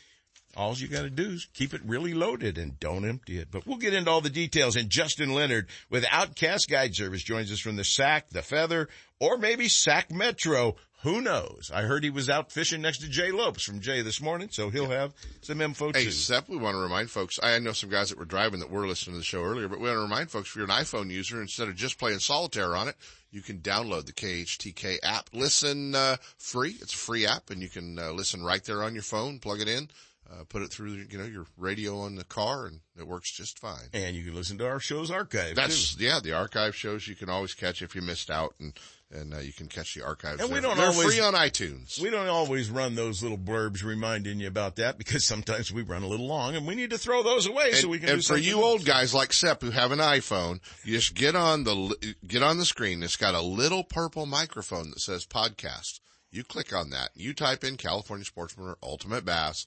All 0.56 0.74
you 0.74 0.88
gotta 0.88 1.10
do 1.10 1.30
is 1.30 1.46
keep 1.54 1.72
it 1.74 1.80
really 1.84 2.12
loaded 2.12 2.58
and 2.58 2.78
don't 2.80 3.08
empty 3.08 3.38
it. 3.38 3.48
But 3.50 3.66
we'll 3.66 3.78
get 3.78 3.94
into 3.94 4.10
all 4.10 4.20
the 4.20 4.30
details. 4.30 4.76
And 4.76 4.90
Justin 4.90 5.32
Leonard 5.32 5.68
with 5.88 6.04
Outcast 6.10 6.68
Guide 6.68 6.94
Service 6.94 7.22
joins 7.22 7.52
us 7.52 7.60
from 7.60 7.76
the 7.76 7.84
Sac, 7.84 8.30
the 8.30 8.42
Feather, 8.42 8.88
or 9.20 9.38
maybe 9.38 9.68
Sac 9.68 10.10
Metro. 10.10 10.76
Who 11.02 11.22
knows? 11.22 11.70
I 11.72 11.82
heard 11.82 12.04
he 12.04 12.10
was 12.10 12.28
out 12.28 12.52
fishing 12.52 12.82
next 12.82 12.98
to 12.98 13.08
Jay 13.08 13.30
Lopes 13.30 13.62
from 13.64 13.80
Jay 13.80 14.02
this 14.02 14.20
morning, 14.20 14.48
so 14.50 14.68
he'll 14.68 14.90
have 14.90 15.14
some 15.40 15.62
info 15.62 15.92
Hey, 15.94 16.04
too. 16.04 16.10
Sep, 16.10 16.46
we 16.46 16.58
want 16.58 16.74
to 16.74 16.78
remind 16.80 17.10
folks, 17.10 17.38
I 17.42 17.58
know 17.58 17.72
some 17.72 17.88
guys 17.88 18.10
that 18.10 18.18
were 18.18 18.26
driving 18.26 18.60
that 18.60 18.70
were 18.70 18.86
listening 18.86 19.14
to 19.14 19.18
the 19.20 19.24
show 19.24 19.42
earlier, 19.42 19.66
but 19.66 19.80
we 19.80 19.86
want 19.86 19.96
to 19.96 20.02
remind 20.02 20.30
folks 20.30 20.50
if 20.50 20.56
you're 20.56 20.66
an 20.66 20.70
iPhone 20.70 21.10
user, 21.10 21.40
instead 21.40 21.68
of 21.68 21.74
just 21.76 21.98
playing 21.98 22.18
solitaire 22.18 22.76
on 22.76 22.88
it, 22.88 22.96
you 23.30 23.40
can 23.40 23.60
download 23.60 24.04
the 24.04 24.12
KHTK 24.12 24.98
app. 25.02 25.30
Listen, 25.32 25.94
uh, 25.94 26.16
free. 26.36 26.76
It's 26.82 26.92
a 26.92 26.98
free 26.98 27.26
app 27.26 27.48
and 27.48 27.62
you 27.62 27.70
can 27.70 27.98
uh, 27.98 28.10
listen 28.12 28.42
right 28.42 28.62
there 28.62 28.82
on 28.82 28.92
your 28.92 29.02
phone, 29.02 29.38
plug 29.38 29.62
it 29.62 29.68
in, 29.68 29.88
uh, 30.32 30.44
put 30.48 30.62
it 30.62 30.70
through, 30.70 30.92
you 31.10 31.18
know, 31.18 31.24
your 31.24 31.46
radio 31.56 31.98
on 32.00 32.14
the 32.14 32.24
car 32.24 32.66
and 32.66 32.80
it 32.96 33.06
works 33.06 33.30
just 33.32 33.58
fine. 33.58 33.88
And 33.92 34.14
you 34.14 34.22
can 34.24 34.34
listen 34.34 34.58
to 34.58 34.68
our 34.68 34.78
show's 34.78 35.10
archive 35.10 35.56
That's, 35.56 35.96
too. 35.96 36.04
yeah, 36.04 36.20
the 36.22 36.34
archive 36.34 36.76
shows 36.76 37.08
you 37.08 37.16
can 37.16 37.28
always 37.28 37.54
catch 37.54 37.82
if 37.82 37.94
you 37.96 38.02
missed 38.02 38.30
out 38.30 38.54
and, 38.60 38.72
and, 39.10 39.34
uh, 39.34 39.38
you 39.38 39.52
can 39.52 39.66
catch 39.66 39.94
the 39.94 40.04
archives. 40.04 40.40
And 40.40 40.52
we 40.52 40.60
don't 40.60 40.76
They're 40.76 40.86
always 40.86 41.14
free 41.14 41.20
on 41.20 41.34
iTunes. 41.34 42.00
We 42.00 42.10
don't 42.10 42.28
always 42.28 42.70
run 42.70 42.94
those 42.94 43.22
little 43.22 43.38
blurbs 43.38 43.82
reminding 43.82 44.38
you 44.38 44.46
about 44.46 44.76
that 44.76 44.98
because 44.98 45.24
sometimes 45.24 45.72
we 45.72 45.82
run 45.82 46.04
a 46.04 46.06
little 46.06 46.28
long 46.28 46.54
and 46.54 46.64
we 46.64 46.76
need 46.76 46.90
to 46.90 46.98
throw 46.98 47.24
those 47.24 47.46
away 47.46 47.72
so 47.72 47.88
we 47.88 47.98
can. 47.98 48.10
and 48.10 48.24
for 48.24 48.36
you 48.36 48.56
else. 48.56 48.64
old 48.64 48.84
guys 48.84 49.12
like 49.12 49.32
Sep 49.32 49.62
who 49.62 49.70
have 49.70 49.90
an 49.90 49.98
iPhone, 49.98 50.60
you 50.84 50.96
just 50.96 51.14
get 51.14 51.34
on 51.34 51.64
the 51.64 52.14
get 52.24 52.44
on 52.44 52.58
the 52.58 52.64
screen. 52.64 53.02
It's 53.02 53.16
got 53.16 53.34
a 53.34 53.40
little 53.42 53.82
purple 53.82 54.26
microphone 54.26 54.90
that 54.90 55.00
says 55.00 55.26
podcast. 55.26 55.98
You 56.30 56.44
click 56.44 56.72
on 56.72 56.90
that. 56.90 57.10
You 57.16 57.34
type 57.34 57.64
in 57.64 57.76
California 57.76 58.24
Sportsman 58.24 58.68
or 58.68 58.76
Ultimate 58.84 59.24
Bass. 59.24 59.66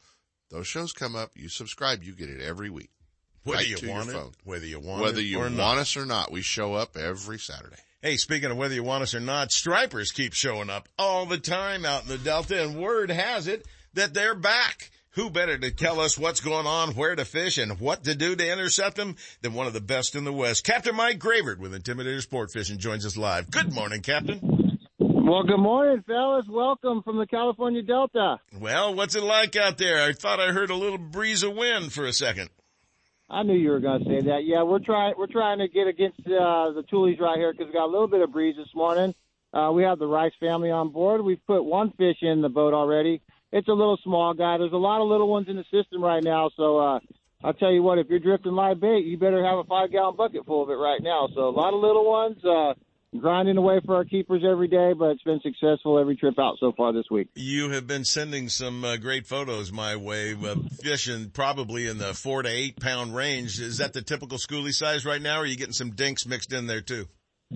Those 0.49 0.67
shows 0.67 0.93
come 0.93 1.15
up. 1.15 1.31
You 1.35 1.49
subscribe. 1.49 2.03
You 2.03 2.13
get 2.13 2.29
it 2.29 2.41
every 2.41 2.69
week. 2.69 2.89
Whether 3.43 3.57
right 3.57 3.81
you 3.81 3.89
want 3.89 4.09
it, 4.09 4.13
phone. 4.13 4.31
whether 4.45 4.65
you 4.65 4.79
want 4.79 5.01
whether 5.01 5.19
it 5.19 5.25
you 5.25 5.39
or 5.39 5.43
want 5.43 5.57
not. 5.57 5.77
us 5.77 5.97
or 5.97 6.05
not, 6.05 6.31
we 6.31 6.41
show 6.41 6.75
up 6.75 6.95
every 6.95 7.37
Saturday. 7.39 7.75
Hey, 8.01 8.15
speaking 8.17 8.51
of 8.51 8.57
whether 8.57 8.73
you 8.73 8.83
want 8.83 9.03
us 9.03 9.13
or 9.13 9.19
not, 9.19 9.51
stripers 9.51 10.11
keep 10.11 10.33
showing 10.33 10.69
up 10.69 10.87
all 10.97 11.25
the 11.25 11.37
time 11.37 11.85
out 11.85 12.03
in 12.03 12.09
the 12.09 12.17
Delta, 12.17 12.63
and 12.63 12.77
word 12.77 13.09
has 13.09 13.47
it 13.47 13.65
that 13.93 14.13
they're 14.13 14.35
back. 14.35 14.91
Who 15.11 15.29
better 15.29 15.57
to 15.57 15.71
tell 15.71 15.99
us 15.99 16.17
what's 16.17 16.39
going 16.39 16.65
on, 16.65 16.95
where 16.95 17.15
to 17.15 17.23
fish, 17.23 17.57
and 17.57 17.79
what 17.79 18.03
to 18.05 18.15
do 18.15 18.35
to 18.35 18.51
intercept 18.51 18.95
them 18.95 19.15
than 19.41 19.53
one 19.53 19.67
of 19.67 19.73
the 19.73 19.81
best 19.81 20.15
in 20.15 20.23
the 20.23 20.33
West? 20.33 20.63
Captain 20.63 20.95
Mike 20.95 21.19
Gravert 21.19 21.59
with 21.59 21.73
Intimidator 21.73 22.21
Sport 22.21 22.51
Fishing 22.51 22.79
joins 22.79 23.05
us 23.05 23.15
live. 23.15 23.51
Good 23.51 23.73
morning, 23.73 24.01
Captain. 24.01 24.62
Well, 25.23 25.43
good 25.43 25.57
morning, 25.57 26.03
fellas. 26.05 26.45
Welcome 26.49 27.01
from 27.01 27.17
the 27.17 27.25
California 27.25 27.81
Delta. 27.81 28.39
Well, 28.59 28.93
what's 28.93 29.15
it 29.15 29.23
like 29.23 29.55
out 29.55 29.77
there? 29.77 30.03
I 30.03 30.11
thought 30.11 30.39
I 30.39 30.51
heard 30.51 30.69
a 30.69 30.75
little 30.75 30.97
breeze 30.97 31.43
of 31.43 31.55
wind 31.55 31.93
for 31.93 32.05
a 32.05 32.11
second. 32.13 32.49
I 33.29 33.43
knew 33.43 33.55
you 33.55 33.69
were 33.69 33.79
going 33.79 34.03
to 34.03 34.05
say 34.05 34.21
that. 34.27 34.41
Yeah, 34.43 34.63
we're 34.63 34.79
trying 34.79 35.13
we're 35.17 35.27
trying 35.27 35.59
to 35.59 35.67
get 35.67 35.87
against 35.87 36.19
uh, 36.27 36.71
the 36.73 36.83
tules 36.89 37.17
right 37.19 37.37
here 37.37 37.53
because 37.53 37.67
we 37.67 37.73
got 37.73 37.85
a 37.85 37.91
little 37.91 38.09
bit 38.09 38.21
of 38.21 38.31
breeze 38.33 38.57
this 38.57 38.67
morning. 38.75 39.15
Uh, 39.53 39.71
we 39.73 39.83
have 39.83 39.97
the 39.97 40.07
Rice 40.07 40.33
family 40.39 40.69
on 40.69 40.89
board. 40.89 41.21
We've 41.21 41.43
put 41.47 41.63
one 41.63 41.91
fish 41.91 42.17
in 42.21 42.41
the 42.41 42.49
boat 42.49 42.73
already 42.73 43.21
it's 43.53 43.67
a 43.67 43.71
little 43.71 43.99
small 44.03 44.33
guy. 44.33 44.57
There's 44.57 44.73
a 44.73 44.77
lot 44.77 45.01
of 45.01 45.07
little 45.07 45.29
ones 45.29 45.47
in 45.47 45.55
the 45.55 45.63
system 45.71 46.03
right 46.03 46.23
now. 46.23 46.49
So 46.57 46.79
uh, 46.79 46.99
I'll 47.43 47.53
tell 47.53 47.71
you 47.71 47.83
what, 47.83 47.99
if 47.99 48.07
you're 48.09 48.19
drifting 48.19 48.53
live 48.53 48.81
bait, 48.81 49.05
you 49.05 49.17
better 49.17 49.45
have 49.45 49.59
a 49.59 49.63
five 49.65 49.91
gallon 49.91 50.15
bucket 50.17 50.43
full 50.45 50.63
of 50.63 50.71
it 50.71 50.73
right 50.73 51.01
now. 51.01 51.29
So 51.35 51.47
a 51.47 51.53
lot 51.53 51.73
of 51.73 51.79
little 51.79 52.09
ones. 52.09 52.43
Uh, 52.43 52.73
grinding 53.19 53.57
away 53.57 53.79
for 53.85 53.95
our 53.95 54.05
keepers 54.05 54.43
every 54.49 54.67
day, 54.67 54.93
but 54.93 55.11
it's 55.11 55.23
been 55.23 55.39
successful 55.41 55.99
every 55.99 56.15
trip 56.15 56.39
out 56.39 56.55
so 56.59 56.71
far 56.71 56.93
this 56.93 57.05
week. 57.09 57.29
You 57.35 57.69
have 57.71 57.87
been 57.87 58.05
sending 58.05 58.49
some 58.49 58.83
uh, 58.83 58.97
great 58.97 59.27
photos 59.27 59.71
my 59.71 59.95
way, 59.95 60.33
uh, 60.33 60.55
fishing 60.81 61.29
probably 61.29 61.87
in 61.87 61.97
the 61.97 62.13
four 62.13 62.43
to 62.43 62.49
eight 62.49 62.79
pound 62.79 63.15
range. 63.15 63.59
Is 63.59 63.77
that 63.77 63.93
the 63.93 64.01
typical 64.01 64.37
schoolie 64.37 64.73
size 64.73 65.05
right 65.05 65.21
now, 65.21 65.37
or 65.37 65.43
are 65.43 65.45
you 65.45 65.57
getting 65.57 65.73
some 65.73 65.91
dinks 65.91 66.25
mixed 66.25 66.53
in 66.53 66.67
there 66.67 66.81
too? 66.81 67.07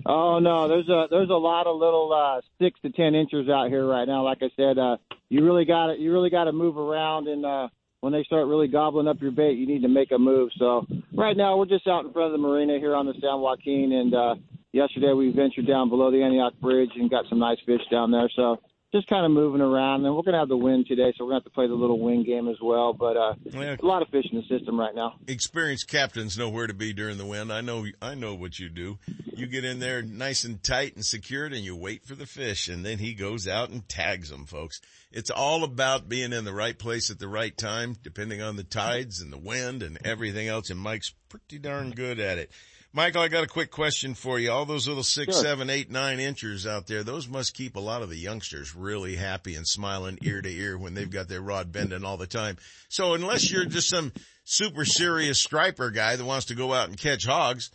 Oh 0.06 0.38
no, 0.38 0.68
there's 0.68 0.88
a 0.88 1.06
there's 1.10 1.30
a 1.30 1.34
lot 1.34 1.66
of 1.66 1.76
little 1.76 2.12
uh, 2.12 2.40
six 2.62 2.78
to 2.82 2.90
ten 2.90 3.14
inches 3.14 3.48
out 3.48 3.68
here 3.68 3.84
right 3.84 4.06
now. 4.06 4.22
Like 4.22 4.38
I 4.42 4.50
said, 4.56 4.78
uh, 4.78 4.96
you 5.28 5.44
really 5.44 5.64
got 5.64 5.88
to 5.88 5.98
you 5.98 6.12
really 6.12 6.30
got 6.30 6.44
to 6.44 6.52
move 6.52 6.76
around, 6.76 7.26
and 7.26 7.44
uh, 7.44 7.68
when 8.00 8.12
they 8.12 8.22
start 8.24 8.46
really 8.46 8.68
gobbling 8.68 9.08
up 9.08 9.20
your 9.20 9.32
bait, 9.32 9.58
you 9.58 9.66
need 9.66 9.82
to 9.82 9.88
make 9.88 10.12
a 10.12 10.18
move. 10.18 10.50
So 10.56 10.86
right 11.12 11.36
now 11.36 11.56
we're 11.56 11.66
just 11.66 11.86
out 11.88 12.04
in 12.04 12.12
front 12.12 12.32
of 12.32 12.40
the 12.40 12.46
marina 12.46 12.78
here 12.78 12.94
on 12.94 13.06
the 13.06 13.14
San 13.14 13.40
Joaquin, 13.40 13.92
and 13.92 14.14
uh, 14.14 14.34
yesterday 14.72 15.12
we 15.12 15.30
ventured 15.30 15.66
down 15.66 15.88
below 15.88 16.10
the 16.10 16.22
Antioch 16.22 16.54
Bridge 16.60 16.90
and 16.96 17.10
got 17.10 17.24
some 17.28 17.38
nice 17.38 17.58
fish 17.66 17.82
down 17.90 18.10
there. 18.10 18.28
So 18.34 18.58
just 18.92 19.06
kind 19.06 19.26
of 19.26 19.32
moving 19.32 19.60
around. 19.60 20.04
And 20.04 20.14
we're 20.14 20.22
going 20.22 20.32
to 20.32 20.38
have 20.38 20.48
the 20.48 20.56
wind 20.56 20.86
today, 20.86 21.12
so 21.16 21.24
we're 21.24 21.32
going 21.32 21.42
to 21.42 21.44
have 21.44 21.52
to 21.52 21.54
play 21.54 21.66
the 21.66 21.74
little 21.74 22.00
wind 22.00 22.26
game 22.26 22.48
as 22.48 22.56
well. 22.62 22.94
But 22.94 23.16
uh, 23.16 23.34
yeah. 23.44 23.76
a 23.80 23.86
lot 23.86 24.02
of 24.02 24.08
fish 24.08 24.24
in 24.30 24.38
the 24.38 24.58
system 24.58 24.78
right 24.78 24.94
now. 24.94 25.14
Experienced 25.26 25.88
captains 25.88 26.38
know 26.38 26.48
where 26.48 26.66
to 26.66 26.74
be 26.74 26.92
during 26.92 27.18
the 27.18 27.26
wind. 27.26 27.52
I 27.52 27.60
know, 27.60 27.84
I 28.00 28.14
know 28.14 28.34
what 28.34 28.58
you 28.58 28.68
do. 28.68 28.98
You 29.34 29.46
get 29.46 29.64
in 29.64 29.78
there 29.78 30.02
nice 30.02 30.44
and 30.44 30.62
tight 30.62 30.96
and 30.96 31.04
secured, 31.04 31.52
and 31.52 31.62
you 31.62 31.76
wait 31.76 32.04
for 32.04 32.14
the 32.14 32.26
fish, 32.26 32.68
and 32.68 32.84
then 32.84 32.98
he 32.98 33.14
goes 33.14 33.46
out 33.46 33.70
and 33.70 33.88
tags 33.88 34.30
them, 34.30 34.46
folks. 34.46 34.80
It's 35.12 35.30
all 35.30 35.64
about 35.64 36.08
being 36.08 36.32
in 36.32 36.44
the 36.44 36.54
right 36.54 36.78
place 36.78 37.10
at 37.10 37.18
the 37.18 37.28
right 37.28 37.56
time, 37.56 37.94
depending 38.02 38.42
on 38.42 38.56
the 38.56 38.64
tides 38.64 39.20
and 39.20 39.32
the 39.32 39.38
wind 39.38 39.82
and 39.82 39.98
everything 40.04 40.48
else. 40.48 40.70
And 40.70 40.80
Mike's 40.80 41.14
pretty 41.28 41.58
darn 41.58 41.90
good 41.90 42.18
at 42.18 42.38
it. 42.38 42.50
Michael, 42.92 43.20
I 43.20 43.28
got 43.28 43.44
a 43.44 43.48
quick 43.48 43.70
question 43.70 44.14
for 44.14 44.38
you. 44.38 44.50
All 44.50 44.64
those 44.64 44.88
little 44.88 45.02
six, 45.02 45.34
sure. 45.34 45.42
seven, 45.42 45.68
eight, 45.68 45.90
nine 45.90 46.20
inchers 46.20 46.66
out 46.66 46.86
there, 46.86 47.02
those 47.02 47.28
must 47.28 47.54
keep 47.54 47.76
a 47.76 47.80
lot 47.80 48.02
of 48.02 48.08
the 48.08 48.16
youngsters 48.16 48.74
really 48.74 49.14
happy 49.14 49.54
and 49.56 49.66
smiling 49.66 50.18
ear 50.22 50.40
to 50.40 50.50
ear 50.50 50.78
when 50.78 50.94
they've 50.94 51.10
got 51.10 51.28
their 51.28 51.42
rod 51.42 51.70
bending 51.70 52.04
all 52.04 52.16
the 52.16 52.26
time. 52.26 52.56
So 52.88 53.12
unless 53.12 53.50
you're 53.50 53.66
just 53.66 53.90
some 53.90 54.12
super 54.44 54.86
serious 54.86 55.38
striper 55.38 55.90
guy 55.90 56.16
that 56.16 56.24
wants 56.24 56.46
to 56.46 56.54
go 56.54 56.72
out 56.72 56.88
and 56.88 56.98
catch 56.98 57.26
hogs, 57.26 57.70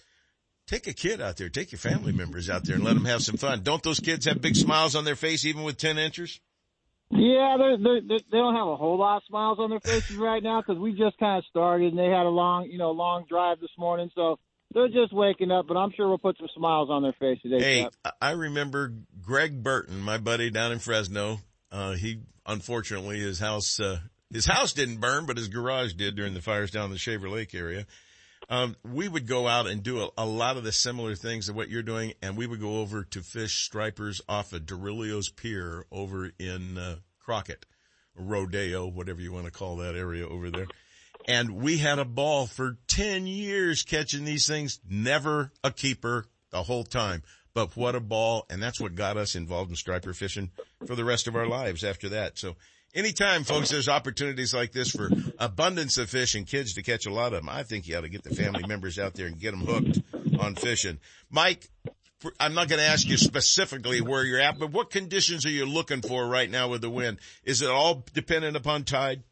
take 0.65 0.87
a 0.87 0.93
kid 0.93 1.21
out 1.21 1.37
there, 1.37 1.49
take 1.49 1.71
your 1.71 1.79
family 1.79 2.11
members 2.11 2.49
out 2.49 2.63
there 2.63 2.75
and 2.75 2.83
let 2.83 2.95
them 2.95 3.05
have 3.05 3.21
some 3.21 3.37
fun. 3.37 3.61
Don't 3.61 3.83
those 3.83 3.99
kids 3.99 4.25
have 4.25 4.41
big 4.41 4.55
smiles 4.55 4.95
on 4.95 5.05
their 5.05 5.15
face 5.15 5.45
even 5.45 5.61
with 5.61 5.77
10 5.77 5.99
inchers? 5.99 6.39
Yeah, 7.11 7.57
they're, 7.59 7.77
they're, 7.77 8.01
they're, 8.01 8.19
they 8.31 8.37
don't 8.39 8.55
have 8.55 8.67
a 8.67 8.75
whole 8.75 8.97
lot 8.97 9.17
of 9.17 9.23
smiles 9.27 9.59
on 9.59 9.69
their 9.69 9.79
faces 9.79 10.15
right 10.15 10.41
now 10.41 10.61
because 10.61 10.81
we 10.81 10.93
just 10.93 11.19
kind 11.19 11.37
of 11.37 11.45
started 11.45 11.91
and 11.91 11.99
they 11.99 12.07
had 12.07 12.25
a 12.25 12.29
long, 12.29 12.65
you 12.65 12.79
know, 12.79 12.89
long 12.89 13.25
drive 13.29 13.59
this 13.59 13.69
morning. 13.77 14.09
So 14.15 14.39
they're 14.73 14.87
just 14.87 15.13
waking 15.13 15.51
up, 15.51 15.67
but 15.67 15.77
I'm 15.77 15.91
sure 15.91 16.07
we'll 16.07 16.17
put 16.17 16.37
some 16.37 16.49
smiles 16.55 16.89
on 16.89 17.03
their 17.03 17.13
face 17.13 17.39
today. 17.41 17.59
Hey, 17.59 17.89
I 18.21 18.31
remember 18.31 18.93
Greg 19.21 19.61
Burton, 19.61 19.99
my 19.99 20.17
buddy 20.17 20.49
down 20.49 20.71
in 20.71 20.79
Fresno. 20.79 21.39
Uh, 21.71 21.93
he 21.93 22.21
unfortunately 22.45 23.19
his 23.19 23.39
house 23.39 23.79
uh, 23.79 23.99
his 24.31 24.45
house 24.45 24.73
didn't 24.73 24.99
burn, 24.99 25.25
but 25.25 25.37
his 25.37 25.47
garage 25.47 25.93
did 25.93 26.15
during 26.15 26.33
the 26.33 26.41
fires 26.41 26.71
down 26.71 26.85
in 26.85 26.91
the 26.91 26.97
Shaver 26.97 27.29
Lake 27.29 27.53
area. 27.53 27.85
Um, 28.49 28.75
we 28.83 29.07
would 29.07 29.25
go 29.25 29.47
out 29.47 29.67
and 29.67 29.81
do 29.81 30.03
a, 30.03 30.09
a, 30.17 30.25
lot 30.25 30.57
of 30.57 30.63
the 30.63 30.71
similar 30.71 31.15
things 31.15 31.47
of 31.47 31.55
what 31.55 31.69
you're 31.69 31.81
doing, 31.81 32.13
and 32.21 32.35
we 32.35 32.45
would 32.45 32.59
go 32.59 32.81
over 32.81 33.03
to 33.05 33.21
fish 33.21 33.63
stripers 33.63 34.21
off 34.27 34.51
of 34.51 34.65
Dowrelio's 34.65 35.29
Pier 35.29 35.85
over 35.91 36.29
in 36.37 36.77
uh, 36.77 36.97
Crockett, 37.19 37.65
Rodeo, 38.15 38.85
whatever 38.85 39.21
you 39.21 39.31
want 39.31 39.45
to 39.45 39.51
call 39.51 39.77
that 39.77 39.95
area 39.95 40.27
over 40.27 40.51
there. 40.51 40.67
And 41.27 41.61
we 41.61 41.77
had 41.77 41.99
a 41.99 42.05
ball 42.05 42.47
for 42.47 42.77
10 42.87 43.27
years 43.27 43.83
catching 43.83 44.25
these 44.25 44.47
things, 44.47 44.79
never 44.89 45.51
a 45.63 45.71
keeper 45.71 46.25
the 46.51 46.63
whole 46.63 46.83
time. 46.83 47.23
But 47.53 47.77
what 47.77 47.95
a 47.95 47.99
ball. 47.99 48.45
And 48.49 48.61
that's 48.61 48.81
what 48.81 48.95
got 48.95 49.17
us 49.17 49.35
involved 49.35 49.69
in 49.69 49.75
striper 49.75 50.13
fishing 50.13 50.51
for 50.85 50.95
the 50.95 51.05
rest 51.05 51.27
of 51.27 51.35
our 51.35 51.47
lives 51.47 51.83
after 51.83 52.09
that. 52.09 52.37
So 52.37 52.55
anytime 52.93 53.43
folks, 53.43 53.69
there's 53.69 53.89
opportunities 53.89 54.53
like 54.53 54.71
this 54.71 54.91
for 54.91 55.09
abundance 55.37 55.97
of 55.97 56.09
fish 56.09 56.35
and 56.35 56.47
kids 56.47 56.73
to 56.73 56.81
catch 56.81 57.05
a 57.05 57.13
lot 57.13 57.33
of 57.33 57.39
them. 57.39 57.49
I 57.49 57.63
think 57.63 57.87
you 57.87 57.97
ought 57.97 58.01
to 58.01 58.09
get 58.09 58.23
the 58.23 58.35
family 58.35 58.65
members 58.67 58.99
out 58.99 59.13
there 59.13 59.27
and 59.27 59.39
get 59.39 59.51
them 59.51 59.65
hooked 59.65 60.01
on 60.39 60.55
fishing. 60.55 60.99
Mike, 61.29 61.69
I'm 62.39 62.53
not 62.53 62.69
going 62.69 62.79
to 62.79 62.87
ask 62.87 63.07
you 63.07 63.17
specifically 63.17 64.01
where 64.01 64.23
you're 64.23 64.39
at, 64.39 64.57
but 64.57 64.71
what 64.71 64.89
conditions 64.89 65.45
are 65.45 65.49
you 65.49 65.65
looking 65.65 66.01
for 66.01 66.25
right 66.25 66.49
now 66.49 66.69
with 66.69 66.81
the 66.81 66.89
wind? 66.89 67.19
Is 67.43 67.61
it 67.61 67.69
all 67.69 68.05
dependent 68.13 68.55
upon 68.55 68.83
tide? 68.83 69.23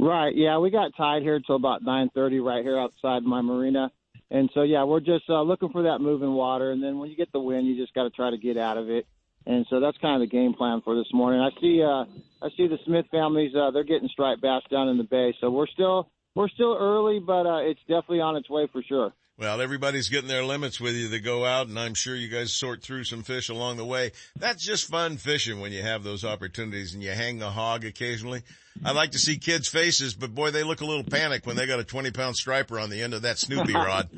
Right. 0.00 0.34
Yeah, 0.34 0.58
we 0.58 0.70
got 0.70 0.96
tied 0.96 1.22
here 1.22 1.40
till 1.40 1.56
about 1.56 1.82
9:30 1.82 2.40
right 2.44 2.64
here 2.64 2.78
outside 2.78 3.22
my 3.24 3.40
marina. 3.40 3.90
And 4.30 4.50
so 4.54 4.62
yeah, 4.62 4.84
we're 4.84 5.00
just 5.00 5.24
uh, 5.28 5.42
looking 5.42 5.70
for 5.70 5.84
that 5.84 6.00
moving 6.00 6.32
water 6.32 6.70
and 6.70 6.82
then 6.82 6.98
when 6.98 7.10
you 7.10 7.16
get 7.16 7.32
the 7.32 7.40
wind, 7.40 7.66
you 7.66 7.76
just 7.76 7.94
got 7.94 8.04
to 8.04 8.10
try 8.10 8.30
to 8.30 8.36
get 8.36 8.56
out 8.56 8.76
of 8.76 8.90
it. 8.90 9.06
And 9.46 9.66
so 9.70 9.80
that's 9.80 9.96
kind 9.98 10.22
of 10.22 10.28
the 10.28 10.30
game 10.30 10.52
plan 10.52 10.82
for 10.84 10.94
this 10.94 11.12
morning. 11.12 11.40
I 11.40 11.50
see 11.60 11.82
uh 11.82 12.04
I 12.42 12.50
see 12.56 12.68
the 12.68 12.78
Smith 12.84 13.06
families 13.10 13.54
uh 13.56 13.70
they're 13.70 13.84
getting 13.84 14.08
striped 14.08 14.42
bass 14.42 14.62
down 14.70 14.88
in 14.88 14.98
the 14.98 15.04
bay. 15.04 15.34
So 15.40 15.50
we're 15.50 15.66
still 15.66 16.10
we're 16.34 16.50
still 16.50 16.76
early, 16.78 17.18
but 17.18 17.46
uh 17.46 17.62
it's 17.62 17.80
definitely 17.80 18.20
on 18.20 18.36
its 18.36 18.48
way 18.48 18.68
for 18.70 18.82
sure. 18.82 19.12
Well, 19.38 19.60
everybody's 19.60 20.08
getting 20.08 20.28
their 20.28 20.42
limits 20.44 20.80
with 20.80 20.94
you 20.96 21.08
to 21.10 21.20
go 21.20 21.44
out, 21.44 21.68
and 21.68 21.78
I'm 21.78 21.94
sure 21.94 22.16
you 22.16 22.26
guys 22.26 22.52
sort 22.52 22.82
through 22.82 23.04
some 23.04 23.22
fish 23.22 23.48
along 23.48 23.76
the 23.76 23.84
way. 23.84 24.10
That's 24.36 24.64
just 24.64 24.90
fun 24.90 25.16
fishing 25.16 25.60
when 25.60 25.70
you 25.70 25.80
have 25.82 26.02
those 26.02 26.24
opportunities 26.24 26.92
and 26.92 27.02
you 27.04 27.12
hang 27.12 27.38
the 27.38 27.50
hog 27.50 27.84
occasionally. 27.84 28.42
I 28.84 28.90
like 28.90 29.12
to 29.12 29.18
see 29.18 29.38
kids' 29.38 29.68
faces, 29.68 30.14
but 30.14 30.34
boy, 30.34 30.50
they 30.50 30.64
look 30.64 30.80
a 30.80 30.84
little 30.84 31.04
panicked 31.04 31.46
when 31.46 31.54
they 31.54 31.66
got 31.66 31.78
a 31.78 31.84
20 31.84 32.10
pound 32.10 32.34
striper 32.34 32.80
on 32.80 32.90
the 32.90 33.00
end 33.00 33.14
of 33.14 33.22
that 33.22 33.38
Snoopy 33.38 33.72
rod. 33.74 34.08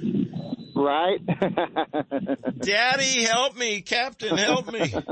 right? 0.75 1.21
Daddy, 2.61 3.23
help 3.25 3.57
me. 3.59 3.83
Captain, 3.83 4.37
help 4.39 4.73
me. 4.73 4.95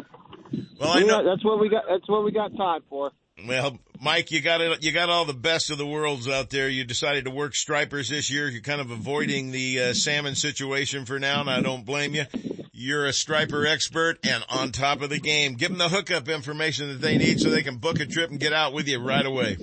Well, 0.81 0.91
I 0.91 1.01
know 1.01 1.25
that's 1.25 1.45
what 1.45 1.59
we 1.61 1.69
got. 1.69 1.85
That's 1.89 2.09
what 2.09 2.25
we 2.25 2.31
got 2.31 2.57
taught 2.57 2.83
for. 2.89 3.11
Well, 3.47 3.79
Mike, 4.01 4.31
you 4.31 4.41
got 4.41 4.61
it. 4.61 4.83
You 4.83 4.93
got 4.93 5.11
all 5.11 5.25
the 5.25 5.33
best 5.33 5.71
of 5.71 5.79
the 5.79 5.87
worlds 5.87 6.29
out 6.29 6.51
there. 6.51 6.69
You 6.69 6.85
decided 6.85 7.25
to 7.25 7.31
work 7.31 7.55
stripers 7.55 8.09
this 8.09 8.31
year. 8.31 8.49
You're 8.49 8.63
kind 8.63 8.81
of 8.81 8.91
avoiding 8.91 9.53
the 9.53 9.81
uh, 9.81 9.95
salmon 9.95 10.35
situation 10.35 11.05
for 11.05 11.19
now, 11.19 11.41
and 11.41 11.51
I 11.51 11.61
don't 11.61 11.85
blame 11.87 12.15
you. 12.15 12.25
You're 12.73 13.07
a 13.07 13.13
striper 13.13 13.67
expert 13.67 14.19
and 14.25 14.45
on 14.49 14.73
top 14.73 15.03
of 15.03 15.11
the 15.11 15.19
game. 15.19 15.55
Give 15.55 15.69
them 15.69 15.79
the 15.79 15.89
hookup 15.89 16.29
information 16.29 16.89
that 16.89 17.01
they 17.01 17.19
need 17.19 17.41
so 17.41 17.51
they 17.51 17.63
can 17.63 17.79
book 17.79 18.01
a 18.01 18.07
trip 18.07 18.31
and 18.31 18.39
get 18.39 18.53
out 18.53 18.73
with 18.73 18.89
you 18.89 18.99
right 19.01 19.27
away. 19.27 19.57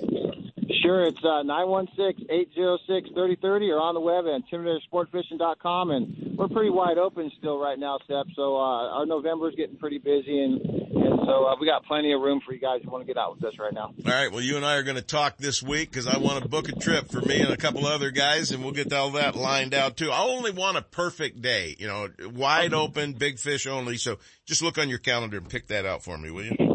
Sure, 0.86 1.02
it's 1.02 1.18
uh, 1.24 1.42
916-806-3030 1.42 3.74
or 3.74 3.80
on 3.80 3.94
the 3.94 4.00
web 4.00 4.26
at 4.26 4.40
intimidatorsportfishing.com. 4.46 5.90
And 5.90 6.38
we're 6.38 6.46
pretty 6.46 6.70
wide 6.70 6.96
open 6.96 7.32
still 7.38 7.58
right 7.58 7.76
now, 7.76 7.98
Step. 8.04 8.26
So 8.36 8.54
uh, 8.54 8.94
our 8.94 9.04
November 9.04 9.48
is 9.48 9.56
getting 9.56 9.78
pretty 9.78 9.98
busy, 9.98 10.44
and, 10.44 10.60
and 10.60 11.18
so 11.26 11.46
uh, 11.46 11.56
we 11.60 11.66
got 11.66 11.84
plenty 11.86 12.12
of 12.12 12.20
room 12.20 12.40
for 12.46 12.52
you 12.52 12.60
guys 12.60 12.82
who 12.84 12.90
want 12.90 13.04
to 13.04 13.06
get 13.06 13.18
out 13.18 13.34
with 13.34 13.44
us 13.44 13.58
right 13.58 13.74
now. 13.74 13.92
All 14.06 14.12
right. 14.12 14.30
Well, 14.30 14.42
you 14.42 14.54
and 14.54 14.64
I 14.64 14.76
are 14.76 14.84
going 14.84 14.94
to 14.94 15.02
talk 15.02 15.38
this 15.38 15.60
week 15.60 15.90
because 15.90 16.06
I 16.06 16.18
want 16.18 16.44
to 16.44 16.48
book 16.48 16.68
a 16.68 16.72
trip 16.72 17.10
for 17.10 17.20
me 17.20 17.40
and 17.40 17.52
a 17.52 17.56
couple 17.56 17.84
other 17.84 18.12
guys, 18.12 18.52
and 18.52 18.62
we'll 18.62 18.72
get 18.72 18.92
all 18.92 19.10
that 19.12 19.34
lined 19.34 19.74
out 19.74 19.96
too. 19.96 20.12
I 20.12 20.20
only 20.20 20.52
want 20.52 20.76
a 20.76 20.82
perfect 20.82 21.42
day, 21.42 21.74
you 21.80 21.88
know, 21.88 22.08
wide 22.32 22.74
open, 22.74 23.14
big 23.14 23.40
fish 23.40 23.66
only. 23.66 23.96
So 23.96 24.18
just 24.44 24.62
look 24.62 24.78
on 24.78 24.88
your 24.88 25.00
calendar 25.00 25.38
and 25.38 25.48
pick 25.48 25.66
that 25.66 25.84
out 25.84 26.04
for 26.04 26.16
me, 26.16 26.30
will 26.30 26.44
you? 26.44 26.65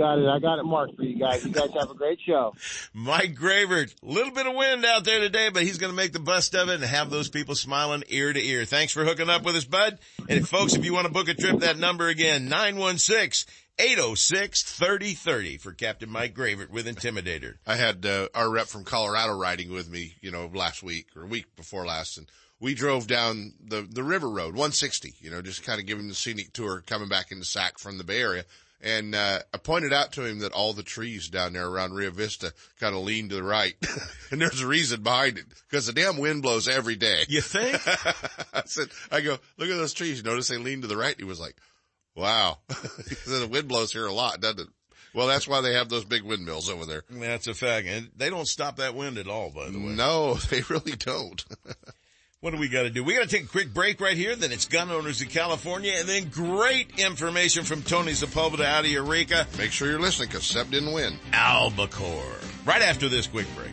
Got 0.00 0.18
it. 0.18 0.26
I 0.26 0.38
got 0.38 0.58
it 0.58 0.64
marked 0.64 0.96
for 0.96 1.02
you 1.02 1.18
guys. 1.18 1.44
You 1.44 1.52
guys 1.52 1.70
have 1.78 1.90
a 1.90 1.94
great 1.94 2.18
show. 2.26 2.54
Mike 2.94 3.34
Gravert, 3.34 3.94
a 4.02 4.06
little 4.06 4.32
bit 4.32 4.46
of 4.46 4.54
wind 4.54 4.84
out 4.84 5.04
there 5.04 5.20
today, 5.20 5.50
but 5.50 5.62
he's 5.62 5.78
going 5.78 5.92
to 5.92 5.96
make 5.96 6.12
the 6.12 6.20
best 6.20 6.54
of 6.54 6.68
it 6.68 6.76
and 6.76 6.84
have 6.84 7.10
those 7.10 7.28
people 7.28 7.54
smiling 7.54 8.02
ear 8.08 8.32
to 8.32 8.42
ear. 8.42 8.64
Thanks 8.64 8.92
for 8.92 9.04
hooking 9.04 9.28
up 9.28 9.44
with 9.44 9.56
us, 9.56 9.64
bud. 9.64 9.98
And 10.28 10.48
folks, 10.48 10.74
if 10.74 10.84
you 10.84 10.94
want 10.94 11.06
to 11.06 11.12
book 11.12 11.28
a 11.28 11.34
trip, 11.34 11.60
that 11.60 11.78
number 11.78 12.08
again, 12.08 12.48
916 12.48 13.52
806 13.78 14.62
3030 14.62 15.56
for 15.58 15.72
Captain 15.72 16.10
Mike 16.10 16.34
Gravert 16.34 16.70
with 16.70 16.86
Intimidator. 16.86 17.54
I 17.66 17.76
had 17.76 18.04
uh, 18.04 18.28
our 18.34 18.50
rep 18.50 18.66
from 18.66 18.84
Colorado 18.84 19.34
riding 19.34 19.70
with 19.70 19.88
me, 19.88 20.16
you 20.20 20.30
know, 20.30 20.50
last 20.52 20.82
week 20.82 21.08
or 21.16 21.26
week 21.26 21.54
before 21.56 21.86
last, 21.86 22.18
and 22.18 22.26
we 22.58 22.74
drove 22.74 23.06
down 23.06 23.54
the, 23.62 23.86
the 23.88 24.02
river 24.02 24.28
road, 24.28 24.54
160, 24.54 25.14
you 25.20 25.30
know, 25.30 25.40
just 25.40 25.62
kind 25.62 25.80
of 25.80 25.86
giving 25.86 26.08
the 26.08 26.14
scenic 26.14 26.52
tour 26.52 26.82
coming 26.86 27.08
back 27.08 27.32
into 27.32 27.44
Sac 27.44 27.78
from 27.78 27.96
the 27.96 28.04
Bay 28.04 28.20
Area 28.20 28.44
And, 28.82 29.14
uh, 29.14 29.40
I 29.52 29.58
pointed 29.58 29.92
out 29.92 30.12
to 30.12 30.24
him 30.24 30.38
that 30.40 30.52
all 30.52 30.72
the 30.72 30.82
trees 30.82 31.28
down 31.28 31.52
there 31.52 31.66
around 31.66 31.92
Rio 31.92 32.10
Vista 32.10 32.52
kind 32.78 32.94
of 32.94 33.02
lean 33.02 33.28
to 33.28 33.36
the 33.36 33.42
right. 33.42 33.74
and 34.30 34.40
there's 34.40 34.62
a 34.62 34.66
reason 34.66 35.02
behind 35.02 35.38
it 35.38 35.44
because 35.68 35.86
the 35.86 35.92
damn 35.92 36.16
wind 36.16 36.42
blows 36.42 36.68
every 36.68 36.96
day. 36.96 37.24
You 37.28 37.40
think? 37.42 37.78
I 38.54 38.62
said, 38.64 38.88
I 39.10 39.20
go, 39.20 39.38
look 39.58 39.68
at 39.68 39.76
those 39.76 39.92
trees. 39.92 40.18
You 40.18 40.24
notice 40.24 40.48
they 40.48 40.56
lean 40.56 40.80
to 40.82 40.86
the 40.86 40.96
right? 40.96 41.14
He 41.16 41.24
was 41.24 41.40
like, 41.40 41.56
wow. 42.14 42.58
the 42.68 43.48
wind 43.50 43.68
blows 43.68 43.92
here 43.92 44.06
a 44.06 44.12
lot, 44.12 44.40
doesn't 44.40 44.60
it? 44.60 44.68
Well, 45.12 45.26
that's 45.26 45.48
why 45.48 45.60
they 45.60 45.74
have 45.74 45.88
those 45.88 46.04
big 46.04 46.22
windmills 46.22 46.70
over 46.70 46.86
there. 46.86 47.02
That's 47.10 47.48
a 47.48 47.54
fact. 47.54 47.86
And 47.88 48.10
they 48.16 48.30
don't 48.30 48.46
stop 48.46 48.76
that 48.76 48.94
wind 48.94 49.18
at 49.18 49.26
all, 49.26 49.50
by 49.50 49.68
the 49.68 49.78
way. 49.78 49.86
No, 49.86 50.34
they 50.34 50.62
really 50.68 50.92
don't. 50.92 51.44
What 52.42 52.52
do 52.52 52.56
we 52.56 52.70
got 52.70 52.84
to 52.84 52.90
do? 52.90 53.04
We 53.04 53.16
got 53.16 53.28
to 53.28 53.28
take 53.28 53.44
a 53.44 53.48
quick 53.48 53.74
break 53.74 54.00
right 54.00 54.16
here. 54.16 54.34
Then 54.34 54.50
it's 54.50 54.64
gun 54.64 54.90
owners 54.90 55.20
of 55.20 55.28
California, 55.28 55.92
and 55.98 56.08
then 56.08 56.30
great 56.30 56.98
information 56.98 57.64
from 57.64 57.82
Tony 57.82 58.12
Sepulveda 58.12 58.64
out 58.64 58.86
of 58.86 58.90
Eureka. 58.90 59.46
Make 59.58 59.72
sure 59.72 59.90
you're 59.90 60.00
listening 60.00 60.30
because 60.30 60.46
Sep 60.46 60.70
didn't 60.70 60.94
win. 60.94 61.18
Albacore. 61.34 62.38
Right 62.64 62.80
after 62.80 63.10
this 63.10 63.26
quick 63.26 63.46
break. 63.54 63.72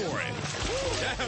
for 0.00 0.20
it. 0.20 0.26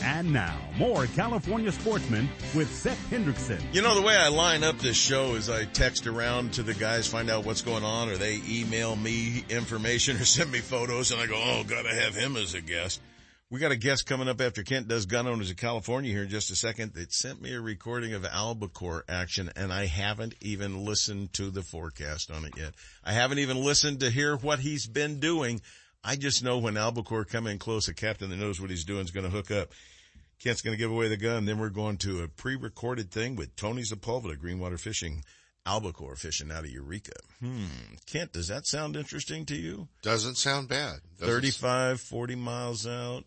And 0.00 0.32
now, 0.32 0.56
more 0.78 1.06
California 1.06 1.70
sportsmen 1.70 2.28
with 2.54 2.74
Seth 2.74 2.98
Hendrickson. 3.10 3.62
You 3.74 3.82
know, 3.82 3.94
the 3.94 4.00
way 4.00 4.16
I 4.16 4.28
line 4.28 4.64
up 4.64 4.78
this 4.78 4.96
show 4.96 5.34
is 5.34 5.50
I 5.50 5.66
text 5.66 6.06
around 6.06 6.54
to 6.54 6.62
the 6.62 6.72
guys, 6.74 7.06
find 7.06 7.28
out 7.28 7.44
what's 7.44 7.60
going 7.60 7.84
on, 7.84 8.08
or 8.08 8.16
they 8.16 8.40
email 8.48 8.96
me 8.96 9.44
information 9.50 10.16
or 10.20 10.24
send 10.24 10.50
me 10.50 10.60
photos, 10.60 11.12
and 11.12 11.20
I 11.20 11.26
go, 11.26 11.34
oh, 11.36 11.64
gotta 11.64 11.94
have 11.94 12.14
him 12.14 12.36
as 12.36 12.54
a 12.54 12.60
guest. 12.60 13.00
We 13.48 13.60
got 13.60 13.70
a 13.70 13.76
guest 13.76 14.06
coming 14.06 14.28
up 14.28 14.40
after 14.40 14.64
Kent 14.64 14.88
does 14.88 15.06
Gun 15.06 15.28
Owners 15.28 15.52
of 15.52 15.56
California 15.56 16.10
here 16.10 16.24
in 16.24 16.28
just 16.28 16.50
a 16.50 16.56
second 16.56 16.94
that 16.94 17.12
sent 17.12 17.40
me 17.40 17.52
a 17.54 17.60
recording 17.60 18.12
of 18.12 18.24
albacore 18.24 19.04
action, 19.08 19.52
and 19.54 19.72
I 19.72 19.86
haven't 19.86 20.34
even 20.40 20.84
listened 20.84 21.32
to 21.34 21.50
the 21.50 21.62
forecast 21.62 22.32
on 22.32 22.44
it 22.44 22.54
yet. 22.56 22.74
I 23.04 23.12
haven't 23.12 23.38
even 23.38 23.62
listened 23.62 24.00
to 24.00 24.10
hear 24.10 24.36
what 24.36 24.58
he's 24.58 24.88
been 24.88 25.20
doing. 25.20 25.60
I 26.02 26.16
just 26.16 26.42
know 26.42 26.58
when 26.58 26.76
albacore 26.76 27.24
come 27.24 27.46
in 27.46 27.60
close, 27.60 27.86
a 27.86 27.94
captain 27.94 28.30
that 28.30 28.36
knows 28.36 28.60
what 28.60 28.70
he's 28.70 28.84
doing 28.84 29.04
is 29.04 29.12
going 29.12 29.22
to 29.22 29.30
hook 29.30 29.52
up. 29.52 29.68
Kent's 30.42 30.60
going 30.60 30.76
to 30.76 30.82
give 30.82 30.90
away 30.90 31.06
the 31.06 31.16
gun. 31.16 31.44
Then 31.44 31.60
we're 31.60 31.68
going 31.68 31.98
to 31.98 32.24
a 32.24 32.28
pre-recorded 32.28 33.12
thing 33.12 33.36
with 33.36 33.54
Tony 33.54 33.82
Sepulveda, 33.82 34.36
Greenwater 34.36 34.78
Fishing, 34.78 35.22
albacore 35.64 36.16
fishing 36.16 36.50
out 36.50 36.64
of 36.64 36.70
Eureka. 36.70 37.12
Hmm. 37.38 37.66
Kent, 38.06 38.32
does 38.32 38.48
that 38.48 38.66
sound 38.66 38.96
interesting 38.96 39.46
to 39.46 39.54
you? 39.54 39.86
Doesn't 40.02 40.34
sound 40.34 40.66
bad. 40.66 40.96
Doesn't 41.20 41.32
35, 41.32 42.00
40 42.00 42.34
miles 42.34 42.88
out. 42.88 43.24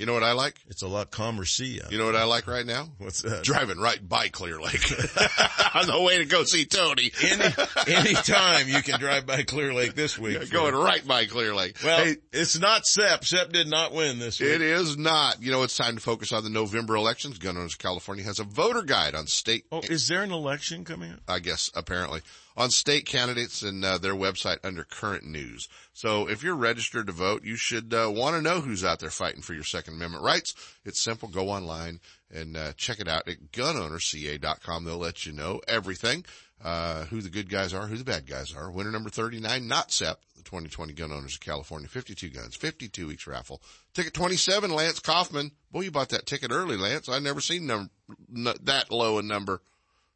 You 0.00 0.06
know 0.06 0.14
what 0.14 0.22
I 0.22 0.32
like? 0.32 0.54
It's 0.68 0.80
a 0.80 0.88
lot 0.88 1.10
calmer 1.10 1.44
sea. 1.44 1.78
You 1.90 1.98
know 1.98 2.06
what 2.06 2.16
I 2.16 2.24
like 2.24 2.46
right 2.46 2.64
now? 2.64 2.88
What's 2.96 3.20
that? 3.20 3.44
Driving 3.44 3.78
right 3.78 4.00
by 4.08 4.28
Clear 4.28 4.58
Lake 4.58 4.80
on 5.74 5.86
the 5.86 6.00
way 6.02 6.16
to 6.16 6.24
go 6.24 6.42
see 6.44 6.64
Tony. 6.64 7.12
Any 7.22 7.44
anytime 7.86 8.66
you 8.68 8.82
can 8.82 8.98
drive 8.98 9.26
by 9.26 9.42
Clear 9.42 9.74
Lake 9.74 9.94
this 9.94 10.18
week. 10.18 10.38
Yeah, 10.40 10.44
going 10.46 10.74
right 10.74 11.06
by 11.06 11.26
Clear 11.26 11.54
Lake. 11.54 11.76
Well, 11.84 12.02
Hey, 12.02 12.16
it's 12.32 12.58
not 12.58 12.86
Sep. 12.86 13.26
Sep 13.26 13.52
did 13.52 13.68
not 13.68 13.92
win 13.92 14.18
this 14.18 14.40
week. 14.40 14.48
it 14.48 14.62
is 14.62 14.96
not. 14.96 15.42
You 15.42 15.50
know, 15.52 15.64
it's 15.64 15.76
time 15.76 15.96
to 15.96 16.00
focus 16.00 16.32
on 16.32 16.44
the 16.44 16.50
November 16.50 16.96
elections. 16.96 17.36
Gun 17.38 17.58
Owners 17.58 17.74
of 17.74 17.78
California 17.78 18.24
has 18.24 18.38
a 18.38 18.44
voter 18.44 18.82
guide 18.82 19.14
on 19.14 19.26
state. 19.26 19.66
Oh, 19.70 19.80
is 19.82 20.08
there 20.08 20.22
an 20.22 20.32
election 20.32 20.84
coming 20.86 21.12
up? 21.12 21.20
I 21.28 21.40
guess 21.40 21.70
apparently 21.74 22.22
on 22.60 22.70
state 22.70 23.06
candidates 23.06 23.62
and 23.62 23.82
uh, 23.82 23.96
their 23.96 24.14
website 24.14 24.58
under 24.62 24.84
current 24.84 25.24
news. 25.24 25.66
So 25.94 26.28
if 26.28 26.42
you're 26.42 26.54
registered 26.54 27.06
to 27.06 27.12
vote, 27.12 27.42
you 27.42 27.56
should 27.56 27.94
uh, 27.94 28.10
want 28.14 28.36
to 28.36 28.42
know 28.42 28.60
who's 28.60 28.84
out 28.84 29.00
there 29.00 29.08
fighting 29.08 29.40
for 29.40 29.54
your 29.54 29.64
Second 29.64 29.94
Amendment 29.94 30.22
rights. 30.22 30.54
It's 30.84 31.00
simple. 31.00 31.28
Go 31.28 31.48
online 31.48 32.00
and 32.30 32.58
uh, 32.58 32.72
check 32.76 33.00
it 33.00 33.08
out 33.08 33.26
at 33.26 33.50
gunownerca.com. 33.52 34.84
They'll 34.84 34.98
let 34.98 35.24
you 35.24 35.32
know 35.32 35.62
everything, 35.66 36.26
uh, 36.62 37.06
who 37.06 37.22
the 37.22 37.30
good 37.30 37.48
guys 37.48 37.72
are, 37.72 37.86
who 37.86 37.96
the 37.96 38.04
bad 38.04 38.26
guys 38.26 38.54
are. 38.54 38.70
Winner 38.70 38.90
number 38.90 39.08
39, 39.08 39.66
not 39.66 39.90
SEP, 39.90 40.18
the 40.36 40.42
2020 40.42 40.92
Gun 40.92 41.12
Owners 41.12 41.36
of 41.36 41.40
California, 41.40 41.88
52 41.88 42.28
guns, 42.28 42.56
52 42.56 43.06
weeks 43.06 43.26
raffle. 43.26 43.62
Ticket 43.94 44.12
27, 44.12 44.70
Lance 44.70 45.00
Kaufman. 45.00 45.52
Boy, 45.72 45.80
you 45.80 45.90
bought 45.90 46.10
that 46.10 46.26
ticket 46.26 46.52
early, 46.52 46.76
Lance. 46.76 47.08
I 47.08 47.20
never 47.20 47.40
seen 47.40 47.66
num- 47.66 47.90
n- 48.36 48.54
that 48.64 48.90
low 48.90 49.16
a 49.18 49.22
number. 49.22 49.62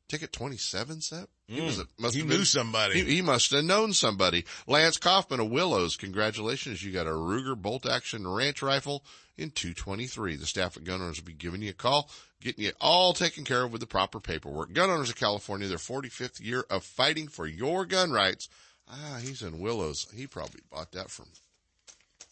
Ticket 0.08 0.30
27, 0.30 1.00
Sep? 1.00 1.30
He 1.46 1.60
was 1.60 1.78
a, 1.78 1.86
must 1.98 2.14
he 2.14 2.20
have 2.20 2.28
knew 2.30 2.36
been- 2.38 2.44
somebody. 2.46 3.02
He, 3.04 3.16
he 3.16 3.22
must 3.22 3.50
have 3.50 3.64
known 3.64 3.92
somebody. 3.92 4.44
Lance 4.66 4.96
Kaufman 4.96 5.40
of 5.40 5.50
Willows, 5.50 5.96
congratulations. 5.96 6.82
You 6.82 6.90
got 6.92 7.06
a 7.06 7.10
Ruger 7.10 7.56
bolt 7.56 7.86
action 7.86 8.26
ranch 8.26 8.62
rifle 8.62 9.04
in 9.36 9.50
223. 9.50 10.36
The 10.36 10.46
staff 10.46 10.76
at 10.76 10.84
Gun 10.84 11.02
Owners 11.02 11.20
will 11.20 11.26
be 11.26 11.34
giving 11.34 11.60
you 11.60 11.70
a 11.70 11.74
call, 11.74 12.08
getting 12.40 12.64
you 12.64 12.72
all 12.80 13.12
taken 13.12 13.44
care 13.44 13.62
of 13.64 13.72
with 13.72 13.82
the 13.82 13.86
proper 13.86 14.20
paperwork. 14.20 14.72
Gun 14.72 14.88
Owners 14.88 15.10
of 15.10 15.16
California, 15.16 15.68
their 15.68 15.76
45th 15.76 16.40
year 16.40 16.64
of 16.70 16.82
fighting 16.82 17.28
for 17.28 17.46
your 17.46 17.84
gun 17.84 18.10
rights. 18.10 18.48
Ah, 18.88 19.18
he's 19.20 19.42
in 19.42 19.60
Willows. 19.60 20.06
He 20.14 20.26
probably 20.26 20.60
bought 20.70 20.92
that 20.92 21.10
from 21.10 21.26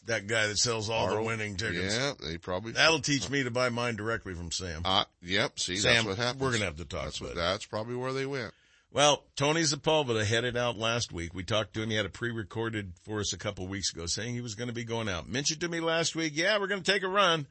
That 0.05 0.25
guy 0.27 0.47
that 0.47 0.57
sells 0.57 0.89
all 0.89 1.09
the 1.15 1.21
winning 1.21 1.55
tickets. 1.55 1.95
Yeah, 1.95 2.13
they 2.19 2.37
probably. 2.37 2.71
That'll 2.73 2.99
teach 2.99 3.29
me 3.29 3.43
to 3.43 3.51
buy 3.51 3.69
mine 3.69 3.95
directly 3.95 4.33
from 4.33 4.51
Sam. 4.51 4.81
Uh, 4.85 5.05
yep. 5.21 5.59
See, 5.59 5.77
Sam, 5.77 5.93
that's 5.93 6.05
what 6.07 6.17
happens. 6.17 6.41
we're 6.41 6.51
gonna 6.53 6.65
have 6.65 6.77
to 6.77 6.85
talk 6.85 7.05
That's, 7.05 7.21
what, 7.21 7.31
about 7.33 7.39
it. 7.41 7.43
that's 7.43 7.65
probably 7.65 7.95
where 7.95 8.11
they 8.13 8.25
went. 8.25 8.53
Well, 8.93 9.23
Tony 9.35 9.61
Sepulveda 9.61 10.23
headed 10.23 10.55
out 10.55 10.77
last 10.77 11.11
week. 11.11 11.33
We 11.33 11.41
talked 11.43 11.73
to 11.73 11.81
him. 11.81 11.89
He 11.89 11.95
had 11.95 12.05
a 12.05 12.09
pre-recorded 12.09 12.93
for 13.01 13.21
us 13.21 13.33
a 13.33 13.39
couple 13.39 13.65
weeks 13.67 13.91
ago 13.91 14.05
saying 14.05 14.35
he 14.35 14.41
was 14.41 14.53
going 14.53 14.67
to 14.67 14.73
be 14.73 14.83
going 14.83 15.09
out. 15.09 15.27
Mentioned 15.27 15.61
to 15.61 15.67
me 15.67 15.79
last 15.79 16.15
week, 16.15 16.33
yeah, 16.35 16.59
we're 16.59 16.67
going 16.67 16.83
to 16.83 16.91
take 16.91 17.01
a 17.01 17.07
run. 17.07 17.47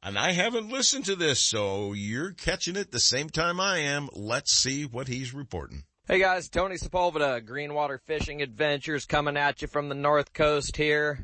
And 0.00 0.16
I 0.16 0.30
haven't 0.30 0.70
listened 0.70 1.06
to 1.06 1.16
this, 1.16 1.40
so 1.40 1.92
you're 1.92 2.30
catching 2.30 2.76
it 2.76 2.92
the 2.92 3.00
same 3.00 3.28
time 3.28 3.58
I 3.58 3.78
am. 3.78 4.08
Let's 4.12 4.52
see 4.52 4.84
what 4.84 5.08
he's 5.08 5.34
reporting. 5.34 5.82
Hey 6.06 6.20
guys, 6.20 6.48
Tony 6.48 6.76
Sepulveda, 6.76 7.44
Greenwater 7.44 7.98
Fishing 8.00 8.40
Adventures 8.40 9.06
coming 9.06 9.36
at 9.36 9.62
you 9.62 9.66
from 9.66 9.88
the 9.88 9.96
North 9.96 10.32
Coast 10.32 10.76
here. 10.76 11.18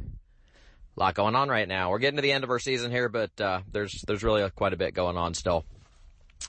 A 0.96 1.00
lot 1.00 1.14
going 1.14 1.36
on 1.36 1.48
right 1.48 1.68
now. 1.68 1.90
We're 1.90 2.00
getting 2.00 2.16
to 2.16 2.22
the 2.22 2.32
end 2.32 2.42
of 2.42 2.50
our 2.50 2.58
season 2.58 2.90
here, 2.90 3.08
but 3.08 3.40
uh, 3.40 3.60
there's 3.70 4.02
there's 4.08 4.24
really 4.24 4.42
a, 4.42 4.50
quite 4.50 4.72
a 4.72 4.76
bit 4.76 4.92
going 4.92 5.16
on 5.16 5.34
still. 5.34 5.64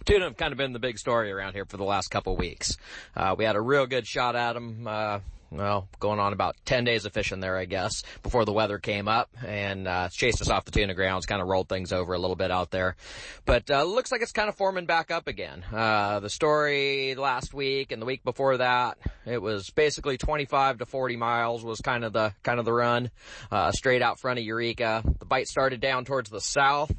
Tuna 0.05 0.25
have 0.25 0.37
kind 0.37 0.51
of 0.51 0.57
been 0.57 0.73
the 0.73 0.79
big 0.79 0.97
story 0.97 1.31
around 1.31 1.53
here 1.53 1.65
for 1.65 1.77
the 1.77 1.83
last 1.83 2.09
couple 2.09 2.35
weeks. 2.37 2.77
Uh, 3.15 3.35
we 3.37 3.43
had 3.43 3.55
a 3.55 3.61
real 3.61 3.85
good 3.85 4.07
shot 4.07 4.35
at 4.35 4.53
them, 4.53 4.87
uh, 4.87 5.19
well, 5.49 5.87
going 5.99 6.19
on 6.19 6.33
about 6.33 6.55
10 6.65 6.83
days 6.83 7.05
of 7.05 7.13
fishing 7.13 7.39
there, 7.39 7.57
I 7.57 7.65
guess, 7.65 8.03
before 8.21 8.43
the 8.45 8.51
weather 8.51 8.79
came 8.79 9.07
up 9.07 9.29
and, 9.45 9.87
uh, 9.87 10.09
chased 10.09 10.41
us 10.41 10.49
off 10.49 10.65
the 10.65 10.71
tuna 10.71 10.93
grounds, 10.93 11.25
kind 11.25 11.41
of 11.41 11.47
rolled 11.47 11.69
things 11.69 11.93
over 11.93 12.13
a 12.13 12.19
little 12.19 12.35
bit 12.35 12.51
out 12.51 12.69
there. 12.71 12.95
But, 13.45 13.69
uh, 13.71 13.83
looks 13.83 14.11
like 14.11 14.21
it's 14.21 14.33
kind 14.33 14.49
of 14.49 14.55
forming 14.55 14.85
back 14.85 15.09
up 15.09 15.27
again. 15.27 15.63
Uh, 15.73 16.19
the 16.19 16.29
story 16.29 17.15
last 17.15 17.53
week 17.53 17.91
and 17.91 18.01
the 18.01 18.05
week 18.05 18.23
before 18.23 18.57
that, 18.57 18.97
it 19.25 19.41
was 19.41 19.69
basically 19.69 20.17
25 20.17 20.79
to 20.79 20.85
40 20.85 21.15
miles 21.15 21.63
was 21.63 21.79
kind 21.79 22.03
of 22.03 22.11
the, 22.13 22.33
kind 22.43 22.59
of 22.59 22.65
the 22.65 22.73
run, 22.73 23.09
uh, 23.51 23.71
straight 23.71 24.01
out 24.01 24.19
front 24.19 24.39
of 24.39 24.45
Eureka. 24.45 25.01
The 25.19 25.25
bite 25.25 25.47
started 25.47 25.79
down 25.79 26.03
towards 26.05 26.29
the 26.29 26.41
south 26.41 26.91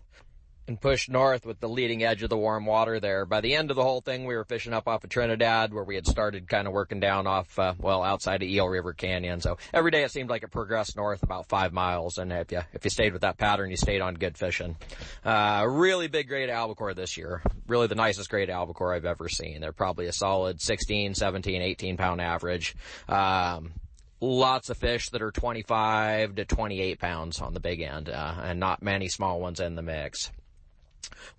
and 0.69 0.81
pushed 0.81 1.09
north 1.09 1.47
with 1.47 1.59
the 1.61 1.69
leading 1.69 2.05
edge 2.05 2.23
of 2.23 2.29
the 2.29 2.37
warm 2.37 2.67
water 2.67 3.01
there. 3.01 3.25
By 3.25 3.41
the 3.41 3.55
end 3.55 3.71
of 3.71 3.77
the 3.77 3.83
whole 3.83 4.03
thing, 4.03 4.27
we 4.27 4.37
were 4.37 4.45
fishing 4.45 4.75
up 4.75 4.87
off 4.87 5.03
of 5.03 5.11
Trinidad 5.11 5.73
where 5.73 5.83
we 5.83 5.95
had 5.95 6.07
started 6.07 6.47
kind 6.47 6.67
of 6.67 6.75
working 6.75 7.01
down 7.01 7.27
off, 7.27 7.59
uh, 7.59 7.75
well, 7.79 8.03
outside 8.03 8.43
of 8.43 8.49
Eel 8.49 8.69
River 8.69 8.93
Canyon. 8.93 9.41
So 9.41 9.57
every 9.73 9.91
day 9.91 10.05
it 10.05 10.11
seemed 10.11 10.29
like 10.29 10.43
it 10.43 10.51
progressed 10.51 10.97
north 10.97 11.23
about 11.23 11.49
five 11.49 11.73
miles. 11.73 12.19
And 12.19 12.33
if 12.33 12.53
you, 12.53 12.61
if 12.75 12.85
you 12.85 12.91
stayed 12.91 13.15
with 13.15 13.23
that 13.23 13.39
pattern, 13.39 13.71
you 13.71 13.77
stayed 13.77 14.03
on 14.03 14.15
good 14.15 14.37
fishing. 14.37 14.77
Uh, 15.25 15.67
really 15.69 16.07
big 16.07 16.29
grade 16.29 16.51
albacore 16.51 16.95
this 16.95 17.17
year. 17.17 17.43
Really 17.67 17.87
the 17.87 17.95
nicest 17.95 18.29
grade 18.29 18.51
albacore 18.51 18.95
I've 18.95 19.07
ever 19.07 19.29
seen. 19.29 19.63
They're 19.63 19.73
probably 19.73 20.07
a 20.07 20.13
solid 20.13 20.61
16, 20.61 21.15
17, 21.15 21.63
18 21.63 21.97
pound 21.97 22.21
average. 22.21 22.77
Um, 23.09 23.73
lots 24.21 24.69
of 24.69 24.77
fish 24.77 25.09
that 25.11 25.23
are 25.23 25.31
25 25.31 26.35
to 26.35 26.45
28 26.45 26.99
pounds 26.99 27.41
on 27.41 27.55
the 27.55 27.61
big 27.61 27.81
end, 27.81 28.11
uh, 28.11 28.35
and 28.43 28.61
not 28.61 28.83
many 28.83 29.09
small 29.09 29.41
ones 29.41 29.61
in 29.61 29.75
the 29.75 29.83
mix 29.83 30.31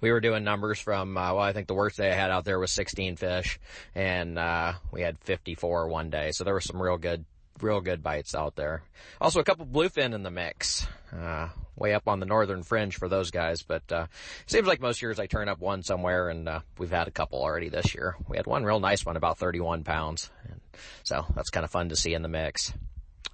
we 0.02 0.12
were 0.12 0.20
doing 0.20 0.44
numbers 0.44 0.80
from, 0.80 1.18
uh, 1.18 1.34
well, 1.34 1.44
I 1.44 1.54
think 1.54 1.68
the 1.68 1.74
worst 1.74 1.98
day 1.98 2.12
I 2.12 2.16
had 2.16 2.32
out 2.32 2.46
there 2.46 2.60
was 2.60 2.72
16 2.72 3.16
fish 3.16 3.60
and, 3.96 4.38
uh, 4.38 4.74
we 4.92 5.02
had 5.02 5.18
54 5.20 5.88
one 5.88 6.10
day. 6.10 6.32
So 6.32 6.44
there 6.44 6.54
were 6.54 6.62
some 6.62 6.82
real 6.82 6.98
good, 6.98 7.26
real 7.62 7.82
good 7.82 8.02
bites 8.04 8.36
out 8.36 8.56
there. 8.56 8.84
Also 9.20 9.40
a 9.40 9.44
couple 9.44 9.66
bluefin 9.66 10.14
in 10.14 10.24
the 10.24 10.32
mix, 10.32 10.88
uh, 11.14 11.50
way 11.76 11.94
up 11.94 12.08
on 12.08 12.20
the 12.20 12.26
northern 12.26 12.64
fringe 12.64 12.96
for 12.96 13.08
those 13.08 13.32
guys. 13.32 13.62
But, 13.64 13.92
uh, 13.92 14.08
seems 14.46 14.68
like 14.68 14.82
most 14.82 15.02
years 15.02 15.20
I 15.20 15.28
turn 15.28 15.50
up 15.50 15.60
one 15.60 15.84
somewhere 15.84 16.30
and, 16.30 16.48
uh, 16.48 16.60
we've 16.78 16.92
had 16.92 17.08
a 17.08 17.12
couple 17.12 17.42
already 17.42 17.70
this 17.70 17.94
year. 17.94 18.16
We 18.28 18.38
had 18.38 18.48
one 18.48 18.64
real 18.64 18.80
nice 18.80 19.06
one, 19.06 19.18
about 19.18 19.38
31 19.38 19.84
pounds. 19.84 20.30
And 20.50 20.62
so 21.04 21.26
that's 21.36 21.50
kind 21.50 21.64
of 21.64 21.72
fun 21.72 21.90
to 21.90 21.96
see 21.96 22.14
in 22.14 22.22
the 22.22 22.30
mix. 22.30 22.74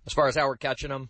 As 0.06 0.14
far 0.14 0.28
as 0.28 0.36
how 0.36 0.48
we're 0.48 0.58
catching 0.58 0.90
them, 0.90 1.10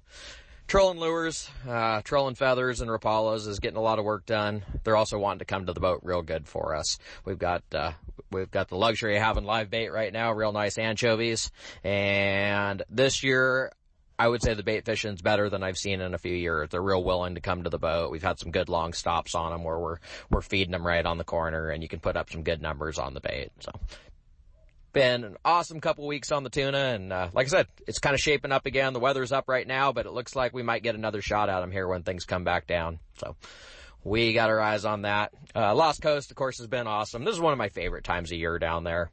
Trolling 0.68 1.00
lures, 1.00 1.48
uh, 1.70 2.02
trolling 2.02 2.34
feathers 2.34 2.82
and 2.82 2.90
rapalas 2.90 3.48
is 3.48 3.60
getting 3.60 3.78
a 3.78 3.82
lot 3.82 4.00
of 4.00 4.06
work 4.06 4.26
done. 4.26 4.64
They're 4.84 4.96
also 4.96 5.20
wanting 5.20 5.40
to 5.40 5.46
come 5.46 5.68
to 5.68 5.74
the 5.74 5.80
boat 5.80 6.00
real 6.04 6.24
good 6.24 6.48
for 6.48 6.76
us. 6.76 6.98
We've 7.24 7.38
got, 7.38 7.64
uh, 7.72 7.92
we've 8.32 8.50
got 8.50 8.70
the 8.70 8.76
luxury 8.76 9.16
of 9.16 9.22
having 9.22 9.46
live 9.46 9.70
bait 9.70 9.90
right 9.90 10.12
now, 10.12 10.32
real 10.34 10.52
nice 10.52 10.80
anchovies. 10.80 11.52
And 11.84 12.82
this 12.90 13.22
year, 13.22 13.74
I 14.18 14.28
would 14.28 14.42
say 14.42 14.56
the 14.56 14.64
bait 14.64 14.86
fishing's 14.86 15.22
better 15.22 15.52
than 15.52 15.62
I've 15.62 15.78
seen 15.78 16.02
in 16.02 16.16
a 16.16 16.18
few 16.18 16.34
years. 16.34 16.70
They're 16.70 16.82
real 16.82 17.04
willing 17.04 17.36
to 17.36 17.42
come 17.42 17.64
to 17.64 17.70
the 17.70 17.78
boat. 17.78 18.10
We've 18.10 18.24
had 18.24 18.40
some 18.40 18.52
good 18.52 18.68
long 18.68 18.94
stops 18.94 19.36
on 19.36 19.52
them 19.52 19.64
where 19.64 19.78
we're, 19.78 19.98
we're 20.32 20.42
feeding 20.42 20.72
them 20.72 20.86
right 20.88 21.06
on 21.06 21.20
the 21.20 21.24
corner 21.24 21.70
and 21.70 21.84
you 21.84 21.90
can 21.90 22.00
put 22.00 22.18
up 22.18 22.32
some 22.32 22.42
good 22.42 22.62
numbers 22.62 22.98
on 22.98 23.14
the 23.14 23.22
bait. 23.22 23.52
So 23.60 23.72
been 24.96 25.26
an 25.26 25.36
awesome 25.44 25.82
couple 25.82 26.08
weeks 26.08 26.32
on 26.32 26.44
the 26.44 26.50
tuna, 26.50 26.78
and 26.78 27.12
uh, 27.12 27.28
like 27.34 27.48
I 27.48 27.50
said, 27.50 27.68
it's 27.86 28.00
kind 28.00 28.14
of 28.14 28.20
shaping 28.22 28.54
up 28.54 28.66
again. 28.66 28.94
The 28.94 29.00
weather's 29.00 29.34
up 29.34 29.50
right 29.50 29.68
now, 29.68 29.92
but 29.92 30.06
it 30.06 30.14
looks 30.14 30.38
like 30.38 30.54
we 30.54 30.64
might 30.64 30.84
get 30.84 30.96
another 30.96 31.22
shot 31.22 31.50
at 31.50 31.60
them 31.60 31.70
here 31.70 31.86
when 31.86 32.04
things 32.04 32.24
come 32.24 32.46
back 32.46 32.66
down. 32.66 33.00
So 33.20 33.36
we 34.06 34.32
got 34.32 34.50
our 34.50 34.62
eyes 34.62 34.86
on 34.86 35.02
that. 35.02 35.34
Uh, 35.54 35.76
Lost 35.76 36.02
Coast, 36.02 36.32
of 36.32 36.38
course, 36.38 36.60
has 36.60 36.68
been 36.68 36.88
awesome. 36.88 37.26
This 37.26 37.36
is 37.36 37.42
one 37.42 37.52
of 37.52 37.60
my 37.60 37.68
favorite 37.68 38.06
times 38.06 38.32
of 38.32 38.38
year 38.38 38.58
down 38.58 38.86
there. 38.86 39.12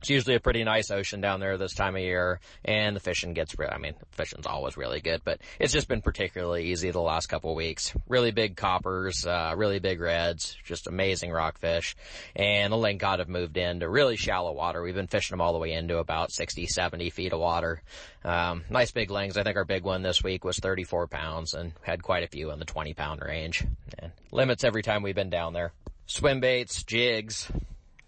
It's 0.00 0.10
usually 0.10 0.34
a 0.36 0.40
pretty 0.40 0.62
nice 0.62 0.90
ocean 0.90 1.20
down 1.20 1.40
there 1.40 1.56
this 1.56 1.74
time 1.74 1.96
of 1.96 2.02
year, 2.02 2.38
and 2.64 2.94
the 2.94 3.00
fishing 3.00 3.32
gets, 3.32 3.54
I 3.58 3.78
mean, 3.78 3.94
fishing's 4.12 4.46
always 4.46 4.76
really 4.76 5.00
good, 5.00 5.22
but 5.24 5.40
it's 5.58 5.72
just 5.72 5.88
been 5.88 6.02
particularly 6.02 6.66
easy 6.66 6.90
the 6.90 7.00
last 7.00 7.26
couple 7.26 7.50
of 7.50 7.56
weeks. 7.56 7.92
Really 8.06 8.30
big 8.30 8.56
coppers, 8.56 9.26
uh, 9.26 9.54
really 9.56 9.78
big 9.78 10.00
reds, 10.00 10.56
just 10.64 10.86
amazing 10.86 11.30
rockfish, 11.30 11.96
and 12.34 12.72
the 12.72 12.76
lingcod 12.76 13.18
have 13.18 13.28
moved 13.28 13.56
into 13.56 13.88
really 13.88 14.16
shallow 14.16 14.52
water. 14.52 14.82
We've 14.82 14.94
been 14.94 15.06
fishing 15.06 15.34
them 15.34 15.40
all 15.40 15.52
the 15.52 15.58
way 15.58 15.72
into 15.72 15.98
about 15.98 16.30
60, 16.30 16.66
70 16.66 17.10
feet 17.10 17.32
of 17.32 17.40
water. 17.40 17.82
Um, 18.22 18.64
nice 18.68 18.90
big 18.90 19.10
lings. 19.10 19.36
I 19.36 19.44
think 19.44 19.56
our 19.56 19.64
big 19.64 19.84
one 19.84 20.02
this 20.02 20.22
week 20.22 20.44
was 20.44 20.58
34 20.58 21.06
pounds 21.06 21.54
and 21.54 21.72
had 21.82 22.02
quite 22.02 22.22
a 22.22 22.28
few 22.28 22.50
in 22.50 22.58
the 22.58 22.64
20 22.64 22.92
pound 22.94 23.22
range. 23.22 23.64
And 23.98 24.12
limits 24.30 24.64
every 24.64 24.82
time 24.82 25.02
we've 25.02 25.14
been 25.14 25.30
down 25.30 25.52
there. 25.52 25.72
Swim 26.06 26.40
baits, 26.40 26.82
jigs, 26.82 27.50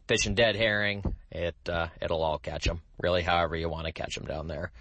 fishing 0.07 0.35
dead 0.35 0.57
herring, 0.57 1.03
it 1.31 1.57
uh, 1.69 1.89
it'll 2.01 2.23
all 2.23 2.39
catch 2.39 2.65
them. 2.65 2.81
Really, 3.01 3.23
however 3.23 3.57
you 3.57 3.69
want 3.69 3.87
to 3.87 3.93
catch 3.93 4.15
them 4.15 4.27
down 4.27 4.49
there. 4.49 4.73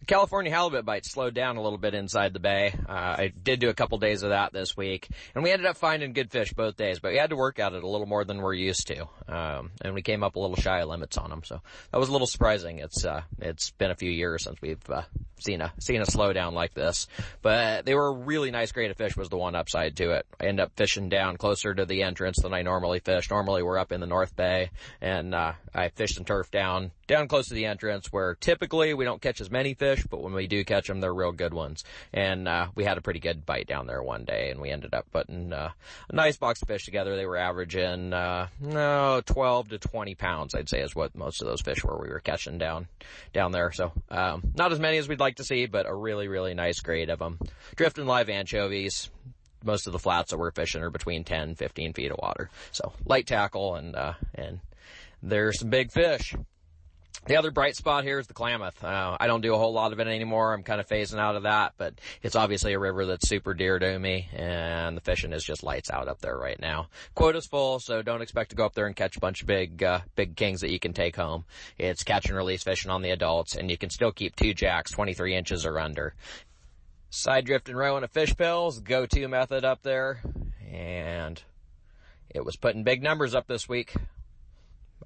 The 0.00 0.06
California 0.06 0.50
halibut 0.50 0.84
bite 0.84 1.04
slowed 1.04 1.34
down 1.34 1.56
a 1.56 1.62
little 1.62 1.78
bit 1.78 1.94
inside 1.94 2.32
the 2.32 2.38
bay. 2.40 2.72
Uh, 2.88 2.92
I 2.92 3.32
did 3.42 3.60
do 3.60 3.68
a 3.68 3.74
couple 3.74 3.98
days 3.98 4.22
of 4.22 4.30
that 4.30 4.52
this 4.52 4.76
week, 4.76 5.08
and 5.34 5.42
we 5.42 5.50
ended 5.50 5.66
up 5.66 5.76
finding 5.76 6.12
good 6.12 6.30
fish 6.30 6.52
both 6.52 6.76
days, 6.76 7.00
but 7.00 7.12
we 7.12 7.18
had 7.18 7.30
to 7.30 7.36
work 7.36 7.58
at 7.58 7.72
it 7.72 7.82
a 7.82 7.88
little 7.88 8.06
more 8.06 8.24
than 8.24 8.38
we're 8.38 8.54
used 8.54 8.86
to. 8.88 9.08
Um, 9.28 9.72
and 9.82 9.94
we 9.94 10.02
came 10.02 10.22
up 10.22 10.36
a 10.36 10.40
little 10.40 10.56
shy 10.56 10.80
of 10.80 10.88
limits 10.88 11.18
on 11.18 11.30
them, 11.30 11.42
so 11.44 11.60
that 11.90 11.98
was 11.98 12.08
a 12.08 12.12
little 12.12 12.26
surprising. 12.26 12.78
It's 12.78 13.04
uh, 13.04 13.22
it's 13.38 13.70
been 13.72 13.90
a 13.90 13.96
few 13.96 14.10
years 14.10 14.44
since 14.44 14.56
we've 14.62 14.78
uh, 14.88 15.02
seen 15.40 15.60
a 15.60 15.72
seen 15.80 16.00
a 16.00 16.06
slowdown 16.06 16.52
like 16.52 16.74
this, 16.74 17.06
but 17.42 17.84
they 17.84 17.94
were 17.94 18.12
really 18.12 18.50
nice 18.50 18.72
grade 18.72 18.90
of 18.90 18.96
fish. 18.96 19.16
Was 19.16 19.28
the 19.28 19.36
one 19.36 19.56
upside 19.56 19.96
to 19.96 20.12
it. 20.12 20.26
I 20.40 20.46
ended 20.46 20.64
up 20.64 20.72
fishing 20.76 21.08
down 21.08 21.36
closer 21.36 21.74
to 21.74 21.84
the 21.84 22.02
entrance 22.02 22.40
than 22.40 22.54
I 22.54 22.62
normally 22.62 23.00
fish. 23.00 23.30
Normally 23.30 23.62
we're 23.62 23.78
up 23.78 23.92
in 23.92 24.00
the 24.00 24.06
North 24.06 24.36
Bay, 24.36 24.70
and 25.00 25.34
uh, 25.34 25.52
I 25.74 25.88
fished 25.88 26.18
and 26.18 26.26
turf 26.26 26.50
down 26.50 26.92
down 27.08 27.26
close 27.26 27.48
to 27.48 27.54
the 27.54 27.64
entrance 27.64 28.12
where 28.12 28.36
typically 28.36 28.94
we 28.94 29.04
don't 29.04 29.20
catch 29.20 29.40
as 29.40 29.50
many 29.50 29.74
fish, 29.74 30.04
but 30.08 30.22
when 30.22 30.34
we 30.34 30.46
do 30.46 30.62
catch 30.64 30.86
them, 30.86 31.00
they're 31.00 31.12
real 31.12 31.32
good 31.32 31.54
ones. 31.54 31.82
And, 32.12 32.46
uh, 32.46 32.68
we 32.76 32.84
had 32.84 32.98
a 32.98 33.00
pretty 33.00 33.18
good 33.18 33.44
bite 33.44 33.66
down 33.66 33.86
there 33.86 34.02
one 34.02 34.24
day 34.24 34.50
and 34.50 34.60
we 34.60 34.70
ended 34.70 34.94
up 34.94 35.06
putting, 35.10 35.52
uh, 35.52 35.70
a 36.08 36.14
nice 36.14 36.36
box 36.36 36.62
of 36.62 36.68
fish 36.68 36.84
together. 36.84 37.16
They 37.16 37.26
were 37.26 37.38
averaging, 37.38 38.12
uh, 38.12 38.48
no, 38.60 39.22
12 39.24 39.70
to 39.70 39.78
20 39.78 40.14
pounds, 40.14 40.54
I'd 40.54 40.68
say 40.68 40.80
is 40.82 40.94
what 40.94 41.16
most 41.16 41.40
of 41.40 41.48
those 41.48 41.62
fish 41.62 41.82
were 41.82 41.98
we 41.98 42.10
were 42.10 42.20
catching 42.20 42.58
down, 42.58 42.86
down 43.32 43.52
there. 43.52 43.72
So, 43.72 43.90
um, 44.10 44.52
not 44.54 44.72
as 44.72 44.78
many 44.78 44.98
as 44.98 45.08
we'd 45.08 45.18
like 45.18 45.36
to 45.36 45.44
see, 45.44 45.66
but 45.66 45.86
a 45.86 45.94
really, 45.94 46.28
really 46.28 46.54
nice 46.54 46.80
grade 46.80 47.08
of 47.08 47.18
them. 47.18 47.38
Drifting 47.74 48.06
live 48.06 48.28
anchovies, 48.28 49.10
most 49.64 49.86
of 49.86 49.94
the 49.94 49.98
flats 49.98 50.30
that 50.30 50.38
we're 50.38 50.50
fishing 50.50 50.82
are 50.82 50.90
between 50.90 51.24
10, 51.24 51.54
15 51.54 51.94
feet 51.94 52.10
of 52.10 52.18
water. 52.18 52.50
So 52.70 52.92
light 53.06 53.26
tackle 53.26 53.76
and, 53.76 53.96
uh, 53.96 54.12
and 54.34 54.60
there's 55.22 55.58
some 55.58 55.70
big 55.70 55.90
fish. 55.90 56.34
The 57.26 57.36
other 57.36 57.50
bright 57.50 57.76
spot 57.76 58.04
here 58.04 58.18
is 58.18 58.26
the 58.26 58.34
Klamath. 58.34 58.82
Uh, 58.82 59.16
I 59.20 59.26
don't 59.26 59.40
do 59.40 59.54
a 59.54 59.58
whole 59.58 59.72
lot 59.72 59.92
of 59.92 60.00
it 60.00 60.06
anymore. 60.06 60.54
I'm 60.54 60.62
kind 60.62 60.80
of 60.80 60.88
phasing 60.88 61.18
out 61.18 61.36
of 61.36 61.42
that, 61.42 61.74
but 61.76 61.94
it's 62.22 62.36
obviously 62.36 62.72
a 62.72 62.78
river 62.78 63.04
that's 63.06 63.28
super 63.28 63.54
dear 63.54 63.78
to 63.78 63.98
me, 63.98 64.28
and 64.32 64.96
the 64.96 65.00
fishing 65.00 65.32
is 65.32 65.44
just 65.44 65.62
lights 65.62 65.90
out 65.90 66.08
up 66.08 66.20
there 66.20 66.36
right 66.38 66.58
now. 66.58 66.88
Quota's 67.14 67.46
full, 67.46 67.80
so 67.80 68.02
don't 68.02 68.22
expect 68.22 68.50
to 68.50 68.56
go 68.56 68.64
up 68.64 68.74
there 68.74 68.86
and 68.86 68.96
catch 68.96 69.16
a 69.16 69.20
bunch 69.20 69.42
of 69.42 69.46
big, 69.46 69.82
uh, 69.82 70.00
big 70.16 70.36
kings 70.36 70.60
that 70.60 70.70
you 70.70 70.78
can 70.78 70.92
take 70.92 71.16
home. 71.16 71.44
It's 71.76 72.04
catch 72.04 72.26
and 72.26 72.36
release 72.36 72.62
fishing 72.62 72.90
on 72.90 73.02
the 73.02 73.10
adults, 73.10 73.56
and 73.56 73.70
you 73.70 73.76
can 73.76 73.90
still 73.90 74.12
keep 74.12 74.36
two 74.36 74.54
jacks 74.54 74.92
23 74.92 75.34
inches 75.34 75.66
or 75.66 75.78
under. 75.78 76.14
Side 77.10 77.46
drift 77.46 77.68
and 77.68 77.76
rowing 77.76 78.04
a 78.04 78.08
fish 78.08 78.36
pills, 78.36 78.80
go-to 78.80 79.28
method 79.28 79.64
up 79.64 79.82
there, 79.82 80.22
and 80.70 81.42
it 82.30 82.44
was 82.44 82.56
putting 82.56 82.84
big 82.84 83.02
numbers 83.02 83.34
up 83.34 83.46
this 83.46 83.68
week. 83.68 83.94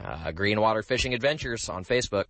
Uh, 0.00 0.30
Green 0.30 0.60
Water 0.60 0.84
Fishing 0.84 1.12
Adventures 1.12 1.68
on 1.68 1.84
Facebook. 1.84 2.26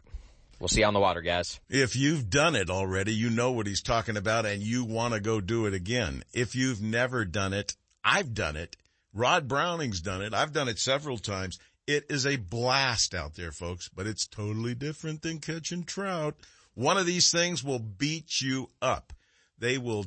We'll 0.59 0.69
see 0.69 0.81
you 0.81 0.87
on 0.87 0.95
the 0.95 1.01
water, 1.01 1.21
guys. 1.21 1.61
If 1.69 1.95
you've 1.95 2.31
done 2.31 2.57
it 2.57 2.71
already, 2.71 3.13
you 3.13 3.29
know 3.29 3.53
what 3.53 3.67
he's 3.67 3.83
talking 3.83 4.17
about 4.17 4.47
and 4.47 4.63
you 4.63 4.87
want 4.87 5.13
to 5.13 5.21
go 5.21 5.43
do 5.43 5.67
it 5.67 5.75
again. 5.75 6.25
If 6.33 6.55
you've 6.55 6.81
never 6.81 7.27
done 7.27 7.53
it, 7.53 7.77
I've 8.03 8.33
done 8.33 8.57
it. 8.57 8.75
Rod 9.13 9.49
Browning's 9.49 10.01
done 10.01 10.23
it. 10.23 10.33
I've 10.33 10.55
done 10.55 10.69
it 10.69 10.79
several 10.79 11.19
times. 11.19 11.59
It 11.87 12.07
is 12.11 12.27
a 12.27 12.37
blast 12.37 13.15
out 13.15 13.35
there, 13.35 13.53
folks, 13.53 13.89
but 13.89 14.07
it's 14.07 14.27
totally 14.27 14.75
different 14.75 15.23
than 15.23 15.41
catching 15.41 15.85
trout. 15.85 16.37
One 16.75 16.97
of 16.97 17.07
these 17.07 17.31
things 17.31 17.65
will 17.65 17.81
beat 17.81 18.41
you 18.41 18.71
up. 18.81 19.13
They 19.59 19.79
will 19.79 20.07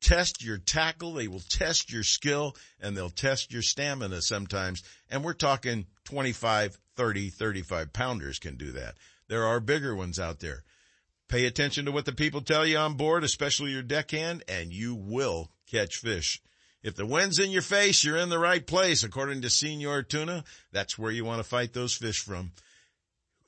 test 0.00 0.44
your 0.44 0.58
tackle. 0.58 1.14
They 1.14 1.26
will 1.26 1.40
test 1.40 1.90
your 1.90 2.02
skill 2.02 2.54
and 2.80 2.96
they'll 2.96 3.10
test 3.10 3.52
your 3.52 3.62
stamina 3.62 4.22
sometimes. 4.22 4.82
And 5.10 5.24
we're 5.24 5.32
talking 5.32 5.86
25, 6.04 6.78
30, 6.96 7.30
35 7.30 7.92
pounders 7.92 8.38
can 8.38 8.56
do 8.56 8.72
that. 8.72 8.96
There 9.28 9.44
are 9.44 9.58
bigger 9.58 9.96
ones 9.96 10.18
out 10.18 10.40
there. 10.40 10.64
Pay 11.28 11.46
attention 11.46 11.86
to 11.86 11.92
what 11.92 12.04
the 12.04 12.12
people 12.12 12.40
tell 12.40 12.64
you 12.64 12.78
on 12.78 12.94
board, 12.94 13.24
especially 13.24 13.72
your 13.72 13.82
deckhand, 13.82 14.44
and 14.48 14.72
you 14.72 14.94
will 14.94 15.50
catch 15.66 15.96
fish. 15.96 16.40
If 16.86 16.94
the 16.94 17.04
wind's 17.04 17.40
in 17.40 17.50
your 17.50 17.62
face, 17.62 18.04
you're 18.04 18.16
in 18.16 18.28
the 18.28 18.38
right 18.38 18.64
place. 18.64 19.02
According 19.02 19.42
to 19.42 19.50
Senor 19.50 20.04
Tuna, 20.04 20.44
that's 20.70 20.96
where 20.96 21.10
you 21.10 21.24
want 21.24 21.40
to 21.40 21.44
fight 21.44 21.72
those 21.72 21.94
fish 21.94 22.20
from. 22.20 22.52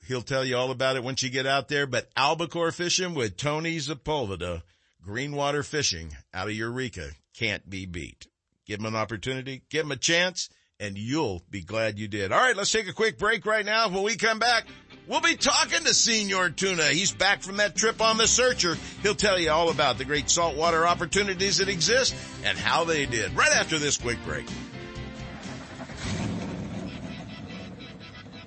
He'll 0.05 0.23
tell 0.23 0.43
you 0.43 0.57
all 0.57 0.71
about 0.71 0.97
it 0.97 1.05
once 1.05 1.23
you 1.23 1.29
get 1.29 1.45
out 1.45 1.69
there, 1.69 1.87
but 1.87 2.09
albacore 2.17 2.73
fishing 2.73 3.13
with 3.13 3.37
Tony 3.37 3.77
Sepulveda, 3.77 4.63
greenwater 5.07 5.63
fishing 5.63 6.17
out 6.33 6.49
of 6.49 6.53
Eureka 6.53 7.11
can't 7.33 7.69
be 7.69 7.85
beat. 7.85 8.27
Give 8.65 8.81
him 8.81 8.87
an 8.87 8.97
opportunity, 8.97 9.61
give 9.69 9.85
him 9.85 9.93
a 9.93 9.95
chance, 9.95 10.49
and 10.77 10.97
you'll 10.97 11.41
be 11.49 11.61
glad 11.61 11.97
you 11.97 12.09
did. 12.09 12.33
All 12.33 12.41
right, 12.41 12.57
let's 12.57 12.73
take 12.73 12.89
a 12.89 12.93
quick 12.93 13.17
break 13.17 13.45
right 13.45 13.65
now. 13.65 13.87
When 13.87 14.03
we 14.03 14.17
come 14.17 14.39
back, 14.39 14.65
We'll 15.09 15.21
be 15.21 15.35
talking 15.35 15.85
to 15.85 15.93
Senor 15.95 16.51
Tuna. 16.51 16.85
He's 16.89 17.11
back 17.11 17.41
from 17.41 17.57
that 17.57 17.75
trip 17.75 17.99
on 17.99 18.17
the 18.17 18.27
Searcher. 18.27 18.77
He'll 19.01 19.15
tell 19.15 19.39
you 19.39 19.49
all 19.49 19.71
about 19.71 19.97
the 19.97 20.05
great 20.05 20.29
saltwater 20.29 20.85
opportunities 20.85 21.57
that 21.57 21.67
exist 21.67 22.13
and 22.43 22.55
how 22.55 22.83
they 22.83 23.07
did 23.07 23.35
right 23.35 23.51
after 23.51 23.79
this 23.79 23.97
quick 23.97 24.23
break. 24.23 24.45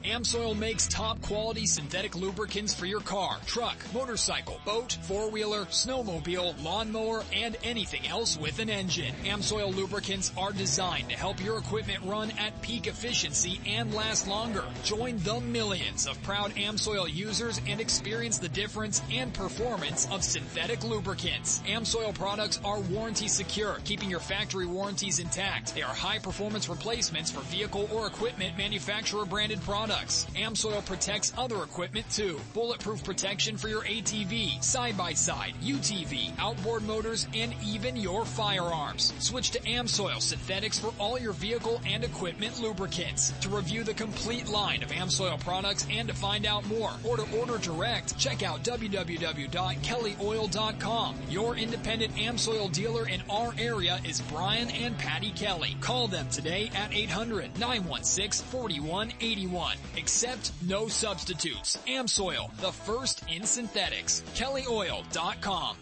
Amsoil 0.05 0.59
makes 0.59 0.89
top 0.89 1.21
quality 1.23 1.65
synthetic 1.65 2.17
lubricants 2.17 2.75
for 2.75 2.87
your 2.87 3.01
car, 3.01 3.39
truck, 3.47 3.77
motorcycle, 3.95 4.59
boat, 4.65 4.99
four-wheeler, 5.03 5.67
snowmobile, 5.67 6.61
lawnmower, 6.63 7.23
and 7.33 7.57
anything 7.63 8.09
else 8.09 8.37
with 8.37 8.59
an 8.59 8.69
engine. 8.69 9.15
Amsoil 9.25 9.73
lubricants 9.73 10.33
are 10.37 10.51
designed 10.51 11.09
to 11.09 11.17
help 11.17 11.43
your 11.43 11.57
equipment 11.57 12.01
run 12.05 12.33
at 12.33 12.61
peak 12.63 12.89
efficiency 12.89 13.61
and 13.65 13.95
last 13.95 14.27
longer. 14.27 14.65
Join 14.83 15.19
the 15.19 15.41
millions 15.41 16.09
of 16.09 16.21
proud 16.25 16.53
Amsoil 16.57 17.13
users 17.13 17.61
and 17.69 17.81
experience 17.81 18.39
the 18.39 18.49
difference 18.49 19.03
and 19.13 19.33
performance 19.33 20.09
of 20.11 20.25
synthetic 20.25 20.83
lubricants. 20.83 21.61
Amsoil 21.69 22.13
products 22.13 22.59
are 22.65 22.81
warranty 22.81 23.29
secure, 23.29 23.79
keeping 23.85 24.11
your 24.11 24.21
factory 24.21 24.67
warranties 24.67 25.21
intact. 25.21 25.77
They 25.77 25.83
are 25.83 25.95
high 25.95 26.19
performance 26.19 26.69
replacements 26.69 27.31
for 27.31 27.41
vehicle 27.43 27.89
or 27.93 28.09
equipment 28.09 28.59
manufacturer 28.59 29.25
branded 29.25 29.61
products 29.63 29.92
products. 29.93 30.27
Amsoil 30.37 30.85
protects 30.85 31.33
other 31.37 31.63
equipment 31.63 32.09
too. 32.11 32.41
Bulletproof 32.55 33.05
protection 33.05 33.59
for 33.59 33.69
your 33.69 33.83
ATV, 33.83 34.63
side-by-side, 34.63 35.55
UTV, 35.63 36.31
outboard 36.39 36.85
motors, 36.85 37.27
and 37.35 37.55
even 37.65 37.97
your 37.97 38.25
firearms. 38.25 39.13
Switch 39.19 39.51
to 39.51 39.59
Amsoil 39.61 40.21
Synthetics 40.21 40.79
for 40.79 40.93
all 40.99 41.19
your 41.19 41.33
vehicle 41.33 41.81
and 41.87 42.05
equipment 42.05 42.61
lubricants. 42.61 43.33
To 43.43 43.49
review 43.51 43.85
the 43.85 43.95
complete 43.95 44.49
line 44.49 44.83
of 44.83 44.91
Amsoil 44.91 45.39
products 45.41 45.87
and 45.91 46.09
to 46.09 46.15
find 46.15 46.47
out 46.47 46.67
more 46.67 46.93
or 47.05 47.19
to 47.19 47.39
order 47.39 47.59
direct, 47.59 48.19
check 48.19 48.43
out 48.43 48.63
www.kellyoil.com. 48.63 51.17
Your 51.29 51.57
independent 51.57 52.15
Amsoil 52.15 52.73
dealer 52.73 53.07
in 53.09 53.21
our 53.29 53.53
area 53.59 54.01
is 54.07 54.23
Brian 54.23 54.71
and 54.71 54.97
Patty 54.99 55.33
Kelly. 55.33 55.77
Call 55.81 56.09
them 56.09 56.31
today 56.31 56.71
at 56.75 56.95
800 56.95 57.59
916 57.59 58.47
4181. 58.47 59.77
Accept 59.97 60.53
no 60.67 60.89
substitutes. 60.89 61.79
Amsoil, 61.87 62.55
the 62.61 62.73
first 62.73 63.23
in 63.29 63.45
synthetics. 63.45 64.23
KellyOil.com. 64.35 65.77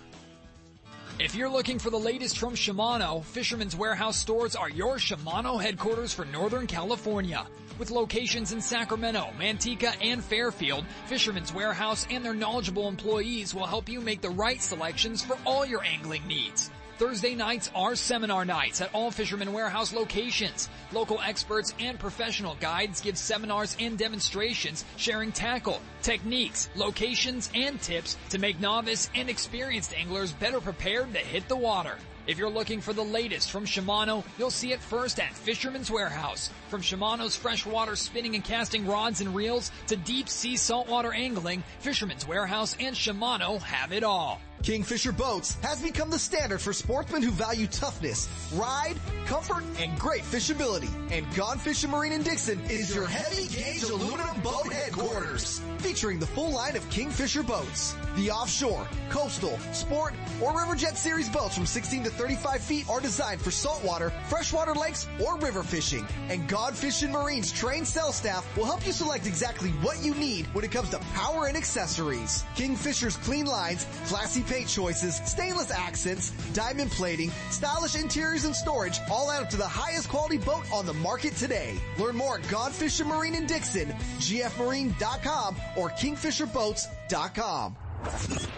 If 1.19 1.35
you're 1.35 1.51
looking 1.51 1.79
for 1.79 1.91
the 1.91 1.99
latest 1.99 2.39
from 2.39 2.55
Shimano, 2.55 3.23
Fisherman's 3.23 3.77
Warehouse 3.77 4.17
stores 4.17 4.57
are 4.57 4.71
your 4.71 4.97
Shimano 4.97 5.61
headquarters 5.61 6.15
for 6.15 6.25
Northern 6.25 6.67
California. 6.67 7.47
With 7.79 7.91
locations 7.91 8.53
in 8.53 8.61
Sacramento, 8.61 9.29
Manteca, 9.39 9.95
and 10.03 10.25
Fairfield, 10.25 10.87
Fisherman's 11.07 11.53
Warehouse 11.53 12.07
and 12.11 12.25
their 12.25 12.35
knowledgeable 12.35 12.89
employees 12.89 13.55
will 13.55 13.67
help 13.67 13.89
you 13.89 14.01
make 14.01 14.23
the 14.23 14.31
right 14.31 14.63
selections 14.63 15.23
for 15.23 15.37
all 15.45 15.67
your 15.67 15.85
angling 15.85 16.27
needs. 16.27 16.71
Thursday 17.01 17.35
nights 17.35 17.71
are 17.75 17.97
seminar 17.97 18.45
nights 18.45 18.83
at 18.83 18.95
all 18.95 19.11
Fisherman 19.11 19.55
Warehouse 19.55 19.95
locations. 19.95 20.69
Local 20.93 21.19
experts 21.19 21.73
and 21.81 21.99
professional 21.99 22.57
guides 22.61 23.01
give 23.01 23.17
seminars 23.17 23.75
and 23.81 23.97
demonstrations 23.97 24.85
sharing 24.99 25.33
tackle, 25.33 25.81
techniques, 26.03 26.69
locations, 26.75 27.51
and 27.55 27.81
tips 27.81 28.19
to 28.29 28.39
make 28.39 28.61
novice 28.61 29.09
and 29.15 29.31
experienced 29.31 29.95
anglers 29.95 30.35
better 30.35 30.61
prepared 30.61 31.15
to 31.15 31.21
hit 31.21 31.49
the 31.49 31.57
water. 31.57 31.97
If 32.27 32.37
you're 32.37 32.51
looking 32.51 32.83
for 32.83 32.93
the 32.93 33.03
latest 33.03 33.51
from 33.51 33.65
Shimano, 33.65 34.23
you'll 34.39 34.51
see 34.51 34.73
it 34.73 34.81
first 34.81 35.21
at 35.21 35.33
Fisherman's 35.33 35.91
Warehouse. 35.91 36.51
From 36.69 36.83
Shimano's 36.83 37.35
freshwater 37.35 37.97
spinning 37.97 38.35
and 38.35 38.45
casting 38.45 38.87
rods 38.87 39.23
and 39.23 39.35
reels 39.35 39.73
to 39.87 39.97
deep 39.97 40.29
sea 40.29 40.59
saltwater 40.59 41.15
angling, 41.15 41.63
Fisherman's 41.79 42.29
Warehouse 42.29 42.77
and 42.79 42.95
Shimano 42.95 43.59
have 43.63 43.91
it 43.91 44.05
all. 44.05 44.39
Kingfisher 44.63 45.13
Boats 45.13 45.57
has 45.63 45.81
become 45.83 46.11
the 46.11 46.19
standard 46.19 46.61
for 46.61 46.73
sportsmen 46.73 47.23
who 47.23 47.31
value 47.31 47.67
toughness, 47.67 48.29
ride, 48.55 48.95
comfort, 49.25 49.65
and 49.79 49.99
great 49.99 50.23
fishability. 50.23 50.91
And 51.11 51.27
Gone 51.35 51.59
Fishing 51.59 51.91
Marine 51.91 52.13
in 52.13 52.23
Dixon 52.23 52.61
is 52.69 52.95
your 52.95 53.07
heavy 53.07 53.47
gauge 53.49 53.83
aluminum 53.85 54.41
boat 54.43 54.71
headquarters. 54.71 55.61
Featuring 55.79 56.19
the 56.19 56.27
full 56.27 56.51
line 56.51 56.77
of 56.77 56.89
Kingfisher 56.91 57.43
boats. 57.43 57.97
The 58.17 58.31
offshore, 58.31 58.87
coastal, 59.09 59.59
sport, 59.73 60.13
or 60.43 60.53
riverjet 60.53 60.97
series 60.97 61.29
boats 61.29 61.57
from 61.57 61.65
16 61.65 62.05
to 62.05 62.11
35 62.11 62.61
feet 62.61 62.89
are 62.91 63.01
designed 63.01 63.41
for 63.41 63.51
saltwater, 63.51 64.13
freshwater 64.29 64.75
lakes, 64.75 65.07
or 65.25 65.39
river 65.39 65.63
fishing. 65.63 66.07
And 66.29 66.47
Gone 66.49 66.75
Fishing 66.75 67.13
Marine's 67.13 67.51
trained 67.51 67.89
sales 67.89 68.17
staff 68.17 68.47
will 68.57 68.67
help 68.67 68.87
you 68.87 68.93
select 68.93 69.27
exactly 69.27 69.71
what 69.81 70.05
you 70.05 70.15
need 70.17 70.47
when 70.53 70.65
it 70.65 70.71
comes 70.71 70.91
to 70.91 70.99
power 71.15 71.47
and 71.47 71.57
accessories. 71.57 72.45
Kingfisher's 72.57 73.17
clean 73.17 73.47
lines, 73.47 73.87
classy 74.07 74.43
paint 74.51 74.69
choices, 74.69 75.21
stainless 75.25 75.71
accents, 75.71 76.33
diamond 76.53 76.91
plating, 76.91 77.31
stylish 77.51 77.95
interiors 77.95 78.45
and 78.45 78.55
storage 78.55 78.99
all 79.11 79.31
add 79.31 79.43
up 79.43 79.51
to 79.51 79.57
the 79.57 79.67
highest 79.67 80.09
quality 80.09 80.39
boat 80.39 80.65
on 80.73 80.85
the 80.85 80.95
market 80.95 81.37
today. 81.37 81.79
Learn 81.99 82.17
more 82.17 82.39
at 82.39 82.49
Gone 82.49 82.73
Fishing 82.73 83.07
Marine 83.07 83.37
in 83.37 83.47
Dixon, 83.47 83.89
gfmarine.com 84.19 85.57
or 85.77 85.91
kingfisherboats.com. 85.91 87.77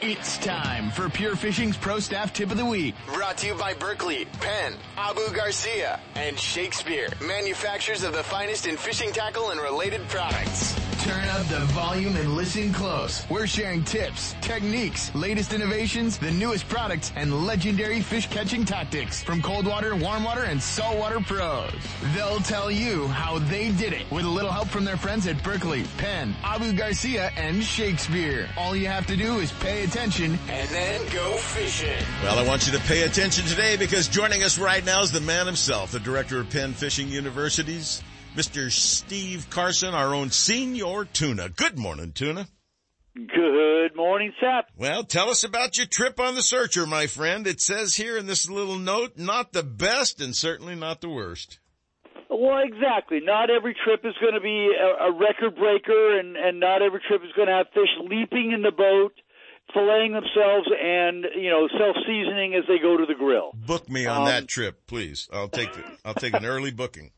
It's 0.00 0.38
time 0.38 0.90
for 0.90 1.08
Pure 1.10 1.36
Fishing's 1.36 1.76
Pro 1.76 1.98
Staff 1.98 2.32
Tip 2.32 2.52
of 2.52 2.56
the 2.56 2.64
Week. 2.64 2.94
Brought 3.12 3.38
to 3.38 3.48
you 3.48 3.54
by 3.54 3.74
Berkley, 3.74 4.24
Penn, 4.40 4.74
Abu 4.96 5.28
Garcia, 5.34 6.00
and 6.14 6.38
Shakespeare, 6.38 7.08
manufacturers 7.20 8.04
of 8.04 8.12
the 8.12 8.22
finest 8.22 8.66
in 8.66 8.76
fishing 8.76 9.12
tackle 9.12 9.50
and 9.50 9.60
related 9.60 10.00
products. 10.08 10.91
Turn 11.02 11.28
up 11.30 11.44
the 11.48 11.58
volume 11.72 12.14
and 12.14 12.36
listen 12.36 12.72
close. 12.72 13.28
We're 13.28 13.48
sharing 13.48 13.82
tips, 13.82 14.36
techniques, 14.40 15.12
latest 15.16 15.52
innovations, 15.52 16.16
the 16.16 16.30
newest 16.30 16.68
products, 16.68 17.10
and 17.16 17.44
legendary 17.44 18.00
fish 18.00 18.28
catching 18.28 18.64
tactics 18.64 19.20
from 19.20 19.42
cold 19.42 19.66
water, 19.66 19.96
warm 19.96 20.22
water, 20.22 20.44
and 20.44 20.62
saltwater 20.62 21.18
pros. 21.18 21.72
They'll 22.14 22.38
tell 22.38 22.70
you 22.70 23.08
how 23.08 23.40
they 23.40 23.72
did 23.72 23.92
it 23.92 24.08
with 24.12 24.24
a 24.24 24.28
little 24.28 24.52
help 24.52 24.68
from 24.68 24.84
their 24.84 24.96
friends 24.96 25.26
at 25.26 25.42
Berkley, 25.42 25.82
Penn, 25.98 26.36
Abu 26.44 26.72
Garcia, 26.72 27.32
and 27.36 27.64
Shakespeare. 27.64 28.48
All 28.56 28.76
you 28.76 28.86
have 28.86 29.08
to 29.08 29.16
do 29.16 29.40
is 29.40 29.50
pay 29.50 29.82
attention 29.82 30.38
and 30.48 30.68
then 30.68 31.00
go 31.12 31.36
fishing. 31.36 32.06
Well, 32.22 32.38
I 32.38 32.46
want 32.46 32.68
you 32.68 32.72
to 32.74 32.84
pay 32.84 33.02
attention 33.02 33.44
today 33.46 33.76
because 33.76 34.06
joining 34.06 34.44
us 34.44 34.56
right 34.56 34.84
now 34.84 35.02
is 35.02 35.10
the 35.10 35.20
man 35.20 35.46
himself, 35.46 35.90
the 35.90 35.98
director 35.98 36.38
of 36.38 36.48
Penn 36.50 36.74
Fishing 36.74 37.08
Universities, 37.08 38.04
Mr. 38.36 38.70
Steve 38.70 39.48
Carson, 39.50 39.94
our 39.94 40.14
own 40.14 40.30
Senor 40.30 41.04
Tuna. 41.06 41.48
Good 41.50 41.78
morning, 41.78 42.12
Tuna. 42.12 42.46
Good 43.14 43.94
morning, 43.94 44.32
Seth. 44.40 44.64
Well, 44.76 45.04
tell 45.04 45.28
us 45.28 45.44
about 45.44 45.76
your 45.76 45.86
trip 45.86 46.18
on 46.18 46.34
the 46.34 46.42
Searcher, 46.42 46.86
my 46.86 47.06
friend. 47.06 47.46
It 47.46 47.60
says 47.60 47.94
here 47.96 48.16
in 48.16 48.26
this 48.26 48.48
little 48.48 48.78
note, 48.78 49.18
not 49.18 49.52
the 49.52 49.62
best 49.62 50.22
and 50.22 50.34
certainly 50.34 50.74
not 50.74 51.02
the 51.02 51.10
worst. 51.10 51.58
Well, 52.30 52.62
exactly. 52.64 53.20
Not 53.22 53.50
every 53.50 53.76
trip 53.84 54.00
is 54.04 54.14
going 54.18 54.32
to 54.32 54.40
be 54.40 54.70
a, 54.80 55.08
a 55.08 55.12
record 55.12 55.54
breaker, 55.56 56.18
and 56.18 56.34
and 56.38 56.58
not 56.58 56.80
every 56.80 57.00
trip 57.06 57.20
is 57.22 57.32
going 57.36 57.48
to 57.48 57.54
have 57.54 57.66
fish 57.74 57.90
leaping 58.00 58.52
in 58.52 58.62
the 58.62 58.72
boat, 58.72 59.12
filleting 59.76 60.12
themselves, 60.14 60.66
and 60.82 61.26
you 61.36 61.50
know 61.50 61.68
self 61.78 61.94
seasoning 62.06 62.54
as 62.54 62.64
they 62.66 62.78
go 62.78 62.96
to 62.96 63.04
the 63.04 63.14
grill. 63.14 63.52
Book 63.54 63.90
me 63.90 64.06
on 64.06 64.22
Um, 64.22 64.24
that 64.24 64.48
trip, 64.48 64.86
please. 64.86 65.28
I'll 65.30 65.50
take 65.50 65.74
the, 65.74 65.84
I'll 66.06 66.14
take 66.14 66.32
an 66.32 66.46
early 66.46 66.70
booking. 66.70 67.10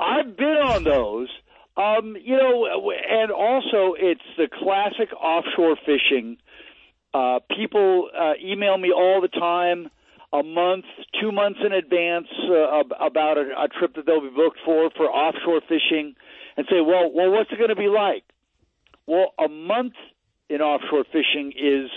I've 0.00 0.36
been 0.36 0.46
on 0.46 0.84
those. 0.84 1.28
Um, 1.76 2.16
you 2.20 2.36
know, 2.36 2.66
and 2.90 3.30
also 3.30 3.94
it's 3.96 4.20
the 4.36 4.48
classic 4.48 5.14
offshore 5.14 5.76
fishing. 5.86 6.38
Uh, 7.14 7.38
people 7.56 8.10
uh, 8.16 8.32
email 8.44 8.76
me 8.76 8.92
all 8.92 9.20
the 9.20 9.28
time, 9.28 9.88
a 10.32 10.42
month, 10.42 10.84
two 11.20 11.30
months 11.30 11.60
in 11.64 11.72
advance, 11.72 12.26
uh, 12.50 12.82
about 13.00 13.38
a, 13.38 13.42
a 13.62 13.68
trip 13.68 13.94
that 13.94 14.06
they'll 14.06 14.20
be 14.20 14.34
booked 14.34 14.58
for 14.64 14.90
for 14.96 15.04
offshore 15.06 15.60
fishing, 15.68 16.16
and 16.56 16.66
say, 16.68 16.80
"Well, 16.80 17.12
well, 17.14 17.30
what's 17.30 17.50
it 17.52 17.58
going 17.58 17.70
to 17.70 17.76
be 17.76 17.88
like?" 17.88 18.24
Well, 19.06 19.32
a 19.38 19.48
month 19.48 19.94
in 20.50 20.60
offshore 20.60 21.04
fishing 21.04 21.52
is 21.56 21.90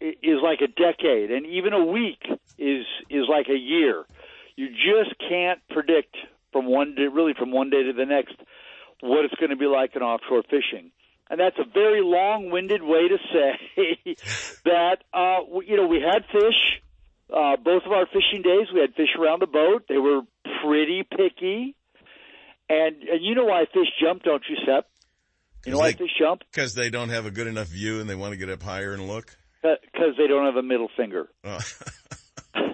is 0.00 0.38
like 0.42 0.60
a 0.60 0.68
decade, 0.68 1.30
and 1.30 1.46
even 1.46 1.72
a 1.72 1.84
week 1.84 2.22
is 2.58 2.84
is 3.08 3.24
like 3.28 3.48
a 3.48 3.58
year. 3.58 4.04
You 4.54 4.68
just 4.68 5.18
can't 5.18 5.60
predict 5.70 6.14
from 6.52 6.66
one 6.66 6.94
day, 6.94 7.08
really 7.12 7.34
from 7.38 7.50
one 7.50 7.70
day 7.70 7.82
to 7.82 7.92
the 7.92 8.06
next, 8.06 8.34
what 9.00 9.24
it's 9.24 9.34
going 9.34 9.50
to 9.50 9.56
be 9.56 9.66
like 9.66 9.96
in 9.96 10.02
offshore 10.02 10.42
fishing. 10.44 10.90
And 11.30 11.40
that's 11.40 11.56
a 11.58 11.64
very 11.72 12.02
long-winded 12.02 12.82
way 12.82 13.08
to 13.08 13.18
say 13.32 14.16
that 14.64 14.98
uh, 15.14 15.38
you 15.66 15.76
know 15.76 15.86
we 15.86 16.00
had 16.00 16.24
fish. 16.30 16.82
Uh, 17.32 17.56
both 17.56 17.82
of 17.86 17.92
our 17.92 18.04
fishing 18.06 18.42
days, 18.42 18.68
we 18.74 18.80
had 18.80 18.94
fish 18.94 19.08
around 19.18 19.40
the 19.40 19.46
boat. 19.46 19.84
They 19.88 19.96
were 19.96 20.20
pretty 20.62 21.02
picky, 21.02 21.74
and, 22.68 22.96
and 23.02 23.22
you 23.22 23.34
know 23.34 23.46
why 23.46 23.64
fish 23.72 23.88
jump, 24.02 24.22
don't 24.22 24.42
you, 24.48 24.56
Sep? 24.66 24.86
You 25.64 25.72
know 25.72 25.78
why 25.78 25.92
fish 25.92 26.10
jump? 26.18 26.42
Because 26.50 26.74
they 26.74 26.90
don't 26.90 27.10
have 27.10 27.26
a 27.26 27.30
good 27.30 27.46
enough 27.46 27.68
view 27.68 28.00
and 28.00 28.10
they 28.10 28.14
want 28.14 28.32
to 28.32 28.36
get 28.36 28.50
up 28.50 28.62
higher 28.62 28.92
and 28.92 29.06
look. 29.06 29.36
Because 29.62 30.16
they 30.18 30.26
don't 30.26 30.44
have 30.44 30.56
a 30.56 30.62
middle 30.62 30.88
finger. 30.96 31.28
Oh. 31.44 31.58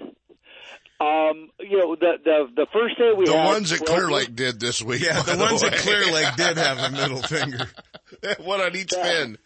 Um, 1.01 1.49
you 1.59 1.77
know, 1.77 1.95
the 1.95 2.13
the 2.23 2.47
the 2.55 2.67
first 2.73 2.97
day 2.97 3.13
we 3.17 3.25
The 3.25 3.37
had 3.37 3.45
ones 3.45 3.69
that 3.69 3.85
12 3.85 3.87
Clear 3.99 4.11
Lake 4.11 4.35
did 4.35 4.59
this 4.59 4.81
week. 4.81 5.01
Yeah, 5.01 5.23
by 5.25 5.35
the 5.35 5.43
ones 5.43 5.63
way. 5.63 5.69
at 5.69 5.77
Clear 5.77 6.11
Lake 6.11 6.35
did 6.35 6.57
have 6.57 6.77
a 6.79 6.91
middle 6.91 7.21
finger. 7.21 7.67
One 8.43 8.59
on 8.59 8.75
each 8.75 8.91
fin. 8.91 9.37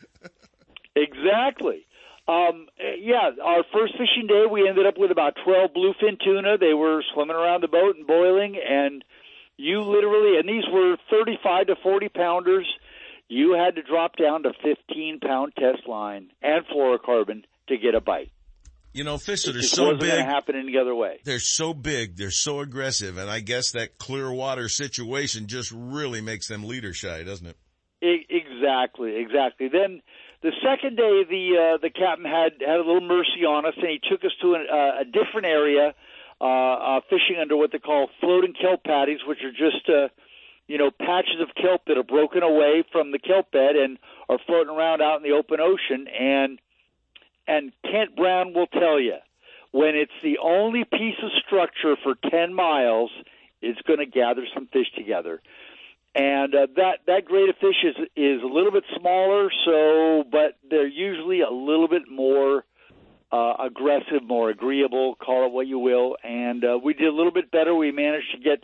Exactly. 0.95 1.85
Um, 2.27 2.67
yeah, 2.99 3.31
our 3.43 3.63
first 3.73 3.93
fishing 3.93 4.27
day, 4.27 4.45
we 4.49 4.67
ended 4.67 4.85
up 4.85 4.97
with 4.97 5.11
about 5.11 5.33
12 5.43 5.71
bluefin 5.75 6.17
tuna. 6.23 6.57
They 6.57 6.73
were 6.73 7.03
swimming 7.13 7.35
around 7.35 7.61
the 7.61 7.67
boat 7.67 7.97
and 7.97 8.07
boiling, 8.07 8.55
and 8.57 9.03
you 9.57 9.81
literally, 9.81 10.39
and 10.39 10.47
these 10.47 10.63
were 10.71 10.95
35 11.09 11.67
to 11.67 11.75
40 11.83 12.09
pounders. 12.09 12.65
You 13.27 13.53
had 13.53 13.75
to 13.75 13.81
drop 13.81 14.15
down 14.15 14.43
to 14.43 14.53
15 14.63 15.19
pound 15.19 15.53
test 15.57 15.87
line 15.87 16.31
and 16.41 16.65
fluorocarbon 16.67 17.43
to 17.67 17.77
get 17.77 17.93
a 17.95 18.01
bite. 18.01 18.31
You 18.93 19.03
know, 19.03 19.17
fish 19.17 19.43
that 19.43 19.55
are 19.55 19.61
so 19.63 19.83
wasn't 19.83 20.01
big. 20.01 20.09
going 20.11 20.25
to 20.25 20.31
happen 20.31 20.55
any 20.55 20.77
other 20.77 20.93
way. 20.93 21.19
They're 21.23 21.39
so 21.39 21.73
big, 21.73 22.15
they're 22.15 22.29
so 22.29 22.59
aggressive, 22.59 23.17
and 23.17 23.29
I 23.29 23.39
guess 23.39 23.71
that 23.71 23.97
clear 23.97 24.31
water 24.31 24.69
situation 24.69 25.47
just 25.47 25.71
really 25.75 26.21
makes 26.21 26.47
them 26.47 26.63
leader 26.63 26.93
shy, 26.93 27.23
doesn't 27.23 27.47
it? 27.47 27.57
Exactly, 28.01 29.15
exactly. 29.15 29.69
Then 29.69 30.01
the 30.41 30.51
second 30.61 30.97
day, 30.97 31.23
the 31.23 31.45
uh, 31.57 31.77
the 31.81 31.89
captain 31.89 32.25
had 32.25 32.53
had 32.59 32.75
a 32.75 32.83
little 32.85 33.01
mercy 33.01 33.45
on 33.47 33.65
us, 33.65 33.73
and 33.77 33.87
he 33.87 33.99
took 34.09 34.23
us 34.25 34.31
to 34.41 34.55
an, 34.55 34.67
uh, 34.71 35.01
a 35.01 35.05
different 35.05 35.47
area, 35.47 35.93
uh, 36.41 36.43
uh, 36.45 36.99
fishing 37.09 37.37
under 37.41 37.55
what 37.55 37.71
they 37.71 37.79
call 37.79 38.09
floating 38.19 38.53
kelp 38.53 38.83
patties, 38.83 39.19
which 39.25 39.39
are 39.43 39.51
just 39.51 39.87
uh, 39.89 40.09
you 40.67 40.77
know 40.77 40.91
patches 40.91 41.39
of 41.41 41.49
kelp 41.55 41.85
that 41.87 41.97
are 41.97 42.03
broken 42.03 42.43
away 42.43 42.83
from 42.91 43.11
the 43.11 43.19
kelp 43.19 43.51
bed 43.51 43.75
and 43.75 43.97
are 44.27 44.39
floating 44.45 44.75
around 44.75 45.01
out 45.01 45.17
in 45.17 45.23
the 45.23 45.35
open 45.35 45.59
ocean. 45.61 46.07
And 46.07 46.59
and 47.47 47.71
Kent 47.83 48.15
Brown 48.15 48.53
will 48.53 48.67
tell 48.67 48.99
you 48.99 49.17
when 49.71 49.95
it's 49.95 50.11
the 50.21 50.37
only 50.43 50.83
piece 50.83 51.17
of 51.23 51.31
structure 51.45 51.95
for 52.03 52.15
ten 52.29 52.53
miles, 52.53 53.11
it's 53.61 53.81
going 53.81 53.99
to 53.99 54.05
gather 54.05 54.43
some 54.53 54.67
fish 54.67 54.87
together 54.95 55.41
and 56.15 56.53
uh, 56.53 56.67
that 56.75 56.99
that 57.07 57.25
grade 57.25 57.49
of 57.49 57.55
fish 57.57 57.83
is 57.83 57.95
is 58.15 58.43
a 58.43 58.45
little 58.45 58.71
bit 58.71 58.83
smaller. 58.99 59.49
So, 59.65 60.23
but 60.31 60.57
they're 60.69 60.87
usually 60.87 61.41
a 61.41 61.49
little 61.49 61.87
bit 61.87 62.03
more 62.09 62.65
uh, 63.31 63.55
aggressive, 63.59 64.23
more 64.23 64.49
agreeable. 64.49 65.15
Call 65.15 65.47
it 65.47 65.51
what 65.51 65.67
you 65.67 65.79
will. 65.79 66.17
And 66.23 66.63
uh, 66.63 66.79
we 66.83 66.93
did 66.93 67.07
a 67.07 67.11
little 67.11 67.31
bit 67.31 67.49
better. 67.49 67.73
We 67.73 67.91
managed 67.91 68.31
to 68.35 68.39
get 68.39 68.63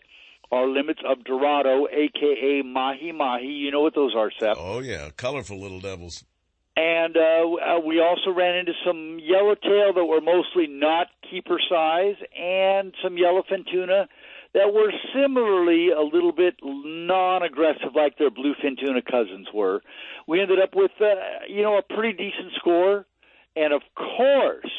our 0.52 0.68
limits 0.68 1.02
of 1.08 1.24
Dorado, 1.24 1.88
aka 1.88 2.62
mahi 2.64 3.12
mahi. 3.12 3.48
You 3.48 3.72
know 3.72 3.82
what 3.82 3.96
those 3.96 4.16
are, 4.16 4.32
Seth. 4.40 4.58
Oh 4.58 4.80
yeah, 4.80 5.10
colorful 5.18 5.60
little 5.60 5.80
devils. 5.80 6.24
And 6.76 7.18
uh, 7.18 7.20
uh, 7.20 7.80
we 7.86 8.00
also 8.00 8.32
ran 8.32 8.56
into 8.56 8.74
some 8.86 9.20
yellowtail 9.22 9.94
that 9.96 10.06
were 10.06 10.22
mostly 10.22 10.68
not 10.68 11.08
keeper 11.30 11.60
size, 11.70 12.16
and 12.38 12.94
some 13.04 13.16
yellowfin 13.16 13.70
tuna 13.70 14.08
that 14.54 14.74
were 14.74 14.92
similarly 15.14 15.90
a 15.90 16.02
little 16.02 16.32
bit 16.32 16.56
non-aggressive, 16.64 17.94
like 17.96 18.18
their 18.18 18.32
bluefin 18.32 18.80
tuna 18.80 19.02
cousins 19.02 19.48
were. 19.54 19.82
We 20.28 20.42
ended 20.42 20.60
up 20.60 20.76
with, 20.76 20.92
uh, 21.00 21.46
you 21.48 21.62
know, 21.62 21.78
a 21.78 21.82
pretty 21.82 22.14
decent 22.14 22.54
score, 22.58 23.06
and 23.56 23.74
of 23.74 23.82
course, 23.96 24.72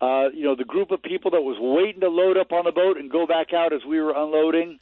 uh, 0.00 0.28
you 0.34 0.44
know, 0.44 0.54
the 0.54 0.64
group 0.64 0.90
of 0.90 1.02
people 1.02 1.30
that 1.30 1.40
was 1.40 1.56
waiting 1.58 2.00
to 2.00 2.08
load 2.08 2.36
up 2.36 2.52
on 2.52 2.64
the 2.64 2.72
boat 2.72 2.98
and 2.98 3.10
go 3.10 3.26
back 3.26 3.54
out 3.54 3.72
as 3.72 3.80
we 3.88 4.00
were 4.00 4.12
unloading, 4.14 4.78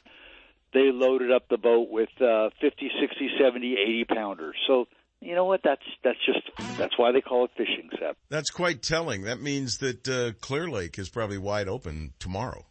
they 0.73 0.91
loaded 0.91 1.31
up 1.31 1.47
the 1.49 1.57
boat 1.57 1.89
with 1.89 2.09
uh, 2.19 2.49
50, 2.59 2.91
60, 2.99 3.29
70, 3.39 3.73
80 3.73 4.05
pounders. 4.05 4.55
So 4.67 4.87
you 5.23 5.35
know 5.35 5.45
what? 5.45 5.61
That's 5.63 5.81
that's 6.03 6.19
just 6.25 6.77
that's 6.77 6.97
why 6.97 7.11
they 7.11 7.21
call 7.21 7.45
it 7.45 7.51
fishing, 7.57 7.89
Sep. 7.99 8.17
That's 8.29 8.49
quite 8.49 8.81
telling. 8.81 9.23
That 9.23 9.41
means 9.41 9.77
that 9.79 10.07
uh, 10.07 10.31
Clear 10.41 10.69
Lake 10.69 10.99
is 10.99 11.09
probably 11.09 11.37
wide 11.37 11.67
open 11.67 12.13
tomorrow. 12.19 12.65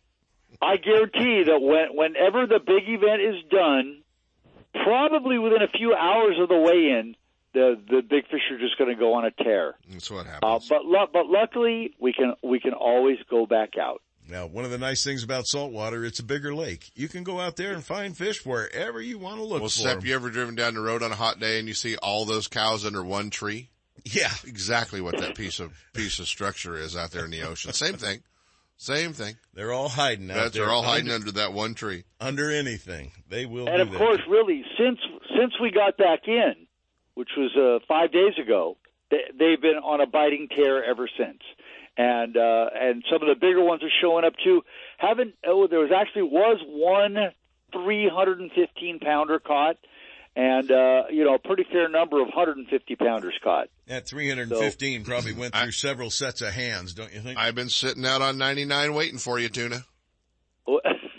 I 0.60 0.76
guarantee 0.76 1.44
that 1.44 1.58
when 1.60 1.96
whenever 1.96 2.46
the 2.46 2.60
big 2.64 2.84
event 2.88 3.22
is 3.22 3.42
done, 3.50 4.02
probably 4.84 5.38
within 5.38 5.62
a 5.62 5.68
few 5.68 5.94
hours 5.94 6.36
of 6.40 6.48
the 6.48 6.58
weigh-in, 6.58 7.14
the 7.54 7.80
the 7.88 8.02
big 8.02 8.26
fish 8.28 8.40
are 8.50 8.58
just 8.58 8.78
going 8.78 8.90
to 8.90 8.98
go 8.98 9.14
on 9.14 9.24
a 9.24 9.30
tear. 9.30 9.74
That's 9.90 10.10
what 10.10 10.26
happens. 10.26 10.70
Uh, 10.70 10.74
but 10.74 10.84
lu- 10.84 11.06
but 11.12 11.26
luckily, 11.26 11.94
we 11.98 12.12
can 12.12 12.34
we 12.42 12.60
can 12.60 12.72
always 12.72 13.18
go 13.30 13.46
back 13.46 13.78
out. 13.80 14.02
Now, 14.28 14.46
one 14.46 14.64
of 14.64 14.70
the 14.70 14.78
nice 14.78 15.02
things 15.04 15.22
about 15.24 15.46
saltwater, 15.46 16.04
it's 16.04 16.20
a 16.20 16.24
bigger 16.24 16.54
lake. 16.54 16.90
You 16.94 17.08
can 17.08 17.22
go 17.24 17.40
out 17.40 17.56
there 17.56 17.72
and 17.72 17.84
find 17.84 18.16
fish 18.16 18.44
wherever 18.46 19.00
you 19.00 19.18
want 19.18 19.36
to 19.38 19.42
look 19.42 19.60
Well, 19.60 19.68
for 19.68 19.80
Sep, 19.80 19.98
'em. 19.98 20.06
you 20.06 20.14
ever 20.14 20.30
driven 20.30 20.54
down 20.54 20.74
the 20.74 20.80
road 20.80 21.02
on 21.02 21.10
a 21.12 21.16
hot 21.16 21.38
day 21.40 21.58
and 21.58 21.66
you 21.68 21.74
see 21.74 21.96
all 21.96 22.24
those 22.24 22.46
cows 22.48 22.86
under 22.86 23.02
one 23.02 23.30
tree? 23.30 23.68
Yeah. 24.04 24.30
Exactly 24.46 25.00
what 25.00 25.18
that 25.18 25.34
piece 25.36 25.60
of 25.60 25.72
piece 25.92 26.18
of 26.18 26.26
structure 26.28 26.76
is 26.76 26.96
out 26.96 27.10
there 27.10 27.24
in 27.24 27.30
the 27.30 27.42
ocean. 27.42 27.72
Same 27.72 27.94
thing. 27.94 28.22
Same 28.76 29.12
thing. 29.12 29.36
They're 29.54 29.72
all 29.72 29.88
hiding 29.88 30.30
out 30.30 30.34
That's 30.34 30.50
there. 30.56 30.64
they're 30.64 30.74
all 30.74 30.82
hiding 30.82 31.10
under, 31.10 31.26
under 31.28 31.32
that 31.32 31.52
one 31.52 31.74
tree. 31.74 32.04
under 32.20 32.50
anything. 32.50 33.12
They 33.28 33.46
will. 33.46 33.68
And 33.68 33.76
do 33.76 33.82
of 33.82 33.90
that. 33.92 33.98
course, 33.98 34.20
really, 34.28 34.64
since 34.78 34.98
since 35.38 35.52
we 35.60 35.70
got 35.70 35.96
back 35.98 36.26
in, 36.26 36.54
which 37.14 37.28
was 37.36 37.54
uh, 37.56 37.84
five 37.86 38.10
days 38.12 38.32
ago, 38.42 38.76
they, 39.10 39.18
they've 39.38 39.60
been 39.60 39.76
on 39.84 40.00
a 40.00 40.06
biting 40.06 40.48
tear 40.48 40.82
ever 40.84 41.08
since. 41.16 41.38
And 41.97 42.36
uh, 42.36 42.70
and 42.74 43.05
some 43.12 43.20
of 43.23 43.28
the 43.28 43.39
bigger 43.39 43.62
ones 43.62 43.82
are 43.82 43.93
showing 44.01 44.24
up 44.24 44.32
too. 44.43 44.62
Haven't 44.97 45.35
oh, 45.47 45.66
there 45.66 45.81
was 45.81 45.90
actually 45.94 46.23
was 46.23 46.59
one 46.66 47.16
315 47.73 48.98
pounder 48.98 49.39
caught, 49.39 49.77
and 50.35 50.70
uh, 50.70 51.02
you 51.10 51.24
know 51.24 51.35
a 51.35 51.39
pretty 51.39 51.64
fair 51.70 51.90
number 51.90 52.20
of 52.20 52.28
150 52.28 52.97
pounders 52.97 53.35
caught. 53.44 53.69
that 53.89 54.09
315 54.09 55.05
probably 55.05 55.35
went 55.35 55.55
through 55.55 55.73
several 55.73 56.10
sets 56.10 56.40
of 56.40 56.55
hands, 56.55 56.94
don't 56.94 57.12
you 57.12 57.20
think? 57.20 57.39
I've 57.39 57.55
been 57.55 57.69
sitting 57.69 58.06
out 58.06 58.23
on 58.23 58.39
99 58.39 58.94
waiting 58.94 59.19
for 59.19 59.39
you, 59.39 59.51
tuna. 59.51 59.85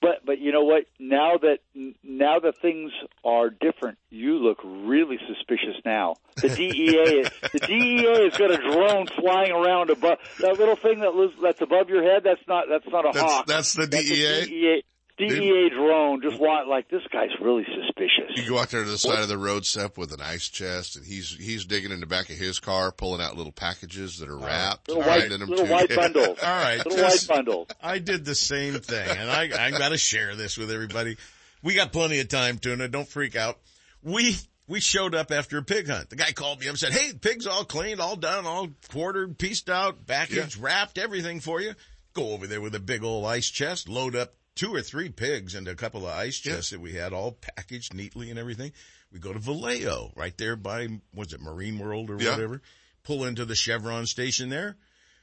but 0.00 0.24
but 0.24 0.38
you 0.38 0.52
know 0.52 0.64
what? 0.64 0.84
Now 0.98 1.38
that 1.38 1.58
now 2.02 2.38
that 2.40 2.58
things 2.60 2.92
are 3.24 3.50
different, 3.50 3.98
you 4.10 4.36
look 4.38 4.58
really 4.64 5.18
suspicious 5.26 5.76
now. 5.84 6.16
The 6.36 6.48
DEA 6.48 7.22
the 7.52 7.58
DEA 7.66 8.24
has 8.30 8.36
got 8.36 8.50
a 8.52 8.58
drone 8.58 9.06
flying 9.20 9.52
around 9.52 9.90
above 9.90 10.18
that 10.40 10.58
little 10.58 10.76
thing 10.76 11.00
that 11.00 11.14
lives, 11.14 11.34
that's 11.42 11.60
above 11.60 11.88
your 11.88 12.02
head. 12.02 12.22
That's 12.24 12.40
not 12.46 12.66
that's 12.70 12.86
not 12.88 13.04
a 13.06 13.12
That's- 13.12 13.32
hawk. 13.32 13.46
that's 13.46 13.74
the 13.74 13.82
a 13.84 13.86
DEA? 13.86 14.44
DEA, 14.46 14.84
DEA 15.18 15.68
drone. 15.70 16.22
Just 16.22 16.38
want 16.40 16.68
like 16.68 16.88
this 16.88 17.02
guy's 17.12 17.30
really 17.40 17.64
suspicious. 17.64 18.36
You 18.36 18.48
go 18.48 18.58
out 18.58 18.70
there 18.70 18.84
to 18.84 18.90
the 18.90 18.98
side 18.98 19.18
of 19.20 19.28
the 19.28 19.36
road, 19.38 19.66
Sep, 19.66 19.98
with 19.98 20.12
an 20.12 20.20
ice 20.20 20.48
chest, 20.48 20.96
and 20.96 21.04
he's 21.04 21.30
he's 21.36 21.64
digging 21.64 21.90
in 21.90 22.00
the 22.00 22.06
back 22.06 22.30
of 22.30 22.36
his 22.36 22.58
car, 22.60 22.92
pulling 22.92 23.20
out 23.20 23.36
little 23.36 23.52
packages 23.52 24.18
that 24.18 24.28
are 24.28 24.38
uh, 24.40 24.46
wrapped, 24.46 24.88
Little 24.88 25.02
white- 25.02 25.28
them 25.28 25.40
little 25.40 25.66
to 25.66 25.72
white 25.72 25.94
bundles. 25.94 26.38
All 26.42 26.48
right. 26.62 26.78
Little 26.86 27.02
white 27.04 27.26
bundles. 27.28 27.68
I 27.82 27.98
did 27.98 28.24
the 28.24 28.34
same 28.34 28.74
thing, 28.80 29.08
and 29.08 29.30
I 29.30 29.50
I 29.66 29.70
got 29.72 29.90
to 29.90 29.98
share 29.98 30.36
this 30.36 30.56
with 30.56 30.70
everybody. 30.70 31.16
We 31.62 31.74
got 31.74 31.92
plenty 31.92 32.20
of 32.20 32.28
time, 32.28 32.58
Tuna. 32.58 32.86
Don't 32.88 33.08
freak 33.08 33.34
out. 33.36 33.58
We 34.02 34.36
we 34.68 34.80
showed 34.80 35.14
up 35.14 35.32
after 35.32 35.58
a 35.58 35.62
pig 35.62 35.88
hunt. 35.88 36.10
The 36.10 36.16
guy 36.16 36.30
called 36.32 36.60
me 36.60 36.66
up 36.66 36.70
and 36.72 36.78
said, 36.78 36.92
"Hey, 36.92 37.12
pig's 37.14 37.46
all 37.46 37.64
cleaned, 37.64 38.00
all 38.00 38.16
done, 38.16 38.46
all 38.46 38.68
quartered, 38.92 39.36
pieced 39.38 39.68
out, 39.68 40.06
packaged, 40.06 40.56
wrapped, 40.58 40.98
everything 40.98 41.40
for 41.40 41.60
you." 41.60 41.74
Go 42.14 42.30
over 42.32 42.46
there 42.46 42.60
with 42.60 42.74
a 42.74 42.80
big 42.80 43.02
old 43.04 43.26
ice 43.26 43.48
chest, 43.48 43.88
load 43.88 44.14
up 44.16 44.34
two 44.58 44.74
or 44.74 44.82
three 44.82 45.08
pigs 45.08 45.54
and 45.54 45.68
a 45.68 45.74
couple 45.76 46.04
of 46.06 46.12
ice 46.12 46.36
chests 46.36 46.70
that 46.70 46.80
we 46.80 46.92
had 46.92 47.12
all 47.12 47.32
packaged 47.32 47.94
neatly 47.94 48.28
and 48.30 48.38
everything. 48.38 48.72
We 49.12 49.20
go 49.20 49.32
to 49.32 49.38
Vallejo, 49.38 50.12
right 50.16 50.36
there 50.36 50.56
by, 50.56 50.88
was 51.14 51.32
it 51.32 51.40
Marine 51.40 51.78
World 51.78 52.10
or 52.10 52.20
Yeah. 52.20 52.32
whatever? 52.32 52.60
Pull 53.04 53.24
into 53.24 53.44
the 53.44 53.54
Chevron 53.54 54.06
station 54.06 54.48
there. 54.48 54.76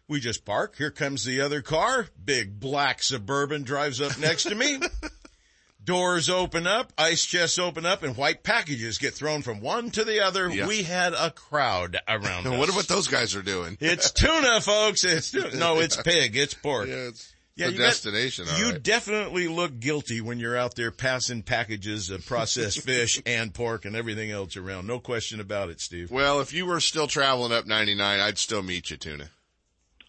We 0.08 0.20
just 0.22 0.46
park. 0.46 0.78
Here 0.78 0.90
comes 0.90 1.26
the 1.26 1.42
other 1.42 1.62
car. 1.62 2.08
Big 2.24 2.60
black 2.60 3.04
Suburban 3.04 3.64
drives 3.64 4.00
up 4.00 4.18
next 4.18 4.44
to 4.44 4.56
me. 4.56 4.80
Doors 5.84 6.30
open 6.30 6.66
up, 6.66 6.92
ice 6.98 7.24
chests 7.24 7.60
open 7.60 7.86
up, 7.86 8.02
and 8.02 8.18
white 8.18 8.42
packages 8.42 8.98
get 8.98 9.14
thrown 9.14 9.44
from 9.44 9.62
one 9.62 9.92
to 9.92 10.04
the 10.04 10.22
other. 10.22 10.50
Yeah. 10.50 10.66
We 10.66 10.82
had 10.82 11.14
a 11.14 11.30
crowd 11.30 11.98
around 12.08 12.48
us. 12.48 12.58
What 12.58 12.74
what 12.74 12.88
those 12.88 13.08
guys 13.08 13.36
are 13.36 13.44
doing? 13.44 13.78
It's 13.80 14.10
tuna, 14.12 14.62
folks. 14.62 15.04
It's 15.04 15.30
tuna. 15.32 15.56
No, 15.56 15.80
it's 15.80 15.96
pig. 16.02 16.36
It's 16.36 16.56
pork. 16.56 16.88
Yeah, 16.88 17.10
it's 17.10 17.32
Yeah, 17.56 17.68
the 17.68 17.72
you 17.74 17.78
got- 17.78 17.86
destination. 17.86 18.46
you 18.58 18.72
right. 18.72 18.84
definitely 18.84 19.48
look 19.48 19.80
guilty 19.80 20.20
when 20.20 20.40
you're 20.40 20.58
out 20.58 20.76
there 20.76 20.92
passing 20.92 21.42
packages 21.42 22.10
of 22.10 22.26
processed 22.26 22.82
fish 22.86 23.22
and 23.26 23.54
pork 23.54 23.86
and 23.86 23.96
everything 23.96 24.30
else 24.30 24.58
around. 24.58 24.88
No 24.88 25.00
question 25.00 25.40
about 25.40 25.70
it, 25.70 25.80
Steve. 25.80 26.12
well, 26.12 26.42
if 26.42 26.52
you 26.54 26.66
were 26.66 26.82
still 26.82 27.08
traveling 27.08 27.54
up 27.54 27.66
99, 27.66 28.20
I'd 28.20 28.38
still 28.38 28.62
meet 28.62 28.90
you, 28.90 28.98
Tuna. 28.98 29.30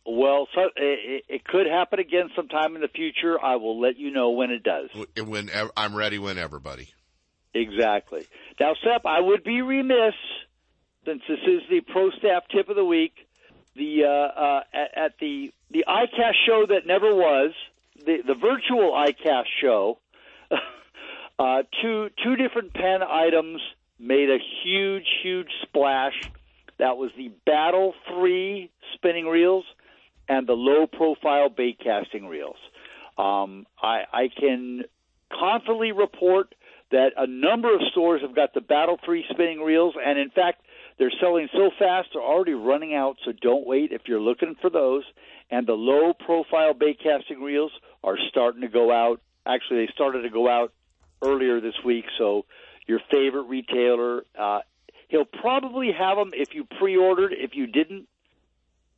Well, 0.09 0.47
so, 0.55 0.71
it, 0.77 1.25
it 1.29 1.45
could 1.45 1.67
happen 1.67 1.99
again 1.99 2.31
sometime 2.37 2.77
in 2.77 2.81
the 2.81 2.89
future. 2.89 3.41
I 3.43 3.57
will 3.57 3.81
let 3.81 3.97
you 3.97 4.11
know 4.13 4.31
when 4.31 4.51
it 4.51 4.63
does. 4.63 4.91
When 5.21 5.51
I'm 5.77 5.97
ready, 5.97 6.19
whenever, 6.19 6.61
buddy. 6.61 6.91
Exactly. 7.55 8.27
Now, 8.61 8.75
Sep, 8.85 9.05
I 9.05 9.21
would 9.21 9.43
be 9.43 9.63
remiss 9.63 10.15
since 11.05 11.23
this 11.29 11.39
is 11.47 11.63
the 11.71 11.81
pro 11.81 12.11
staff 12.11 12.45
tip 12.51 12.69
of 12.69 12.77
the 12.77 12.85
week. 12.85 13.15
The 13.75 14.05
uh, 14.05 14.09
uh, 14.41 14.61
at, 14.73 14.97
at 14.97 15.13
the 15.19 15.53
the 15.71 15.85
ICAST 15.89 16.35
show 16.47 16.67
that 16.69 16.87
never 16.87 17.15
was 17.15 17.53
the 18.05 18.19
the 18.27 18.35
virtual 18.35 18.93
ICAST 18.93 19.47
show. 19.61 19.99
uh, 21.39 21.63
two 21.83 22.11
two 22.23 22.37
different 22.37 22.75
Penn 22.75 23.03
items 23.03 23.61
made 23.99 24.31
a 24.31 24.39
huge 24.63 25.07
huge 25.23 25.51
splash. 25.63 26.15
That 26.79 26.97
was 26.97 27.11
the 27.17 27.31
Battle 27.47 27.95
Three 28.09 28.71
spinning 28.95 29.27
reels 29.27 29.65
and 30.29 30.47
the 30.47 30.55
low 30.55 30.87
profile 30.87 31.49
bait 31.49 31.79
casting 31.83 32.27
reels. 32.27 32.57
Um, 33.19 33.67
I, 33.81 34.03
I 34.13 34.29
can 34.29 34.83
confidently 35.33 35.93
report 35.93 36.55
that 36.91 37.13
a 37.17 37.27
number 37.27 37.75
of 37.75 37.81
stores 37.91 38.23
have 38.23 38.35
got 38.35 38.55
the 38.55 38.61
Battle 38.61 38.99
3 39.05 39.25
spinning 39.31 39.61
reels, 39.61 39.95
and 40.05 40.19
in 40.19 40.31
fact, 40.31 40.63
they're 40.99 41.13
selling 41.21 41.49
so 41.53 41.71
fast 41.79 42.09
they're 42.13 42.23
already 42.23 42.55
running 42.55 42.95
out, 42.95 43.17
so 43.25 43.33
don't 43.33 43.67
wait 43.67 43.93
if 43.93 44.03
you're 44.07 44.21
looking 44.21 44.55
for 44.61 44.71
those. 44.71 45.05
And 45.51 45.67
the 45.67 45.75
low 45.75 46.13
profile 46.13 46.75
bait 46.75 46.99
casting 47.03 47.43
reels 47.43 47.73
are 48.03 48.17
starting 48.31 48.63
to 48.63 48.69
go 48.69 48.91
out. 48.91 49.21
Actually, 49.45 49.87
they 49.87 49.93
started 49.93 50.23
to 50.23 50.31
go 50.31 50.49
out 50.49 50.73
earlier 51.23 51.61
this 51.61 51.75
week, 51.85 52.05
so 52.19 52.47
your 52.87 53.01
favorite 53.11 53.45
retailer, 53.45 54.25
uh, 54.39 54.61
he'll 55.09 55.25
probably 55.25 55.93
have 55.93 56.17
them 56.17 56.31
if 56.33 56.55
you 56.55 56.65
pre 56.79 56.97
ordered. 56.97 57.33
If 57.33 57.55
you 57.55 57.67
didn't, 57.67 58.09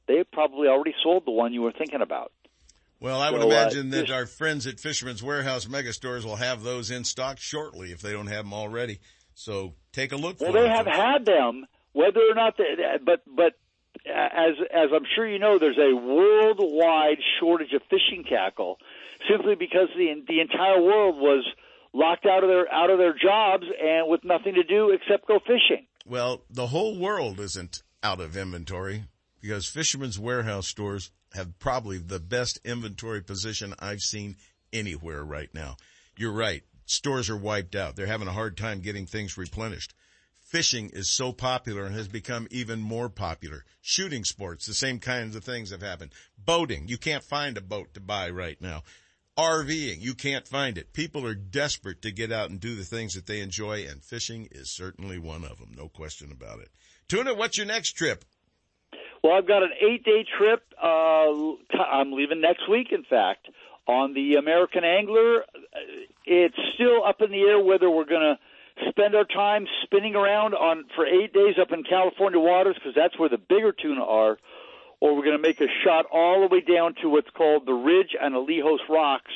they 0.07 0.25
probably 0.25 0.69
already 0.69 0.95
sold 1.03 1.27
the 1.27 1.31
one 1.33 1.53
you 1.53 1.63
were 1.63 1.73
thinking 1.73 2.01
about. 2.01 2.33
Well, 3.01 3.21
I 3.21 3.31
would 3.31 3.43
So, 3.43 3.49
uh, 3.49 3.51
imagine 3.51 3.91
that 3.91 4.07
just- 4.07 4.13
our 4.13 4.27
friends 4.27 4.67
at 4.67 4.81
Fisherman's 4.81 5.23
Warehouse 5.23 5.69
Mega 5.69 5.93
Stores 5.93 6.25
will 6.25 6.37
have 6.37 6.63
those 6.63 6.91
in 6.91 7.05
stock 7.05 7.39
shortly 7.39 7.93
if 7.93 8.01
they 8.01 8.13
don't 8.13 8.27
have 8.27 8.45
them 8.45 8.55
already. 8.55 8.99
So 9.35 9.75
take 9.93 10.13
a 10.13 10.17
look. 10.17 10.41
Well, 10.41 10.53
they 10.53 10.63
them. 10.63 10.71
have 10.71 10.87
had 10.87 11.25
them, 11.25 11.67
whether 11.93 12.21
or 12.21 12.35
not 12.35 12.57
they, 12.57 12.65
but 13.05 13.23
but 13.27 13.55
uh, 14.07 14.13
as 14.13 14.55
as 14.73 14.91
I'm 14.95 15.05
sure 15.15 15.29
you 15.29 15.39
know, 15.39 15.59
there's 15.59 15.79
a 15.79 15.95
worldwide 15.95 17.19
shortage 17.41 17.73
of 17.73 17.83
fishing 17.91 18.25
tackle, 18.29 18.79
simply 19.31 19.55
because 19.55 19.89
the 19.97 20.23
the 20.27 20.41
entire 20.41 20.81
world 20.81 21.17
was 21.17 21.45
locked 21.93 22.27
out 22.27 22.43
of 22.45 22.49
their 22.49 22.73
out 22.73 22.91
of 22.91 22.99
their 22.99 23.15
jobs 23.15 23.65
and 23.83 24.09
with 24.09 24.25
nothing 24.25 24.55
to 24.55 24.63
do 24.63 24.91
except 24.91 25.27
go 25.27 25.39
fishing. 25.41 25.87
Well, 26.07 26.43
the 26.51 26.69
whole 26.69 26.99
world 26.99 27.41
isn't 27.41 27.83
out 28.03 28.21
of 28.21 28.37
inventory 28.37 29.05
because 29.41 29.69
Fisherman's 29.69 30.19
Warehouse 30.19 30.69
stores 30.69 31.11
have 31.35 31.59
probably 31.59 31.99
the 31.99 32.21
best 32.21 32.59
inventory 32.65 33.23
position 33.23 33.75
I've 33.79 34.01
seen 34.01 34.37
anywhere 34.73 35.23
right 35.23 35.53
now. 35.53 35.77
You're 36.17 36.33
right. 36.33 36.63
Stores 36.87 37.29
are 37.29 37.37
wiped 37.37 37.75
out. 37.75 37.97
They're 37.97 38.07
having 38.07 38.29
a 38.29 38.33
hard 38.33 38.57
time 38.57 38.81
getting 38.81 39.07
things 39.07 39.37
replenished. 39.37 39.95
Fishing 40.49 40.89
is 40.95 41.11
so 41.11 41.31
popular 41.31 41.85
and 41.85 41.95
has 41.95 42.09
become 42.09 42.49
even 42.51 42.81
more 42.81 43.11
popular. 43.11 43.67
Shooting 43.83 44.25
sports, 44.25 44.65
the 44.65 44.73
same 44.73 44.99
kinds 44.99 45.37
of 45.37 45.45
things 45.45 45.73
have 45.73 45.83
happened. 45.83 46.13
Boating, 46.39 46.89
you 46.89 46.97
can't 46.97 47.23
find 47.23 47.59
a 47.59 47.61
boat 47.61 47.93
to 47.93 48.01
buy 48.01 48.31
right 48.31 48.59
now. 48.59 48.83
RVing, 49.37 50.01
you 50.01 50.15
can't 50.15 50.49
find 50.49 50.79
it. 50.79 50.95
People 50.95 51.27
are 51.27 51.35
desperate 51.35 52.01
to 52.01 52.11
get 52.11 52.33
out 52.33 52.49
and 52.49 52.59
do 52.59 52.75
the 52.77 52.85
things 52.85 53.13
that 53.13 53.27
they 53.27 53.41
enjoy, 53.41 53.85
and 53.87 54.03
fishing 54.03 54.49
is 54.51 54.75
certainly 54.75 55.19
one 55.19 55.45
of 55.45 55.59
them. 55.59 55.75
No 55.77 55.91
question 55.91 56.33
about 56.33 56.61
it. 56.61 56.71
Tuna, 57.09 57.35
what's 57.35 57.59
your 57.59 57.67
next 57.67 57.93
trip? 57.93 58.25
Well, 59.23 59.35
I've 59.35 59.47
got 59.47 59.63
an 59.63 59.73
eight 59.83 60.03
day 60.03 60.25
trip. 60.39 60.63
Uh, 60.83 61.29
I'm 61.79 62.13
leaving 62.13 62.41
next 62.41 62.71
week, 62.71 62.87
in 62.91 63.05
fact, 63.05 63.49
on 63.87 64.15
the 64.15 64.37
American 64.37 64.83
Angler. 64.83 65.45
It's 66.25 66.57
still 66.75 67.05
up 67.05 67.21
in 67.21 67.33
the 67.33 67.43
air 67.43 67.63
whether 67.63 67.91
we're 67.91 68.07
going 68.07 68.23
to 68.23 68.39
spend 68.91 69.15
our 69.15 69.25
time 69.25 69.67
spinning 69.85 70.15
around 70.15 70.55
on 70.55 70.85
for 70.95 71.07
eight 71.07 71.33
days 71.33 71.57
up 71.61 71.73
in 71.73 71.85
California 71.85 72.39
waters 72.39 72.77
because 72.77 72.95
that's 72.95 73.19
where 73.19 73.29
the 73.29 73.39
bigger 73.39 73.73
tuna 73.73 74.05
are, 74.05 74.39
or 75.01 75.17
we're 75.17 75.25
going 75.25 75.37
to 75.37 75.43
make 75.43 75.61
a 75.61 75.69
shot 75.85 76.07
all 76.13 76.41
the 76.41 76.55
way 76.55 76.61
down 76.61 76.95
to 77.03 77.09
what's 77.09 77.31
called 77.31 77.67
the 77.67 77.73
Ridge 77.73 78.15
and 78.21 78.35
Alijos 78.35 78.79
Rocks, 78.89 79.33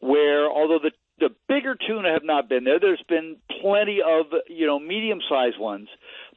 where 0.00 0.50
although 0.50 0.78
the 0.82 0.92
the 1.20 1.34
bigger 1.48 1.74
tuna 1.74 2.12
have 2.12 2.24
not 2.24 2.48
been 2.48 2.64
there, 2.64 2.78
there's 2.78 3.02
been 3.08 3.36
plenty 3.60 4.00
of 4.02 4.26
you 4.48 4.66
know 4.66 4.78
medium 4.78 5.20
sized 5.28 5.58
ones, 5.58 5.88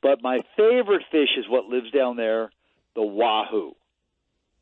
but 0.02 0.22
my 0.22 0.40
favorite 0.58 1.04
fish 1.12 1.30
is 1.38 1.46
what 1.48 1.66
lives 1.66 1.92
down 1.92 2.18
there, 2.18 2.52
the 2.96 3.04
wahoo. 3.04 3.76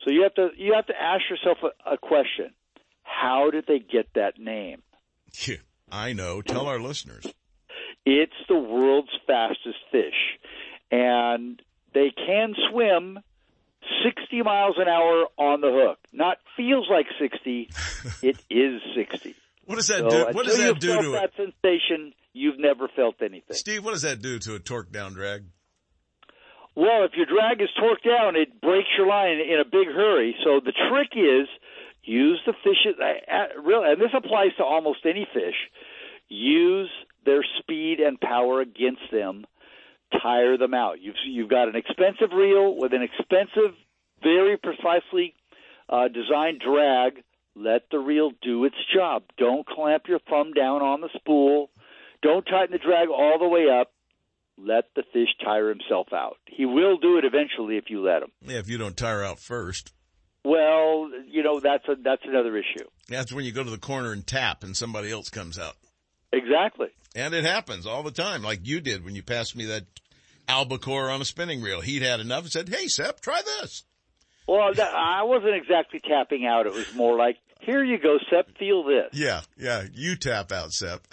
So 0.04 0.12
you 0.12 0.24
have 0.24 0.34
to 0.36 0.50
you 0.58 0.74
have 0.74 0.88
to 0.88 1.02
ask 1.02 1.22
yourself 1.30 1.58
a, 1.64 1.94
a 1.94 1.98
question: 1.98 2.52
How 3.04 3.50
did 3.52 3.66
they 3.68 3.80
get 3.80 4.14
that 4.16 4.40
name? 4.40 4.82
Yeah, 5.48 5.58
I 5.92 6.14
know. 6.14 6.42
Tell 6.42 6.68
our 6.68 6.80
listeners. 6.80 7.26
It's 8.06 8.34
the 8.48 8.58
world's 8.58 9.10
fastest 9.28 9.78
fish, 9.92 10.38
and 10.92 11.62
they 11.94 12.12
can 12.16 12.56
swim 12.72 13.20
60 14.04 14.42
miles 14.44 14.76
an 14.78 14.88
hour 14.88 15.26
on 15.38 15.62
the 15.62 15.70
hook. 15.72 16.00
Not 16.14 16.38
feels 16.58 16.88
like 16.90 17.06
60, 17.20 17.70
it 18.22 18.38
is 18.50 18.82
60. 18.96 19.36
What 19.66 19.76
does 19.76 19.88
that 19.88 20.00
So 20.00 20.10
do? 20.10 20.26
What 20.32 20.46
does 20.46 20.58
that 20.58 20.80
do 20.80 21.02
to 21.02 21.10
that 21.12 21.32
it? 21.38 21.54
sensation? 21.62 22.14
You've 22.34 22.60
never 22.60 22.88
felt 22.96 23.16
anything. 23.22 23.56
Steve, 23.56 23.84
what 23.84 23.92
does 23.92 24.04
that 24.04 24.22
do 24.22 24.40
to 24.40 24.56
a 24.56 24.60
torque 24.60 24.92
down 24.92 25.14
drag? 25.14 25.44
Well, 26.76 27.04
if 27.04 27.12
your 27.18 27.26
drag 27.26 27.62
is 27.62 27.70
torqued 27.78 28.06
down, 28.08 28.36
it 28.36 28.62
breaks 28.62 28.88
your 28.98 29.08
line 29.08 29.40
in 29.40 29.60
a 29.60 29.66
big 29.66 29.88
hurry. 29.94 30.36
So 30.44 30.62
the 30.64 30.72
trick 30.72 31.10
is 31.16 31.48
use 32.04 32.40
the 32.46 32.54
fish. 32.64 32.78
uh, 32.88 33.04
uh, 33.04 33.62
Really, 33.62 33.92
and 33.92 34.00
this 34.02 34.12
applies 34.16 34.56
to 34.58 34.64
almost 34.64 35.00
any 35.06 35.28
fish. 35.34 35.56
Use 36.30 36.90
their 37.30 37.46
speed 37.60 38.00
and 38.00 38.20
power 38.20 38.62
against 38.62 39.12
them. 39.12 39.46
Tire 40.22 40.58
them 40.58 40.74
out. 40.74 41.00
You've 41.00 41.16
you've 41.28 41.50
got 41.50 41.68
an 41.68 41.76
expensive 41.76 42.36
reel 42.36 42.76
with 42.76 42.94
an 42.94 43.04
expensive, 43.04 43.76
very 44.24 44.58
precisely 44.58 45.36
uh, 45.88 46.08
designed 46.08 46.62
drag. 46.66 47.24
Let 47.56 47.84
the 47.92 48.00
reel 48.00 48.32
do 48.42 48.66
its 48.66 48.76
job. 48.96 49.24
Don't 49.38 49.68
clamp 49.68 50.04
your 50.08 50.20
thumb 50.30 50.54
down 50.54 50.82
on 50.82 51.02
the 51.02 51.10
spool. 51.16 51.70
Don't 52.24 52.44
tighten 52.44 52.72
the 52.72 52.80
drag 52.80 53.10
all 53.10 53.38
the 53.38 53.48
way 53.48 53.68
up 53.70 53.92
let 54.62 54.86
the 54.96 55.04
fish 55.14 55.30
tire 55.44 55.70
himself 55.70 56.08
out. 56.14 56.38
He 56.46 56.66
will 56.66 56.98
do 56.98 57.18
it 57.18 57.26
eventually 57.26 57.78
if 57.78 57.86
you 57.90 58.02
let 58.02 58.24
him. 58.24 58.32
Yeah, 58.42 58.58
if 58.58 58.70
you 58.70 58.78
don't 58.78 58.98
tire 58.98 59.24
out 59.24 59.40
first. 59.40 59.94
Well, 60.44 61.10
you 61.28 61.44
know 61.44 61.60
that's 61.60 61.88
a 61.88 61.96
that's 61.96 62.24
another 62.26 62.58
issue. 62.58 62.86
That's 63.08 63.32
when 63.32 63.46
you 63.46 63.52
go 63.52 63.64
to 63.64 63.70
the 63.70 63.78
corner 63.78 64.12
and 64.12 64.26
tap 64.26 64.64
and 64.64 64.76
somebody 64.76 65.12
else 65.12 65.30
comes 65.30 65.60
out. 65.60 65.76
Exactly. 66.32 66.88
And 67.16 67.34
it 67.34 67.44
happens 67.44 67.86
all 67.88 68.04
the 68.04 68.12
time, 68.12 68.44
like 68.44 68.60
you 68.68 68.82
did 68.82 69.04
when 69.04 69.16
you 69.16 69.24
passed 69.24 69.56
me 69.56 69.66
that 69.66 69.86
albacore 70.48 71.10
on 71.10 71.22
a 71.22 71.26
spinning 71.26 71.62
reel. 71.62 71.82
He'd 71.82 72.02
had 72.04 72.20
enough 72.20 72.44
and 72.44 72.52
said, 72.52 72.70
Hey, 72.70 72.88
Sep, 72.88 73.20
try 73.22 73.42
this. 73.42 73.84
Well, 74.48 74.74
that, 74.74 74.94
I 74.96 75.24
wasn't 75.24 75.56
exactly 75.56 76.00
tapping 76.00 76.46
out. 76.48 76.66
It 76.66 76.74
was 76.74 76.92
more 76.96 77.16
like, 77.16 77.38
"Here 77.60 77.84
you 77.84 78.00
go, 78.00 78.18
Sep. 78.32 78.58
Feel 78.58 78.84
this." 78.84 79.10
Yeah, 79.14 79.42
yeah, 79.56 79.84
you 79.94 80.16
tap 80.16 80.52
out, 80.52 80.72
Sep. 80.72 81.06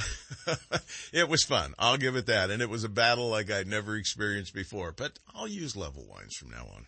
it 1.12 1.28
was 1.28 1.44
fun. 1.44 1.74
I'll 1.78 1.98
give 1.98 2.16
it 2.16 2.24
that. 2.26 2.50
And 2.50 2.62
it 2.62 2.70
was 2.70 2.82
a 2.84 2.88
battle 2.88 3.28
like 3.28 3.50
I'd 3.50 3.66
never 3.66 3.94
experienced 3.96 4.54
before, 4.54 4.90
but 4.90 5.18
I'll 5.34 5.46
use 5.48 5.76
level 5.76 6.06
winds 6.10 6.34
from 6.34 6.48
now 6.50 6.66
on. 6.76 6.86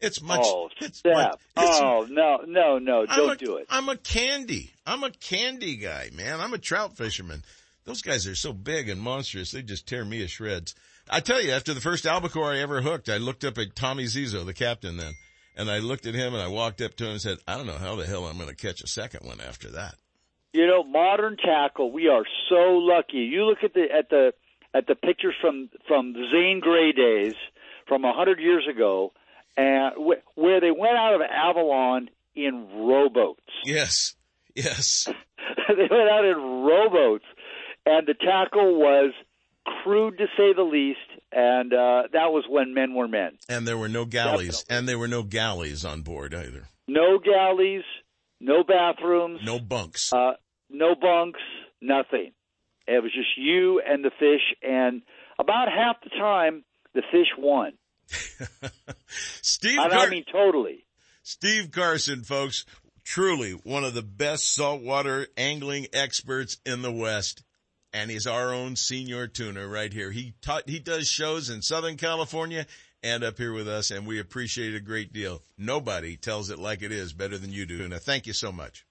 It's 0.00 0.20
much, 0.20 0.40
oh, 0.42 0.68
it's 0.80 1.00
Sep. 1.00 1.14
much, 1.14 1.34
it's- 1.58 1.80
oh 1.80 2.08
no, 2.10 2.38
no, 2.48 2.78
no! 2.78 3.06
I'm 3.08 3.16
Don't 3.16 3.40
a- 3.40 3.44
do 3.44 3.56
it. 3.58 3.66
I'm 3.70 3.88
a 3.88 3.96
candy. 3.96 4.72
I'm 4.84 5.04
a 5.04 5.10
candy 5.12 5.76
guy, 5.76 6.10
man. 6.12 6.40
I'm 6.40 6.54
a 6.54 6.58
trout 6.58 6.96
fisherman. 6.96 7.44
Those 7.84 8.02
guys 8.02 8.26
are 8.26 8.34
so 8.34 8.52
big 8.52 8.88
and 8.88 9.00
monstrous, 9.00 9.50
they 9.50 9.62
just 9.62 9.86
tear 9.86 10.04
me 10.04 10.18
to 10.18 10.28
shreds. 10.28 10.74
I 11.10 11.20
tell 11.20 11.42
you, 11.42 11.52
after 11.52 11.74
the 11.74 11.82
first 11.82 12.06
albacore 12.06 12.52
I 12.52 12.60
ever 12.60 12.80
hooked, 12.80 13.10
I 13.10 13.18
looked 13.18 13.44
up 13.44 13.58
at 13.58 13.76
Tommy 13.76 14.04
Zizo, 14.04 14.44
the 14.46 14.54
captain 14.54 14.96
then, 14.96 15.12
And 15.56 15.70
I 15.70 15.78
looked 15.78 16.06
at 16.06 16.14
him 16.14 16.32
and 16.32 16.42
I 16.42 16.48
walked 16.48 16.80
up 16.80 16.94
to 16.96 17.04
him 17.04 17.12
and 17.12 17.20
said, 17.20 17.38
I 17.46 17.56
don't 17.56 17.66
know 17.66 17.76
how 17.78 17.94
the 17.96 18.06
hell 18.06 18.24
I'm 18.26 18.36
going 18.38 18.48
to 18.48 18.54
catch 18.54 18.80
a 18.80 18.86
second 18.86 19.26
one 19.26 19.40
after 19.40 19.68
that. 19.72 19.96
You 20.54 20.66
know, 20.66 20.82
modern 20.84 21.36
tackle, 21.36 21.92
we 21.92 22.08
are 22.08 22.24
so 22.48 22.78
lucky. 22.78 23.18
You 23.18 23.44
look 23.44 23.58
at 23.64 23.74
the 23.74 23.86
at 23.92 24.08
the 24.08 24.32
at 24.72 24.86
the 24.86 24.94
pictures 24.94 25.34
from 25.40 25.68
from 25.88 26.14
Zane 26.30 26.60
Grey 26.60 26.92
days 26.92 27.34
from 27.88 28.04
a 28.04 28.12
hundred 28.12 28.38
years 28.38 28.64
ago, 28.70 29.12
and 29.56 29.94
wh- 29.98 30.38
where 30.38 30.60
they 30.60 30.70
went 30.70 30.96
out 30.96 31.14
of 31.14 31.20
Avalon 31.22 32.08
in 32.36 32.68
rowboats. 32.72 33.40
Yes, 33.64 34.14
yes. 34.54 35.08
they 35.68 35.88
went 35.90 36.08
out 36.08 36.24
in 36.24 36.36
rowboats, 36.36 37.24
and 37.86 38.06
the 38.06 38.14
tackle 38.14 38.78
was 38.78 39.12
crude 39.82 40.18
to 40.18 40.26
say 40.36 40.52
the 40.54 40.62
least. 40.62 40.98
And 41.32 41.72
uh, 41.72 42.02
that 42.12 42.30
was 42.32 42.44
when 42.48 42.74
men 42.74 42.94
were 42.94 43.08
men. 43.08 43.38
And 43.48 43.66
there 43.66 43.76
were 43.78 43.88
no 43.88 44.04
galleys, 44.04 44.64
and 44.70 44.88
there 44.88 44.98
were 44.98 45.08
no 45.08 45.24
galleys 45.24 45.84
on 45.84 46.02
board 46.02 46.32
either. 46.32 46.68
No 46.86 47.18
galleys, 47.18 47.82
no 48.40 48.62
bathrooms, 48.62 49.40
No 49.42 49.58
bunks. 49.58 50.12
uh, 50.12 50.34
no 50.70 50.94
bunks, 50.94 51.40
nothing. 51.80 52.32
It 52.86 53.02
was 53.02 53.12
just 53.12 53.36
you 53.36 53.80
and 53.84 54.04
the 54.04 54.10
fish, 54.18 54.42
and 54.62 55.02
about 55.38 55.68
half 55.68 55.96
the 56.04 56.10
time 56.10 56.62
the 56.94 57.02
fish 57.10 57.28
won. 57.36 57.72
Steve 59.42 59.78
And 59.78 59.90
Car- 59.92 60.06
I 60.06 60.10
mean 60.10 60.24
totally. 60.30 60.84
Steve 61.22 61.70
Carson, 61.72 62.22
folks, 62.22 62.64
truly 63.02 63.52
one 63.52 63.82
of 63.84 63.94
the 63.94 64.02
best 64.02 64.54
saltwater 64.54 65.26
angling 65.36 65.86
experts 65.92 66.58
in 66.66 66.82
the 66.82 66.92
West. 66.92 67.42
And 67.94 68.10
he's 68.10 68.26
our 68.26 68.52
own 68.52 68.74
Senor 68.74 69.28
Tuna 69.28 69.68
right 69.68 69.92
here. 69.92 70.10
He 70.10 70.34
taught, 70.42 70.68
he 70.68 70.80
does 70.80 71.08
shows 71.08 71.48
in 71.48 71.62
Southern 71.62 71.96
California 71.96 72.66
and 73.04 73.22
up 73.22 73.38
here 73.38 73.52
with 73.52 73.68
us, 73.68 73.92
and 73.92 74.04
we 74.04 74.18
appreciate 74.18 74.74
it 74.74 74.78
a 74.78 74.80
great 74.80 75.12
deal. 75.12 75.42
Nobody 75.56 76.16
tells 76.16 76.50
it 76.50 76.58
like 76.58 76.82
it 76.82 76.90
is 76.90 77.12
better 77.12 77.38
than 77.38 77.52
you 77.52 77.66
do. 77.66 77.86
Now, 77.86 77.98
thank 77.98 78.26
you 78.26 78.32
so 78.32 78.50
much. 78.50 78.84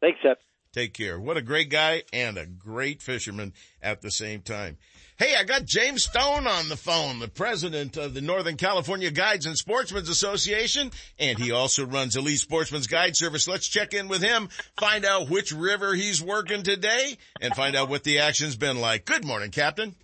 Thanks, 0.00 0.18
Seth. 0.22 0.38
Take 0.72 0.92
care. 0.92 1.20
What 1.20 1.36
a 1.36 1.42
great 1.42 1.68
guy 1.70 2.02
and 2.12 2.36
a 2.36 2.46
great 2.46 3.00
fisherman 3.00 3.52
at 3.80 4.00
the 4.00 4.10
same 4.10 4.40
time. 4.40 4.78
Hey, 5.22 5.36
I 5.36 5.44
got 5.44 5.66
James 5.66 6.02
Stone 6.02 6.48
on 6.48 6.68
the 6.68 6.76
phone, 6.76 7.20
the 7.20 7.28
president 7.28 7.96
of 7.96 8.12
the 8.12 8.20
Northern 8.20 8.56
California 8.56 9.08
Guides 9.12 9.46
and 9.46 9.56
Sportsmen's 9.56 10.08
Association, 10.08 10.90
and 11.16 11.38
he 11.38 11.52
also 11.52 11.86
runs 11.86 12.16
Elite 12.16 12.40
Sportsman's 12.40 12.88
Guide 12.88 13.16
Service. 13.16 13.46
Let's 13.46 13.68
check 13.68 13.94
in 13.94 14.08
with 14.08 14.20
him, 14.20 14.48
find 14.80 15.04
out 15.04 15.30
which 15.30 15.52
river 15.52 15.94
he's 15.94 16.20
working 16.20 16.64
today, 16.64 17.16
and 17.40 17.54
find 17.54 17.76
out 17.76 17.88
what 17.88 18.02
the 18.02 18.18
action's 18.18 18.56
been 18.56 18.80
like. 18.80 19.04
Good 19.04 19.24
morning, 19.24 19.52
Captain. 19.52 19.94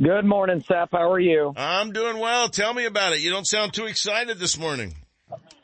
Good 0.00 0.24
morning, 0.24 0.62
Seth. 0.68 0.90
How 0.92 1.10
are 1.10 1.18
you? 1.18 1.52
I'm 1.56 1.90
doing 1.90 2.20
well. 2.20 2.48
Tell 2.48 2.72
me 2.72 2.84
about 2.84 3.14
it. 3.14 3.22
You 3.22 3.30
don't 3.30 3.48
sound 3.48 3.72
too 3.72 3.86
excited 3.86 4.38
this 4.38 4.56
morning. 4.56 4.94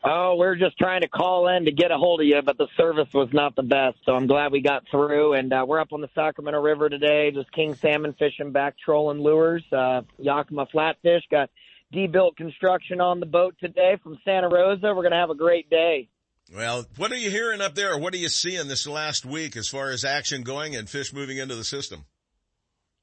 Oh, 0.05 0.35
we're 0.37 0.57
just 0.57 0.77
trying 0.79 1.03
to 1.03 1.09
call 1.09 1.47
in 1.47 1.67
to 1.67 1.71
get 1.71 1.93
a 1.93 1.97
hold 1.97 2.21
of 2.21 2.27
you, 2.27 2.43
but 2.45 2.59
the 2.59 2.67
service 2.77 3.13
was 3.15 3.29
not 3.33 3.55
the 3.55 3.63
best. 3.63 3.99
So 4.05 4.13
I'm 4.13 4.27
glad 4.27 4.51
we 4.51 4.61
got 4.61 4.83
through. 4.91 5.35
And 5.35 5.53
uh, 5.53 5.65
we're 5.67 5.79
up 5.79 5.93
on 5.93 6.01
the 6.01 6.09
Sacramento 6.13 6.61
River 6.61 6.89
today, 6.89 7.31
just 7.33 7.53
king 7.53 7.75
salmon 7.77 8.15
fishing, 8.19 8.51
back 8.51 8.75
trolling 8.85 9.21
lures. 9.21 9.63
Uh, 9.73 10.03
Yakima 10.19 10.67
flatfish 10.75 11.23
got 11.31 11.51
D-built 11.93 12.37
construction 12.37 13.01
on 13.01 13.21
the 13.21 13.27
boat 13.27 13.55
today 13.61 13.97
from 14.03 14.19
Santa 14.25 14.49
Rosa. 14.49 14.89
We're 14.89 15.03
going 15.03 15.13
to 15.13 15.19
have 15.19 15.31
a 15.31 15.37
great 15.37 15.71
day. 15.71 16.09
Well, 16.53 16.85
what 16.97 17.13
are 17.13 17.17
you 17.17 17.31
hearing 17.31 17.61
up 17.61 17.77
there, 17.77 17.97
what 17.97 18.13
are 18.13 18.19
you 18.19 18.29
seeing 18.29 18.69
this 18.69 18.87
last 18.87 19.25
week 19.25 19.57
as 19.57 19.69
far 19.69 19.91
as 19.91 20.05
action 20.05 20.43
going 20.43 20.75
and 20.75 20.91
fish 20.91 21.13
moving 21.13 21.39
into 21.39 21.55
the 21.55 21.65
system? 21.65 22.05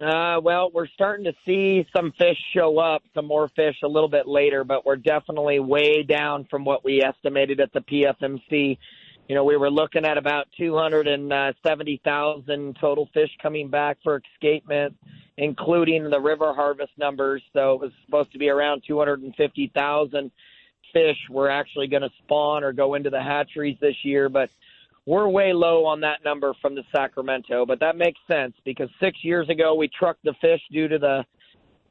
Uh, 0.01 0.39
well, 0.41 0.71
we're 0.73 0.87
starting 0.87 1.25
to 1.25 1.33
see 1.45 1.85
some 1.93 2.13
fish 2.17 2.37
show 2.53 2.79
up, 2.79 3.03
some 3.13 3.25
more 3.25 3.49
fish 3.49 3.75
a 3.83 3.87
little 3.87 4.07
bit 4.07 4.29
later, 4.29 4.63
but 4.63 4.85
we're 4.85 4.95
definitely 4.95 5.59
way 5.59 6.03
down 6.03 6.47
from 6.49 6.63
what 6.63 6.85
we 6.85 7.03
estimated 7.03 7.59
at 7.59 7.73
the 7.73 7.81
PFMC. 7.81 8.77
You 9.27 9.35
know, 9.35 9.43
we 9.43 9.57
were 9.57 9.69
looking 9.69 10.05
at 10.05 10.17
about 10.17 10.47
270,000 10.57 12.77
total 12.79 13.09
fish 13.13 13.29
coming 13.41 13.67
back 13.67 13.97
for 14.01 14.21
escapement, 14.33 14.95
including 15.35 16.09
the 16.09 16.21
river 16.21 16.53
harvest 16.53 16.93
numbers. 16.97 17.43
So 17.51 17.73
it 17.73 17.81
was 17.81 17.91
supposed 18.05 18.31
to 18.31 18.39
be 18.39 18.47
around 18.49 18.83
250,000 18.87 20.31
fish 20.93 21.17
were 21.29 21.49
actually 21.49 21.87
going 21.87 22.03
to 22.03 22.11
spawn 22.23 22.63
or 22.63 22.71
go 22.71 22.95
into 22.95 23.09
the 23.09 23.21
hatcheries 23.21 23.75
this 23.81 23.97
year, 24.03 24.29
but 24.29 24.49
we're 25.09 25.27
way 25.27 25.53
low 25.53 25.85
on 25.85 26.01
that 26.01 26.23
number 26.23 26.53
from 26.61 26.75
the 26.75 26.83
Sacramento, 26.95 27.65
but 27.65 27.79
that 27.79 27.97
makes 27.97 28.19
sense 28.31 28.53
because 28.63 28.89
six 29.01 29.17
years 29.23 29.49
ago 29.49 29.73
we 29.73 29.87
trucked 29.87 30.23
the 30.23 30.35
fish 30.39 30.61
due 30.71 30.87
to 30.87 30.99
the 30.99 31.25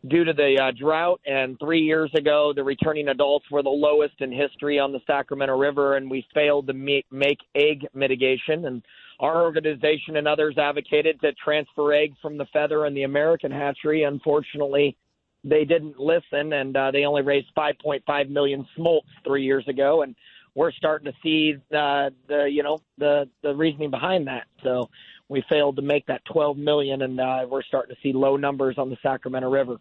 due 0.06 0.22
to 0.22 0.32
the 0.32 0.56
uh, 0.62 0.70
drought, 0.78 1.20
and 1.26 1.58
three 1.58 1.80
years 1.80 2.12
ago 2.14 2.52
the 2.54 2.62
returning 2.62 3.08
adults 3.08 3.44
were 3.50 3.64
the 3.64 3.68
lowest 3.68 4.14
in 4.20 4.30
history 4.30 4.78
on 4.78 4.92
the 4.92 5.00
Sacramento 5.04 5.58
River, 5.58 5.96
and 5.96 6.08
we 6.08 6.24
failed 6.32 6.68
to 6.68 6.72
make, 6.72 7.40
egg 7.56 7.84
mitigation. 7.92 8.66
And 8.66 8.84
our 9.18 9.42
organization 9.42 10.14
and 10.14 10.28
others 10.28 10.56
advocated 10.56 11.20
to 11.22 11.32
transfer 11.32 11.92
eggs 11.92 12.16
from 12.22 12.38
the 12.38 12.46
feather 12.52 12.84
and 12.84 12.96
the 12.96 13.02
American 13.02 13.50
hatchery. 13.50 14.04
Unfortunately, 14.04 14.96
they 15.42 15.64
didn't 15.64 15.98
listen, 15.98 16.52
and 16.52 16.76
uh, 16.76 16.92
they 16.92 17.04
only 17.04 17.22
raised 17.22 17.48
5.5 17.56 18.28
million 18.28 18.64
smolts 18.76 19.08
three 19.24 19.42
years 19.42 19.66
ago, 19.66 20.02
and 20.02 20.14
we're 20.58 20.72
starting 20.72 21.10
to 21.12 21.16
see 21.22 21.54
uh, 21.72 22.10
the 22.26 22.48
you 22.50 22.64
know 22.64 22.80
the 22.98 23.28
the 23.42 23.54
reasoning 23.54 23.90
behind 23.90 24.26
that. 24.26 24.48
So 24.64 24.90
we 25.28 25.44
failed 25.48 25.76
to 25.76 25.82
make 25.82 26.06
that 26.06 26.24
12 26.24 26.56
million, 26.56 27.02
and 27.02 27.20
uh, 27.20 27.46
we're 27.48 27.62
starting 27.62 27.94
to 27.94 28.00
see 28.02 28.12
low 28.12 28.36
numbers 28.36 28.76
on 28.76 28.90
the 28.90 28.96
Sacramento 29.00 29.48
River. 29.48 29.76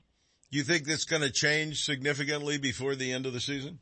You 0.51 0.61
think 0.63 0.85
that's 0.85 1.05
going 1.05 1.23
to 1.23 1.31
change 1.31 1.83
significantly 1.83 2.59
before 2.59 2.95
the 2.95 3.11
end 3.11 3.25
of 3.25 3.33
the 3.33 3.39
season? 3.39 3.79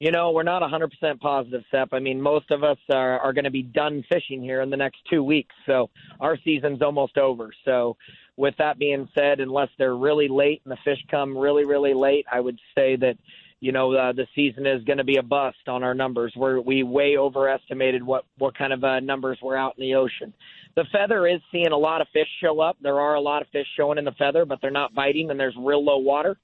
You 0.00 0.10
know, 0.10 0.32
we're 0.32 0.42
not 0.42 0.62
100% 0.62 1.20
positive, 1.20 1.62
Sep. 1.70 1.88
I 1.92 1.98
mean, 1.98 2.20
most 2.20 2.50
of 2.50 2.62
us 2.62 2.78
are, 2.92 3.18
are 3.18 3.32
going 3.32 3.44
to 3.44 3.50
be 3.50 3.62
done 3.62 4.04
fishing 4.08 4.42
here 4.42 4.60
in 4.60 4.70
the 4.70 4.76
next 4.76 4.98
two 5.10 5.24
weeks. 5.24 5.54
So 5.66 5.90
our 6.20 6.38
season's 6.44 6.82
almost 6.82 7.18
over. 7.18 7.50
So 7.64 7.96
with 8.36 8.54
that 8.58 8.78
being 8.78 9.08
said, 9.16 9.40
unless 9.40 9.70
they're 9.76 9.96
really 9.96 10.28
late 10.28 10.62
and 10.64 10.72
the 10.72 10.78
fish 10.84 11.04
come 11.10 11.36
really, 11.36 11.64
really 11.64 11.94
late, 11.94 12.26
I 12.30 12.38
would 12.38 12.60
say 12.76 12.94
that, 12.96 13.16
you 13.60 13.72
know, 13.72 13.92
uh, 13.92 14.12
the 14.12 14.26
season 14.34 14.66
is 14.66 14.84
going 14.84 14.98
to 14.98 15.04
be 15.04 15.16
a 15.16 15.22
bust 15.22 15.68
on 15.68 15.82
our 15.82 15.94
numbers. 15.94 16.32
We're, 16.36 16.60
we 16.60 16.82
way 16.82 17.16
overestimated 17.16 18.02
what, 18.02 18.24
what 18.38 18.56
kind 18.56 18.72
of 18.72 18.84
uh, 18.84 19.00
numbers 19.00 19.38
were 19.42 19.56
out 19.56 19.74
in 19.76 19.82
the 19.82 19.94
ocean. 19.94 20.32
The 20.76 20.84
feather 20.92 21.26
is 21.26 21.40
seeing 21.50 21.72
a 21.72 21.76
lot 21.76 22.00
of 22.00 22.08
fish 22.12 22.28
show 22.40 22.60
up. 22.60 22.76
There 22.80 23.00
are 23.00 23.14
a 23.14 23.20
lot 23.20 23.42
of 23.42 23.48
fish 23.48 23.66
showing 23.76 23.98
in 23.98 24.04
the 24.04 24.12
feather, 24.12 24.44
but 24.44 24.60
they're 24.60 24.70
not 24.70 24.94
biting 24.94 25.30
and 25.30 25.40
there's 25.40 25.56
real 25.56 25.84
low 25.84 25.98
water 25.98 26.36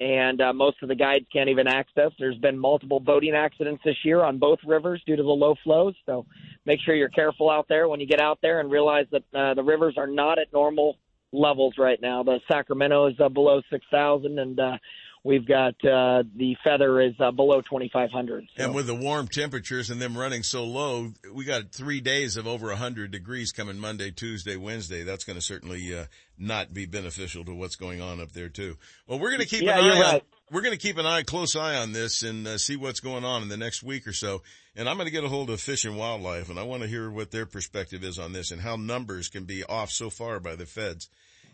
and 0.00 0.40
uh, 0.40 0.52
most 0.52 0.82
of 0.82 0.88
the 0.88 0.94
guides 0.94 1.24
can't 1.32 1.48
even 1.48 1.68
access. 1.68 2.10
There's 2.18 2.38
been 2.38 2.58
multiple 2.58 2.98
boating 2.98 3.34
accidents 3.34 3.82
this 3.84 3.96
year 4.04 4.22
on 4.22 4.38
both 4.38 4.58
rivers 4.66 5.02
due 5.06 5.16
to 5.16 5.22
the 5.22 5.28
low 5.28 5.54
flows. 5.62 5.94
So 6.04 6.26
make 6.66 6.80
sure 6.80 6.94
you're 6.94 7.08
careful 7.08 7.48
out 7.48 7.66
there 7.68 7.88
when 7.88 8.00
you 8.00 8.06
get 8.06 8.20
out 8.20 8.38
there 8.42 8.60
and 8.60 8.70
realize 8.70 9.06
that 9.12 9.22
uh, 9.32 9.54
the 9.54 9.62
rivers 9.62 9.94
are 9.96 10.08
not 10.08 10.38
at 10.38 10.52
normal 10.52 10.96
levels 11.32 11.74
right 11.78 12.00
now. 12.00 12.22
The 12.22 12.40
Sacramento 12.48 13.06
is 13.06 13.14
uh, 13.20 13.28
below 13.28 13.62
6,000 13.70 14.38
and 14.38 14.58
uh, 14.58 14.78
we've 15.24 15.46
got 15.46 15.74
uh, 15.84 16.22
the 16.36 16.56
feather 16.62 17.00
is 17.00 17.14
uh, 17.18 17.30
below 17.30 17.62
2,500. 17.62 18.46
So. 18.56 18.64
And 18.64 18.74
with 18.74 18.86
the 18.86 18.94
warm 18.94 19.26
temperatures 19.26 19.90
and 19.90 20.00
them 20.00 20.16
running 20.16 20.42
so 20.42 20.64
low, 20.64 21.12
we 21.32 21.44
got 21.44 21.72
three 21.72 22.00
days 22.00 22.36
of 22.36 22.46
over 22.46 22.68
100 22.68 23.10
degrees 23.10 23.50
coming 23.50 23.78
Monday, 23.78 24.10
Tuesday, 24.10 24.56
Wednesday. 24.56 25.02
That's 25.02 25.24
going 25.24 25.38
to 25.38 25.44
certainly 25.44 25.96
uh, 25.96 26.04
not 26.38 26.72
be 26.72 26.86
beneficial 26.86 27.44
to 27.46 27.54
what's 27.54 27.76
going 27.76 28.00
on 28.00 28.20
up 28.20 28.32
there 28.32 28.50
too. 28.50 28.76
Well, 29.08 29.18
we're 29.18 29.30
going 29.30 29.40
to 29.40 29.46
keep 29.46 29.62
Yeah, 29.62 29.78
an 29.78 29.84
eye 29.84 30.14
on, 30.14 30.20
we're 30.50 30.62
going 30.62 30.76
to 30.76 30.78
keep 30.78 30.98
an 30.98 31.06
eye, 31.06 31.22
close 31.22 31.56
eye 31.56 31.76
on 31.76 31.92
this 31.92 32.22
and 32.22 32.46
uh, 32.46 32.58
see 32.58 32.76
what's 32.76 33.00
going 33.00 33.24
on 33.24 33.42
in 33.42 33.48
the 33.48 33.56
next 33.56 33.82
week 33.82 34.06
or 34.06 34.12
so. 34.12 34.42
And 34.76 34.88
I'm 34.88 34.96
going 34.96 35.06
to 35.06 35.12
get 35.12 35.24
a 35.24 35.28
hold 35.28 35.50
of 35.50 35.60
Fish 35.60 35.84
and 35.84 35.96
Wildlife 35.96 36.50
and 36.50 36.58
I 36.58 36.64
want 36.64 36.82
to 36.82 36.88
hear 36.88 37.10
what 37.10 37.30
their 37.30 37.46
perspective 37.46 38.04
is 38.04 38.18
on 38.18 38.32
this 38.32 38.50
and 38.50 38.60
how 38.60 38.76
numbers 38.76 39.28
can 39.28 39.44
be 39.44 39.64
off 39.64 39.90
so 39.90 40.10
far 40.10 40.38
by 40.38 40.54
the 40.54 40.66
feds 40.66 41.08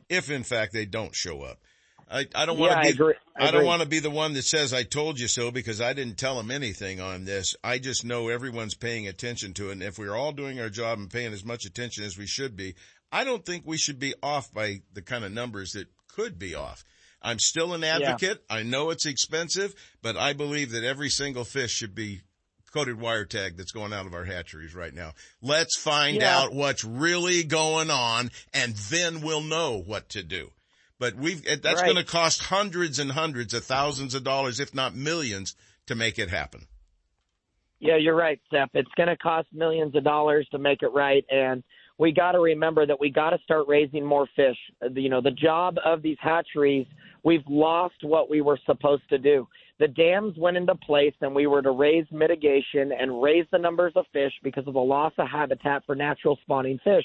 if 0.09 0.29
in 0.29 0.43
fact 0.43 0.73
they 0.73 0.85
don't 0.85 1.15
show 1.15 1.43
up. 1.43 1.59
I, 2.11 2.27
I 2.35 2.45
don't 2.47 2.59
want 2.59 2.73
Yeah, 2.73 2.79
I 2.79 2.83
to 2.83 2.89
be, 2.89 2.95
agree. 2.95 3.15
I 3.37 3.49
I 3.49 3.51
don't 3.53 3.65
want 3.65 3.83
to 3.83 3.89
be 3.89 4.01
the 4.01 4.11
one 4.11 4.33
that 4.35 4.43
says 4.45 4.73
I 4.73 4.83
told 4.83 5.19
you 5.21 5.29
so 5.29 5.51
because 5.51 5.81
I 5.81 5.93
didn't 5.93 6.19
tell 6.19 6.37
them 6.37 6.51
anything 6.51 7.01
on 7.01 7.25
this. 7.25 7.55
I 7.63 7.79
just 7.79 8.05
know 8.05 8.29
everyone's 8.29 8.75
paying 8.75 9.07
attention 9.07 9.55
to 9.55 9.69
it. 9.69 9.73
And 9.73 9.83
if 9.83 9.99
we're 9.99 10.17
all 10.17 10.33
doing 10.33 10.61
our 10.61 10.71
job 10.71 10.99
and 10.99 11.09
paying 11.11 11.33
as 11.33 11.45
much 11.45 11.65
attention 11.65 12.05
as 12.05 12.19
we 12.19 12.27
should 12.27 12.57
be, 12.57 12.75
I 13.13 13.23
don't 13.25 13.45
think 13.47 13.63
we 13.65 13.79
should 13.79 13.99
be 13.99 14.15
off 14.23 14.53
by 14.53 14.83
the 14.93 15.03
kind 15.03 15.25
of 15.25 15.33
numbers 15.33 15.73
that 15.73 15.87
could 16.09 16.39
be 16.39 16.55
off. 16.55 16.85
I'm 17.23 17.39
still 17.39 17.75
an 17.75 17.85
advocate. 17.85 18.43
I 18.51 18.63
know 18.63 18.91
it's 18.91 19.07
expensive, 19.07 19.75
but 20.03 20.17
I 20.17 20.33
believe 20.33 20.73
that 20.73 20.85
every 20.85 21.11
single 21.11 21.45
fish 21.45 21.71
should 21.73 21.95
be 21.95 22.23
coded 22.73 23.01
wire 23.01 23.25
tag 23.25 23.57
that's 23.57 23.73
going 23.73 23.93
out 23.93 24.07
of 24.07 24.15
our 24.15 24.25
hatcheries 24.25 24.75
right 24.75 24.95
now. 24.95 25.13
Let's 25.43 25.77
find 25.79 26.17
Yeah. 26.19 26.39
out 26.39 26.55
what's 26.55 26.85
really 26.85 27.43
going 27.45 27.91
on 27.91 28.31
and 28.55 28.75
then 28.75 29.21
we'll 29.23 29.43
know 29.43 29.77
what 29.85 30.09
to 30.11 30.23
do. 30.23 30.51
But 31.01 31.17
we've, 31.17 31.43
that's 31.43 31.65
Right. 31.65 31.85
going 31.85 31.97
to 31.97 32.05
cost 32.05 32.45
hundreds 32.45 33.01
and 33.01 33.11
hundreds 33.11 33.55
of 33.55 33.65
thousands 33.65 34.15
of 34.15 34.23
dollars, 34.23 34.61
if 34.61 34.73
not 34.73 34.95
millions, 34.95 35.57
to 35.87 35.97
make 35.97 36.19
it 36.19 36.29
happen. 36.29 36.69
Yeah, 37.81 37.97
you're 37.97 38.15
right, 38.15 38.39
Steph. 38.47 38.71
It's 38.75 38.91
going 38.97 39.09
to 39.09 39.17
cost 39.17 39.49
millions 39.53 39.97
of 39.97 40.05
dollars 40.05 40.47
to 40.53 40.59
make 40.59 40.83
it 40.83 40.93
right, 40.95 41.25
and 41.31 41.65
we 41.99 42.13
got 42.13 42.33
to 42.33 42.41
remember 42.41 42.87
that 42.87 43.01
we 43.01 43.11
got 43.11 43.31
to 43.31 43.39
start 43.43 43.67
raising 43.67 44.05
more 44.05 44.29
fish. 44.37 44.57
You 44.95 45.09
know, 45.09 45.21
the 45.21 45.31
job 45.33 45.77
of 45.85 46.03
these 46.03 46.19
hatcheries 46.21 46.87
We've 47.23 47.47
lost 47.49 47.97
what 48.03 48.31
we 48.31 48.41
were 48.41 48.59
supposed 48.67 49.09
to 49.11 49.19
do. 49.19 49.47
The 49.79 49.89
dams 49.89 50.37
went 50.37 50.57
into 50.57 50.75
place 50.75 51.15
and 51.21 51.35
we 51.35 51.47
were 51.47 51.63
to 51.63 51.71
raise 51.71 52.07
mitigation 52.11 52.93
and 52.99 53.23
raise 53.23 53.47
the 53.51 53.59
numbers 53.59 53.93
of 53.97 54.07
fish 54.13 54.33
because 54.43 54.67
of 54.67 54.75
the 54.75 54.81
loss 54.81 55.13
of 55.19 55.29
habitat 55.29 55.85
for 55.87 55.95
natural 55.95 56.39
spawning 56.43 56.79
fish. 56.85 57.05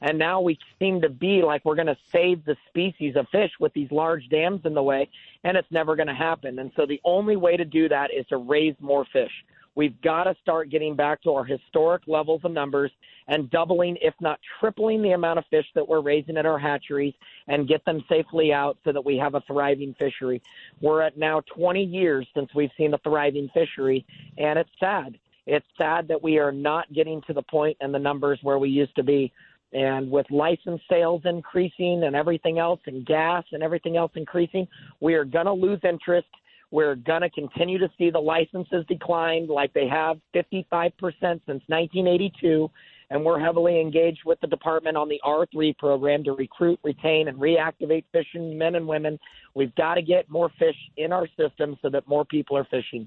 And 0.00 0.18
now 0.18 0.40
we 0.40 0.58
seem 0.78 1.00
to 1.00 1.08
be 1.08 1.42
like 1.42 1.64
we're 1.64 1.76
going 1.76 1.86
to 1.86 1.96
save 2.12 2.44
the 2.44 2.56
species 2.68 3.16
of 3.16 3.26
fish 3.30 3.50
with 3.58 3.72
these 3.72 3.90
large 3.90 4.28
dams 4.28 4.60
in 4.64 4.74
the 4.74 4.82
way, 4.82 5.08
and 5.44 5.56
it's 5.56 5.70
never 5.70 5.96
going 5.96 6.08
to 6.08 6.14
happen. 6.14 6.58
And 6.58 6.72
so 6.76 6.84
the 6.86 7.00
only 7.04 7.36
way 7.36 7.56
to 7.56 7.64
do 7.64 7.88
that 7.88 8.10
is 8.12 8.26
to 8.26 8.36
raise 8.36 8.74
more 8.80 9.06
fish. 9.12 9.32
We've 9.76 10.00
got 10.02 10.24
to 10.24 10.36
start 10.40 10.70
getting 10.70 10.94
back 10.94 11.22
to 11.22 11.32
our 11.32 11.44
historic 11.44 12.02
levels 12.06 12.42
of 12.44 12.52
numbers 12.52 12.92
and 13.26 13.50
doubling, 13.50 13.96
if 14.00 14.14
not 14.20 14.38
tripling, 14.60 15.02
the 15.02 15.12
amount 15.12 15.38
of 15.38 15.44
fish 15.50 15.66
that 15.74 15.88
we're 15.88 16.00
raising 16.00 16.36
at 16.36 16.46
our 16.46 16.58
hatcheries 16.58 17.14
and 17.48 17.66
get 17.66 17.84
them 17.84 18.04
safely 18.08 18.52
out 18.52 18.78
so 18.84 18.92
that 18.92 19.04
we 19.04 19.16
have 19.16 19.34
a 19.34 19.40
thriving 19.42 19.94
fishery. 19.98 20.40
We're 20.80 21.02
at 21.02 21.18
now 21.18 21.42
20 21.56 21.82
years 21.82 22.26
since 22.34 22.50
we've 22.54 22.70
seen 22.76 22.94
a 22.94 22.98
thriving 22.98 23.48
fishery, 23.52 24.04
and 24.38 24.58
it's 24.58 24.70
sad. 24.78 25.18
It's 25.46 25.66
sad 25.76 26.08
that 26.08 26.22
we 26.22 26.38
are 26.38 26.52
not 26.52 26.92
getting 26.92 27.20
to 27.22 27.32
the 27.32 27.42
point 27.42 27.76
and 27.80 27.92
the 27.92 27.98
numbers 27.98 28.38
where 28.42 28.58
we 28.58 28.68
used 28.68 28.94
to 28.96 29.02
be. 29.02 29.32
And 29.74 30.10
with 30.10 30.30
license 30.30 30.80
sales 30.88 31.22
increasing 31.24 32.04
and 32.04 32.16
everything 32.16 32.58
else, 32.58 32.80
and 32.86 33.04
gas 33.04 33.44
and 33.52 33.62
everything 33.62 33.96
else 33.96 34.12
increasing, 34.14 34.66
we 35.00 35.14
are 35.14 35.24
going 35.24 35.46
to 35.46 35.52
lose 35.52 35.80
interest 35.82 36.28
we're 36.74 36.96
going 36.96 37.22
to 37.22 37.30
continue 37.30 37.78
to 37.78 37.88
see 37.96 38.10
the 38.10 38.18
licenses 38.18 38.84
decline 38.88 39.46
like 39.46 39.72
they 39.74 39.86
have 39.86 40.18
55% 40.34 40.92
since 41.20 41.40
1982. 41.46 42.68
And 43.10 43.24
we're 43.24 43.38
heavily 43.38 43.80
engaged 43.80 44.22
with 44.26 44.40
the 44.40 44.48
department 44.48 44.96
on 44.96 45.08
the 45.08 45.20
R3 45.24 45.78
program 45.78 46.24
to 46.24 46.32
recruit, 46.32 46.80
retain, 46.82 47.28
and 47.28 47.38
reactivate 47.38 48.02
fishing 48.10 48.58
men 48.58 48.74
and 48.74 48.88
women. 48.88 49.20
We've 49.54 49.74
got 49.76 49.94
to 49.94 50.02
get 50.02 50.28
more 50.28 50.50
fish 50.58 50.74
in 50.96 51.12
our 51.12 51.28
system 51.38 51.76
so 51.80 51.90
that 51.90 52.08
more 52.08 52.24
people 52.24 52.56
are 52.56 52.64
fishing. 52.64 53.06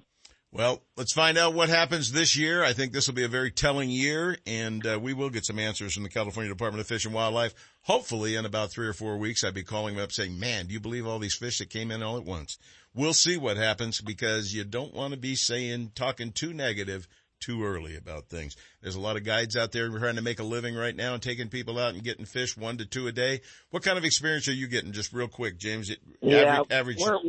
Well, 0.51 0.81
let's 0.95 1.13
find 1.13 1.37
out 1.37 1.53
what 1.53 1.67
happens 1.69 2.11
this 2.11 2.37
year. 2.37 2.63
I 2.63 2.71
think 2.71 2.93
this 2.93 3.07
will 3.07 3.13
be 3.13 3.25
a 3.25 3.29
very 3.29 3.51
telling 3.51 3.89
year, 3.89 4.37
and 4.47 4.85
uh, 4.85 4.97
we 5.01 5.13
will 5.13 5.29
get 5.29 5.45
some 5.45 5.59
answers 5.59 5.93
from 5.93 6.03
the 6.03 6.09
California 6.09 6.51
Department 6.51 6.79
of 6.79 6.87
Fish 6.87 7.05
and 7.05 7.13
Wildlife. 7.13 7.53
Hopefully, 7.81 8.35
in 8.35 8.45
about 8.45 8.71
three 8.71 8.87
or 8.87 8.93
four 8.93 9.17
weeks, 9.17 9.43
I'd 9.43 9.53
be 9.53 9.63
calling 9.63 9.95
them 9.95 10.03
up 10.03 10.13
saying, 10.13 10.39
"Man, 10.39 10.67
do 10.67 10.73
you 10.73 10.79
believe 10.79 11.05
all 11.05 11.19
these 11.19 11.35
fish 11.35 11.59
that 11.59 11.69
came 11.69 11.91
in 11.91 12.01
all 12.01 12.17
at 12.17 12.23
once?" 12.23 12.57
We'll 12.93 13.13
see 13.13 13.37
what 13.37 13.57
happens 13.57 14.01
because 14.01 14.53
you 14.53 14.63
don't 14.63 14.93
want 14.93 15.13
to 15.13 15.19
be 15.19 15.35
saying, 15.35 15.91
talking 15.93 16.31
too 16.31 16.53
negative 16.53 17.07
too 17.39 17.63
early 17.63 17.95
about 17.95 18.29
things. 18.29 18.55
There's 18.81 18.95
a 18.95 18.99
lot 18.99 19.17
of 19.17 19.23
guides 19.23 19.55
out 19.55 19.71
there 19.71 19.89
trying 19.89 20.15
to 20.15 20.21
make 20.21 20.39
a 20.39 20.43
living 20.43 20.75
right 20.75 20.95
now 20.95 21.13
and 21.13 21.21
taking 21.21 21.49
people 21.49 21.77
out 21.77 21.93
and 21.93 22.03
getting 22.03 22.25
fish 22.25 22.57
one 22.57 22.77
to 22.77 22.85
two 22.85 23.07
a 23.07 23.11
day. 23.11 23.41
What 23.69 23.83
kind 23.83 23.97
of 23.97 24.05
experience 24.05 24.47
are 24.47 24.53
you 24.53 24.67
getting? 24.67 24.91
Just 24.91 25.13
real 25.13 25.27
quick, 25.27 25.59
James. 25.59 25.91
Yeah, 26.21 26.63
average. 26.71 26.97
We're, 26.99 27.19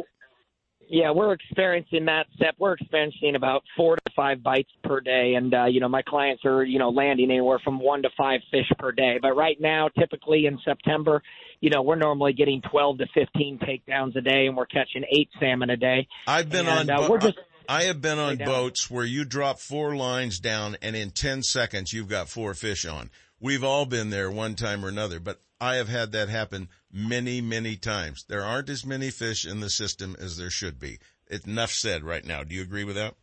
yeah, 0.90 1.10
we're 1.10 1.32
experiencing 1.32 2.06
that 2.06 2.26
step. 2.34 2.54
We're 2.58 2.72
experiencing 2.72 3.36
about 3.36 3.62
four 3.76 3.96
to 3.96 4.02
five 4.16 4.42
bites 4.42 4.70
per 4.82 5.00
day, 5.00 5.34
and 5.36 5.52
uh, 5.52 5.64
you 5.66 5.80
know 5.80 5.88
my 5.88 6.02
clients 6.02 6.44
are 6.44 6.64
you 6.64 6.78
know 6.78 6.88
landing 6.88 7.30
anywhere 7.30 7.58
from 7.62 7.78
one 7.78 8.02
to 8.02 8.10
five 8.16 8.40
fish 8.50 8.70
per 8.78 8.92
day. 8.92 9.18
But 9.20 9.36
right 9.36 9.56
now, 9.60 9.88
typically 9.98 10.46
in 10.46 10.58
September, 10.64 11.22
you 11.60 11.70
know 11.70 11.82
we're 11.82 11.96
normally 11.96 12.32
getting 12.32 12.62
twelve 12.62 12.98
to 12.98 13.06
fifteen 13.12 13.58
takedowns 13.58 14.16
a 14.16 14.20
day, 14.20 14.46
and 14.46 14.56
we're 14.56 14.66
catching 14.66 15.04
eight 15.12 15.28
salmon 15.38 15.70
a 15.70 15.76
day. 15.76 16.08
I've 16.26 16.48
been 16.48 16.66
and, 16.66 16.90
on. 16.90 17.04
Uh, 17.04 17.08
we're 17.08 17.18
just 17.18 17.38
I 17.68 17.84
have 17.84 18.00
been 18.00 18.18
on 18.18 18.38
boats 18.38 18.90
where 18.90 19.04
you 19.04 19.24
drop 19.24 19.58
four 19.58 19.94
lines 19.94 20.40
down, 20.40 20.76
and 20.80 20.96
in 20.96 21.10
ten 21.10 21.42
seconds 21.42 21.92
you've 21.92 22.08
got 22.08 22.28
four 22.28 22.54
fish 22.54 22.86
on. 22.86 23.10
We've 23.40 23.62
all 23.62 23.84
been 23.84 24.10
there 24.10 24.30
one 24.30 24.54
time 24.54 24.84
or 24.84 24.88
another, 24.88 25.20
but 25.20 25.40
I 25.60 25.76
have 25.76 25.88
had 25.88 26.12
that 26.12 26.28
happen 26.28 26.68
many, 26.92 27.40
many 27.40 27.76
times. 27.76 28.24
There 28.28 28.44
aren't 28.44 28.70
as 28.70 28.84
many 28.84 29.10
fish 29.10 29.46
in 29.46 29.60
the 29.60 29.70
system 29.70 30.16
as 30.18 30.36
there 30.36 30.50
should 30.50 30.78
be. 30.78 30.98
It's 31.26 31.46
enough 31.46 31.70
said 31.70 32.04
right 32.04 32.24
now. 32.24 32.42
Do 32.44 32.54
you 32.54 32.62
agree 32.62 32.84
with 32.84 32.96
that? 32.96 33.14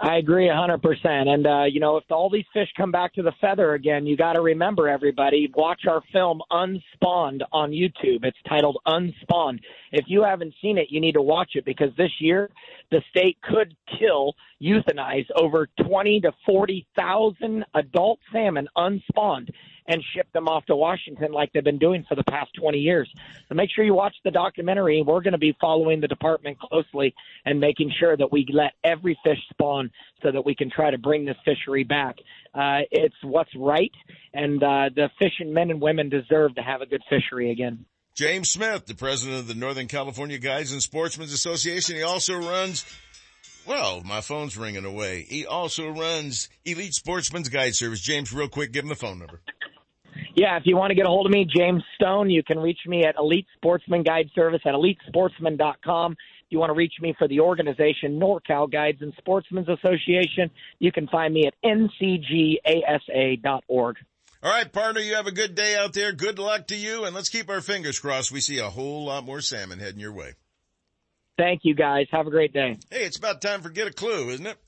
I 0.00 0.16
agree 0.16 0.48
a 0.48 0.54
hundred 0.54 0.82
percent. 0.82 1.28
And 1.28 1.46
uh, 1.46 1.64
you 1.64 1.78
know, 1.78 1.96
if 1.98 2.04
all 2.10 2.30
these 2.30 2.46
fish 2.52 2.68
come 2.76 2.90
back 2.90 3.12
to 3.14 3.22
the 3.22 3.32
feather 3.40 3.74
again, 3.74 4.06
you 4.06 4.16
got 4.16 4.32
to 4.32 4.40
remember, 4.40 4.88
everybody, 4.88 5.50
watch 5.54 5.82
our 5.86 6.00
film 6.12 6.40
Unspawned 6.50 7.44
on 7.52 7.70
YouTube. 7.70 8.24
It's 8.24 8.36
titled 8.48 8.78
Unspawned. 8.86 9.60
If 9.92 10.06
you 10.08 10.22
haven't 10.22 10.54
seen 10.62 10.78
it, 10.78 10.88
you 10.90 11.00
need 11.00 11.12
to 11.12 11.22
watch 11.22 11.50
it 11.54 11.64
because 11.64 11.90
this 11.96 12.10
year 12.20 12.50
the 12.90 13.02
state 13.10 13.36
could 13.42 13.76
kill, 13.98 14.34
euthanize 14.62 15.26
over 15.36 15.68
twenty 15.86 16.20
to 16.22 16.32
forty 16.46 16.86
thousand 16.96 17.64
adult 17.74 18.18
salmon 18.32 18.68
unspawned 18.74 19.52
and 19.86 20.02
ship 20.14 20.26
them 20.32 20.48
off 20.48 20.64
to 20.66 20.76
Washington 20.76 21.32
like 21.32 21.52
they've 21.52 21.64
been 21.64 21.78
doing 21.78 22.04
for 22.08 22.14
the 22.14 22.24
past 22.24 22.50
20 22.60 22.78
years. 22.78 23.08
So 23.48 23.54
make 23.54 23.70
sure 23.74 23.84
you 23.84 23.94
watch 23.94 24.14
the 24.24 24.30
documentary. 24.30 25.02
We're 25.06 25.22
going 25.22 25.32
to 25.32 25.38
be 25.38 25.56
following 25.60 26.00
the 26.00 26.08
department 26.08 26.58
closely 26.60 27.14
and 27.44 27.60
making 27.60 27.92
sure 27.98 28.16
that 28.16 28.30
we 28.30 28.46
let 28.52 28.72
every 28.84 29.18
fish 29.24 29.38
spawn 29.50 29.90
so 30.22 30.30
that 30.30 30.44
we 30.44 30.54
can 30.54 30.70
try 30.70 30.90
to 30.90 30.98
bring 30.98 31.24
this 31.24 31.36
fishery 31.44 31.84
back. 31.84 32.16
Uh, 32.54 32.80
it's 32.90 33.14
what's 33.22 33.54
right, 33.56 33.92
and 34.34 34.62
uh, 34.62 34.90
the 34.94 35.08
fishing 35.18 35.52
men 35.52 35.70
and 35.70 35.80
women 35.80 36.08
deserve 36.08 36.54
to 36.54 36.62
have 36.62 36.80
a 36.80 36.86
good 36.86 37.02
fishery 37.08 37.50
again. 37.50 37.84
James 38.14 38.50
Smith, 38.50 38.84
the 38.84 38.94
president 38.94 39.38
of 39.38 39.48
the 39.48 39.54
Northern 39.54 39.88
California 39.88 40.38
Guides 40.38 40.70
and 40.70 40.82
Sportsmen's 40.82 41.32
Association. 41.32 41.96
He 41.96 42.02
also 42.02 42.34
runs 42.34 42.84
well, 43.66 44.02
my 44.04 44.20
phone's 44.20 44.56
ringing 44.56 44.84
away. 44.84 45.24
He 45.28 45.46
also 45.46 45.88
runs 45.88 46.48
Elite 46.64 46.94
Sportsman's 46.94 47.48
Guide 47.48 47.74
Service. 47.74 48.00
James, 48.00 48.32
real 48.32 48.48
quick, 48.48 48.72
give 48.72 48.84
him 48.84 48.88
the 48.88 48.96
phone 48.96 49.18
number. 49.18 49.40
Yeah, 50.34 50.56
if 50.56 50.62
you 50.64 50.76
want 50.76 50.90
to 50.90 50.94
get 50.94 51.06
a 51.06 51.08
hold 51.08 51.26
of 51.26 51.32
me, 51.32 51.44
James 51.44 51.82
Stone, 51.96 52.30
you 52.30 52.42
can 52.42 52.58
reach 52.58 52.80
me 52.86 53.04
at 53.04 53.16
Elite 53.18 53.46
Sportsman 53.56 54.02
Guide 54.02 54.30
Service 54.34 54.62
at 54.64 54.74
elitesportsman.com. 54.74 56.12
If 56.12 56.18
you 56.50 56.58
want 56.58 56.70
to 56.70 56.74
reach 56.74 56.94
me 57.00 57.14
for 57.18 57.28
the 57.28 57.40
organization 57.40 58.20
NorCal 58.20 58.70
Guides 58.70 59.02
and 59.02 59.12
Sportsmen's 59.18 59.68
Association, 59.68 60.50
you 60.78 60.92
can 60.92 61.08
find 61.08 61.32
me 61.32 61.46
at 61.46 61.54
ncgasa.org. 61.64 62.96
All 64.44 64.50
right, 64.50 64.72
partner, 64.72 65.00
you 65.00 65.14
have 65.14 65.28
a 65.28 65.32
good 65.32 65.54
day 65.54 65.76
out 65.76 65.92
there. 65.92 66.12
Good 66.12 66.40
luck 66.40 66.66
to 66.68 66.76
you, 66.76 67.04
and 67.04 67.14
let's 67.14 67.28
keep 67.28 67.48
our 67.48 67.60
fingers 67.60 68.00
crossed. 68.00 68.32
We 68.32 68.40
see 68.40 68.58
a 68.58 68.70
whole 68.70 69.04
lot 69.04 69.24
more 69.24 69.40
salmon 69.40 69.78
heading 69.78 70.00
your 70.00 70.12
way. 70.12 70.32
Thank 71.38 71.60
you, 71.64 71.74
guys. 71.74 72.06
Have 72.10 72.26
a 72.26 72.30
great 72.30 72.52
day. 72.52 72.76
Hey, 72.90 73.04
it's 73.04 73.16
about 73.16 73.40
time 73.40 73.62
for 73.62 73.70
Get 73.70 73.86
a 73.86 73.92
Clue, 73.92 74.30
isn't 74.30 74.46
it? 74.46 74.58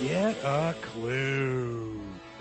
Get 0.00 0.36
a 0.44 0.76
clue. 0.80 1.87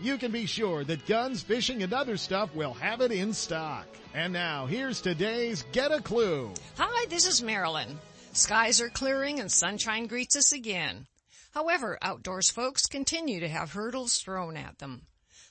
you 0.00 0.16
can 0.16 0.32
be 0.32 0.46
sure 0.46 0.84
that 0.84 1.06
guns, 1.06 1.42
fishing, 1.42 1.82
and 1.82 1.92
other 1.92 2.16
stuff 2.16 2.54
will 2.54 2.74
have 2.74 3.00
it 3.00 3.12
in 3.12 3.32
stock. 3.32 3.86
And 4.14 4.32
now, 4.32 4.66
here's 4.66 5.00
today's 5.00 5.64
Get 5.72 5.92
a 5.92 6.00
Clue. 6.00 6.52
Hi, 6.76 7.06
this 7.06 7.26
is 7.26 7.42
Marilyn. 7.42 7.98
Skies 8.32 8.80
are 8.80 8.88
clearing 8.88 9.40
and 9.40 9.50
sunshine 9.50 10.06
greets 10.06 10.36
us 10.36 10.52
again. 10.52 11.06
However, 11.52 11.98
outdoors 12.02 12.50
folks 12.50 12.86
continue 12.86 13.40
to 13.40 13.48
have 13.48 13.72
hurdles 13.72 14.18
thrown 14.18 14.56
at 14.56 14.78
them. 14.78 15.06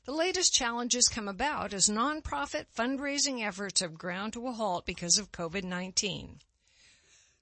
The 0.06 0.14
latest 0.14 0.54
challenges 0.54 1.10
come 1.10 1.28
about 1.28 1.74
as 1.74 1.90
nonprofit 1.90 2.68
fundraising 2.74 3.46
efforts 3.46 3.82
have 3.82 3.98
ground 3.98 4.34
to 4.34 4.48
a 4.48 4.54
halt 4.54 4.86
because 4.86 5.18
of 5.18 5.34
COVID-19. 5.34 6.40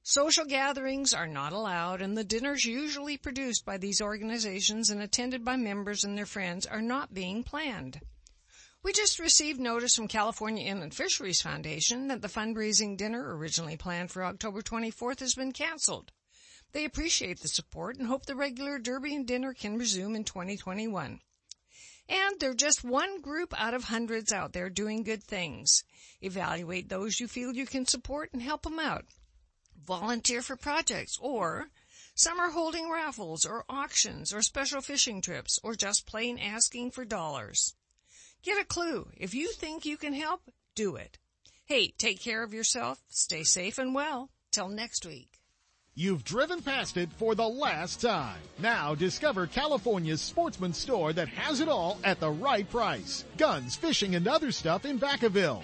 Social 0.08 0.46
gatherings 0.46 1.16
are 1.16 1.26
not 1.26 1.52
allowed 1.52 2.00
and 2.00 2.16
the 2.16 2.24
dinners 2.24 2.64
usually 2.64 3.18
produced 3.18 3.66
by 3.66 3.80
these 3.80 4.00
organizations 4.00 4.92
and 4.92 5.02
attended 5.02 5.44
by 5.44 5.56
members 5.56 6.04
and 6.04 6.16
their 6.16 6.28
friends 6.28 6.68
are 6.68 6.84
not 6.84 7.16
being 7.16 7.44
planned. 7.44 8.00
We 8.84 8.94
just 8.94 9.18
received 9.18 9.60
notice 9.60 9.96
from 9.96 10.08
California 10.08 10.64
Inland 10.64 10.94
Fisheries 10.94 11.42
Foundation 11.42 12.08
that 12.10 12.22
the 12.22 12.28
fundraising 12.28 12.96
dinner 12.96 13.36
originally 13.36 13.78
planned 13.78 14.12
for 14.12 14.24
October 14.24 14.62
24th 14.62 15.22
has 15.22 15.34
been 15.34 15.52
canceled. 15.52 16.12
They 16.72 16.86
appreciate 16.86 17.40
the 17.40 17.48
support 17.48 17.98
and 17.98 18.06
hope 18.06 18.28
the 18.28 18.36
regular 18.36 18.78
Derby 18.78 19.16
and 19.16 19.26
dinner 19.26 19.56
can 19.56 19.76
resume 19.76 20.14
in 20.14 20.24
2021. 20.24 21.20
And 22.08 22.40
they're 22.40 22.54
just 22.54 22.84
one 22.84 23.22
group 23.22 23.60
out 23.60 23.74
of 23.74 23.86
hundreds 23.86 24.32
out 24.32 24.54
there 24.54 24.70
doing 24.70 25.02
good 25.02 25.24
things. 25.24 25.84
Evaluate 26.22 26.90
those 26.90 27.20
you 27.20 27.28
feel 27.28 27.56
you 27.56 27.66
can 27.66 27.88
support 27.88 28.30
and 28.34 28.44
help 28.44 28.62
them 28.62 28.78
out 28.78 29.06
volunteer 29.86 30.42
for 30.42 30.56
projects, 30.56 31.18
or 31.22 31.70
some 32.16 32.40
are 32.40 32.52
holding 32.52 32.90
raffles 32.90 33.46
or 33.46 33.66
auctions 33.70 34.34
or 34.34 34.42
special 34.42 34.82
fishing 34.82 35.22
trips 35.22 35.60
or 35.64 35.76
just 35.76 36.06
plain 36.06 36.40
asking 36.40 36.92
for 36.92 37.06
dollars. 37.06 37.76
Get 38.42 38.62
a 38.62 38.66
clue. 38.66 39.10
If 39.18 39.34
you 39.34 39.52
think 39.52 39.86
you 39.86 39.98
can 39.98 40.14
help, 40.14 40.42
do 40.76 40.96
it. 40.96 41.18
Hey, 41.66 41.90
take 41.98 42.22
care 42.22 42.44
of 42.44 42.54
yourself, 42.54 43.02
stay 43.10 43.44
safe 43.44 43.78
and 43.78 43.94
well. 43.94 44.30
Till 44.52 44.70
next 44.70 45.06
week. 45.06 45.40
You've 45.98 46.24
driven 46.24 46.62
past 46.62 46.96
it 46.96 47.12
for 47.14 47.36
the 47.36 47.48
last 47.48 48.02
time. 48.02 48.40
Now 48.60 48.96
discover 48.96 49.48
California's 49.48 50.22
sportsman 50.22 50.74
store 50.74 51.12
that 51.14 51.28
has 51.30 51.60
it 51.60 51.68
all 51.68 51.98
at 52.04 52.20
the 52.20 52.32
right 52.32 52.70
price. 52.70 53.26
Guns, 53.38 53.76
fishing, 53.76 54.16
and 54.16 54.28
other 54.28 54.52
stuff 54.52 54.86
in 54.86 55.00
Vacaville. 55.00 55.64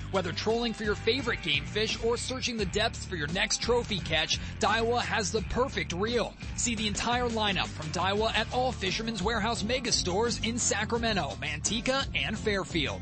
Whether 0.11 0.33
trolling 0.33 0.73
for 0.73 0.83
your 0.83 0.95
favorite 0.95 1.41
game 1.41 1.65
fish 1.65 1.97
or 2.03 2.17
searching 2.17 2.57
the 2.57 2.65
depths 2.65 3.05
for 3.05 3.15
your 3.15 3.27
next 3.27 3.61
trophy 3.61 3.99
catch, 3.99 4.39
Daiwa 4.59 5.01
has 5.01 5.31
the 5.31 5.41
perfect 5.43 5.93
reel. 5.93 6.33
See 6.55 6.75
the 6.75 6.87
entire 6.87 7.29
lineup 7.29 7.67
from 7.67 7.87
Daiwa 7.87 8.35
at 8.35 8.51
all 8.53 8.71
Fisherman's 8.71 9.23
Warehouse 9.23 9.63
mega 9.63 9.91
stores 9.91 10.39
in 10.43 10.57
Sacramento, 10.57 11.37
Manteca, 11.41 12.05
and 12.13 12.37
Fairfield. 12.37 13.01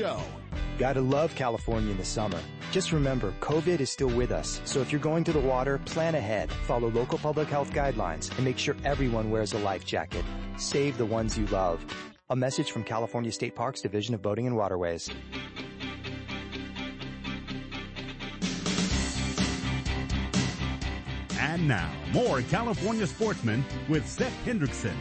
Gotta 0.79 1.01
love 1.01 1.35
California 1.35 1.91
in 1.91 1.97
the 1.97 2.03
summer. 2.03 2.39
Just 2.71 2.91
remember, 2.91 3.35
COVID 3.39 3.79
is 3.79 3.91
still 3.91 4.09
with 4.09 4.31
us, 4.31 4.59
so 4.65 4.81
if 4.81 4.91
you're 4.91 4.99
going 4.99 5.23
to 5.25 5.31
the 5.31 5.39
water, 5.39 5.77
plan 5.85 6.15
ahead, 6.15 6.51
follow 6.65 6.89
local 6.89 7.19
public 7.19 7.49
health 7.49 7.71
guidelines, 7.71 8.35
and 8.35 8.43
make 8.43 8.57
sure 8.57 8.75
everyone 8.83 9.29
wears 9.29 9.53
a 9.53 9.59
life 9.59 9.85
jacket. 9.85 10.25
Save 10.57 10.97
the 10.97 11.05
ones 11.05 11.37
you 11.37 11.45
love. 11.47 11.85
A 12.31 12.35
message 12.35 12.71
from 12.71 12.83
California 12.83 13.31
State 13.31 13.55
Parks 13.55 13.81
Division 13.81 14.15
of 14.15 14.23
Boating 14.23 14.47
and 14.47 14.55
Waterways. 14.55 15.07
And 21.39 21.67
now, 21.67 21.91
more 22.11 22.41
California 22.43 23.05
sportsmen 23.05 23.63
with 23.87 24.07
Seth 24.07 24.33
Hendrickson. 24.45 24.95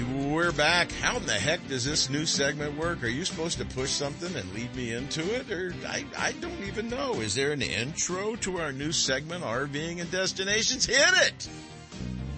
We're 0.00 0.52
back. 0.52 0.92
How 0.92 1.16
in 1.16 1.26
the 1.26 1.32
heck 1.32 1.66
does 1.66 1.84
this 1.84 2.08
new 2.08 2.24
segment 2.24 2.78
work? 2.78 3.02
Are 3.02 3.08
you 3.08 3.24
supposed 3.24 3.58
to 3.58 3.64
push 3.64 3.90
something 3.90 4.32
and 4.36 4.54
lead 4.54 4.72
me 4.76 4.92
into 4.92 5.22
it? 5.34 5.50
Or 5.50 5.74
I, 5.88 6.04
I 6.16 6.32
don't 6.40 6.62
even 6.68 6.88
know. 6.88 7.14
Is 7.14 7.34
there 7.34 7.50
an 7.50 7.62
intro 7.62 8.36
to 8.36 8.60
our 8.60 8.72
new 8.72 8.92
segment, 8.92 9.42
RVing 9.42 10.00
and 10.00 10.08
Destinations? 10.08 10.86
Hit 10.86 11.00
it! 11.26 11.48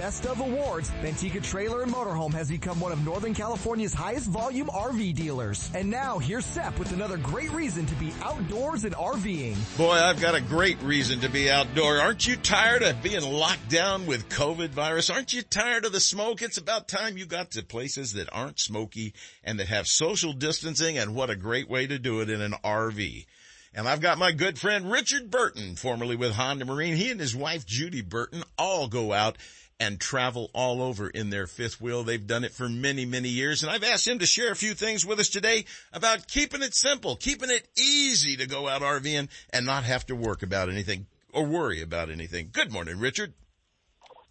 Best 0.00 0.24
of 0.24 0.40
Awards, 0.40 0.90
Manteca 1.02 1.42
Trailer 1.42 1.82
and 1.82 1.92
Motorhome 1.92 2.32
has 2.32 2.48
become 2.48 2.80
one 2.80 2.90
of 2.90 3.04
Northern 3.04 3.34
California's 3.34 3.92
highest 3.92 4.28
volume 4.28 4.68
RV 4.68 5.14
dealers. 5.14 5.70
And 5.74 5.90
now 5.90 6.18
here's 6.18 6.46
Sep 6.46 6.78
with 6.78 6.92
another 6.92 7.18
great 7.18 7.50
reason 7.52 7.84
to 7.84 7.94
be 7.96 8.10
outdoors 8.22 8.86
and 8.86 8.94
RVing. 8.94 9.58
Boy, 9.76 9.92
I've 9.92 10.18
got 10.18 10.34
a 10.34 10.40
great 10.40 10.80
reason 10.80 11.20
to 11.20 11.28
be 11.28 11.50
outdoor. 11.50 11.98
Aren't 11.98 12.26
you 12.26 12.36
tired 12.36 12.82
of 12.82 13.02
being 13.02 13.20
locked 13.20 13.68
down 13.68 14.06
with 14.06 14.30
COVID 14.30 14.70
virus? 14.70 15.10
Aren't 15.10 15.34
you 15.34 15.42
tired 15.42 15.84
of 15.84 15.92
the 15.92 16.00
smoke? 16.00 16.40
It's 16.40 16.56
about 16.56 16.88
time 16.88 17.18
you 17.18 17.26
got 17.26 17.50
to 17.50 17.62
places 17.62 18.14
that 18.14 18.30
aren't 18.32 18.58
smoky 18.58 19.12
and 19.44 19.60
that 19.60 19.68
have 19.68 19.86
social 19.86 20.32
distancing 20.32 20.96
and 20.96 21.14
what 21.14 21.28
a 21.28 21.36
great 21.36 21.68
way 21.68 21.86
to 21.86 21.98
do 21.98 22.22
it 22.22 22.30
in 22.30 22.40
an 22.40 22.54
RV. 22.64 23.26
And 23.74 23.86
I've 23.86 24.00
got 24.00 24.18
my 24.18 24.32
good 24.32 24.58
friend 24.58 24.90
Richard 24.90 25.30
Burton, 25.30 25.76
formerly 25.76 26.16
with 26.16 26.32
Honda 26.32 26.64
Marine. 26.64 26.96
He 26.96 27.10
and 27.10 27.20
his 27.20 27.36
wife 27.36 27.66
Judy 27.66 28.00
Burton 28.00 28.42
all 28.58 28.88
go 28.88 29.12
out 29.12 29.36
and 29.80 29.98
travel 29.98 30.50
all 30.52 30.82
over 30.82 31.08
in 31.08 31.30
their 31.30 31.46
fifth 31.46 31.80
wheel. 31.80 32.04
They've 32.04 32.24
done 32.24 32.44
it 32.44 32.52
for 32.52 32.68
many, 32.68 33.06
many 33.06 33.30
years. 33.30 33.62
And 33.62 33.72
I've 33.72 33.82
asked 33.82 34.06
him 34.06 34.18
to 34.18 34.26
share 34.26 34.52
a 34.52 34.56
few 34.56 34.74
things 34.74 35.06
with 35.06 35.18
us 35.18 35.30
today 35.30 35.64
about 35.92 36.28
keeping 36.28 36.62
it 36.62 36.74
simple, 36.74 37.16
keeping 37.16 37.50
it 37.50 37.66
easy 37.76 38.36
to 38.36 38.46
go 38.46 38.68
out 38.68 38.82
RVing 38.82 39.28
and 39.52 39.66
not 39.66 39.84
have 39.84 40.06
to 40.06 40.14
work 40.14 40.42
about 40.42 40.68
anything 40.68 41.06
or 41.32 41.46
worry 41.46 41.80
about 41.80 42.10
anything. 42.10 42.50
Good 42.52 42.70
morning, 42.70 42.98
Richard. 42.98 43.32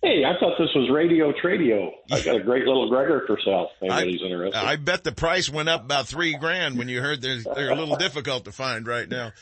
Hey, 0.01 0.23
I 0.23 0.39
thought 0.39 0.53
this 0.57 0.69
was 0.75 0.89
Radio 0.89 1.33
Tradio. 1.33 1.91
I 2.09 2.21
got 2.21 2.37
a 2.37 2.43
great 2.43 2.65
little 2.65 2.87
Gregor 2.87 3.23
for 3.27 3.37
sale. 3.43 3.69
Anybody's 3.81 4.21
interested. 4.21 4.57
I 4.57 4.77
bet 4.77 5.03
the 5.03 5.11
price 5.11 5.49
went 5.49 5.67
up 5.67 5.83
about 5.83 6.07
three 6.07 6.35
grand 6.35 6.77
when 6.77 6.87
you 6.87 7.01
heard 7.01 7.21
they're, 7.21 7.41
they're 7.41 7.71
a 7.71 7.75
little 7.75 7.97
difficult 7.97 8.45
to 8.45 8.53
find 8.53 8.87
right 8.87 9.09
now. 9.09 9.33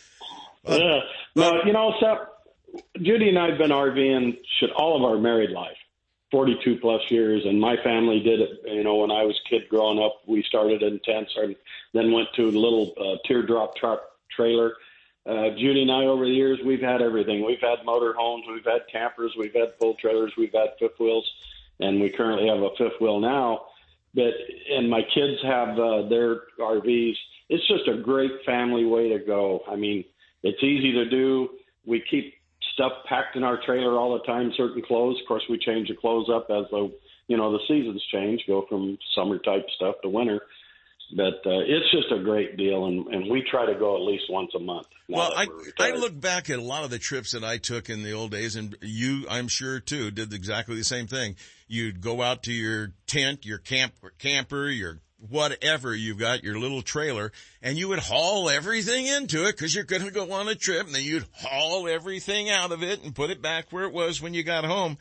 But, 0.64 0.82
yeah. 0.82 1.00
But, 1.36 1.66
you 1.66 1.74
know, 1.74 1.94
Seth, 2.00 2.84
Judy 3.00 3.30
and 3.30 3.38
I 3.38 3.50
have 3.50 3.60
been 3.60 3.70
RVing 3.70 4.38
shit 4.60 4.72
all 4.76 4.98
of 4.98 5.04
our 5.04 5.20
married 5.20 5.52
life. 5.52 5.78
42 6.32 6.78
plus 6.82 7.02
years, 7.10 7.44
and 7.46 7.60
my 7.60 7.76
family 7.84 8.20
did 8.20 8.42
it. 8.42 8.50
You 8.66 8.84
know, 8.84 8.96
when 8.96 9.12
I 9.12 9.24
was 9.24 9.40
a 9.46 9.50
kid 9.50 9.70
growing 9.70 10.00
up, 10.00 10.22
we 10.28 10.44
started 10.44 10.84
in 10.84 11.00
tents, 11.00 11.34
and 11.38 11.56
then 11.94 12.12
went 12.12 12.28
to 12.36 12.44
a 12.44 12.52
little 12.52 12.94
uh, 13.00 13.18
teardrop 13.28 13.76
truck 13.78 14.02
trailer. 14.36 14.74
Uh, 15.26 15.50
Judy 15.58 15.82
and 15.82 15.92
I, 15.92 16.06
over 16.06 16.26
the 16.26 16.32
years, 16.32 16.60
we've 16.66 16.82
had 16.82 17.02
everything. 17.02 17.46
We've 17.46 17.62
had 17.62 17.86
motor 17.86 18.14
homes, 18.14 18.46
we've 18.50 18.66
had 18.66 18.82
campers, 18.92 19.34
we've 19.38 19.54
had 19.54 19.74
full 19.80 19.96
trailers, 19.96 20.34
we've 20.38 20.54
had 20.54 20.70
fifth 20.80 21.00
wheels, 21.00 21.30
and 21.80 22.00
we 22.02 22.10
currently 22.10 22.48
have 22.48 22.60
a 22.60 22.70
fifth 22.78 23.00
wheel 23.02 23.20
now. 23.20 23.66
But 24.14 24.34
and 24.72 24.90
my 24.90 25.02
kids 25.02 25.42
have 25.44 25.78
uh, 25.78 26.08
their 26.08 26.42
RVs. 26.60 27.16
It's 27.50 27.68
just 27.68 27.88
a 27.88 28.02
great 28.02 28.32
family 28.46 28.86
way 28.86 29.10
to 29.10 29.20
go. 29.20 29.64
I 29.70 29.76
mean, 29.76 30.06
it's 30.44 30.64
easy 30.64 30.94
to 30.94 31.10
do. 31.10 31.50
We 31.86 32.04
keep 32.10 32.34
stuff 32.78 32.92
packed 33.10 33.36
in 33.36 33.44
our 33.44 33.60
trailer 33.66 33.98
all 33.98 34.14
the 34.14 34.24
time. 34.24 34.52
Certain 34.56 34.82
clothes, 34.84 35.20
of 35.20 35.28
course, 35.28 35.44
we 35.50 35.58
change 35.58 35.88
the 35.88 35.96
clothes 35.96 36.30
up 36.34 36.48
as 36.50 36.66
the 36.70 36.94
you 37.28 37.36
know 37.36 37.52
the 37.52 37.60
seasons 37.68 38.04
change, 38.12 38.44
go 38.48 38.66
from 38.70 38.98
summer 39.16 39.40
type 39.40 39.66
stuff 39.76 39.96
to 40.04 40.10
winter. 40.10 40.40
But 41.16 41.36
uh, 41.46 41.64
it's 41.66 41.90
just 41.90 42.12
a 42.12 42.22
great 42.22 42.58
deal, 42.58 42.86
and, 42.86 43.08
and 43.08 43.32
we 43.32 43.42
try 43.50 43.66
to 43.66 43.80
go 43.80 43.96
at 43.96 44.02
least 44.02 44.26
once 44.30 44.52
a 44.56 44.60
month. 44.60 44.88
Well, 45.08 45.32
I 45.36 45.48
I 45.80 45.92
look 45.92 46.20
back 46.20 46.50
at 46.50 46.60
a 46.60 46.62
lot 46.62 46.84
of 46.84 46.90
the 46.90 47.00
trips 47.00 47.32
that 47.32 47.46
I 47.46 47.58
took 47.58 47.90
in 47.90 48.04
the 48.04 48.12
old 48.12 48.32
days, 48.32 48.58
and 48.58 48.76
you, 48.82 49.26
I'm 49.30 49.48
sure 49.48 49.80
too, 49.80 50.12
did 50.12 50.34
exactly 50.34 50.76
the 50.76 50.84
same 50.84 51.08
thing. 51.08 51.38
You'd 51.68 52.02
go 52.02 52.22
out 52.22 52.44
to 52.44 52.52
your 52.52 52.92
tent, 53.08 53.46
your 53.46 53.58
camp 53.58 53.94
camper, 54.20 54.68
your 54.68 55.00
whatever 55.20 55.96
you've 55.96 56.20
got, 56.20 56.44
your 56.44 56.60
little 56.60 56.82
trailer, 56.82 57.32
and 57.62 57.78
you 57.78 57.88
would 57.90 58.00
haul 58.00 58.50
everything 58.50 59.08
into 59.08 59.48
it 59.48 59.54
because 59.54 59.74
you're 59.74 59.84
going 59.84 60.04
to 60.04 60.12
go 60.12 60.32
on 60.32 60.48
a 60.48 60.56
trip 60.56 60.86
and 60.86 60.96
then 60.96 61.04
you'd 61.04 61.26
haul 61.34 61.88
everything 61.88 62.50
out 62.50 62.72
of 62.72 62.84
it 62.84 63.04
and 63.04 63.16
put 63.16 63.30
it 63.30 63.42
back 63.42 63.72
where 63.72 63.86
it 63.86 63.94
was 63.94 64.22
when 64.22 64.34
you 64.34 64.44
got 64.44 64.64
home. 64.64 64.98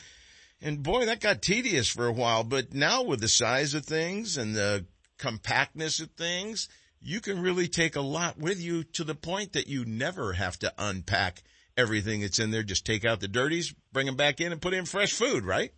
And 0.62 0.82
boy, 0.82 1.06
that 1.06 1.20
got 1.20 1.42
tedious 1.42 1.88
for 1.88 2.06
a 2.06 2.12
while, 2.12 2.44
but 2.44 2.72
now 2.72 3.02
with 3.02 3.20
the 3.20 3.28
size 3.28 3.74
of 3.74 3.84
things 3.84 4.38
and 4.38 4.54
the 4.54 4.86
compactness 5.18 6.00
of 6.00 6.10
things, 6.12 6.68
you 7.00 7.20
can 7.20 7.40
really 7.40 7.68
take 7.68 7.94
a 7.94 8.00
lot 8.00 8.38
with 8.38 8.60
you 8.60 8.84
to 8.84 9.04
the 9.04 9.14
point 9.14 9.52
that 9.52 9.68
you 9.68 9.84
never 9.84 10.32
have 10.32 10.58
to 10.60 10.72
unpack 10.78 11.42
everything 11.76 12.22
that's 12.22 12.38
in 12.38 12.50
there. 12.50 12.62
Just 12.62 12.86
take 12.86 13.04
out 13.04 13.20
the 13.20 13.28
dirties, 13.28 13.74
bring 13.92 14.06
them 14.06 14.16
back 14.16 14.40
in 14.40 14.50
and 14.50 14.60
put 14.60 14.72
in 14.72 14.86
fresh 14.86 15.12
food, 15.12 15.44
right? 15.44 15.72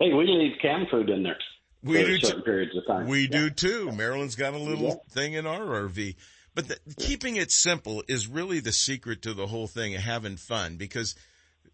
Hey, 0.00 0.12
we 0.12 0.26
leave 0.26 0.58
canned 0.60 0.88
food 0.90 1.08
in 1.08 1.22
there. 1.22 1.38
We 1.84 1.98
do 2.04 2.18
certain 2.18 2.38
too. 2.40 2.44
periods 2.44 2.76
of 2.76 2.86
time. 2.86 3.06
We 3.06 3.22
Yeah. 3.22 3.26
do 3.28 3.50
too. 3.50 3.92
Marilyn's 3.92 4.34
got 4.36 4.54
a 4.54 4.58
little 4.58 4.84
Yeah. 4.88 5.12
thing 5.12 5.34
in 5.34 5.46
our 5.46 5.64
RV. 5.88 6.16
But 6.54 6.68
the, 6.68 6.78
keeping 6.98 7.36
it 7.36 7.50
simple 7.50 8.02
is 8.08 8.26
really 8.28 8.60
the 8.60 8.72
secret 8.72 9.22
to 9.22 9.34
the 9.34 9.48
whole 9.48 9.66
thing 9.66 9.94
of 9.94 10.02
having 10.02 10.36
fun 10.36 10.76
because 10.76 11.14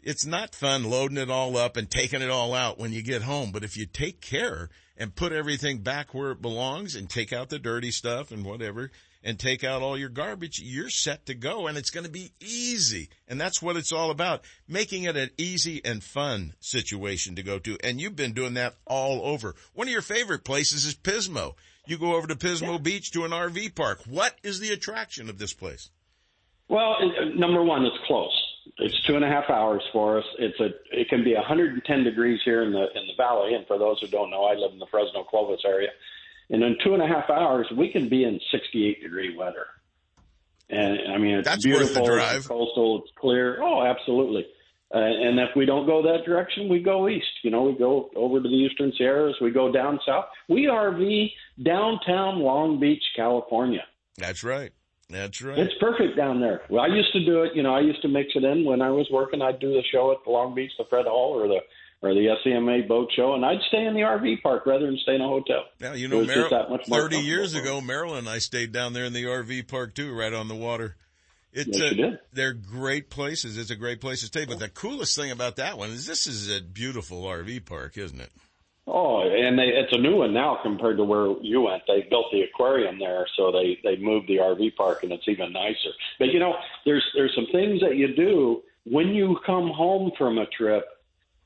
it's 0.02 0.24
not 0.24 0.54
fun 0.54 0.84
loading 0.84 1.18
it 1.18 1.30
all 1.30 1.56
up 1.56 1.76
and 1.76 1.90
taking 1.90 2.22
it 2.22 2.30
all 2.30 2.54
out 2.54 2.78
when 2.78 2.92
you 2.92 3.02
get 3.02 3.22
home. 3.22 3.52
But 3.52 3.62
if 3.64 3.76
you 3.76 3.84
take 3.86 4.20
care 4.22 4.70
and 4.96 5.14
put 5.14 5.32
everything 5.32 5.78
back 5.82 6.14
where 6.14 6.30
it 6.32 6.40
belongs 6.42 6.94
and 6.94 7.08
take 7.10 7.32
out 7.32 7.50
the 7.50 7.58
dirty 7.58 7.90
stuff 7.90 8.30
and 8.30 8.44
whatever 8.44 8.90
and 9.22 9.38
take 9.38 9.64
out 9.64 9.82
all 9.82 9.98
your 9.98 10.08
garbage, 10.08 10.60
you're 10.60 10.90
set 10.90 11.26
to 11.26 11.34
go 11.34 11.66
and 11.66 11.76
it's 11.76 11.90
going 11.90 12.06
to 12.06 12.10
be 12.10 12.32
easy. 12.40 13.08
And 13.28 13.40
that's 13.40 13.60
what 13.60 13.76
it's 13.76 13.92
all 13.92 14.10
about. 14.10 14.44
Making 14.66 15.04
it 15.04 15.16
an 15.16 15.30
easy 15.36 15.80
and 15.84 16.02
fun 16.02 16.54
situation 16.60 17.36
to 17.36 17.42
go 17.42 17.58
to. 17.58 17.76
And 17.84 18.00
you've 18.00 18.16
been 18.16 18.32
doing 18.32 18.54
that 18.54 18.76
all 18.86 19.22
over. 19.24 19.54
One 19.74 19.88
of 19.88 19.92
your 19.92 20.02
favorite 20.02 20.44
places 20.44 20.84
is 20.84 20.94
Pismo. 20.94 21.54
You 21.86 21.98
go 21.98 22.14
over 22.14 22.26
to 22.26 22.36
Pismo 22.36 22.82
Beach 22.82 23.10
to 23.12 23.24
an 23.24 23.30
RV 23.30 23.74
park. 23.74 24.00
What 24.08 24.36
is 24.42 24.60
the 24.60 24.70
attraction 24.70 25.28
of 25.28 25.38
this 25.38 25.52
place? 25.52 25.90
Well, 26.68 26.96
uh, 27.00 27.34
number 27.34 27.62
one, 27.64 27.84
it's 27.84 27.96
close. 28.06 28.30
It's 28.78 29.02
two 29.06 29.16
and 29.16 29.24
a 29.24 29.28
half 29.28 29.50
hours 29.50 29.82
for 29.92 30.18
us. 30.18 30.24
It's 30.38 30.60
a. 30.60 30.68
It 30.92 31.08
can 31.08 31.24
be 31.24 31.34
110 31.34 32.04
degrees 32.04 32.40
here 32.44 32.62
in 32.62 32.72
the 32.72 32.82
in 32.94 33.06
the 33.08 33.14
valley. 33.16 33.54
And 33.54 33.66
for 33.66 33.78
those 33.78 33.98
who 34.00 34.06
don't 34.06 34.30
know, 34.30 34.44
I 34.44 34.54
live 34.54 34.72
in 34.72 34.78
the 34.78 34.86
Fresno 34.90 35.24
Clovis 35.24 35.62
area. 35.66 35.88
And 36.50 36.62
in 36.62 36.76
two 36.84 36.94
and 36.94 37.02
a 37.02 37.06
half 37.06 37.30
hours, 37.30 37.68
we 37.76 37.90
can 37.90 38.08
be 38.08 38.24
in 38.24 38.40
68 38.50 39.02
degree 39.02 39.36
weather. 39.36 39.66
And 40.68 41.12
I 41.12 41.18
mean, 41.18 41.38
it's 41.38 41.48
That's 41.48 41.64
beautiful. 41.64 42.04
It's 42.18 42.46
coastal. 42.46 43.02
It's 43.02 43.12
clear. 43.16 43.62
Oh, 43.62 43.84
absolutely. 43.84 44.46
Uh, 44.92 44.98
and 44.98 45.38
if 45.38 45.50
we 45.54 45.66
don't 45.66 45.86
go 45.86 46.02
that 46.02 46.24
direction, 46.24 46.68
we 46.68 46.80
go 46.80 47.08
east. 47.08 47.30
You 47.42 47.50
know, 47.50 47.62
we 47.62 47.74
go 47.74 48.10
over 48.16 48.40
to 48.40 48.48
the 48.48 48.54
eastern 48.54 48.92
Sierras. 48.96 49.36
We 49.40 49.52
go 49.52 49.70
down 49.70 50.00
south. 50.04 50.26
We 50.48 50.66
RV 50.66 51.30
downtown 51.62 52.40
Long 52.40 52.80
Beach, 52.80 53.02
California. 53.14 53.84
That's 54.18 54.42
right. 54.42 54.72
That's 55.08 55.42
right. 55.42 55.58
It's 55.58 55.74
perfect 55.80 56.16
down 56.16 56.40
there. 56.40 56.62
Well, 56.68 56.82
I 56.82 56.88
used 56.88 57.12
to 57.12 57.24
do 57.24 57.42
it. 57.42 57.54
You 57.54 57.62
know, 57.62 57.74
I 57.74 57.80
used 57.80 58.02
to 58.02 58.08
mix 58.08 58.30
it 58.34 58.44
in 58.44 58.64
when 58.64 58.82
I 58.82 58.90
was 58.90 59.08
working. 59.12 59.42
I'd 59.42 59.60
do 59.60 59.72
the 59.72 59.82
show 59.92 60.12
at 60.12 60.18
the 60.24 60.30
Long 60.30 60.54
Beach, 60.54 60.72
the 60.78 60.84
Fred 60.88 61.06
Hall, 61.06 61.32
or 61.34 61.48
the 61.48 61.60
or 62.02 62.14
the 62.14 62.34
SEMA 62.42 62.86
boat 62.88 63.10
show, 63.14 63.34
and 63.34 63.44
I'd 63.44 63.60
stay 63.68 63.84
in 63.84 63.94
the 63.94 64.00
RV 64.00 64.42
park 64.42 64.64
rather 64.66 64.86
than 64.86 64.98
stay 65.02 65.14
in 65.14 65.20
a 65.20 65.28
hotel. 65.28 65.64
Now, 65.80 65.92
you 65.92 66.08
know, 66.08 66.24
Mar- 66.24 66.68
30 66.88 67.18
years 67.18 67.54
ago, 67.54 67.80
Marilyn, 67.80 68.26
I 68.26 68.38
stayed 68.38 68.72
down 68.72 68.94
there 68.94 69.04
in 69.04 69.12
the 69.12 69.24
RV 69.24 69.68
park 69.68 69.94
too, 69.94 70.14
right 70.14 70.32
on 70.32 70.48
the 70.48 70.54
water. 70.54 70.96
It's 71.52 71.66
Yes, 71.66 71.80
uh, 71.80 71.84
you 71.86 72.10
did. 72.10 72.18
they're 72.32 72.52
great 72.52 73.10
places. 73.10 73.58
It's 73.58 73.70
a 73.70 73.76
great 73.76 74.00
place 74.00 74.20
to 74.20 74.26
stay. 74.26 74.44
But 74.44 74.60
the 74.60 74.68
coolest 74.68 75.16
thing 75.16 75.30
about 75.30 75.56
that 75.56 75.76
one 75.78 75.90
is 75.90 76.06
this 76.06 76.26
is 76.26 76.48
a 76.48 76.62
beautiful 76.62 77.22
RV 77.24 77.66
park, 77.66 77.98
isn't 77.98 78.20
it? 78.20 78.30
Oh, 78.86 79.20
and 79.22 79.58
they, 79.58 79.64
it's 79.64 79.92
a 79.92 79.98
new 79.98 80.16
one 80.16 80.32
now 80.32 80.58
compared 80.62 80.96
to 80.96 81.04
where 81.04 81.34
you 81.42 81.62
went. 81.62 81.82
They 81.86 82.06
built 82.08 82.26
the 82.32 82.42
aquarium 82.42 82.98
there, 82.98 83.26
so 83.36 83.52
they 83.52 83.78
they 83.84 83.96
moved 83.96 84.26
the 84.26 84.36
RV 84.38 84.74
park, 84.76 85.02
and 85.02 85.12
it's 85.12 85.28
even 85.28 85.52
nicer. 85.52 85.90
But 86.18 86.28
you 86.28 86.38
know, 86.38 86.54
there's 86.84 87.04
there's 87.14 87.34
some 87.34 87.46
things 87.52 87.80
that 87.82 87.96
you 87.96 88.14
do 88.14 88.62
when 88.84 89.08
you 89.08 89.38
come 89.44 89.68
home 89.70 90.12
from 90.16 90.38
a 90.38 90.46
trip 90.46 90.84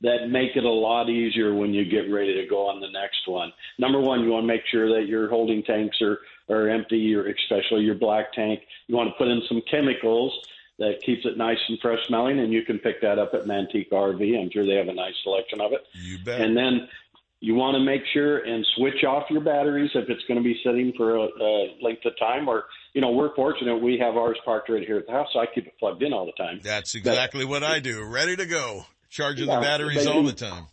that 0.01 0.29
make 0.29 0.55
it 0.55 0.63
a 0.63 0.69
lot 0.69 1.09
easier 1.09 1.53
when 1.53 1.73
you 1.73 1.85
get 1.85 2.11
ready 2.11 2.33
to 2.35 2.47
go 2.47 2.67
on 2.67 2.81
the 2.81 2.89
next 2.91 3.27
one. 3.27 3.51
Number 3.79 3.99
one, 3.99 4.23
you 4.23 4.29
want 4.29 4.43
to 4.43 4.47
make 4.47 4.61
sure 4.71 4.99
that 4.99 5.07
your 5.07 5.29
holding 5.29 5.63
tanks 5.63 5.97
are 6.01 6.19
are 6.47 6.69
empty, 6.69 7.15
or 7.15 7.27
especially 7.27 7.81
your 7.81 7.95
black 7.95 8.31
tank. 8.33 8.61
You 8.87 8.95
want 8.95 9.09
to 9.09 9.15
put 9.17 9.27
in 9.27 9.41
some 9.47 9.61
chemicals 9.69 10.31
that 10.77 11.01
keeps 11.03 11.25
it 11.25 11.37
nice 11.37 11.57
and 11.69 11.79
fresh 11.79 11.99
smelling, 12.07 12.39
and 12.39 12.51
you 12.51 12.63
can 12.63 12.79
pick 12.79 13.01
that 13.01 13.17
up 13.17 13.33
at 13.33 13.45
Manteca 13.45 13.91
RV. 13.91 14.39
I'm 14.39 14.51
sure 14.51 14.65
they 14.65 14.75
have 14.75 14.89
a 14.89 14.93
nice 14.93 15.13
selection 15.23 15.61
of 15.61 15.71
it. 15.71 15.81
You 15.93 16.19
bet. 16.19 16.41
And 16.41 16.55
then 16.55 16.87
you 17.39 17.55
want 17.55 17.75
to 17.75 17.79
make 17.79 18.01
sure 18.13 18.39
and 18.39 18.65
switch 18.75 19.03
off 19.03 19.29
your 19.29 19.41
batteries 19.41 19.91
if 19.93 20.09
it's 20.09 20.23
going 20.27 20.37
to 20.37 20.43
be 20.43 20.59
sitting 20.63 20.93
for 20.97 21.15
a, 21.15 21.21
a 21.21 21.77
length 21.81 22.05
of 22.05 22.17
time. 22.19 22.47
Or, 22.47 22.65
you 22.93 23.01
know, 23.01 23.11
we're 23.11 23.33
fortunate 23.35 23.77
we 23.77 23.97
have 23.99 24.15
ours 24.17 24.37
parked 24.43 24.69
right 24.69 24.85
here 24.85 24.97
at 24.97 25.05
the 25.05 25.11
house, 25.11 25.27
so 25.33 25.39
I 25.39 25.45
keep 25.53 25.67
it 25.67 25.73
plugged 25.79 26.03
in 26.03 26.11
all 26.11 26.25
the 26.25 26.43
time. 26.43 26.59
That's 26.63 26.95
exactly 26.95 27.45
what 27.45 27.63
I 27.63 27.79
do. 27.79 28.03
Ready 28.03 28.35
to 28.35 28.45
go. 28.45 28.85
Charging 29.15 29.47
Yeah, 29.47 29.55
the 29.55 29.61
batteries 29.61 30.05
all 30.07 30.23
the 30.23 30.33
time. 30.33 30.65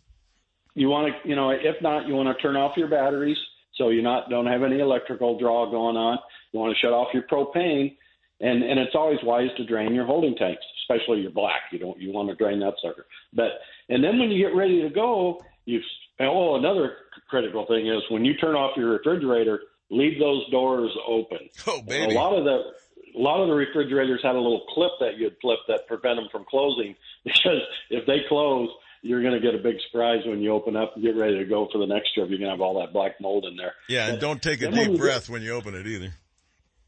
You 0.75 0.89
want 0.89 1.13
to, 1.13 1.29
you 1.29 1.33
know, 1.33 1.51
if 1.51 1.81
not, 1.81 2.07
you 2.07 2.13
want 2.13 2.35
to 2.35 2.41
turn 2.41 2.57
off 2.57 2.75
your 2.75 2.89
batteries 2.89 3.37
so 3.75 3.87
you 3.87 4.01
not 4.01 4.29
don't 4.29 4.47
have 4.47 4.63
any 4.63 4.79
electrical 4.79 5.39
draw 5.39 5.71
going 5.71 5.95
on. 5.95 6.17
You 6.51 6.59
want 6.59 6.75
to 6.75 6.79
shut 6.81 6.91
off 6.91 7.07
your 7.13 7.23
propane, 7.23 7.95
and 8.41 8.61
and 8.61 8.81
it's 8.81 8.95
always 8.95 9.19
wise 9.23 9.47
to 9.55 9.65
drain 9.65 9.95
your 9.95 10.05
holding 10.05 10.35
tanks, 10.35 10.61
especially 10.83 11.21
your 11.21 11.31
black. 11.31 11.61
You 11.71 11.79
don't 11.79 11.97
you 12.01 12.11
want 12.11 12.27
to 12.29 12.35
drain 12.35 12.59
that 12.59 12.73
sucker. 12.81 13.05
But 13.31 13.61
and 13.87 14.03
then 14.03 14.19
when 14.19 14.29
you 14.29 14.45
get 14.45 14.53
ready 14.57 14.81
to 14.81 14.89
go, 14.89 15.41
you 15.63 15.79
oh 16.19 16.57
another 16.57 16.97
critical 17.29 17.65
thing 17.65 17.87
is 17.87 18.01
when 18.09 18.25
you 18.25 18.35
turn 18.35 18.55
off 18.55 18.75
your 18.75 18.89
refrigerator, 18.89 19.61
leave 19.89 20.19
those 20.19 20.49
doors 20.51 20.91
open. 21.07 21.39
Oh 21.65 21.81
baby. 21.81 22.13
A 22.13 22.19
lot 22.19 22.37
of 22.37 22.43
the 22.43 22.73
a 23.15 23.19
lot 23.19 23.41
of 23.41 23.47
the 23.47 23.53
refrigerators 23.53 24.21
had 24.23 24.35
a 24.35 24.39
little 24.39 24.65
clip 24.73 24.91
that 24.99 25.17
you'd 25.17 25.35
flip 25.41 25.59
that 25.67 25.87
prevent 25.87 26.17
them 26.17 26.27
from 26.31 26.45
closing 26.49 26.95
because 27.23 27.61
if 27.89 28.05
they 28.05 28.21
close, 28.27 28.69
you're 29.01 29.21
going 29.21 29.33
to 29.33 29.39
get 29.39 29.53
a 29.53 29.61
big 29.61 29.75
surprise 29.87 30.21
when 30.25 30.39
you 30.39 30.51
open 30.51 30.75
up 30.75 30.93
and 30.95 31.03
get 31.03 31.15
ready 31.15 31.37
to 31.37 31.45
go 31.45 31.67
for 31.71 31.77
the 31.77 31.85
next 31.85 32.13
trip. 32.13 32.29
You're 32.29 32.39
going 32.39 32.49
to 32.49 32.55
have 32.55 32.61
all 32.61 32.79
that 32.79 32.93
black 32.93 33.19
mold 33.19 33.45
in 33.45 33.57
there. 33.57 33.73
Yeah, 33.89 34.07
and 34.07 34.19
don't 34.19 34.41
take 34.41 34.61
a 34.61 34.65
when 34.65 34.75
deep 34.75 34.91
you 34.91 34.97
breath 34.97 35.29
when 35.29 35.41
you 35.41 35.51
open 35.51 35.75
it 35.75 35.85
either. 35.85 36.13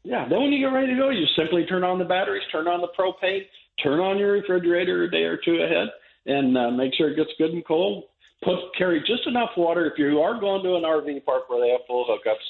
Yeah, 0.02 0.26
then 0.28 0.40
when 0.40 0.52
you 0.52 0.64
get 0.64 0.72
ready 0.72 0.94
to 0.94 0.96
go, 0.96 1.10
you 1.10 1.26
simply 1.36 1.66
turn 1.66 1.84
on 1.84 1.98
the 1.98 2.04
batteries, 2.04 2.44
turn 2.50 2.68
on 2.68 2.80
the 2.80 2.88
propane, 2.98 3.42
turn 3.82 3.98
on 3.98 4.18
your 4.18 4.32
refrigerator 4.32 5.02
a 5.02 5.10
day 5.10 5.24
or 5.24 5.36
two 5.36 5.56
ahead, 5.56 5.88
and 6.26 6.56
uh, 6.56 6.70
make 6.70 6.94
sure 6.94 7.10
it 7.10 7.16
gets 7.16 7.30
good 7.38 7.50
and 7.50 7.66
cold. 7.66 8.04
Put 8.44 8.54
carry 8.78 9.00
just 9.00 9.26
enough 9.26 9.50
water 9.56 9.86
if 9.86 9.98
you 9.98 10.20
are 10.20 10.38
going 10.38 10.62
to 10.62 10.76
an 10.76 10.84
RV 10.84 11.24
park 11.24 11.48
where 11.50 11.60
they 11.60 11.70
have 11.70 11.80
full 11.86 12.06
hookups. 12.06 12.44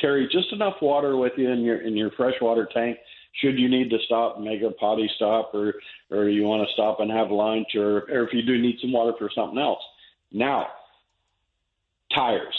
Carry 0.00 0.26
just 0.32 0.52
enough 0.52 0.76
water 0.80 1.16
with 1.16 1.32
you 1.36 1.50
in 1.50 1.60
your 1.60 1.82
in 1.82 1.96
your 1.96 2.10
freshwater 2.12 2.66
tank. 2.72 2.96
Should 3.40 3.58
you 3.58 3.68
need 3.68 3.90
to 3.90 3.98
stop 4.04 4.36
and 4.36 4.44
make 4.44 4.62
a 4.62 4.70
potty 4.70 5.10
stop, 5.16 5.54
or 5.54 5.74
or 6.10 6.28
you 6.28 6.42
want 6.44 6.66
to 6.66 6.72
stop 6.74 7.00
and 7.00 7.10
have 7.10 7.30
lunch, 7.30 7.74
or 7.74 8.02
or 8.10 8.26
if 8.26 8.32
you 8.32 8.42
do 8.42 8.58
need 8.58 8.78
some 8.80 8.92
water 8.92 9.12
for 9.18 9.30
something 9.34 9.58
else. 9.58 9.82
Now, 10.30 10.68
tires 12.14 12.54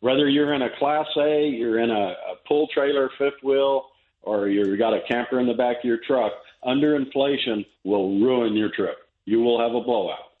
whether 0.00 0.28
you're 0.28 0.54
in 0.54 0.62
a 0.62 0.70
Class 0.78 1.06
A, 1.16 1.48
you're 1.48 1.80
in 1.80 1.90
a, 1.90 1.94
a 1.94 2.36
pull 2.46 2.68
trailer, 2.68 3.10
fifth 3.18 3.42
wheel, 3.42 3.86
or 4.22 4.48
you've 4.48 4.78
got 4.78 4.94
a 4.94 5.00
camper 5.08 5.40
in 5.40 5.46
the 5.46 5.54
back 5.54 5.78
of 5.78 5.84
your 5.84 5.98
truck, 6.06 6.32
underinflation 6.64 7.66
will 7.84 8.20
ruin 8.20 8.54
your 8.54 8.70
trip. 8.70 8.96
You 9.24 9.40
will 9.40 9.60
have 9.60 9.74
a 9.74 9.80
blowout, 9.80 10.32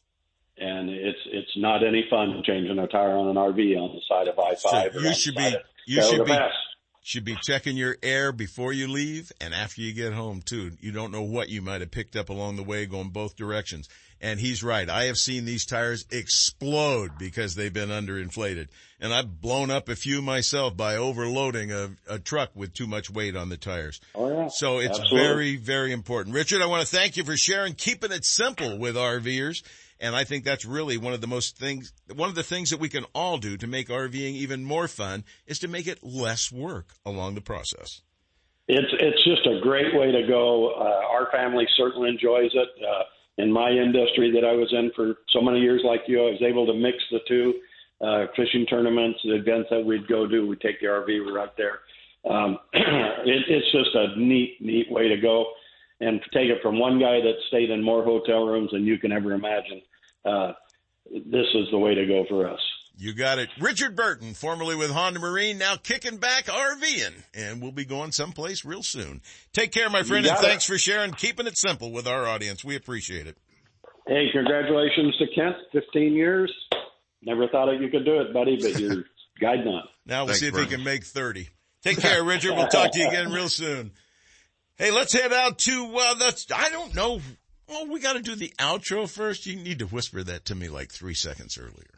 and 0.56 0.88
it's 0.90 1.18
it's 1.26 1.56
not 1.56 1.86
any 1.86 2.06
fun 2.08 2.42
changing 2.44 2.78
a 2.78 2.86
tire 2.86 3.16
on 3.16 3.28
an 3.28 3.36
RV 3.36 3.76
on 3.78 3.94
the 3.94 4.00
side 4.08 4.28
of 4.28 4.38
I 4.38 4.54
So 4.54 4.70
five. 4.70 4.94
you 4.94 5.14
should 5.14 5.34
be 5.34 5.56
you 5.86 6.02
should 6.02 6.24
be 6.24 6.38
should 7.08 7.24
be 7.24 7.36
checking 7.42 7.74
your 7.74 7.96
air 8.02 8.32
before 8.32 8.70
you 8.70 8.86
leave 8.86 9.32
and 9.40 9.54
after 9.54 9.80
you 9.80 9.94
get 9.94 10.12
home 10.12 10.42
too. 10.42 10.72
You 10.78 10.92
don't 10.92 11.10
know 11.10 11.22
what 11.22 11.48
you 11.48 11.62
might 11.62 11.80
have 11.80 11.90
picked 11.90 12.16
up 12.16 12.28
along 12.28 12.56
the 12.56 12.62
way 12.62 12.84
going 12.84 13.08
both 13.08 13.34
directions. 13.34 13.88
And 14.20 14.38
he's 14.38 14.62
right. 14.62 14.90
I 14.90 15.04
have 15.04 15.16
seen 15.16 15.46
these 15.46 15.64
tires 15.64 16.04
explode 16.10 17.12
because 17.18 17.54
they've 17.54 17.72
been 17.72 17.88
underinflated. 17.88 18.68
And 19.00 19.14
I've 19.14 19.40
blown 19.40 19.70
up 19.70 19.88
a 19.88 19.96
few 19.96 20.20
myself 20.20 20.76
by 20.76 20.96
overloading 20.96 21.72
a, 21.72 21.92
a 22.10 22.18
truck 22.18 22.50
with 22.54 22.74
too 22.74 22.86
much 22.86 23.08
weight 23.08 23.36
on 23.36 23.48
the 23.48 23.56
tires. 23.56 24.02
Oh 24.14 24.30
yeah. 24.30 24.48
So 24.48 24.78
it's 24.78 24.98
Absolutely. 24.98 25.18
very, 25.18 25.56
very 25.56 25.92
important. 25.92 26.34
Richard, 26.34 26.60
I 26.60 26.66
want 26.66 26.86
to 26.86 26.94
thank 26.94 27.16
you 27.16 27.24
for 27.24 27.38
sharing, 27.38 27.72
keeping 27.72 28.12
it 28.12 28.26
simple 28.26 28.76
with 28.76 28.96
RVers. 28.96 29.62
And 30.00 30.14
I 30.14 30.24
think 30.24 30.44
that's 30.44 30.64
really 30.64 30.96
one 30.96 31.12
of 31.12 31.20
the 31.20 31.26
most 31.26 31.56
things, 31.56 31.92
one 32.14 32.28
of 32.28 32.34
the 32.34 32.42
things 32.42 32.70
that 32.70 32.78
we 32.78 32.88
can 32.88 33.04
all 33.14 33.38
do 33.38 33.56
to 33.56 33.66
make 33.66 33.88
RVing 33.88 34.34
even 34.34 34.64
more 34.64 34.88
fun 34.88 35.24
is 35.46 35.58
to 35.60 35.68
make 35.68 35.86
it 35.86 35.98
less 36.02 36.52
work 36.52 36.94
along 37.04 37.34
the 37.34 37.40
process. 37.40 38.02
It's 38.68 38.92
it's 39.00 39.24
just 39.24 39.46
a 39.46 39.60
great 39.62 39.94
way 39.94 40.12
to 40.12 40.26
go. 40.28 40.72
Uh, 40.72 41.00
our 41.10 41.28
family 41.32 41.66
certainly 41.76 42.10
enjoys 42.10 42.50
it. 42.52 42.68
Uh, 42.82 43.04
in 43.38 43.50
my 43.50 43.70
industry 43.70 44.30
that 44.32 44.44
I 44.44 44.52
was 44.52 44.68
in 44.72 44.90
for 44.94 45.14
so 45.30 45.40
many 45.40 45.60
years, 45.60 45.80
like 45.84 46.02
you, 46.06 46.20
I 46.20 46.30
was 46.32 46.42
able 46.42 46.66
to 46.66 46.74
mix 46.74 46.98
the 47.10 47.20
two 47.26 47.54
uh, 48.00 48.26
fishing 48.36 48.66
tournaments, 48.66 49.20
the 49.24 49.36
events 49.36 49.68
that 49.70 49.84
we'd 49.84 50.06
go 50.06 50.26
do. 50.26 50.46
We 50.46 50.56
take 50.56 50.80
the 50.80 50.86
RV, 50.86 51.24
we're 51.24 51.40
out 51.40 51.56
there. 51.56 51.80
Um, 52.28 52.58
it, 52.72 53.42
it's 53.48 53.72
just 53.72 53.94
a 53.94 54.20
neat, 54.20 54.56
neat 54.60 54.90
way 54.90 55.08
to 55.08 55.16
go, 55.16 55.46
and 56.00 56.20
take 56.34 56.50
it 56.50 56.60
from 56.62 56.78
one 56.78 56.98
guy 56.98 57.20
that 57.20 57.34
stayed 57.48 57.70
in 57.70 57.82
more 57.82 58.04
hotel 58.04 58.44
rooms 58.44 58.70
than 58.72 58.84
you 58.84 58.98
can 58.98 59.12
ever 59.12 59.32
imagine. 59.32 59.80
Uh, 60.24 60.52
this 61.10 61.46
is 61.54 61.68
the 61.70 61.78
way 61.78 61.94
to 61.94 62.06
go 62.06 62.24
for 62.28 62.48
us. 62.48 62.60
You 63.00 63.14
got 63.14 63.38
it. 63.38 63.48
Richard 63.60 63.94
Burton, 63.94 64.34
formerly 64.34 64.74
with 64.74 64.90
Honda 64.90 65.20
Marine, 65.20 65.56
now 65.56 65.76
kicking 65.76 66.16
back 66.16 66.46
RVing, 66.46 67.14
and 67.32 67.62
we'll 67.62 67.70
be 67.70 67.84
going 67.84 68.10
someplace 68.10 68.64
real 68.64 68.82
soon. 68.82 69.22
Take 69.52 69.70
care, 69.70 69.88
my 69.88 70.02
friend, 70.02 70.26
and 70.26 70.34
got 70.34 70.44
thanks 70.44 70.64
for 70.64 70.76
sharing, 70.78 71.12
keeping 71.12 71.46
it 71.46 71.56
simple 71.56 71.92
with 71.92 72.08
our 72.08 72.26
audience. 72.26 72.64
We 72.64 72.74
appreciate 72.74 73.28
it. 73.28 73.36
Hey, 74.08 74.26
congratulations 74.32 75.16
to 75.18 75.26
Kent. 75.32 75.56
15 75.72 76.12
years. 76.12 76.52
Never 77.22 77.46
thought 77.48 77.66
that 77.66 77.80
you 77.80 77.88
could 77.88 78.04
do 78.04 78.20
it, 78.20 78.32
buddy, 78.32 78.56
but 78.60 78.80
you're 78.80 79.04
guiding 79.40 79.68
on. 79.68 79.84
Now 80.04 80.20
we'll 80.20 80.28
Thanks, 80.28 80.40
see 80.40 80.46
if 80.48 80.54
Brian. 80.54 80.68
he 80.68 80.74
can 80.74 80.84
make 80.84 81.04
30. 81.04 81.48
Take 81.82 82.00
care, 82.00 82.24
Richard. 82.24 82.56
We'll 82.56 82.66
talk 82.66 82.90
to 82.92 82.98
you 82.98 83.06
again 83.06 83.30
real 83.30 83.48
soon. 83.48 83.92
Hey, 84.76 84.90
let's 84.90 85.12
head 85.12 85.32
out 85.32 85.58
to, 85.60 85.96
uh, 85.96 86.14
that's, 86.14 86.46
I 86.52 86.70
don't 86.70 86.94
know. 86.94 87.20
Oh, 87.68 87.84
we 87.84 88.00
got 88.00 88.14
to 88.14 88.20
do 88.20 88.34
the 88.34 88.52
outro 88.58 89.08
first. 89.08 89.46
You 89.46 89.56
need 89.56 89.80
to 89.80 89.86
whisper 89.86 90.22
that 90.22 90.46
to 90.46 90.54
me 90.54 90.68
like 90.68 90.90
three 90.90 91.14
seconds 91.14 91.58
earlier. 91.58 91.97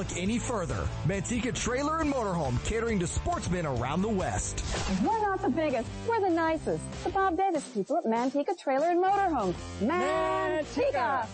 look 0.01 0.17
any 0.17 0.39
further. 0.39 0.87
Manteca 1.05 1.53
Trailer 1.53 1.99
and 1.99 2.11
Motorhome, 2.11 2.63
catering 2.65 2.97
to 2.97 3.05
sportsmen 3.05 3.67
around 3.67 4.01
the 4.01 4.09
West. 4.09 4.63
We're 5.03 5.21
not 5.21 5.43
the 5.43 5.49
biggest, 5.49 5.87
we're 6.09 6.19
the 6.19 6.29
nicest. 6.29 6.81
The 7.03 7.11
Bob 7.11 7.37
Davis 7.37 7.63
people 7.67 7.97
at 7.97 8.05
Manteca 8.05 8.57
Trailer 8.57 8.89
and 8.89 9.03
Motorhome. 9.03 9.53
Manteca! 9.79 11.27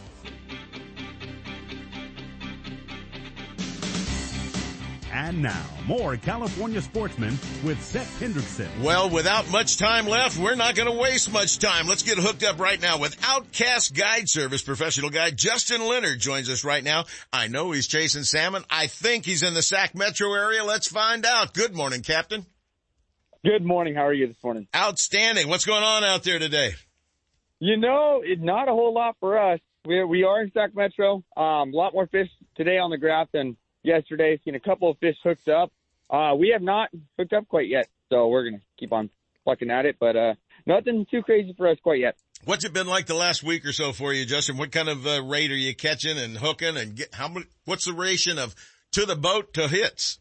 And 5.18 5.42
now, 5.42 5.66
more 5.88 6.16
California 6.16 6.80
sportsmen 6.80 7.40
with 7.66 7.84
Seth 7.84 8.20
Hendrickson. 8.20 8.70
Well, 8.84 9.10
without 9.10 9.50
much 9.50 9.78
time 9.78 10.06
left, 10.06 10.38
we're 10.38 10.54
not 10.54 10.76
going 10.76 10.88
to 10.88 10.96
waste 10.96 11.32
much 11.32 11.58
time. 11.58 11.88
Let's 11.88 12.04
get 12.04 12.20
hooked 12.20 12.44
up 12.44 12.60
right 12.60 12.80
now 12.80 13.00
with 13.00 13.18
Outcast 13.24 13.96
Guide 13.96 14.30
Service 14.30 14.62
professional 14.62 15.10
guide 15.10 15.36
Justin 15.36 15.82
Leonard 15.82 16.20
joins 16.20 16.52
us 16.52 16.64
right 16.64 16.84
now. 16.84 17.06
I 17.34 17.48
know 17.48 17.72
he's 17.72 17.88
chasing 17.88 18.22
salmon. 18.22 18.64
I 18.70 18.86
think 18.86 19.26
he's 19.26 19.42
in 19.42 19.56
the 19.56 19.64
Sac 19.64 19.96
Metro 19.96 20.32
area. 20.36 20.64
Let's 20.64 20.88
find 20.88 21.26
out. 21.26 21.52
Good 21.52 21.76
morning, 21.76 22.04
Captain. 22.04 22.46
Good 23.44 23.66
morning. 23.66 23.96
How 23.96 24.06
are 24.06 24.14
you 24.14 24.28
this 24.28 24.44
morning? 24.44 24.68
Outstanding. 24.76 25.50
What's 25.50 25.66
going 25.66 25.84
on 25.84 26.04
out 26.04 26.22
there 26.22 26.38
today? 26.38 26.76
You 27.58 27.78
know, 27.78 28.22
it's 28.24 28.44
not 28.44 28.70
a 28.70 28.72
whole 28.72 28.94
lot 28.94 29.16
for 29.20 29.40
us. 29.40 29.60
We 29.84 30.04
we 30.04 30.26
are 30.26 30.44
in 30.44 30.52
Sac 30.52 30.76
Metro. 30.76 31.24
Um, 31.36 31.74
a 31.74 31.76
lot 31.76 31.96
more 31.96 32.06
fish 32.06 32.30
today 32.56 32.78
on 32.78 32.92
the 32.92 33.00
graph 33.00 33.30
than 33.34 33.58
yesterday. 33.88 34.40
Seen 34.44 34.56
a 34.56 34.60
couple 34.60 34.90
of 34.90 34.98
fish 35.00 35.16
hooked 35.24 35.48
up. 35.48 35.72
Uh, 36.10 36.36
we 36.38 36.50
have 36.54 36.62
not 36.62 36.90
hooked 37.18 37.34
up 37.34 37.48
quite 37.48 37.68
yet, 37.68 37.88
so 38.10 38.28
we're 38.28 38.46
gonna 38.46 38.62
keep 38.78 38.94
on 38.94 39.10
plucking 39.44 39.72
at 39.72 39.86
it. 39.86 39.98
But 40.00 40.16
uh, 40.16 40.34
nothing 40.66 41.06
too 41.10 41.22
crazy 41.24 41.54
for 41.58 41.68
us 41.68 41.78
quite 41.82 42.00
yet. 42.00 42.16
What's 42.46 42.66
it 42.66 42.74
been 42.74 42.88
like 42.88 43.08
the 43.08 43.16
last 43.16 43.44
week 43.44 43.66
or 43.66 43.74
so 43.74 43.94
for 43.94 44.14
you, 44.14 44.26
Justin? 44.26 44.58
What 44.58 44.72
kind 44.72 44.90
of 44.90 45.08
uh, 45.08 45.24
rate 45.24 45.52
are 45.52 45.56
you 45.56 45.76
catching 45.76 46.18
and 46.18 46.38
hooking 46.38 46.78
and 46.78 46.96
get, 46.96 47.14
how 47.16 47.28
much, 47.28 47.46
what's 47.66 47.86
the 47.86 47.94
ratio 47.94 48.36
of 48.36 48.56
to 48.92 49.06
the 49.06 49.16
boat 49.16 49.54
to 49.56 49.68
hits? 49.68 50.20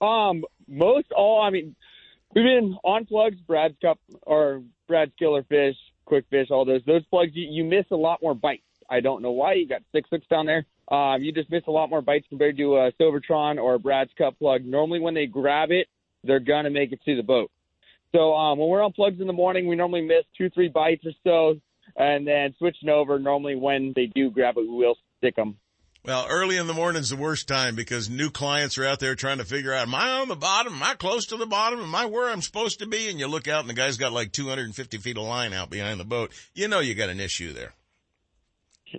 Um, 0.00 0.44
most 0.66 1.12
all. 1.12 1.40
I 1.40 1.50
mean, 1.50 1.76
we've 2.34 2.44
been 2.44 2.76
on 2.82 3.06
plugs, 3.06 3.40
Brad's 3.46 3.76
cut 3.80 3.98
or 4.22 4.62
Brad's 4.88 5.12
killer 5.18 5.44
fish, 5.44 5.76
Kwikfish, 6.06 6.50
all 6.50 6.64
those. 6.64 6.82
Those 6.84 7.04
plugs, 7.06 7.30
you, 7.34 7.46
you 7.48 7.64
miss 7.64 7.86
a 7.90 7.96
lot 7.96 8.20
more 8.20 8.34
bites. 8.34 8.62
I 8.90 9.00
don't 9.00 9.22
know 9.22 9.30
why. 9.30 9.54
You 9.54 9.68
got 9.68 9.82
six 9.92 10.08
hooks 10.10 10.26
down 10.28 10.46
there. 10.46 10.66
Um, 10.88 11.22
you 11.22 11.32
just 11.32 11.50
miss 11.50 11.62
a 11.66 11.70
lot 11.70 11.90
more 11.90 12.02
bites 12.02 12.26
compared 12.28 12.56
to 12.58 12.76
a 12.76 12.92
Silvertron 12.92 13.58
or 13.58 13.74
a 13.74 13.78
Brad's 13.78 14.10
cut 14.18 14.38
plug. 14.38 14.64
Normally, 14.64 15.00
when 15.00 15.14
they 15.14 15.26
grab 15.26 15.70
it, 15.70 15.88
they're 16.22 16.40
gonna 16.40 16.70
make 16.70 16.92
it 16.92 17.00
to 17.04 17.16
the 17.16 17.22
boat. 17.22 17.50
So 18.14 18.34
um, 18.34 18.58
when 18.58 18.68
we're 18.68 18.82
on 18.82 18.92
plugs 18.92 19.20
in 19.20 19.26
the 19.26 19.32
morning, 19.32 19.66
we 19.66 19.76
normally 19.76 20.02
miss 20.02 20.24
two, 20.38 20.50
three 20.50 20.68
bites 20.68 21.04
or 21.04 21.12
so, 21.24 21.60
and 21.96 22.26
then 22.26 22.54
switching 22.58 22.88
over. 22.88 23.18
Normally, 23.18 23.56
when 23.56 23.92
they 23.96 24.06
do 24.06 24.30
grab 24.30 24.56
it, 24.56 24.60
we 24.60 24.68
will 24.68 24.96
stick 25.18 25.36
them. 25.36 25.56
Well, 26.04 26.26
early 26.28 26.58
in 26.58 26.66
the 26.66 26.74
morning's 26.74 27.08
the 27.08 27.16
worst 27.16 27.48
time 27.48 27.76
because 27.76 28.10
new 28.10 28.28
clients 28.28 28.76
are 28.76 28.84
out 28.84 29.00
there 29.00 29.14
trying 29.14 29.38
to 29.38 29.44
figure 29.44 29.72
out, 29.72 29.88
am 29.88 29.94
I 29.94 30.20
on 30.20 30.28
the 30.28 30.36
bottom? 30.36 30.74
Am 30.74 30.82
I 30.82 30.94
close 30.96 31.24
to 31.26 31.38
the 31.38 31.46
bottom? 31.46 31.80
Am 31.80 31.94
I 31.94 32.04
where 32.04 32.28
I'm 32.28 32.42
supposed 32.42 32.80
to 32.80 32.86
be? 32.86 33.08
And 33.08 33.18
you 33.18 33.26
look 33.26 33.48
out 33.48 33.60
and 33.60 33.70
the 33.70 33.74
guy's 33.74 33.96
got 33.96 34.12
like 34.12 34.30
250 34.30 34.98
feet 34.98 35.16
of 35.16 35.22
line 35.24 35.54
out 35.54 35.70
behind 35.70 35.98
the 35.98 36.04
boat. 36.04 36.30
You 36.54 36.68
know 36.68 36.80
you 36.80 36.94
got 36.94 37.08
an 37.08 37.20
issue 37.20 37.54
there. 37.54 37.72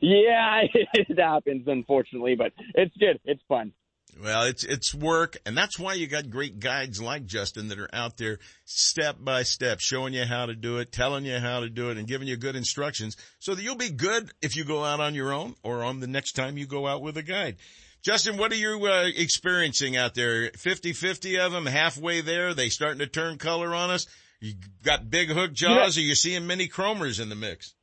Yeah, 0.02 0.62
it 0.74 1.20
happens, 1.20 1.64
unfortunately, 1.68 2.36
but 2.36 2.52
it's 2.74 2.96
good. 2.98 3.20
It's 3.26 3.42
fun. 3.48 3.74
Well, 4.22 4.44
it's, 4.44 4.64
it's 4.64 4.96
work 4.96 5.36
and 5.46 5.58
that's 5.58 5.78
why 5.78 5.94
you 5.96 6.08
got 6.08 6.30
great 6.30 6.60
guides 6.60 7.02
like 7.02 7.26
Justin 7.26 7.68
that 7.68 7.80
are 7.80 7.90
out 7.92 8.16
there 8.16 8.40
step 8.64 9.18
by 9.20 9.44
step 9.44 9.82
showing 9.82 10.14
you 10.14 10.24
how 10.24 10.46
to 10.46 10.56
do 10.56 10.78
it, 10.78 10.94
telling 10.94 11.26
you 11.26 11.38
how 11.38 11.60
to 11.60 11.70
do 11.70 11.90
it 11.90 11.98
and 11.98 12.08
giving 12.08 12.28
you 12.28 12.38
good 12.38 12.56
instructions 12.56 13.18
so 13.40 13.56
that 13.56 13.62
you'll 13.62 13.76
be 13.76 13.90
good 13.90 14.32
if 14.42 14.56
you 14.56 14.64
go 14.64 14.86
out 14.86 15.02
on 15.02 15.16
your 15.16 15.34
own 15.34 15.56
or 15.64 15.84
on 15.84 16.00
the 16.00 16.08
next 16.08 16.32
time 16.32 16.58
you 16.58 16.66
go 16.66 16.88
out 16.88 17.02
with 17.02 17.18
a 17.18 17.24
guide. 17.24 17.58
Justin, 18.04 18.38
what 18.38 18.54
are 18.54 18.56
you 18.56 18.86
uh, 18.86 19.10
experiencing 19.16 19.98
out 19.98 20.14
there? 20.14 20.50
50-50 20.52 21.40
of 21.40 21.52
them 21.52 21.66
halfway 21.66 22.22
there. 22.22 22.54
They 22.54 22.70
starting 22.70 23.00
to 23.00 23.08
turn 23.08 23.38
color 23.38 23.76
on 23.76 23.90
us. 23.90 24.08
You 24.40 24.54
got 24.84 25.10
big 25.10 25.30
hook 25.30 25.54
jaws. 25.54 25.98
Are 25.98 26.02
you 26.02 26.16
seeing 26.16 26.48
many 26.48 26.68
chromers 26.68 27.20
in 27.20 27.30
the 27.30 27.36
mix? 27.36 27.74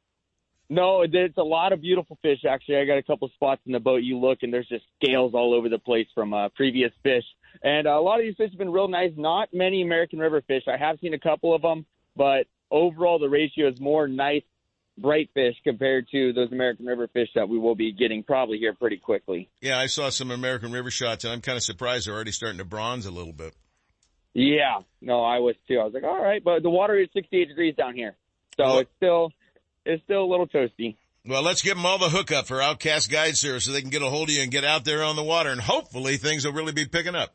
No, 0.73 1.03
it's 1.03 1.37
a 1.37 1.43
lot 1.43 1.75
of 1.75 1.83
beautiful 1.83 2.17
fish. 2.23 2.47
Actually, 2.49 2.79
I 2.79 2.87
got 2.87 2.97
a 2.97 3.03
couple 3.03 3.29
spots 3.35 3.61
in 3.67 3.73
the 3.73 3.79
boat. 3.79 4.03
You 4.03 4.19
look, 4.19 4.39
and 4.41 4.51
there's 4.51 4.67
just 4.69 4.85
scales 4.97 5.35
all 5.35 5.53
over 5.53 5.69
the 5.69 5.79
place 5.79 6.07
from 6.15 6.33
uh, 6.33 6.49
previous 6.49 6.91
fish. 7.03 7.25
And 7.63 7.87
uh, 7.87 7.91
a 7.91 8.01
lot 8.01 8.21
of 8.21 8.25
these 8.25 8.37
fish 8.39 8.53
have 8.53 8.59
been 8.59 8.73
real 8.73 8.89
nice. 8.89 9.11
Not 9.15 9.51
many 9.53 9.83
American 9.83 10.19
River 10.19 10.41
fish. 10.41 10.63
I 10.67 10.79
have 10.79 10.99
seen 11.01 11.13
a 11.13 11.19
couple 11.19 11.55
of 11.55 11.61
them, 11.61 11.85
but 12.17 12.47
overall, 12.71 13.19
the 13.19 13.29
ratio 13.29 13.69
is 13.69 13.79
more 13.83 14.09
nice, 14.09 14.45
bright 14.97 15.29
fish 15.35 15.57
compared 15.63 16.09
to 16.13 16.33
those 16.33 16.51
American 16.53 16.87
River 16.87 17.07
fish 17.07 17.29
that 17.35 17.51
we 17.51 17.59
will 17.59 17.75
be 17.75 17.93
getting 17.93 18.23
probably 18.23 18.57
here 18.57 18.73
pretty 18.73 18.97
quickly. 18.97 19.51
Yeah, 19.61 19.79
I 19.79 19.89
saw 19.89 20.09
some 20.09 20.31
American 20.31 20.73
River 20.73 20.91
shots, 20.91 21.25
and 21.25 21.35
I'm 21.35 21.43
kind 21.43 21.59
of 21.59 21.63
surprised 21.63 22.07
they're 22.07 22.15
already 22.15 22.33
starting 22.33 22.59
to 22.61 22.65
bronze 22.65 23.05
a 23.05 23.11
little 23.11 23.35
bit. 23.35 23.55
Yeah, 24.33 24.79
no, 25.03 25.23
I 25.23 25.41
was 25.41 25.55
too. 25.69 25.79
I 25.79 25.85
was 25.85 25.93
like, 25.93 26.05
all 26.05 26.23
right, 26.23 26.43
but 26.43 26.63
the 26.63 26.71
water 26.71 26.99
is 26.99 27.11
68 27.13 27.49
degrees 27.49 27.75
down 27.77 27.95
here, 27.95 28.17
so 28.57 28.79
it's 28.79 28.91
still 28.97 29.33
it's 29.85 30.03
still 30.05 30.25
a 30.25 30.31
little 30.31 30.47
toasty. 30.47 30.97
Well, 31.25 31.43
let's 31.43 31.63
give 31.63 31.77
them 31.77 31.87
all 31.87 31.99
the 31.99 32.09
hookup 32.09 32.47
for 32.47 32.61
Outcast 32.61 33.09
Guide 33.11 33.37
Service 33.37 33.65
so 33.65 33.73
they 33.73 33.81
can 33.81 33.91
get 33.91 34.03
a 34.03 34.11
hold 34.11 34.29
of 34.29 34.35
you 34.35 34.43
and 34.43 34.51
get 34.51 34.65
out 34.65 34.85
there 34.85 35.05
on 35.05 35.15
the 35.15 35.23
water, 35.23 35.51
and 35.51 35.61
hopefully 35.61 36.17
things 36.17 36.45
will 36.45 36.53
really 36.53 36.73
be 36.73 36.87
picking 36.87 37.15
up. 37.15 37.33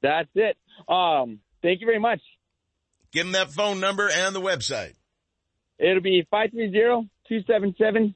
That's 0.00 0.28
it. 0.36 0.56
Um, 0.88 1.40
thank 1.60 1.80
you 1.80 1.86
very 1.86 1.98
much. 1.98 2.20
Give 3.10 3.24
them 3.24 3.32
that 3.32 3.50
phone 3.50 3.80
number 3.80 4.08
and 4.08 4.32
the 4.34 4.40
website. 4.40 4.94
It'll 5.78 6.00
be 6.02 6.24
530-277-6870. 6.32 8.14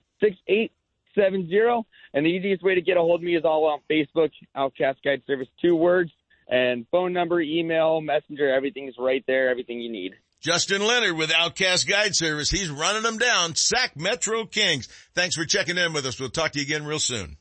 And 2.15 2.27
the 2.27 2.31
easiest 2.31 2.63
way 2.63 2.75
to 2.75 2.83
get 2.83 2.97
a 2.97 3.01
hold 3.01 3.21
of 3.21 3.25
me 3.25 3.37
is 3.37 3.45
all 3.45 3.65
on 3.67 3.81
Facebook, 3.91 4.31
Outcast 4.55 5.03
Guide 5.03 5.23
Service, 5.27 5.49
two 5.61 5.75
words. 5.75 6.13
And 6.49 6.87
phone 6.91 7.13
number, 7.13 7.41
email, 7.41 8.01
messenger, 8.01 8.53
everything's 8.55 8.95
right 8.99 9.25
there, 9.27 9.49
everything 9.49 9.81
you 9.81 9.91
need. 9.91 10.13
Justin 10.43 10.85
Leonard 10.85 11.17
with 11.17 11.33
Outcast 11.33 11.87
Guide 11.89 12.17
Service. 12.17 12.51
He's 12.51 12.69
running 12.69 13.05
them 13.05 13.17
down. 13.17 13.55
Sac 13.55 13.97
Metro 13.97 14.45
Kings. 14.45 14.89
Thanks 15.15 15.37
for 15.37 15.45
checking 15.45 15.79
in 15.79 15.93
with 15.93 16.05
us. 16.05 16.19
We'll 16.19 16.31
talk 16.31 16.51
to 16.53 16.59
you 16.59 16.65
again 16.65 16.85
real 16.85 16.99
soon. 16.99 17.37